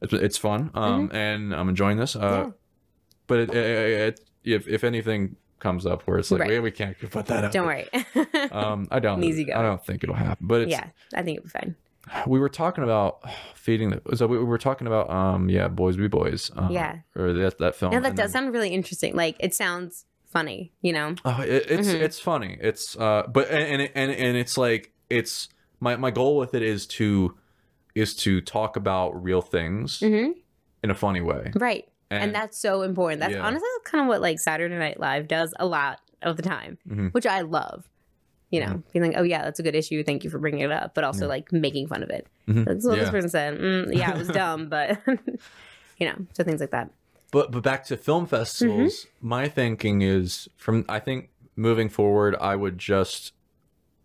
[0.00, 0.70] it's it's fun.
[0.74, 2.16] Um, and I'm enjoying this.
[2.16, 2.50] Uh, Yeah.
[3.28, 6.50] but it, it, it, if if anything comes up where it's like Right.
[6.50, 7.52] we, we can't put that out.
[7.52, 7.88] Don't worry.
[8.52, 9.22] Um, I don't.
[9.22, 9.54] Easy go.
[9.54, 10.46] I don't think it'll happen.
[10.46, 10.88] But it's, yeah.
[11.14, 11.76] I think it'll be fine.
[12.26, 13.20] we were talking about
[13.54, 14.16] feeding the.
[14.16, 16.50] So we were talking about um, yeah, boys be boys.
[16.56, 16.98] Um, Yeah.
[17.16, 17.92] Or that that film.
[17.92, 19.14] No, that and does then- sound really interesting.
[19.14, 21.14] Like it sounds funny, you know?
[21.24, 22.00] Oh, it, it's Mhm.
[22.00, 22.58] it's funny.
[22.60, 25.48] It's uh, but and and and, and it's like it's
[25.80, 27.36] my my goal with it is to
[27.94, 30.30] is to talk about real things hmm
[30.82, 31.52] in a funny way.
[31.54, 31.86] Right.
[32.20, 33.20] And, that's so important.
[33.20, 33.42] That's Yeah.
[33.46, 37.12] honestly kind of what like Saturday Night Live does a lot of the time, Mhm.
[37.12, 37.88] which I love.
[38.50, 40.02] You know, being like, oh yeah, that's a good issue.
[40.04, 41.28] Thank you for bringing it up, but also Yeah.
[41.30, 42.26] like making fun of it.
[42.46, 42.66] Mhm.
[42.66, 43.10] That's what this Yeah.
[43.10, 43.58] person said.
[43.58, 45.00] Mm, yeah, it was dumb, but
[45.98, 46.90] you know, so things like that.
[47.30, 49.28] But but back to film festivals, Mm-hmm.
[49.28, 53.32] my thinking is from I think moving forward, I would just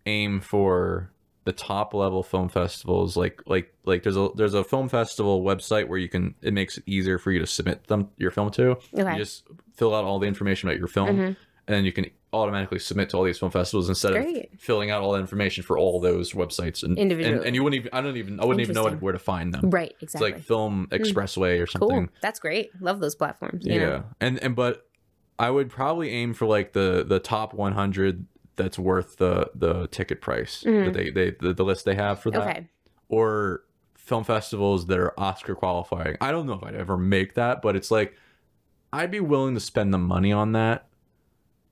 [0.06, 1.10] aim for
[1.48, 5.88] the top level film festivals like like like there's a there's a film festival website
[5.88, 8.72] where you can it makes it easier for you to submit them your film to
[8.98, 9.12] Okay.
[9.12, 9.44] you just
[9.74, 11.26] fill out all the information about your film Mhm.
[11.28, 12.04] and then you can
[12.34, 14.26] automatically submit to all these film festivals instead of
[14.58, 17.46] filling out all the information for all those websites and and, Individually.
[17.46, 19.70] and you wouldn't even I don't even I wouldn't even know where to find them.
[19.70, 19.94] Right.
[20.02, 20.32] It's Exactly.
[20.32, 21.88] like Film Expressway or something.
[21.88, 22.08] cool.
[22.20, 22.70] That's great.
[22.82, 23.64] Love those platforms.
[23.66, 23.78] Yeah.
[23.78, 24.04] Know?
[24.20, 24.86] And and but
[25.38, 28.26] I would probably aim for like the the top 100
[28.58, 30.84] that's worth the the ticket price Mhm.
[30.84, 32.66] that they they the, the list they have for that Okay.
[33.08, 33.62] or
[33.96, 36.16] film festivals that are Oscar qualifying.
[36.20, 38.14] I don't know if I'd ever make that, but it's like
[38.92, 40.86] I'd be willing to spend the money on that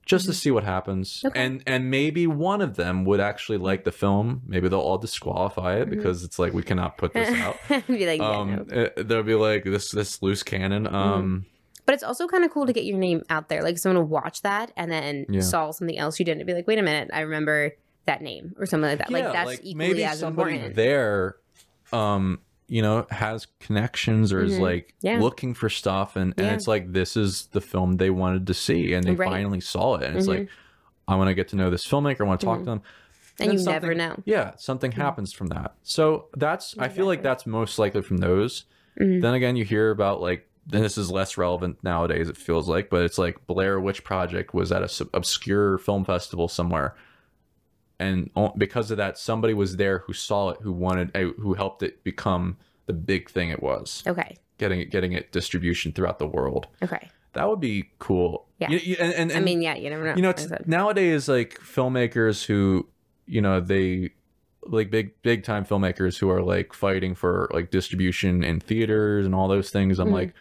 [0.05, 1.17] just to see what happens.
[1.17, 1.27] Mm-hmm.
[1.27, 1.45] Okay.
[1.45, 4.43] And and maybe one of them would actually like the film.
[4.45, 5.89] Maybe they'll all disqualify it Mhm.
[5.91, 7.57] because it's like we cannot put this out.
[7.87, 8.57] Be like, yeah, um no.
[8.63, 8.99] Mm-hmm.
[8.99, 10.87] eh, they'll be like this this loose cannon.
[10.87, 11.45] Um
[11.87, 13.63] But it's also kind of cool to get your name out there.
[13.63, 15.39] Like someone will watch that and then Yeah.
[15.41, 17.71] saw something else you didn't be like, wait a minute, I remember
[18.05, 19.09] that name or something like that.
[19.11, 20.75] like that's equally as somebody important.
[20.75, 21.35] there
[21.91, 22.39] um
[22.69, 24.61] you know has connections or is Mhm.
[24.61, 25.19] like Yeah.
[25.19, 26.53] looking for stuff and and Yeah.
[26.53, 29.29] it's like this is the film they wanted to see and they Right.
[29.29, 30.39] finally saw it and it's Mhm.
[30.39, 30.49] like
[31.07, 32.63] i want to get to know this filmmaker i want to talk Mhm.
[32.63, 32.81] to them
[33.39, 34.15] and you never know.
[34.25, 37.29] yeah something happens from that so that's i feel like Exactly.
[37.29, 38.65] that's most likely from those
[38.99, 39.21] Mhm.
[39.21, 42.29] then again you hear about like and this is less relevant nowadays.
[42.29, 46.47] It feels like, but it's like Blair Witch Project was at a obscure film festival
[46.47, 46.95] somewhere,
[47.99, 51.81] and because of that, somebody was there who saw it, who wanted, uh, who helped
[51.83, 54.37] it become the big thing it was, Okay.
[54.59, 56.67] getting it, getting it distribution throughout the world.
[56.83, 57.09] Okay.
[57.33, 58.47] That would be cool.
[58.59, 58.69] Yeah.
[58.69, 60.15] You- you- and, and, I mean, yeah, you never know.
[60.15, 62.87] you know it's nowadays like filmmakers who
[63.25, 64.11] you know they
[64.63, 69.33] like big big time filmmakers who are like fighting for like distribution in theaters and
[69.35, 70.13] all those things i'm Mhm.
[70.13, 70.33] like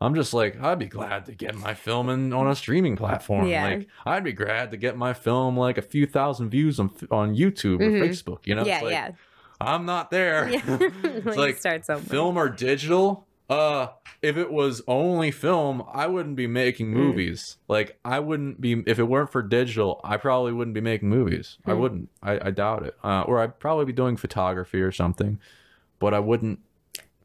[0.00, 3.46] i'm just like i'd be glad to get my film in, on a streaming platform
[3.46, 3.64] Yeah.
[3.64, 7.34] like i'd be glad to get my film like a few thousand views on on
[7.34, 8.00] youtube Mhm.
[8.00, 9.10] or facebook you know yeah, it's like, yeah,
[9.60, 10.60] i'm not there yeah.
[11.04, 12.06] it's like start somewhere.
[12.06, 13.88] film or digital uh
[14.20, 16.94] if it was only film i wouldn't be making Mm.
[16.96, 21.08] movies like i wouldn't be if it weren't for digital i probably wouldn't be making
[21.08, 21.78] movies i Mm.
[21.80, 25.40] wouldn't I, I doubt it uh, or i'd probably be doing photography or something
[25.98, 26.60] but i wouldn't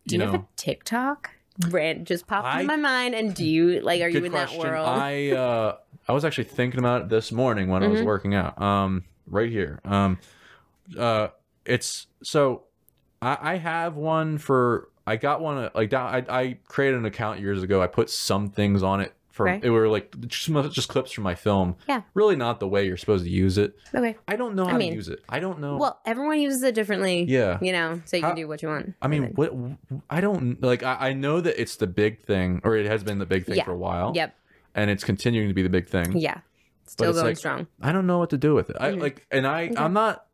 [0.07, 1.29] Do you, know have a TikTok?
[1.59, 4.01] Brand just popped I- into my mind, and do you like?
[4.01, 4.87] Are you in question that world?
[4.87, 5.75] i uh
[6.07, 8.05] i was actually thinking about it this morning when i was Mhm.
[8.05, 10.17] working out um right here um
[10.97, 11.27] uh
[11.65, 12.63] it's so
[13.21, 17.05] i i have one for i got one uh, like down i i created an
[17.05, 21.11] account years ago i put some things on it it were like just, just clips
[21.11, 22.01] from my film Yeah.
[22.13, 24.15] really not the way you're supposed to use it okay.
[24.27, 26.61] i don't know I how mean, to use it i don't know Well, everyone uses
[26.63, 27.23] it differently.
[27.23, 28.93] yeah You know, so you How- can do what you want.
[29.01, 29.51] I mean, what
[30.09, 30.83] I don't like.
[30.83, 33.55] I, I know that it's the big thing, or it has been the big thing
[33.57, 33.65] Yeah.
[33.65, 34.35] for a while, Yep.
[34.75, 36.17] and it's continuing to be the big thing.
[36.17, 36.39] Yeah.
[36.85, 37.67] Still going like- strong.
[37.81, 38.77] I don't know what to do with it.
[38.79, 39.01] I Mhm.
[39.01, 39.75] like, and I, Okay.
[39.77, 40.25] I'm not.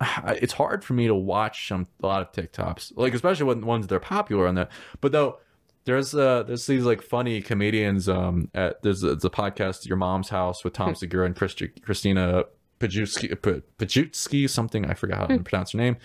[0.42, 3.86] It's hard for me to watch some a lot of TikToks, like especially when ones
[3.86, 4.70] that are popular on that.
[5.00, 5.38] But though,
[5.84, 8.08] there's uh there's these like funny comedians.
[8.08, 10.72] Um, at there's a, it's a podcast, Your Mom's House, with.
[10.74, 12.44] Tom Segura and Christi- Christina
[12.80, 15.42] Pajutski, P- Pajutski, something I forgot how to Hmm.
[15.42, 15.96] pronounce her name.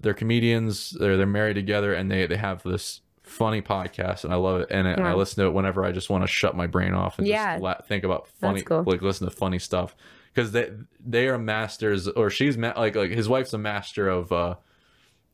[0.00, 0.90] They're comedians.
[0.90, 4.68] They're they're married together, and they they have this funny podcast, and I love it.
[4.70, 7.18] And I, I listen to it whenever I just want to shut my brain off
[7.18, 7.54] and Yeah.
[7.54, 8.84] just la- think about funny, cool.
[8.86, 9.96] like listen to funny stuff
[10.34, 10.70] because they
[11.04, 14.54] they are masters, or she's ma- like like his wife's a master of uh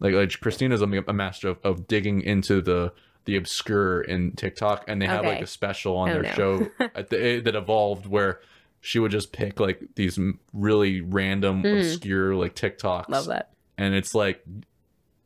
[0.00, 2.92] like like Christina's a, a master of, of digging into the
[3.24, 6.30] the obscure in TikTok, and they have like a special on Oh, their no.
[6.32, 8.40] show at the, that evolved where
[8.80, 10.18] she would just pick like these
[10.52, 11.78] really random Mhm.
[11.78, 13.50] obscure like TikToks Love that.
[13.78, 14.42] and it's like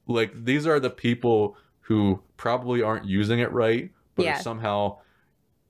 [0.06, 4.38] like these are the people who probably aren't using it right but Yeah.
[4.38, 4.98] somehow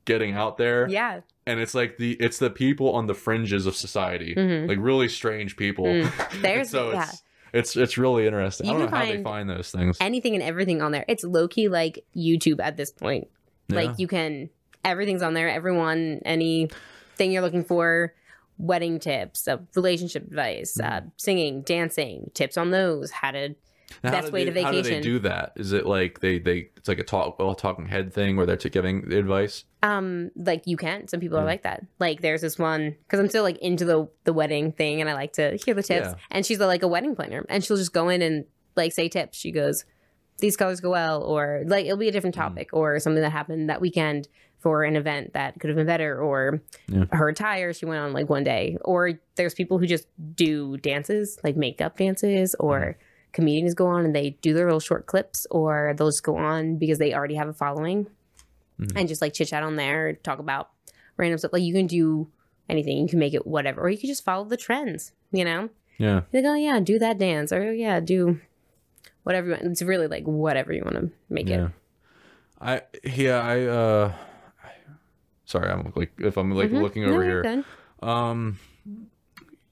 [0.04, 1.20] getting out there Yeah.
[1.46, 4.68] and it's like the it's the people on the fringes of society Mhm.
[4.68, 6.40] like really strange people Mm.
[6.42, 7.04] There's- so yeah.
[7.08, 7.22] it's
[7.56, 10.42] it's it's really interesting You i don't know how they find those things Anything and
[10.42, 11.04] everything on there.
[11.08, 13.28] It's low key like YouTube at this point.
[13.68, 13.76] Yeah.
[13.76, 14.50] Like you can
[14.84, 15.48] everything's on there.
[15.48, 18.14] Everyone, anything you're looking for,
[18.58, 21.10] wedding tips, uh, relationship advice, uh, Mm.
[21.16, 23.54] singing, dancing, tips on those, how to
[24.04, 26.70] Now, best way they- to how do they do that is it like they they
[26.76, 30.76] it's like a talk well talking head thing where they're giving advice um like you
[30.76, 31.06] can.
[31.08, 31.84] Some people are like that.
[31.98, 35.14] Like there's this one because I'm still like into the the wedding thing and I
[35.14, 36.08] like to hear the tips.
[36.08, 36.14] Yeah.
[36.30, 38.44] And she's a, like a wedding planner and she'll just go in and
[38.74, 39.38] like say tips.
[39.38, 39.84] She goes,
[40.38, 42.40] these colors go well, or like it'll be a different Mm.
[42.40, 44.28] topic or something that happened that weekend
[44.58, 47.04] for an event that could have been better or Yeah.
[47.12, 51.38] her attire she went on like one day or there's people who just do dances
[51.44, 53.02] like makeup dances or Mm-hmm.
[53.36, 56.76] Comedians go on and they do their little short clips or they'll just go on
[56.76, 58.08] because they already have a following
[58.80, 58.92] Mhm.
[58.96, 60.70] and just like chit chat on there talk about
[61.16, 61.52] random stuff.
[61.52, 62.28] Like you can do
[62.68, 62.98] anything.
[62.98, 63.80] You can make it whatever.
[63.82, 65.68] Or you can just follow the trends you know?
[65.98, 66.22] Yeah.
[66.32, 67.52] Like oh yeah do that dance.
[67.52, 68.40] Or yeah do
[69.22, 69.64] whatever you want.
[69.64, 71.66] It's really like whatever you want to make yeah.
[71.66, 71.70] It
[72.58, 74.12] i yeah i uh
[75.44, 76.80] sorry i'm like if i'm like Mhm.
[76.80, 77.42] looking over you're here.
[77.42, 77.64] good.
[78.08, 78.58] Um,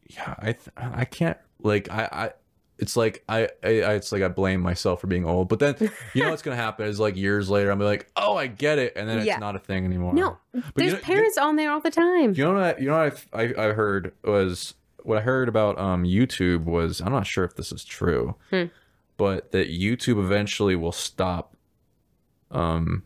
[0.09, 2.33] yeah, I th- I can't like I I
[2.79, 5.77] it's like I, I it's like I blame myself for being old, but then
[6.13, 8.95] you know what's gonna happen is like years later I'm like, oh, I get it,
[8.97, 9.39] and then it's Yeah.
[9.39, 10.13] not a thing anymore.
[10.15, 12.77] no But there's you know- you- parents on there all the time You know what?
[12.77, 14.75] I, you know what I, I I heard was
[15.05, 18.65] what I heard about um YouTube was I'm not sure if this is true, Hmm.
[19.17, 21.57] but that YouTube eventually will stop
[22.51, 23.03] um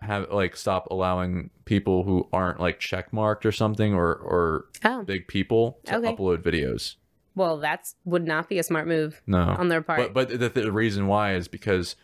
[0.00, 5.28] have like stop allowing people who aren't like checkmarked or something or or oh big
[5.28, 6.08] people to Okay.
[6.16, 6.94] upload videos.
[7.40, 9.38] Well that's would not be a smart move No.
[9.58, 11.96] on their part But but the, the reason why is because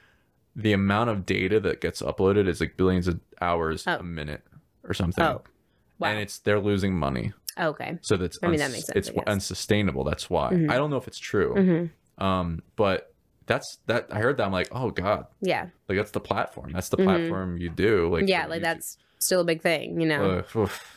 [0.54, 3.96] the amount of data that gets uploaded is like billions of hours Oh.
[3.98, 4.42] a minute
[4.84, 5.22] or something.
[5.24, 5.42] oh
[5.98, 7.32] wow And it's they're losing money.
[7.58, 10.04] okay So that's I mean, that makes sense, it's unsustainable.
[10.04, 10.48] That's why.
[10.52, 10.70] Mhm.
[10.70, 11.52] I don't know if it's true.
[12.18, 13.12] hmm Um but
[13.46, 15.26] that's that I heard that I'm like, "Oh god.
[15.40, 16.72] yeah Like that's the platform.
[16.72, 17.04] That's the Mhm.
[17.08, 18.64] platform you do." Like yeah like YouTube.
[18.70, 20.42] that's still a big thing you know uh,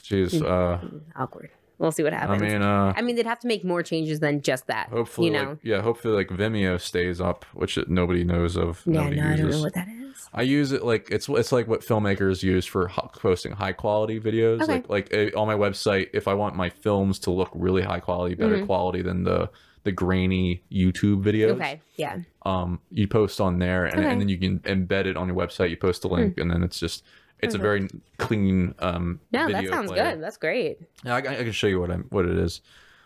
[0.07, 0.31] jeez.
[0.41, 0.79] Uh
[1.15, 1.49] awkward
[1.79, 2.41] we'll see what happens.
[2.41, 4.89] I mean, uh I mean, they'd have to make more changes than just that.
[4.89, 5.49] hopefully you know.
[5.51, 8.83] like yeah, hopefully like Vimeo stays up, which nobody knows of.
[8.85, 10.29] yeah, nobody no, I don't know what that is.
[10.33, 14.61] I use it like it's it's like what filmmakers use for posting high quality videos.
[14.61, 14.73] Okay.
[14.73, 17.99] Like like eh, on my website, if I want my films to look really high
[18.01, 18.65] quality, better Mhm.
[18.67, 19.49] quality than the
[19.85, 21.81] the grainy YouTube videos, Okay.
[21.95, 22.17] Yeah.
[22.45, 24.09] um, you post on there, and, Okay.
[24.11, 25.69] And then you can embed it on your website.
[25.69, 27.03] You post a link, and then it's just
[27.41, 27.87] it's a very
[28.17, 29.19] clean um.
[29.31, 30.11] No, that sounds player.
[30.11, 30.23] good.
[30.23, 30.79] That's great.
[31.05, 32.61] Yeah, I, I can show you what I'm what it is,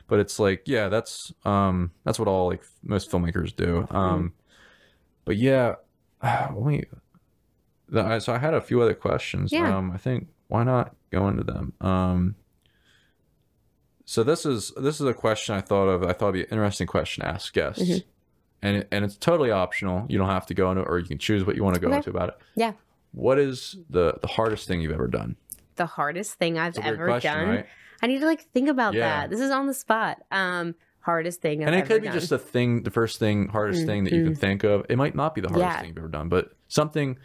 [0.08, 3.88] but it's like yeah, that's um that's what all like most filmmakers do.
[3.92, 4.34] Um,
[5.26, 5.76] but yeah,
[6.24, 6.84] let me.
[8.20, 9.52] So I had a few other questions.
[9.52, 9.78] Yeah.
[9.78, 11.74] Um, I think why not go into them.
[11.82, 12.36] Um.
[14.06, 16.04] So this is this is a question I thought of.
[16.04, 18.04] I thought it'd be an interesting question to ask guests, Mhm.
[18.62, 20.06] and it, and it's totally optional.
[20.10, 21.82] You don't have to go into, it, or you can choose what you want to
[21.82, 21.98] go Okay.
[21.98, 22.36] into about it.
[22.56, 22.74] Yeah.
[23.14, 25.36] What is the the hardest thing you've ever done?
[25.76, 27.50] The hardest thing I've It's a weird ever question, done.
[27.50, 27.66] right?
[28.02, 29.22] I need to like think about Yeah.
[29.22, 29.30] that.
[29.30, 30.22] This is on the spot.
[30.32, 32.18] Um, hardest thing I've and it could be done.
[32.18, 35.16] just a thing the first thing hardest thing that you can think of it might
[35.16, 35.80] not be the hardest Yeah.
[35.82, 37.18] thing you've ever done but something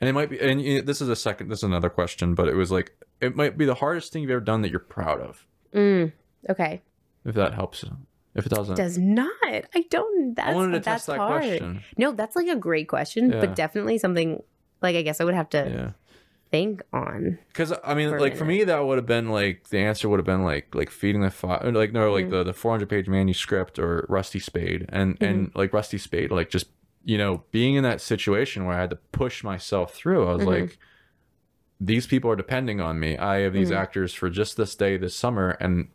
[0.00, 2.46] and it might be and you- this is a second this is another question but
[2.46, 5.20] it was like it might be the hardest thing you've ever done that you're proud
[5.20, 5.44] of
[5.74, 6.12] Mm,
[6.48, 6.80] okay.
[7.24, 7.84] if that helps
[8.36, 9.32] if it doesn't Does not.
[9.42, 10.36] I don't.
[10.36, 11.40] That's i wanted to that's test that hard.
[11.42, 13.40] question No, that's like a great question, Yeah.
[13.40, 14.44] but definitely something
[14.82, 15.90] like I guess I would have to yeah
[16.50, 17.38] think on.
[17.48, 20.18] because i mean For like for me that would have been like the answer would
[20.18, 22.30] have been like like feeding the fire like no like Mm.
[22.30, 25.58] the the 400 page manuscript or rusty spade and and Mm-hmm.
[25.58, 26.68] like rusty spade like just
[27.04, 30.42] you know being in that situation where i had to push myself through i was
[30.46, 30.60] Mhm.
[30.62, 30.78] like
[31.80, 33.76] these people are depending on me i have these Mhm.
[33.76, 35.88] actors for just this day this summer and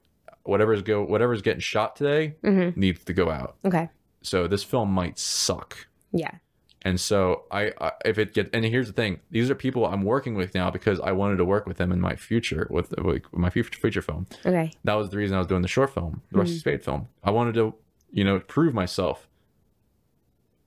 [0.43, 3.89] whatever's go whatever's getting shot today hmm needs to go out Okay.
[4.21, 6.35] so this film might suck Yeah.
[6.85, 10.03] And so I, I if it gets and here's the thing, these are people I'm
[10.03, 13.23] working with now because I wanted to work with them in my future with, with
[13.31, 14.27] my future feature film.
[14.45, 14.71] Okay.
[14.83, 16.59] That was the reason I was doing the short film, the Rusty Mhm.
[16.59, 17.07] Spade film.
[17.23, 17.73] I wanted to,
[18.11, 19.27] you know, prove myself.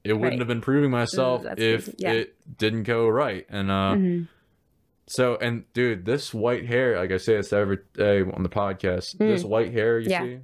[0.04, 0.38] It wouldn't Right.
[0.38, 1.88] have been proving myself that's if.
[1.98, 2.12] Yeah.
[2.12, 3.44] it didn't go right.
[3.48, 4.28] And uh Mhm.
[5.06, 9.18] so and dude, this white hair, like I say this every day on the podcast,
[9.18, 10.10] this white hair you Mm.
[10.10, 10.22] Yeah.
[10.24, 10.38] see.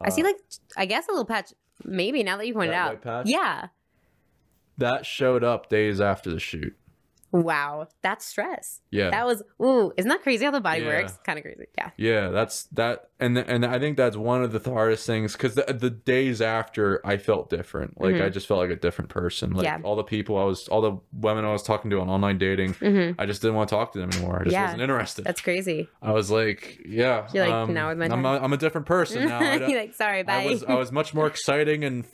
[0.00, 0.36] I see uh, like
[0.76, 1.54] I guess a little patch.
[1.84, 3.00] Maybe now that you pointed out.
[3.26, 3.68] Yeah.
[4.78, 6.76] That showed up days after the shoot.
[7.32, 7.88] Wow.
[8.02, 8.80] That's stress.
[8.90, 9.10] Yeah.
[9.10, 9.92] That was ooh.
[9.96, 10.86] Isn't that crazy how the body Yeah.
[11.02, 11.18] works?
[11.24, 11.66] Kind of crazy.
[11.76, 11.90] Yeah.
[11.96, 15.64] Yeah, that's that, and and I think that's one of the hardest things because the,
[15.64, 18.00] the days after I felt different.
[18.00, 19.50] Like I just felt like a different person.
[19.50, 19.82] Like Mm-hmm.
[19.82, 19.86] Yeah.
[19.88, 22.74] all the people I was, all the women I was talking to on online dating,
[22.74, 24.38] hmm I just didn't want to talk to them anymore.
[24.40, 25.24] I just Yeah, wasn't interested.
[25.24, 25.88] That's crazy.
[26.00, 28.86] I was like, yeah, You're like, um, now with my I'm a, I'm a different
[28.86, 29.40] person now.
[29.40, 30.42] I, You're like, sorry, bye.
[30.42, 32.06] I was I was much more exciting and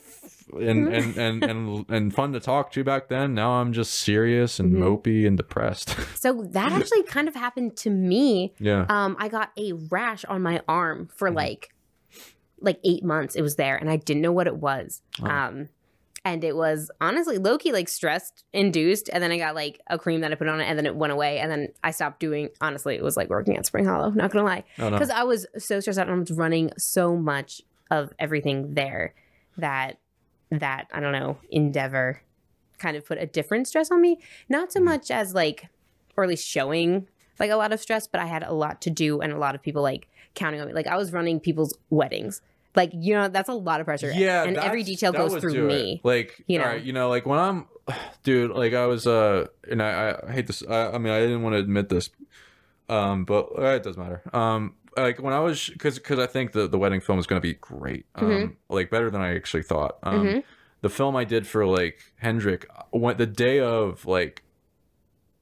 [0.57, 3.33] and and, and and and fun to talk to back then.
[3.33, 4.79] Now I'm just serious and Mhm.
[4.79, 5.89] mopey and depressed.
[6.19, 8.53] so that actually kind of happened to me.
[8.59, 8.85] yeah.
[8.89, 11.35] Um, I got a rash on my arm for Mhm.
[11.35, 11.69] like
[12.61, 13.35] like eight months.
[13.35, 15.01] It was there, and I didn't know what it was.
[15.21, 15.27] Oh.
[15.27, 15.67] Um,
[16.25, 19.09] and it was honestly low key like stressed induced.
[19.11, 20.95] And then I got like a cream that I put on it, and then it
[20.95, 21.39] went away.
[21.39, 22.47] And then I stopped doing.
[22.61, 24.11] Honestly, it was like working at Spring Hollow.
[24.11, 24.91] Not gonna lie, Oh, no.
[24.91, 27.61] because I was so stressed out and I was running so much
[27.91, 29.13] of everything there
[29.57, 29.97] that
[30.59, 32.21] that I don't know endeavor
[32.77, 34.19] kind of put a different stress on me.
[34.49, 34.85] Not so Mhm.
[34.85, 35.67] much as like,
[36.17, 37.07] or at least showing
[37.39, 39.55] like a lot of stress, but I had a lot to do and a lot
[39.55, 40.73] of people like counting on me.
[40.73, 42.41] Like I was running people's weddings.
[42.75, 44.11] Like you know that's a lot of pressure.
[44.11, 45.67] Yeah, and every detail goes through do it.
[45.67, 46.01] me.
[46.03, 47.67] Like, you know, you know, like when I'm,
[48.23, 50.63] dude, like I was, uh, and I, I hate this.
[50.67, 52.09] I, I mean, I didn't want to admit this,
[52.89, 54.21] um, but uh, it doesn't matter.
[54.33, 57.41] Um, like when I was, because because I think the the wedding film is going
[57.41, 58.55] to be great, um, Mhm.
[58.69, 59.97] like better than I actually thought.
[60.03, 60.43] Um, Mhm.
[60.81, 64.43] the film I did for like Hendrik went the day of like.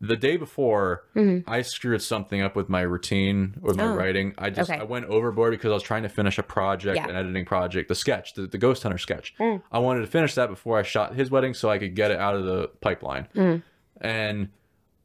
[0.03, 1.43] The day before, Mhm.
[1.45, 3.93] I screwed something up with my routine with my Oh.
[3.95, 4.33] writing.
[4.35, 4.79] I just Okay.
[4.79, 7.07] I went overboard because I was trying to finish a project, Yeah.
[7.07, 9.35] an editing project, the sketch, the, the Ghost Hunter sketch.
[9.39, 9.61] Mm.
[9.71, 12.17] I wanted to finish that before I shot his wedding so I could get it
[12.17, 13.27] out of the pipeline.
[13.35, 13.61] Mm.
[14.01, 14.49] And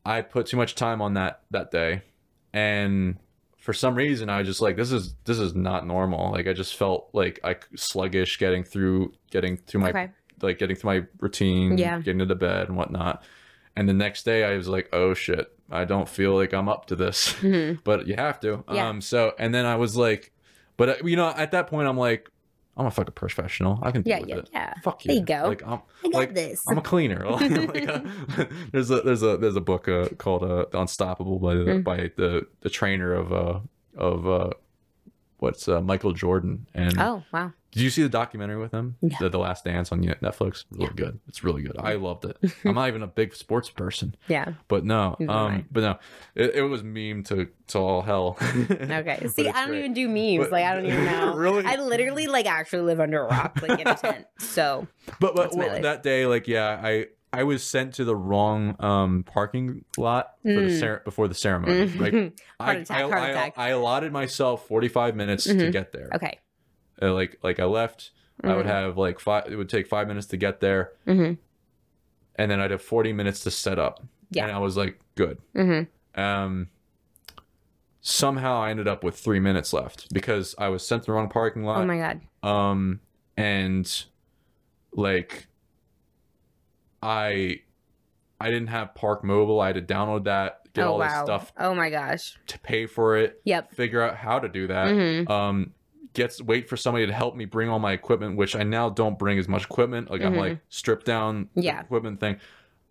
[0.06, 2.00] I put too much time on that that day,
[2.54, 3.18] and
[3.66, 6.30] for some reason I was just like, this is this is not normal.
[6.30, 10.08] Like I just felt like I sluggish getting through getting through my Okay.
[10.40, 11.98] like getting through my routine, Yeah.
[11.98, 13.24] getting to the bed and whatnot.
[13.74, 16.86] And the next day I was like, oh shit, I don't feel like I'm up
[16.86, 17.32] to this.
[17.40, 17.80] Mhm.
[17.84, 18.62] but you have to.
[18.72, 18.88] Yeah.
[18.88, 20.30] Um so and then I was like
[20.76, 22.30] but uh, you know, at that point I'm like,
[22.76, 23.78] I'm a fucking professional.
[23.82, 24.48] I can deal Yeah, with yeah, it.
[24.52, 24.74] yeah.
[24.82, 25.20] Fuck There you.
[25.20, 25.42] you go.
[25.48, 26.62] Like I'm I got like this.
[26.68, 27.24] I'm a cleaner.
[27.30, 28.00] like, uh,
[28.72, 31.84] there's a there's a there's a book uh, called uh, Unstoppable by the Mm.
[31.84, 33.60] by the the trainer of uh
[33.96, 34.50] of uh
[35.38, 37.52] what's uh, Michael Jordan and oh wow.
[37.72, 38.96] did you see the documentary with him?
[39.02, 39.16] No.
[39.20, 40.64] The, the Last Dance on Netflix.
[40.70, 41.20] Really good.
[41.28, 41.76] It's really good.
[41.78, 42.38] I loved it.
[42.64, 44.54] I'm not even a big sports person, Yeah.
[44.68, 45.54] but no, Neither am I.
[45.56, 45.98] um, but no,
[46.34, 48.38] it, it was meme to to all hell.
[48.96, 49.26] Okay.
[49.28, 49.78] See, I don't great.
[49.80, 50.44] even do memes.
[50.46, 51.34] But- like I don't even know.
[51.34, 51.64] Really?
[51.64, 54.26] I literally like actually live under a rock, like in a tent.
[54.38, 54.86] So
[55.20, 57.06] But but well, that day, like yeah, I
[57.38, 60.78] I was sent to the wrong um parking lot for the Mm.
[60.80, 61.86] cer- before the ceremony.
[61.96, 62.14] Like
[62.60, 63.52] I, attack, I, I.
[63.56, 65.72] I allotted myself 45 minutes to Mhm.
[65.72, 66.08] get there.
[66.14, 66.38] okay.
[67.02, 68.10] Uh, like like I left,
[68.42, 68.70] I would Mhm.
[68.70, 69.44] have like five.
[69.52, 71.34] It would take five minutes to get there, hmm
[72.38, 74.02] and then I'd have 40 minutes to set up.
[74.30, 74.44] Yeah.
[74.44, 75.38] and I was like, good.
[75.54, 75.82] hmm
[76.14, 76.68] Um,
[78.00, 81.28] somehow I ended up with three minutes left because I was sent to the wrong
[81.28, 81.82] parking lot.
[81.82, 82.20] Oh my god.
[82.42, 83.00] um
[83.36, 84.04] and
[84.92, 85.46] like
[87.06, 87.60] i
[88.40, 91.06] i didn't have park mobile i had to download that get oh all wow.
[91.08, 92.36] this stuff Oh my gosh.
[92.48, 93.72] to pay for it Yep.
[93.72, 95.72] figure out how to do that hmm um
[96.12, 99.18] gets wait for somebody to help me bring all my equipment which i now don't
[99.18, 100.38] bring as much equipment like i'm Mhm.
[100.38, 101.80] like stripped down Yeah.
[101.80, 102.38] equipment thing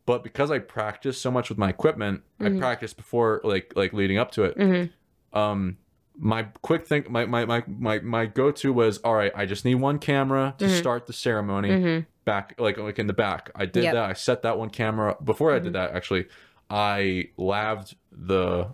[0.05, 2.55] but because i practice so much with my equipment Mhm.
[2.55, 5.77] i practiced before like like leading up to it hmm um
[6.17, 9.75] my quick thing my my my my, my go-to was all right i just need
[9.75, 10.77] one camera to Mhm.
[10.79, 13.51] start the ceremony hmm back like like in the back.
[13.55, 13.93] I did Yep.
[13.93, 14.09] that.
[14.09, 15.15] I set that one camera.
[15.23, 15.63] Before i Mhm.
[15.65, 16.25] did that actually
[16.71, 18.69] i laved the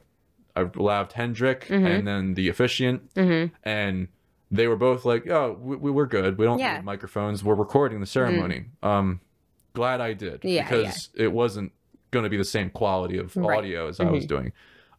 [0.56, 1.86] i laved hendrick Mhm.
[1.86, 3.10] and then the officiant.
[3.16, 4.08] Hmm and
[4.52, 6.38] they were both like oh we, we we're good.
[6.38, 6.76] We don't Yeah.
[6.78, 7.44] need microphones.
[7.44, 8.66] We're recording the ceremony.
[8.84, 9.20] Um
[9.74, 11.72] glad i did Yeah, because it wasn't
[12.12, 13.58] going to be the same quality of Right.
[13.58, 14.52] audio as i was doing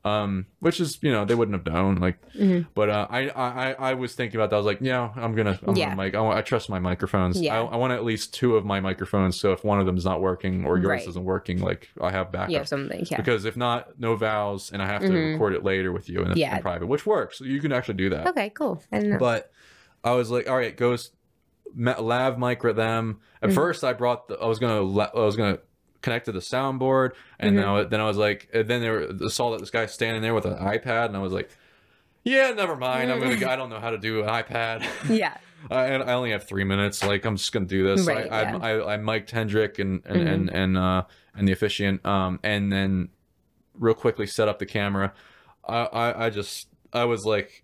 [0.05, 3.73] um which is you know they wouldn't have known like hmm but uh, I, I
[3.91, 4.57] I was thinking about that.
[4.57, 5.91] I was like, yeah, I'm gonna, I'm Yeah.
[5.91, 6.15] gonna mic.
[6.15, 7.41] I, I trust my microphones.
[7.41, 7.61] Yeah.
[7.61, 9.39] I, I want at least two of my microphones.
[9.39, 11.09] So if one of them's not working or yours Right.
[11.09, 12.55] isn't working, like I have backup.
[12.55, 13.07] Have something.
[13.11, 13.19] Yeah.
[13.19, 15.33] Because if not, no vowels, and I have to Mhm.
[15.35, 16.57] record it later with you in, Yeah.
[16.57, 17.41] in private, which works.
[17.41, 18.27] You can actually do that.
[18.29, 18.51] Okay.
[18.51, 18.83] Cool.
[18.91, 19.17] I.
[19.19, 19.51] But
[20.03, 21.11] I was like, all right, goes
[21.77, 23.21] lav mic with them.
[23.43, 23.55] At Mhm.
[23.55, 25.59] first, I brought the, I was gonna, I was gonna
[26.03, 29.31] connect to the soundboard, and then, I, then I was like, and then there were,
[29.31, 31.49] saw that this guy standing there with an iPad, and I was like,
[32.25, 33.11] yeah, never mind.
[33.11, 34.87] I'm gonna, I don't know how to do an iPad.
[35.09, 35.37] yeah.
[35.71, 37.05] I, and I only have three minutes.
[37.05, 38.07] Like I'm just gonna do this.
[38.07, 38.59] Right, I, yeah.
[38.61, 40.33] I, I I mic'd Hendrick and and Mhm.
[40.33, 41.05] and and uh
[41.37, 42.05] and the officiant.
[42.05, 43.09] Um, and then
[43.75, 45.13] real quickly set up the camera.
[45.69, 47.63] I I, I just I was like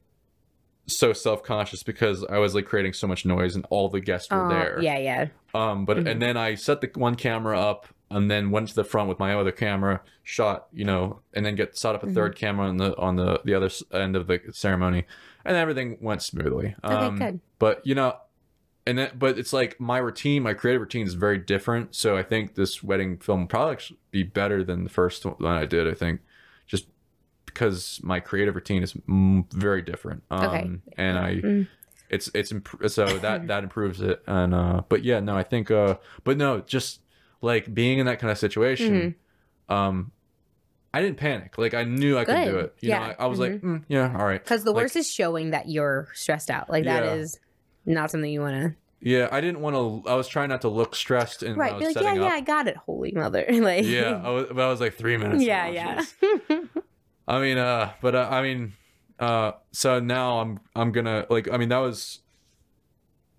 [0.87, 4.31] so self conscious because I was like creating so much noise and all the guests
[4.31, 4.79] were Oh, there.
[4.81, 4.99] Yeah.
[4.99, 5.27] Yeah.
[5.55, 6.11] Um, but Mhm.
[6.11, 9.19] and then I set the one camera up and then went to the front with
[9.19, 12.15] my other camera, shot, you know, and then get set up a Mhm.
[12.15, 15.05] third camera on the on the the other end of the ceremony,
[15.45, 16.75] and everything went smoothly.
[16.85, 16.95] Okay.
[16.95, 17.41] Um, good.
[17.59, 18.17] but you know,
[18.87, 21.95] and then but it's like my routine, my creative routine is very different.
[21.95, 23.77] So I think this wedding film probably
[24.11, 25.87] be better than the first one I did.
[25.87, 26.21] I think
[26.67, 26.87] just
[27.47, 30.23] because my creative routine is very different.
[30.31, 30.71] Um, Okay.
[30.97, 31.67] and I Mm.
[32.11, 35.71] it's it's imp- so that that improves it and uh but yeah no i think
[35.71, 35.95] uh
[36.25, 37.01] but no just
[37.41, 39.15] like being in that kind of situation
[39.69, 40.11] um
[40.95, 42.51] i didn't panic like i knew i could Mm-hmm.
[42.51, 42.99] Do it you Yeah.
[43.09, 45.51] know i, I was like mm, yeah all right Because the Like- worst is showing
[45.51, 46.69] that you're stressed out.
[46.71, 47.15] Like that Yeah.
[47.15, 47.39] is
[47.87, 48.75] not something you want to.
[49.01, 51.73] yeah i didn't want to i was trying not to look stressed and Right.
[51.73, 52.77] i was like, yeah, setting yeah, I got it.
[52.77, 53.45] Holy mother.
[53.51, 53.85] like.
[53.85, 55.69] yeah I was, but i was like three minutes yeah.
[55.69, 56.05] Yeah.
[57.29, 58.73] i mean uh but uh, i mean
[59.21, 62.21] uh so now i'm i'm gonna like i mean that was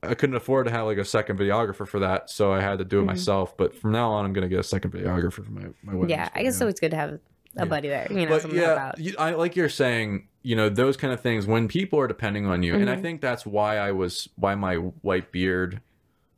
[0.02, 2.86] I couldn't afford to have like a second videographer for that, so I had to
[2.86, 3.08] do it Mhm.
[3.08, 3.58] myself.
[3.58, 6.10] But from now on, I'm gonna get a second videographer for my my wedding.
[6.12, 6.30] yeah.
[6.34, 6.68] I guess so.
[6.68, 7.20] It's good to have a
[7.58, 7.66] Yeah.
[7.66, 8.08] buddy there.
[8.10, 9.00] You know, but yeah, help out.
[9.00, 12.46] you- I like you're saying, you know, those kind of things when people are depending
[12.46, 13.02] on you, and I Mhm.
[13.02, 15.82] think that's why I was why my white beard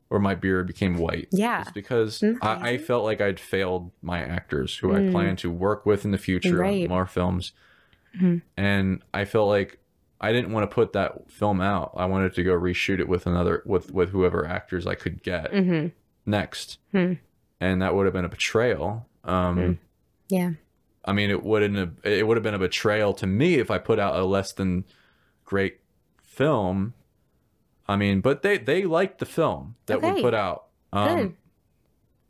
[0.09, 1.27] or my beard became white.
[1.31, 1.61] Yeah.
[1.61, 2.37] It's because Mhm.
[2.41, 5.11] I, I felt like I'd failed my actors who I Mm.
[5.11, 6.83] plan to work with in the future Right.
[6.83, 7.53] on more films,
[8.19, 8.41] Mhm.
[8.57, 9.77] and I felt like
[10.23, 11.93] I didn't want to put that film out.
[11.97, 15.51] I wanted to go reshoot it with another with with whoever actors I could get
[15.51, 15.87] hmm
[16.25, 17.13] next, Hmm.
[17.59, 19.07] and that would have been a betrayal.
[19.23, 19.71] Um, Hmm.
[20.29, 20.51] Yeah.
[21.03, 23.79] I mean, it wouldn't have, it would have been a betrayal to me if I
[23.79, 24.85] put out a less than
[25.43, 25.79] great
[26.21, 26.93] film.
[27.87, 30.67] I mean, but they they liked the film that we put out.
[30.93, 31.35] Um, Good.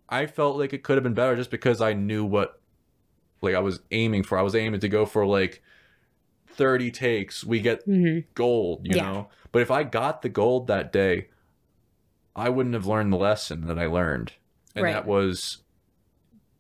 [0.08, 2.60] I felt like it could have been better just because I knew what
[3.42, 4.38] like I was aiming for.
[4.38, 5.62] I was aiming to go for like
[6.52, 9.12] 30 takes, we get hmm gold, you Yeah.
[9.12, 9.30] know.
[9.52, 11.28] But if I got the gold that day,
[12.36, 14.34] I wouldn't have learned the lesson that I learned.
[14.76, 14.94] And Right.
[14.94, 15.64] that was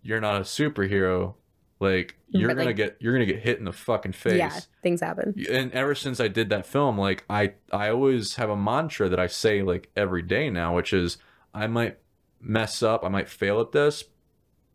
[0.03, 1.35] you're not a superhero.
[1.79, 4.37] Like you're But, gonna like- get you're gonna get hit in the fucking face.
[4.37, 4.51] Yeah.
[4.83, 5.33] Things happen.
[5.49, 9.19] And ever since I did that film, like I I always have a mantra that
[9.19, 11.17] I say like every day now, which is
[11.53, 11.97] I might
[12.39, 14.03] mess up, I might fail at this,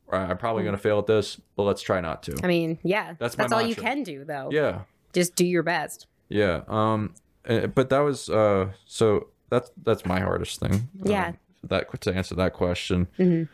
[0.07, 0.67] or I'm probably Mm.
[0.67, 2.36] gonna fail at this, but let's try not to.
[2.43, 3.15] I mean, yeah.
[3.19, 4.49] That's That's, all you can do, though.
[4.53, 4.83] Yeah.
[5.17, 6.07] Just do your best.
[6.28, 6.61] Yeah.
[6.69, 7.15] Um
[7.49, 10.91] uh, but that was uh so that's that's my hardest thing.
[11.03, 11.28] Yeah.
[11.28, 13.09] Um, that to answer that question.
[13.17, 13.45] hmm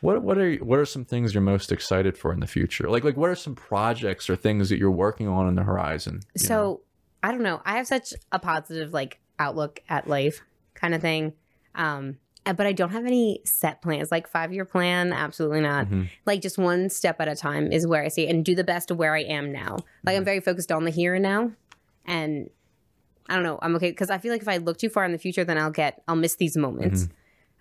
[0.00, 2.90] What what are what are some things you're most excited for in the future?
[2.90, 6.22] Like like what are some projects or things that you're working on in the horizon?
[6.36, 6.80] So know?
[7.22, 7.62] I don't know.
[7.64, 10.42] I have such a positive like outlook at life
[10.74, 11.34] kind of thing.
[11.76, 15.12] Um, But I don't have any set plans, like five year plan.
[15.12, 15.86] Absolutely not.
[15.88, 16.08] Mhm.
[16.26, 18.90] Like just one step at a time is where I see and do the best
[18.90, 19.76] of where I am now.
[20.04, 20.26] Like I'm Mhm.
[20.26, 21.52] very focused on the here and now.
[22.06, 22.50] And
[23.28, 25.12] I don't know, I'm okay because I feel like if I look too far in
[25.12, 27.08] the future, then I'll get, I'll miss these moments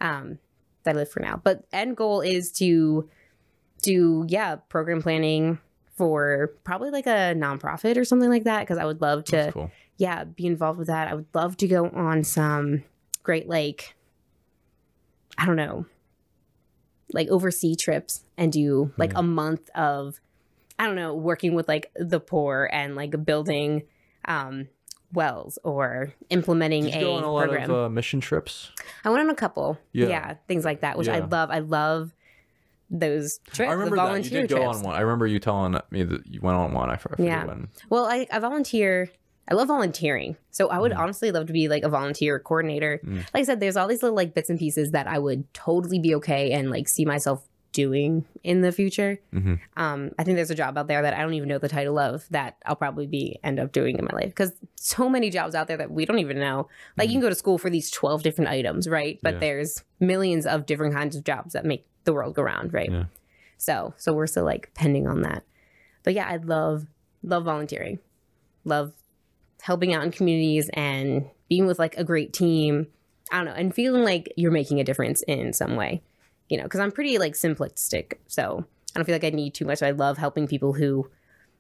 [0.01, 0.39] um,
[0.83, 1.39] that I live for now.
[1.43, 3.07] But end goal is to
[3.83, 5.59] do, yeah, program planning
[5.95, 9.69] for probably like a nonprofit or something like that because I would love to cool.
[9.97, 11.09] yeah, be involved with that.
[11.09, 12.83] I would love to go on some
[13.21, 13.93] great like
[15.39, 15.85] I don't know,
[17.13, 19.19] like overseas trips and do like Yeah.
[19.19, 20.19] a month of
[20.77, 23.83] I don't know, working with like the poor and like building
[24.25, 24.67] um
[25.11, 27.71] wells or implementing Did you a, go on a lot program.
[27.71, 28.71] of uh, mission trips?
[29.03, 29.77] I went on a couple.
[29.91, 30.07] Yeah.
[30.07, 30.33] Yeah.
[30.47, 31.49] things like that, which I love.
[31.49, 32.13] I love
[32.91, 34.77] those trips, I the remember that you volunteer did go trips.
[34.79, 34.95] on one.
[34.95, 36.89] I remember you telling me that you went on one.
[36.89, 37.45] I forget Yeah.
[37.45, 37.69] when.
[37.89, 39.09] Well, I, I volunteer.
[39.49, 40.37] I love volunteering.
[40.51, 40.99] So I would Mhm.
[40.99, 42.99] honestly love to be like a volunteer coordinator.
[43.03, 43.17] Mm.
[43.33, 45.99] Like I said, there's all these little like bits and pieces that I would totally
[45.99, 49.19] be okay and like see myself doing in the future.
[49.33, 49.59] Mhm.
[49.77, 51.99] Um, I think there's a job out there that I don't even know the title
[51.99, 55.53] of that I'll probably be end up doing in my life because so many jobs
[55.55, 56.67] out there that we don't even know.
[56.97, 59.19] Like you can go to school for these 12 different items, right?
[59.21, 59.39] But Yeah.
[59.41, 62.91] there's millions of different kinds of jobs that make the world go round, right?
[62.91, 63.05] Yeah.
[63.57, 65.43] So, so we're still like pending on that.
[66.03, 66.87] But yeah, I love
[67.21, 67.99] love volunteering.
[68.65, 68.93] Love
[69.61, 72.87] helping out in communities and being with like a great team.
[73.31, 76.01] I don't know, and feeling like you're making a difference in some way.
[76.49, 78.65] You know, because I'm pretty like simplistic, so
[78.95, 79.83] I don't feel like I need too much.
[79.83, 81.09] I love helping people who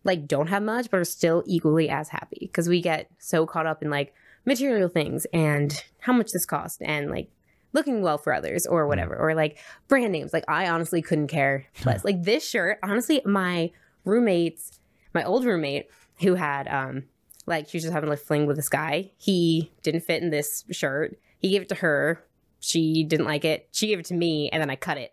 [0.03, 3.67] like don't have much but are still equally as happy because we get so caught
[3.67, 4.13] up in like
[4.45, 7.29] material things and how much this cost and like
[7.73, 11.65] looking well for others or whatever or like brand names like i honestly couldn't care
[11.85, 13.69] less like this shirt honestly my
[14.05, 14.79] roommates
[15.13, 15.87] my old roommate
[16.21, 17.03] who had um
[17.49, 20.63] like she was just having like fling with this guy he didn't fit in this
[20.71, 22.23] shirt he gave it to her
[22.61, 25.11] she didn't like it she gave it to me and then i cut it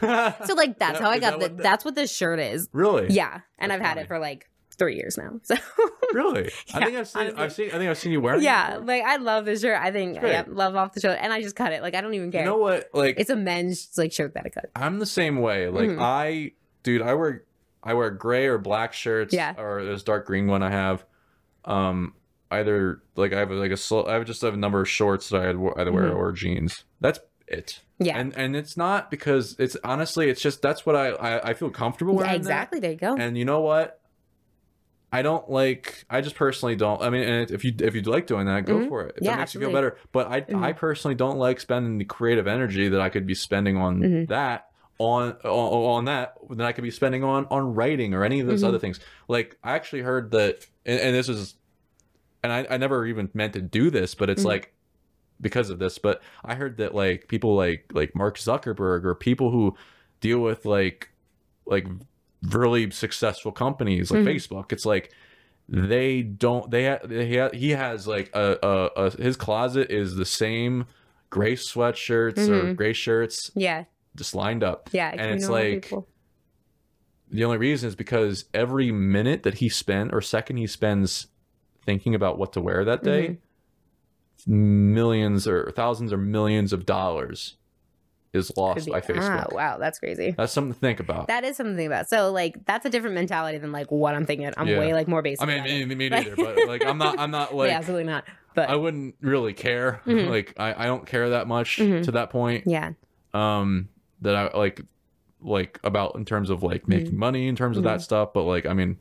[0.46, 2.68] so like that's Yeah, how i got that the what that's what this shirt is
[2.72, 3.08] really?
[3.10, 4.00] yeah and That's i've had funny.
[4.04, 5.54] it for like three years now so
[6.12, 6.50] Really?
[6.74, 7.22] I think I've seen.
[7.22, 7.42] honestly.
[7.44, 7.66] I've seen.
[7.68, 8.40] I think I've seen you wearing.
[8.40, 11.32] it yeah like i love this shirt i think yeah love off the shoulder and
[11.32, 12.88] i just cut it like i don't even care You know what?
[12.92, 15.68] Like it's a men's like shirt that i cut I'm the same way.
[15.68, 16.00] Like Mhm.
[16.00, 16.52] I,
[16.82, 17.44] dude, I wear
[17.84, 19.32] I wear gray or black shirts.
[19.32, 19.54] Yeah.
[19.56, 21.04] Or this dark green one I have.
[21.64, 22.14] Um,
[22.50, 25.28] either like I have like a sl- I have just have a number of shorts
[25.28, 26.16] that I either wear Mhm.
[26.16, 26.84] or jeans.
[27.00, 27.80] That's it.
[27.98, 31.54] yeah And and it's not because it's honestly it's just that's what I I, I
[31.54, 32.30] feel comfortable wearing.
[32.30, 32.80] Yeah, exactly.
[32.80, 33.16] There you go.
[33.16, 34.00] And you know what?
[35.12, 36.04] I don't like.
[36.08, 37.02] I just personally don't.
[37.02, 38.88] I mean, and if you if you like doing that, go Mhm.
[38.88, 39.16] for it.
[39.18, 39.96] If Yeah, that makes you feel better.
[40.12, 40.76] But I I Mhm.
[40.76, 44.28] personally don't like spending the creative energy that I could be spending on Mhm.
[44.28, 44.69] that
[45.00, 48.46] on, on on that that I could be spending on on writing or any of
[48.46, 48.68] those Mhm.
[48.68, 49.00] other things.
[49.28, 51.54] Like I actually heard that, and, and this is,
[52.42, 54.46] and I I never even meant to do this, but it's Mhm.
[54.46, 54.74] like
[55.40, 55.98] because of this.
[55.98, 59.74] But I heard that like people like like Mark Zuckerberg or people who
[60.20, 61.08] deal with like
[61.64, 61.86] like
[62.50, 64.34] really successful companies like Mhm.
[64.34, 64.70] Facebook.
[64.72, 65.12] It's like
[65.66, 70.16] they don't they ha- they ha- he has like a, a, a his closet is
[70.16, 70.84] the same
[71.30, 72.76] gray sweatshirts or Mhm.
[72.76, 73.84] gray shirts yeah,
[74.20, 74.90] just lined up.
[74.92, 75.10] yeah.
[75.16, 76.06] And it's like- people.
[77.32, 81.28] The only reason is because every minute that he spent or second he spends
[81.86, 83.38] thinking about what to wear that day,
[84.46, 87.56] millions or thousands or millions of dollars
[88.32, 89.46] is lost by Facebook.
[89.50, 90.34] Ah, wow, that's crazy.
[90.36, 91.26] That's something to think about.
[91.26, 92.08] That is something to think about.
[92.08, 94.50] So like that's a different mentality than like what I'm thinking.
[94.56, 94.78] I'm Yeah.
[94.78, 95.42] way like more basic.
[95.42, 98.24] I mean, me, me, neither, but like I'm not I'm not like yeah, absolutely not.
[98.54, 100.00] But I wouldn't really care.
[100.06, 100.28] Mhm.
[100.28, 102.04] Like I, I don't care that much Mhm.
[102.04, 102.64] to that point.
[102.66, 102.92] yeah,
[103.34, 103.88] Um
[104.22, 104.80] that I like
[105.42, 107.18] like about in terms of like making Mm-hmm.
[107.18, 108.32] money in terms of that stuff.
[108.34, 108.98] But like I mean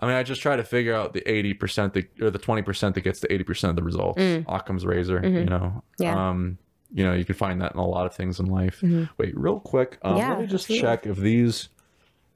[0.00, 2.62] I mean I just try to figure out the eighty percent that or the twenty
[2.62, 4.20] percent that gets the eighty percent of the results.
[4.20, 4.44] Mm.
[4.48, 5.32] Occam's razor, Mhm.
[5.40, 5.82] you know.
[5.98, 6.30] Yeah.
[6.30, 6.58] Um
[6.92, 8.80] you know, you can find that in a lot of things in life.
[8.80, 9.08] Mhm.
[9.18, 11.68] Wait, real quick, um, Yeah, let me just check if these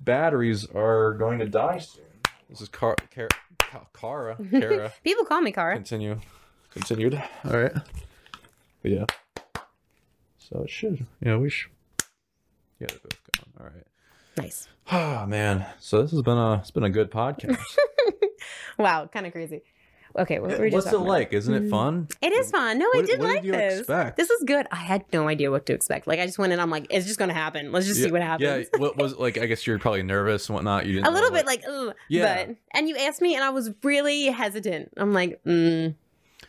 [0.01, 2.02] batteries are going to die soon.
[2.49, 3.28] This is Car- Car-
[3.59, 4.36] Ca- Cara.
[4.51, 4.93] Cara.
[5.05, 5.75] people call me Cara.
[5.77, 6.19] Continue.
[6.70, 7.23] Continued.
[7.44, 7.73] All right.
[8.83, 9.05] Yeah.
[10.52, 11.06] So it should.
[11.20, 11.70] Yeah, we should.
[12.80, 13.52] Yeah, they're both gone.
[13.60, 13.86] All right.
[14.36, 14.68] Nice.
[14.92, 15.66] Ah man.
[15.78, 17.56] So this has been a it's been a good podcast.
[18.78, 19.62] Wow, kind of crazy.
[20.18, 21.08] Okay, what were we just What's it talking about?
[21.12, 21.32] like?
[21.34, 21.70] Isn't it Mhm.
[21.70, 22.08] fun?
[22.22, 22.78] It is fun.
[22.78, 23.78] No, I What- did what did like you this.
[23.80, 24.16] expect?
[24.16, 24.66] This was good.
[24.72, 26.06] I had no idea what to expect.
[26.08, 26.58] Like I just went in.
[26.58, 27.70] I'm like, it's just gonna happen.
[27.72, 28.68] Let's just see what happens.
[28.72, 28.78] Yeah.
[28.80, 29.36] What was like?
[29.38, 30.86] I guess you're probably nervous and whatnot.
[30.86, 31.06] You didn't.
[31.06, 31.94] a little what- bit like, ugh.
[32.08, 32.46] Yeah.
[32.46, 34.92] But and you asked me, and I was really hesitant.
[34.96, 35.94] I'm like, mm.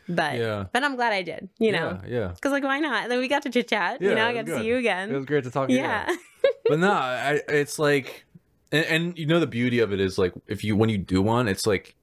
[0.09, 0.65] But Yeah.
[0.73, 1.49] but I'm glad I did.
[1.59, 2.19] You know, Yeah.
[2.19, 2.27] Yeah.
[2.29, 3.09] because like why not?
[3.09, 4.01] Then we got to chit chat.
[4.01, 5.11] Yeah, you know, I got to see you again.
[5.11, 5.67] It was great to talk.
[5.67, 5.79] to you.
[5.79, 6.09] yeah.
[6.65, 8.25] but no, I, it's like,
[8.71, 11.21] and, and you know the beauty of it is like if you when you do
[11.21, 11.95] one, it's like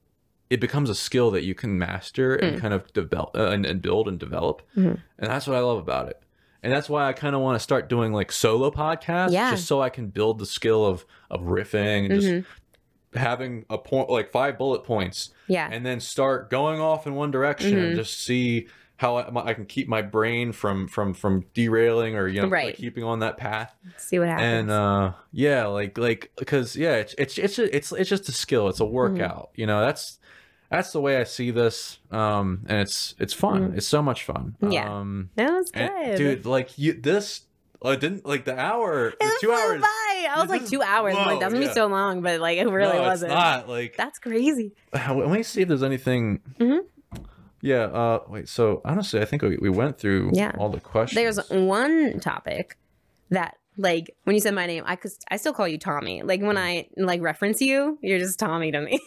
[0.49, 2.61] it becomes a skill that you can master and Mm.
[2.61, 4.61] kind of develop uh, and, and build and develop.
[4.75, 4.99] Mhm.
[5.19, 6.19] And that's what I love about it.
[6.63, 9.51] And that's why I kind of want to start doing like solo podcasts, Yeah.
[9.51, 12.45] just so I can build the skill of of riffing and just Mhm.
[13.15, 15.67] Having a point like five bullet points, Yeah.
[15.71, 17.95] and then start going off in one direction and Mhm.
[17.95, 22.41] just see how I, I can keep my brain from from from derailing or you
[22.41, 22.65] know Right.
[22.67, 24.43] like keeping on that path See what happens.
[24.45, 28.33] and uh yeah like like because yeah it's it's it's just, it's it's just a
[28.33, 28.93] skill it's a Mm-hmm.
[28.93, 30.19] workout you know that's
[30.69, 33.77] that's the way i see this um and it's it's fun Mhm.
[33.77, 34.93] it's so much fun Yeah.
[34.99, 35.81] um that was good.
[35.89, 37.45] and, dude like you this
[37.83, 40.27] i didn't like the hour the it two flew hours by.
[40.31, 41.15] I was like two hours.
[41.15, 41.71] I'm like, whoa, that's gonna yeah.
[41.71, 43.31] be so long, but like it really no, wasn't.
[43.31, 44.73] it's not like That's crazy.
[44.93, 46.81] let me see if there's anything Mhm.
[47.61, 50.51] yeah uh wait so honestly i think we, we went through Yeah.
[50.57, 52.77] all the questions There's one topic
[53.31, 56.21] that like when you said my name, I could I still call you Tommy.
[56.21, 58.99] Like when I like reference you, you're just Tommy to me.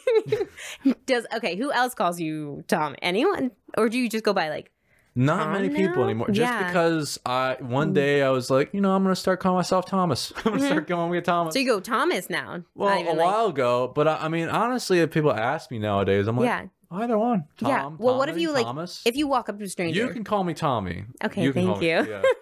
[1.07, 2.95] Does okay, who else calls you Tom?
[3.03, 3.51] Anyone?
[3.77, 4.72] Or do you just go by like
[5.15, 6.05] Not many people now?
[6.05, 6.29] anymore.
[6.31, 7.95] Just because I one Mm.
[7.95, 10.33] day I was like, you know, I'm gonna start calling myself Thomas.
[10.39, 10.67] I'm gonna Mhm.
[10.67, 11.53] start going with Thomas.
[11.55, 12.63] so you go Thomas now?
[12.75, 16.27] Well, a like- while ago, but I, I mean, honestly, if people ask me nowadays,
[16.27, 16.65] I'm like, yeah.
[16.91, 17.45] either one.
[17.59, 17.91] Tom, Yeah.
[17.99, 19.03] Well, what if you, like, Thomas.
[19.05, 21.05] If you walk up to a stranger, you can call me Tommy.
[21.25, 21.89] Okay, can thank you.
[21.89, 22.23] yeah.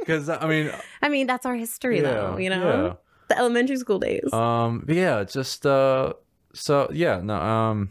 [0.00, 0.70] Because I mean,
[1.02, 2.96] I mean that's our history yeah, though, you know?
[3.28, 4.32] The elementary school days.
[4.32, 4.84] Um.
[4.86, 5.22] but yeah.
[5.24, 6.14] Just uh.
[6.54, 7.20] So yeah.
[7.22, 7.34] No.
[7.34, 7.90] Um.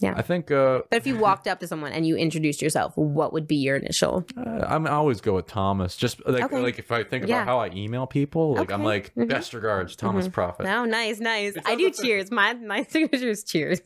[0.00, 0.14] Yeah.
[0.16, 3.32] I think uh, but if you walked up to someone and you introduced yourself, what
[3.32, 4.24] would be your initial?
[4.36, 5.96] uh, I'm I always go with Thomas.
[5.96, 6.60] Just like Okay.
[6.60, 7.44] like if I think about Yeah.
[7.44, 8.86] how I email people, like I'm Okay.
[8.86, 9.28] like Mhm.
[9.28, 10.66] best regards, Thomas Proffitt.
[10.72, 11.54] Oh, nice, nice.
[11.64, 12.30] I do cheers.
[12.30, 13.80] My my signature is cheers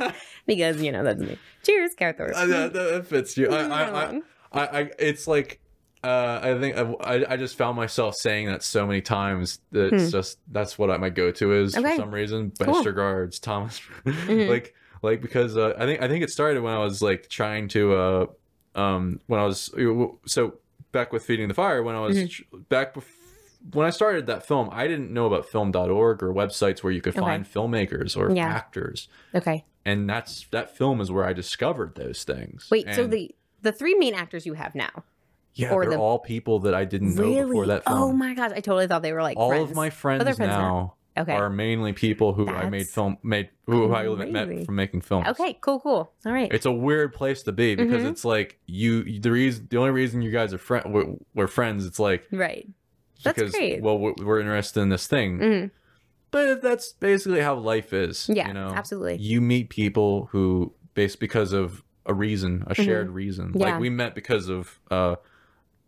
[0.46, 1.38] because you know that's me.
[1.64, 2.32] Cheers, Carthor.
[2.34, 3.48] Uh, that, that fits you.
[3.50, 3.82] I, I,
[4.14, 4.20] I.
[4.50, 5.60] I, I, it's like,
[6.02, 10.04] uh, I think I, I just found myself saying that so many times that it's
[10.04, 10.10] Hmm.
[10.10, 11.90] just that's what I, my go-to is Okay.
[11.90, 12.48] for some reason.
[12.58, 12.82] Best Cool.
[12.84, 13.80] regards, Thomas.
[14.06, 14.48] Mhm.
[14.48, 17.68] like, like because uh, I think I think it started when I was like trying
[17.68, 18.26] to, uh,
[18.74, 19.70] um, when I was
[20.26, 20.54] so
[20.92, 22.58] back with feeding the fire when I was Mm-hmm.
[22.68, 23.04] back bef-
[23.72, 24.68] when I started that film.
[24.72, 27.20] I didn't know about film.org or websites where you could Okay.
[27.20, 28.46] find filmmakers or Yeah.
[28.48, 29.08] actors.
[29.34, 29.64] Okay.
[29.84, 32.68] And that's that film is where I discovered those things.
[32.70, 32.86] Wait.
[32.94, 35.02] so the the three main actors you have now,
[35.54, 37.44] yeah, they're the- all people that I didn't know really?
[37.44, 37.98] before that film.
[37.98, 38.52] Oh my gosh!
[38.52, 39.70] I totally thought they were like all friends.
[39.70, 40.94] of my friends, friends now.
[41.18, 41.32] Okay.
[41.32, 44.64] are mainly people who I made film made who I met crazy.
[44.64, 45.26] from making films.
[45.28, 45.58] Okay.
[45.60, 45.80] Cool.
[45.80, 46.12] Cool.
[46.26, 46.52] All right.
[46.52, 48.10] It's a weird place to be because Mhm.
[48.10, 51.84] it's like you the reason the only reason you guys are friend we're, we're friends
[51.86, 52.68] it's like right.
[53.24, 53.82] That's because great.
[53.82, 55.66] well we're, we're interested in this thing hmm
[56.30, 58.48] but that's basically how life is Yeah.
[58.48, 59.16] you know Absolutely.
[59.16, 63.60] you meet people who based because of a reason a shared reason Mm-hmm.
[63.60, 63.70] Yeah.
[63.72, 65.16] like we met because of uh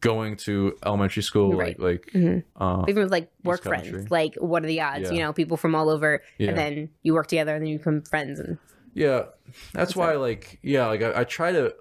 [0.01, 1.79] going to elementary school Right.
[1.79, 2.45] like like Mhm.
[2.57, 5.11] uh Even with like work friends, like what are the odds?
[5.11, 7.79] You know, people from all over, yeah and then you work together, and then you
[7.79, 8.39] become friends.
[8.41, 8.59] And
[8.95, 9.27] yeah
[9.73, 11.75] that's That's why like yeah like I, I try to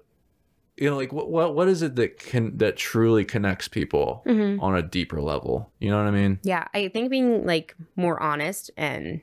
[0.76, 4.62] you know like what, what what is it that can that truly connects people Mhm.
[4.62, 8.22] on a deeper level you know what i mean yeah, I think being like more
[8.22, 9.20] honest and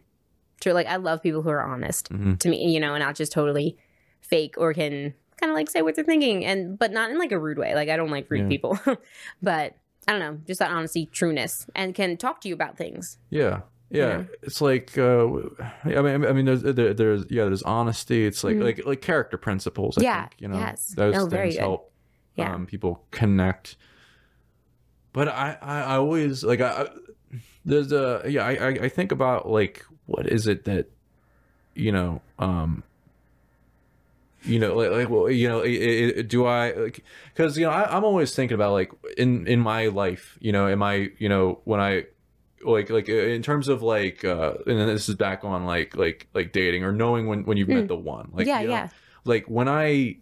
[0.62, 0.74] true.
[0.74, 3.32] Like I love people who are honest hmm to me, you know, and not just
[3.32, 3.78] totally
[4.22, 7.32] fake or can kind of like say what they're thinking, and but not in like
[7.32, 7.74] a rude way.
[7.76, 8.48] Like I don't like rude Yeah.
[8.50, 8.80] people,
[9.42, 9.76] but
[10.08, 13.18] I don't know, just that honesty, trueness, and can talk to you about things.
[13.30, 14.24] yeah yeah Yeah.
[14.44, 15.26] it's like uh
[15.86, 18.64] i mean i mean there's there, there's yeah there's honesty it's like Mhm.
[18.64, 20.88] like like character principles i Yeah, think you know yes.
[20.98, 21.90] those No, things help
[22.36, 22.54] Yeah.
[22.54, 23.78] um people connect
[25.14, 26.90] but i i, I always like i I-
[27.64, 30.88] there's a yeah I i think about like what is it that
[31.74, 32.84] you know um
[34.48, 37.04] you know like, like well you know i i do i like
[37.34, 40.68] because you know I, i'm always thinking about like in in my life you know
[40.68, 42.04] am i you know when i
[42.64, 46.28] like like in terms of like uh and then this is back on like like
[46.34, 47.88] like dating or knowing when when you've met Mm.
[47.90, 48.90] the one like yeah, you know, yeah,
[49.26, 50.18] like when i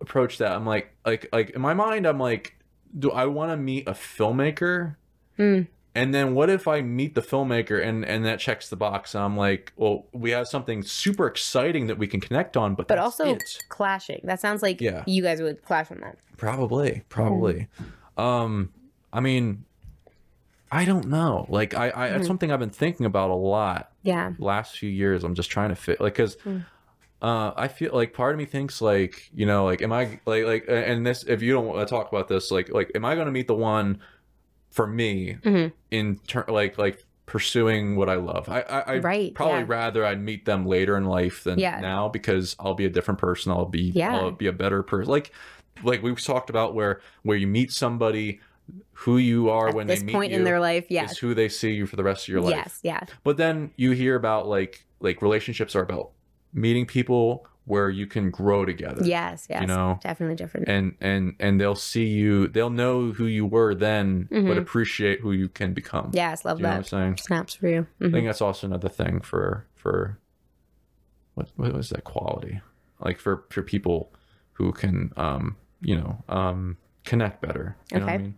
[0.00, 2.56] approach that i'm like like like in my mind i'm like
[2.98, 4.96] do i want to meet a filmmaker
[5.38, 5.66] Mm.
[5.94, 9.22] And then what if i meet the filmmaker and and that checks the box and
[9.24, 12.96] i'm like well we have something super exciting that we can connect on but but
[12.96, 13.58] that's also it.
[13.68, 14.20] clashing.
[14.24, 15.04] That sounds like Yeah.
[15.06, 16.18] you guys would clash on that.
[16.36, 17.68] probably probably
[18.16, 18.72] um
[19.12, 19.64] i mean
[20.72, 22.26] i don't know like i i it's Mhm.
[22.26, 25.76] something i've been thinking about a lot Yeah, last few years i'm just trying to
[25.76, 26.64] fit like because Mm.
[27.22, 30.44] uh i feel like part of me thinks like you know like am i like
[30.44, 33.14] like and this if you don't want to talk about this like like am i
[33.14, 34.00] going to meet the one
[34.74, 35.72] for me Mhm.
[35.92, 39.64] in turn like like pursuing what i love i i I'd Right, probably yeah.
[39.68, 41.80] rather i'd meet them later in life than Yeah.
[41.80, 44.14] now because i'll be a different person i'll be Yeah.
[44.16, 45.30] i'll be a better person like
[45.84, 48.40] like we've talked about where where you meet somebody
[48.92, 51.18] who you are at when this they meet point you in their life, yes, is
[51.18, 53.92] who they see you for the rest of your life yes, yeah, but then you
[53.92, 56.10] hear about like like relationships are about
[56.52, 59.02] meeting people where you can grow together.
[59.06, 59.66] Yes, yes.
[59.66, 60.68] know, definitely different.
[60.68, 62.48] And and and they'll see you.
[62.48, 64.58] They'll know who you were then, but Mhm.
[64.58, 66.10] appreciate who you can become.
[66.12, 66.96] yes, love Do you know what that.
[66.96, 67.16] I'm saying?
[67.18, 67.86] Snaps for you.
[68.00, 68.12] I Mhm.
[68.12, 70.18] think that's also another thing for for
[71.34, 72.60] what what was that quality?
[73.00, 74.12] Like for for people
[74.52, 77.76] who can um you know um connect better.
[77.92, 78.22] You know what I Okay.
[78.24, 78.34] mean?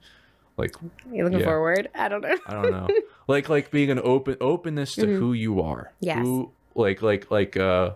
[0.57, 0.75] Like
[1.13, 1.45] You're looking yeah.
[1.47, 1.89] forward.
[1.95, 2.37] I don't know.
[2.47, 2.89] I don't know.
[3.29, 5.19] like like being an open openness to Mhm.
[5.19, 5.93] who you are.
[6.01, 6.19] Yes.
[6.19, 7.91] Who like like like uh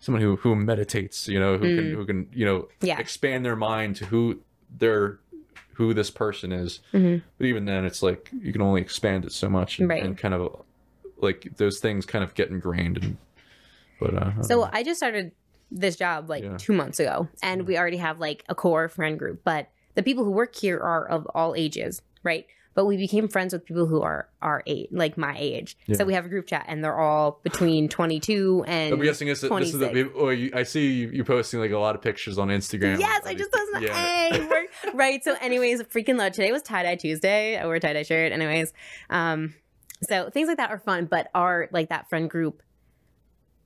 [0.00, 1.94] someone who who meditates, you know, who can Mm.
[1.94, 2.98] who can, you know, Yeah.
[2.98, 4.40] expand their mind to who
[4.78, 5.18] they're
[5.74, 6.80] who this person is.
[6.92, 7.22] Mhm.
[7.38, 10.02] But even then it's like you can only expand it so much and, Right.
[10.02, 10.62] and kind of
[11.18, 13.16] like those things kind of get ingrained and
[13.98, 14.70] but uh So know.
[14.72, 15.32] I just started
[15.70, 16.56] this job like Yeah.
[16.58, 19.42] two months ago, and we already have like a core friend group.
[19.44, 22.46] But the people who work here are of all ages, right?
[22.80, 25.76] But we became friends with people who are our age, like my age.
[25.84, 25.98] Yeah.
[25.98, 28.94] So we have a group chat, and they're all between 22 and.
[28.94, 30.10] I'm guessing this, this is the 26.
[30.16, 32.98] oh, you, I see you, you posting like a lot of pictures on Instagram.
[32.98, 33.82] Yes, I just posted.
[33.82, 33.92] yeah.
[33.92, 35.22] Hey, we're- right.
[35.22, 36.32] So, anyways, freaking love.
[36.32, 37.58] Today was tie dye Tuesday.
[37.58, 38.32] I wore a tie dye shirt.
[38.32, 38.72] Anyways,
[39.10, 39.54] um,
[40.08, 42.62] so things like that are fun, but are like that friend group.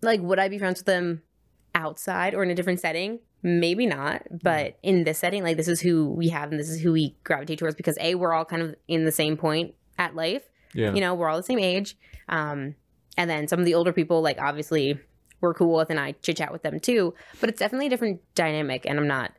[0.02, 1.23] Like, would I be friends with them
[1.73, 3.20] outside or in a different setting?
[3.45, 4.23] Maybe not.
[4.43, 7.15] But in this setting, like this is who we have, and this is who we
[7.23, 10.43] gravitate towards because a we're all kind of in the same point at life
[10.73, 10.93] Yeah.
[10.93, 11.97] you know we're all the same age
[12.29, 12.75] um
[13.17, 14.99] and then some of the older people like obviously
[15.41, 18.21] we're cool with and i chit chat with them too but it's definitely a different
[18.35, 19.31] dynamic and i'm not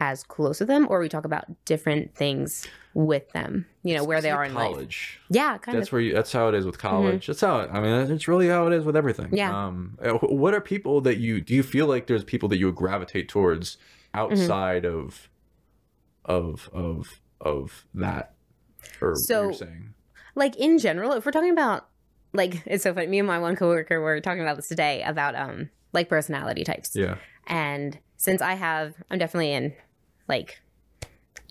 [0.00, 4.16] as close with them or we talk about different things with them you know where
[4.16, 5.20] It's they like are in life college.
[5.30, 7.80] yeah kind that's of where you that's how it is with college that's how i
[7.80, 9.36] mean it's really how it is with everything Mm-hmm.
[9.36, 9.66] Yeah.
[9.66, 12.66] um uh, what are people that you do you feel like there's people that you
[12.66, 13.76] would gravitate towards
[14.14, 14.98] outside Mm-hmm.
[14.98, 15.28] of
[16.24, 18.34] of of of that
[19.00, 19.94] or So- you're saying
[20.34, 21.88] like in general if we're talking about
[22.32, 25.34] like it's so funny me and my one coworker were talking about this today about
[25.34, 29.72] um like personality types yeah And since I have, I'm definitely in
[30.30, 30.62] like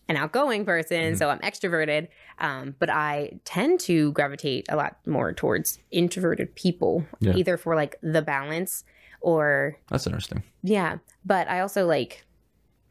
[0.07, 1.17] an outgoing person, Mhm.
[1.19, 2.07] so I'm extroverted.
[2.39, 7.33] Um, but I tend to gravitate a lot more towards introverted people, Yeah.
[7.35, 8.83] either for like the balance
[9.21, 10.97] or that's interesting yeah.
[11.25, 12.25] But I also like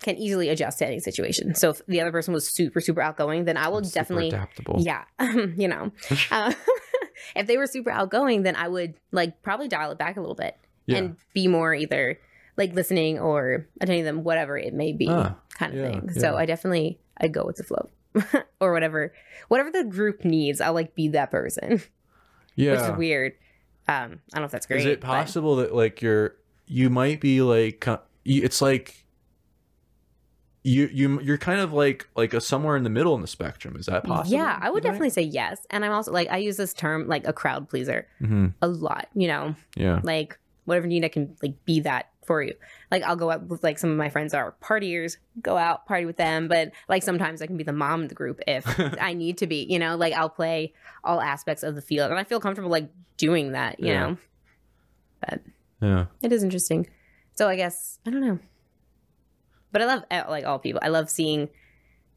[0.00, 1.54] can easily adjust to any situation.
[1.56, 4.76] So if the other person was super super outgoing, then I will Super definitely adaptable
[4.78, 5.04] yeah,
[5.56, 5.90] you know,
[6.30, 6.52] uh,
[7.34, 10.36] if they were super outgoing, then I would like probably dial it back a little
[10.36, 10.54] bit
[10.86, 12.18] yeah and be more either
[12.56, 16.10] like listening or attending them, whatever it may be, Ah, kind of yeah, thing.
[16.14, 16.20] yeah.
[16.20, 17.88] So I definitely I go with the flow
[18.60, 19.12] or whatever,
[19.48, 20.60] whatever the group needs.
[20.60, 21.82] I'll like be that person,
[22.56, 23.32] yeah which is weird.
[23.88, 24.80] Um, I don't know if that's great.
[24.80, 27.86] is it but- possible that like you're you might be like
[28.24, 29.04] it's like
[30.64, 33.76] you you you're kind of like like a somewhere in the middle in the spectrum
[33.76, 35.64] is that possible Yeah, I would definitely say yes.
[35.70, 38.52] And I'm also like I use this term like a crowd pleaser Mhm.
[38.60, 39.08] a lot.
[39.14, 42.54] You know, yeah like whatever you need, I can like be that for you.
[42.92, 46.06] Like I'll go out with like some of my friends are partiers, go out party
[46.06, 48.64] with them, but like sometimes I can be the mom of the group if
[49.00, 49.66] I need to be.
[49.68, 52.88] You know, like I'll play all aspects of the field, and I feel comfortable like
[53.16, 53.80] doing that.
[53.80, 54.00] You Yeah.
[54.06, 54.16] know,
[55.20, 55.40] But
[55.82, 56.88] yeah it is interesting.
[57.34, 58.38] So I guess I don't know,
[59.72, 60.80] but I love uh, like all people.
[60.82, 61.48] I love seeing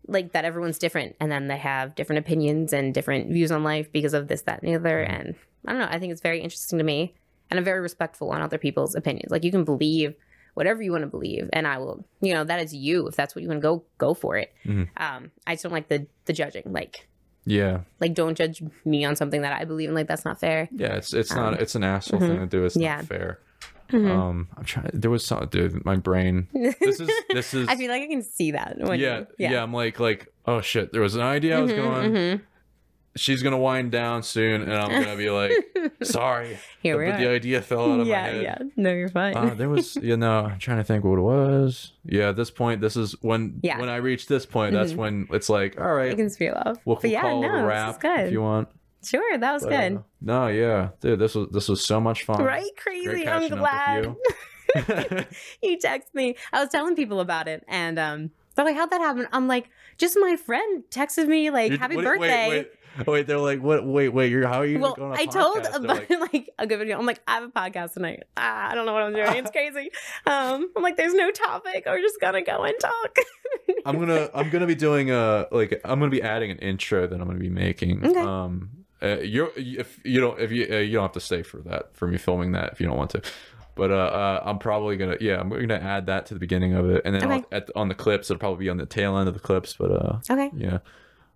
[0.07, 3.91] like that everyone's different, and then they have different opinions and different views on life
[3.91, 5.05] because of this, that, and the other.
[5.07, 5.19] Mhm.
[5.19, 5.35] And
[5.67, 5.87] I don't know.
[5.89, 7.13] I think it's very interesting to me,
[7.51, 9.29] and I'm very respectful on other people's opinions.
[9.31, 10.15] Like you can believe
[10.55, 12.03] whatever you want to believe, and I will.
[12.21, 13.07] You know, that is you.
[13.07, 14.51] If that's what you want to go, go for it.
[14.65, 14.87] Mhm.
[14.97, 16.63] Um, I just don't like the the judging.
[16.65, 17.07] Like
[17.45, 19.95] yeah like don't judge me on something that I believe in.
[19.95, 20.69] Like that's not fair.
[20.71, 22.27] yeah it's it's Um, not it's an asshole mhm.
[22.27, 22.97] thing to do it's Yeah.
[22.97, 23.39] not fair
[23.91, 24.09] Mhm.
[24.09, 27.89] um i'm trying there was some dude my brain this is this is I feel
[27.89, 28.77] like I can see that.
[28.77, 31.61] When yeah, you- yeah Yeah, i'm like like oh shit there was an idea i
[31.61, 32.41] was Mhm, going mhm.
[33.15, 35.51] She's gonna wind down soon and i'm gonna be like
[36.03, 37.17] sorry Here we but are.
[37.19, 38.57] the idea fell out of yeah, my head yeah.
[38.61, 38.67] Yeah.
[38.77, 39.35] No, you're fine.
[39.35, 42.49] uh, there was you know i'm trying to think what it was yeah at this
[42.51, 43.79] point this is when Yeah.
[43.79, 44.97] when i reach this point that's Mhm.
[44.97, 46.77] when it's like all right, right can feel off.
[46.85, 48.19] we'll, but we'll yeah, call it no, a this is wrap good.
[48.27, 48.67] if you want
[49.03, 49.95] Sure, that was But, good.
[49.97, 52.69] uh, no yeah dude this was this was so much fun right?
[52.77, 53.27] Crazy.
[53.27, 54.15] I'm catching up glad with
[55.17, 55.25] you.
[55.71, 56.35] you text me.
[56.53, 59.69] I was telling people about it, and um, they're like, "How'd that happen?" I'm like,
[59.97, 63.61] "Just my friend texted me like, You- happy what- birthday." Wait, wait, wait, they're like,
[63.61, 63.85] what?
[63.85, 64.79] Wait, wait, you're how are you?
[64.79, 65.71] Well, going on I told podcast?
[65.71, 66.97] They're about like, like a good video.
[66.99, 68.23] I'm like, I have a podcast tonight.
[68.37, 69.35] Ah, I don't know what I'm doing.
[69.35, 69.89] It's crazy.
[70.25, 71.83] Um, I'm like, there's no topic.
[71.85, 73.17] We're just gonna go and talk.
[73.85, 77.19] I'm gonna, I'm gonna be doing a like, I'm gonna be adding an intro that
[77.19, 78.05] I'm gonna be making.
[78.05, 78.19] Okay.
[78.19, 81.57] Um, uh, you're if you don't if you uh, you don't have to stay for
[81.61, 83.21] that for me filming that if you don't want to.
[83.75, 86.89] But uh, uh, I'm probably gonna yeah I'm gonna add that to the beginning of
[86.89, 87.43] it, and then Okay.
[87.51, 89.73] At, on the clips it'll probably be on the tail end of the clips.
[89.73, 90.51] But uh, okay.
[90.55, 90.79] yeah,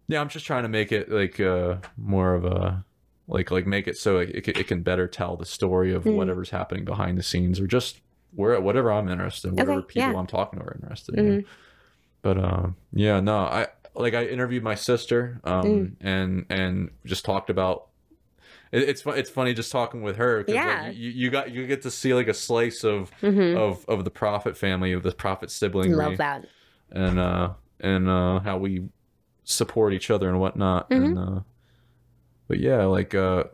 [0.07, 2.83] yeah, I'm just trying to make it like uh more of a
[3.27, 6.15] like like make it so it, it, it can better tell the story of Mm.
[6.15, 8.01] whatever's happening behind the scenes or just
[8.35, 10.19] where whatever i'm interested in whatever Okay, people yeah.
[10.19, 11.45] i'm talking to are interested in Mhm.
[12.21, 15.95] but um yeah no i like i interviewed my sister um Mm.
[16.01, 17.87] and and just talked about
[18.71, 20.89] it's it's funny just talking with her 'cause, like, Yeah.
[20.91, 23.55] you, you got you get to see like a slice of Mhm.
[23.57, 26.45] of of the Proffitt family of the Proffitt sibling Love that.
[26.91, 28.83] and uh and uh how we
[29.45, 31.17] support each other and whatnot Mm-hmm.
[31.17, 31.39] uh
[32.47, 33.45] but yeah like uh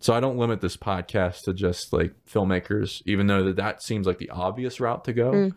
[0.00, 4.06] so i don't limit this podcast to just like filmmakers even though that that seems
[4.06, 5.54] like the obvious route to go Mm.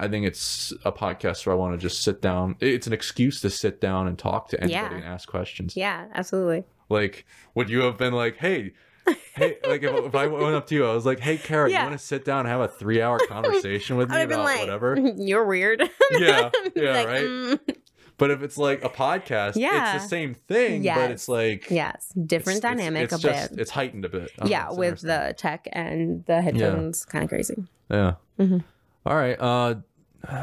[0.00, 3.40] i think it's a podcast where i want to just sit down it's an excuse
[3.42, 4.94] to sit down and talk to anybody Yeah.
[4.96, 6.64] and ask questions Yeah, absolutely.
[6.88, 8.72] like would you have been like hey
[9.34, 11.80] hey like if, if i went up to you i was like hey kara Yeah.
[11.82, 14.60] you want to sit down and have a three hour conversation with me about like,
[14.60, 15.82] whatever "You're weird."
[16.12, 17.24] Yeah, yeah, Like, right?
[17.24, 17.58] mm,
[18.22, 19.94] But if it's like a podcast, Yeah.
[19.96, 23.50] it's the same thing, but it's like yes, different it's- it's- dynamic It's, a just
[23.50, 23.60] bit.
[23.60, 24.30] it's heightened a bit.
[24.40, 27.64] I yeah, with the tech and the headphones, kind of crazy.
[27.90, 28.14] yeah.
[28.38, 28.62] Mhm.
[29.04, 29.36] All right.
[29.40, 29.74] Uh,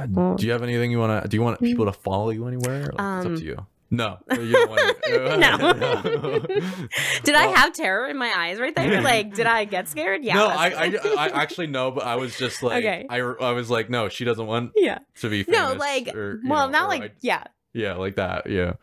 [0.09, 1.30] Well- do you have anything you want to?
[1.30, 2.82] Do you want people to follow you anywhere?
[2.82, 3.66] Like, it's up Um, to you.
[3.91, 5.38] No, you don't want to.
[5.38, 6.40] No.
[7.24, 9.01] Did I have terror in my eyes right there?
[9.01, 10.24] Like, did I get scared?
[10.24, 10.35] Yeah.
[10.35, 10.85] no, I, I,
[11.17, 13.08] I actually no, but I was just like, Okay.
[13.09, 14.99] I, I was like, no, she doesn't want yeah.
[15.22, 15.59] to be famous.
[15.59, 17.43] No, like, or, well, know, not like, I- yeah.
[17.73, 18.73] Yeah, like that, yeah.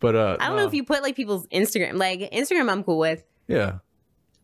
[0.00, 2.98] But uh, I don't know if you put like people's Instagram, like Instagram, I'm cool
[2.98, 3.24] with.
[3.48, 3.78] yeah.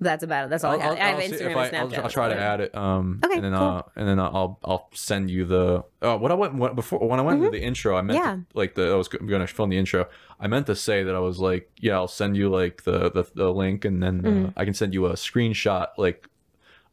[0.00, 0.50] That's about it.
[0.50, 0.92] That's all I have.
[0.98, 1.98] I have Instagram if I, and I'll, Snapchat.
[2.02, 2.74] I'll try to add it.
[2.74, 3.62] Um, Okay, and then cool.
[3.62, 5.84] uh, and then I'll I'll send you the.
[6.00, 8.28] Uh, what I went what, before when I went into the intro, I meant Mm-hmm.
[8.28, 8.34] Yeah.
[8.34, 10.08] to, like the I was going to film the intro.
[10.40, 13.24] I meant to say that I was like, yeah, I'll send you like the the,
[13.36, 14.52] the link, and then uh, Mhm.
[14.56, 16.26] I can send you a screenshot like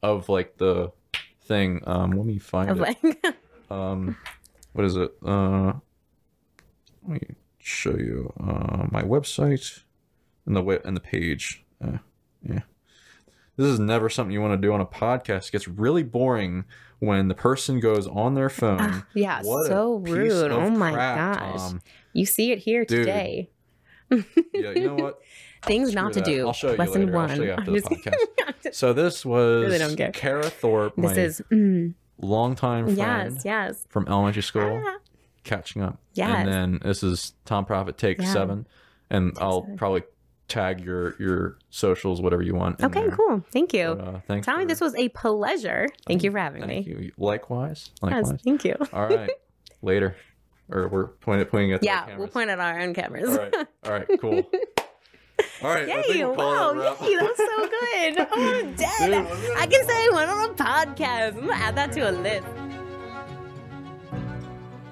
[0.04, 0.92] of like the
[1.42, 1.82] thing.
[1.88, 2.82] Um, let me find Of it.
[3.04, 3.36] like,
[3.72, 4.18] Um,
[4.74, 5.12] what is it?
[5.26, 5.74] Uh,
[7.10, 9.82] let me show you uh, my website
[10.46, 11.64] and the web and the page.
[11.84, 11.98] Uh,
[12.44, 12.62] yeah,
[13.58, 15.48] this is never something you want to do on a podcast.
[15.48, 16.66] It gets really boring
[17.00, 18.78] when the person goes on their phone.
[18.80, 20.52] Ah, yeah, What so rude.
[20.52, 21.60] Oh my crap, gosh.
[21.60, 21.82] Tom.
[22.14, 23.06] You see it here Dude.
[23.06, 23.50] today.
[24.12, 24.22] Yeah,
[24.54, 25.20] you know what?
[25.64, 26.26] Things Screw not to that.
[26.26, 26.48] do.
[26.48, 27.12] I'll show you Lesson later.
[27.12, 27.42] One.
[27.42, 28.74] you after the podcast.
[28.74, 30.12] So this was Really don't care.
[30.12, 33.88] Kara Thorpe, this my is mm, longtime friend yes, yes.
[33.90, 34.84] from elementary school.
[34.86, 34.98] Ah,
[35.44, 35.98] catching up.
[36.14, 36.36] Yeah.
[36.38, 38.32] And then this is Tom Proffitt Take Yeah.
[38.34, 38.68] Seven,
[39.10, 39.78] and I'll seven.
[39.78, 40.04] probably
[40.48, 42.84] tag your your socials, whatever you want.
[42.84, 43.12] Okay, there.
[43.12, 43.44] cool.
[43.52, 43.96] Thank you.
[43.96, 44.46] But, uh, thanks.
[44.46, 45.88] Tommy, for- this was a pleasure.
[46.08, 46.94] Thank you for having Thank me.
[46.94, 47.12] you.
[47.18, 47.92] Likewise.
[48.04, 48.42] Yes, Likewise.
[48.44, 48.76] thank you.
[48.94, 49.30] All right.
[49.82, 50.16] Later.
[50.72, 52.10] Or we're pointing pointing at the camera.
[52.12, 53.30] Yeah, we'll point at our own cameras.
[53.30, 53.56] All right.
[53.86, 54.08] All right.
[54.22, 54.44] Cool.
[55.64, 55.88] All right.
[55.88, 56.24] Yay!
[56.26, 56.74] we'll Wow!
[56.74, 57.16] Yay!
[57.16, 58.28] That was so good.
[58.32, 59.28] Oh, I'm dead.
[59.28, 61.38] Dude, I can say one on a podcast.
[61.38, 62.46] I'm gonna add that to a list.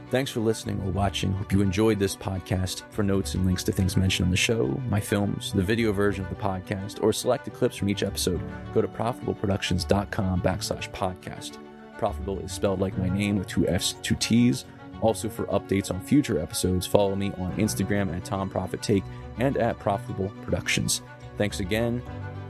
[0.10, 1.34] Thanks for listening or watching.
[1.34, 2.84] Hope you enjoyed this podcast.
[2.92, 6.24] For notes and links to things mentioned on the show, my films, the video version
[6.24, 8.42] of the podcast, or selected clips from each episode,
[8.74, 11.58] go to proffittableproductions.com backslash podcast.
[11.98, 14.64] Proffittable is spelled like my name with two F's, two T's.
[15.02, 19.04] Also, for updates on future episodes, follow me on Instagram at Tom Proffitt Take
[19.40, 21.02] and at Proffittable Productions.
[21.38, 22.02] Thanks again.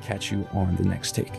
[0.03, 1.33] Catch you on the next take.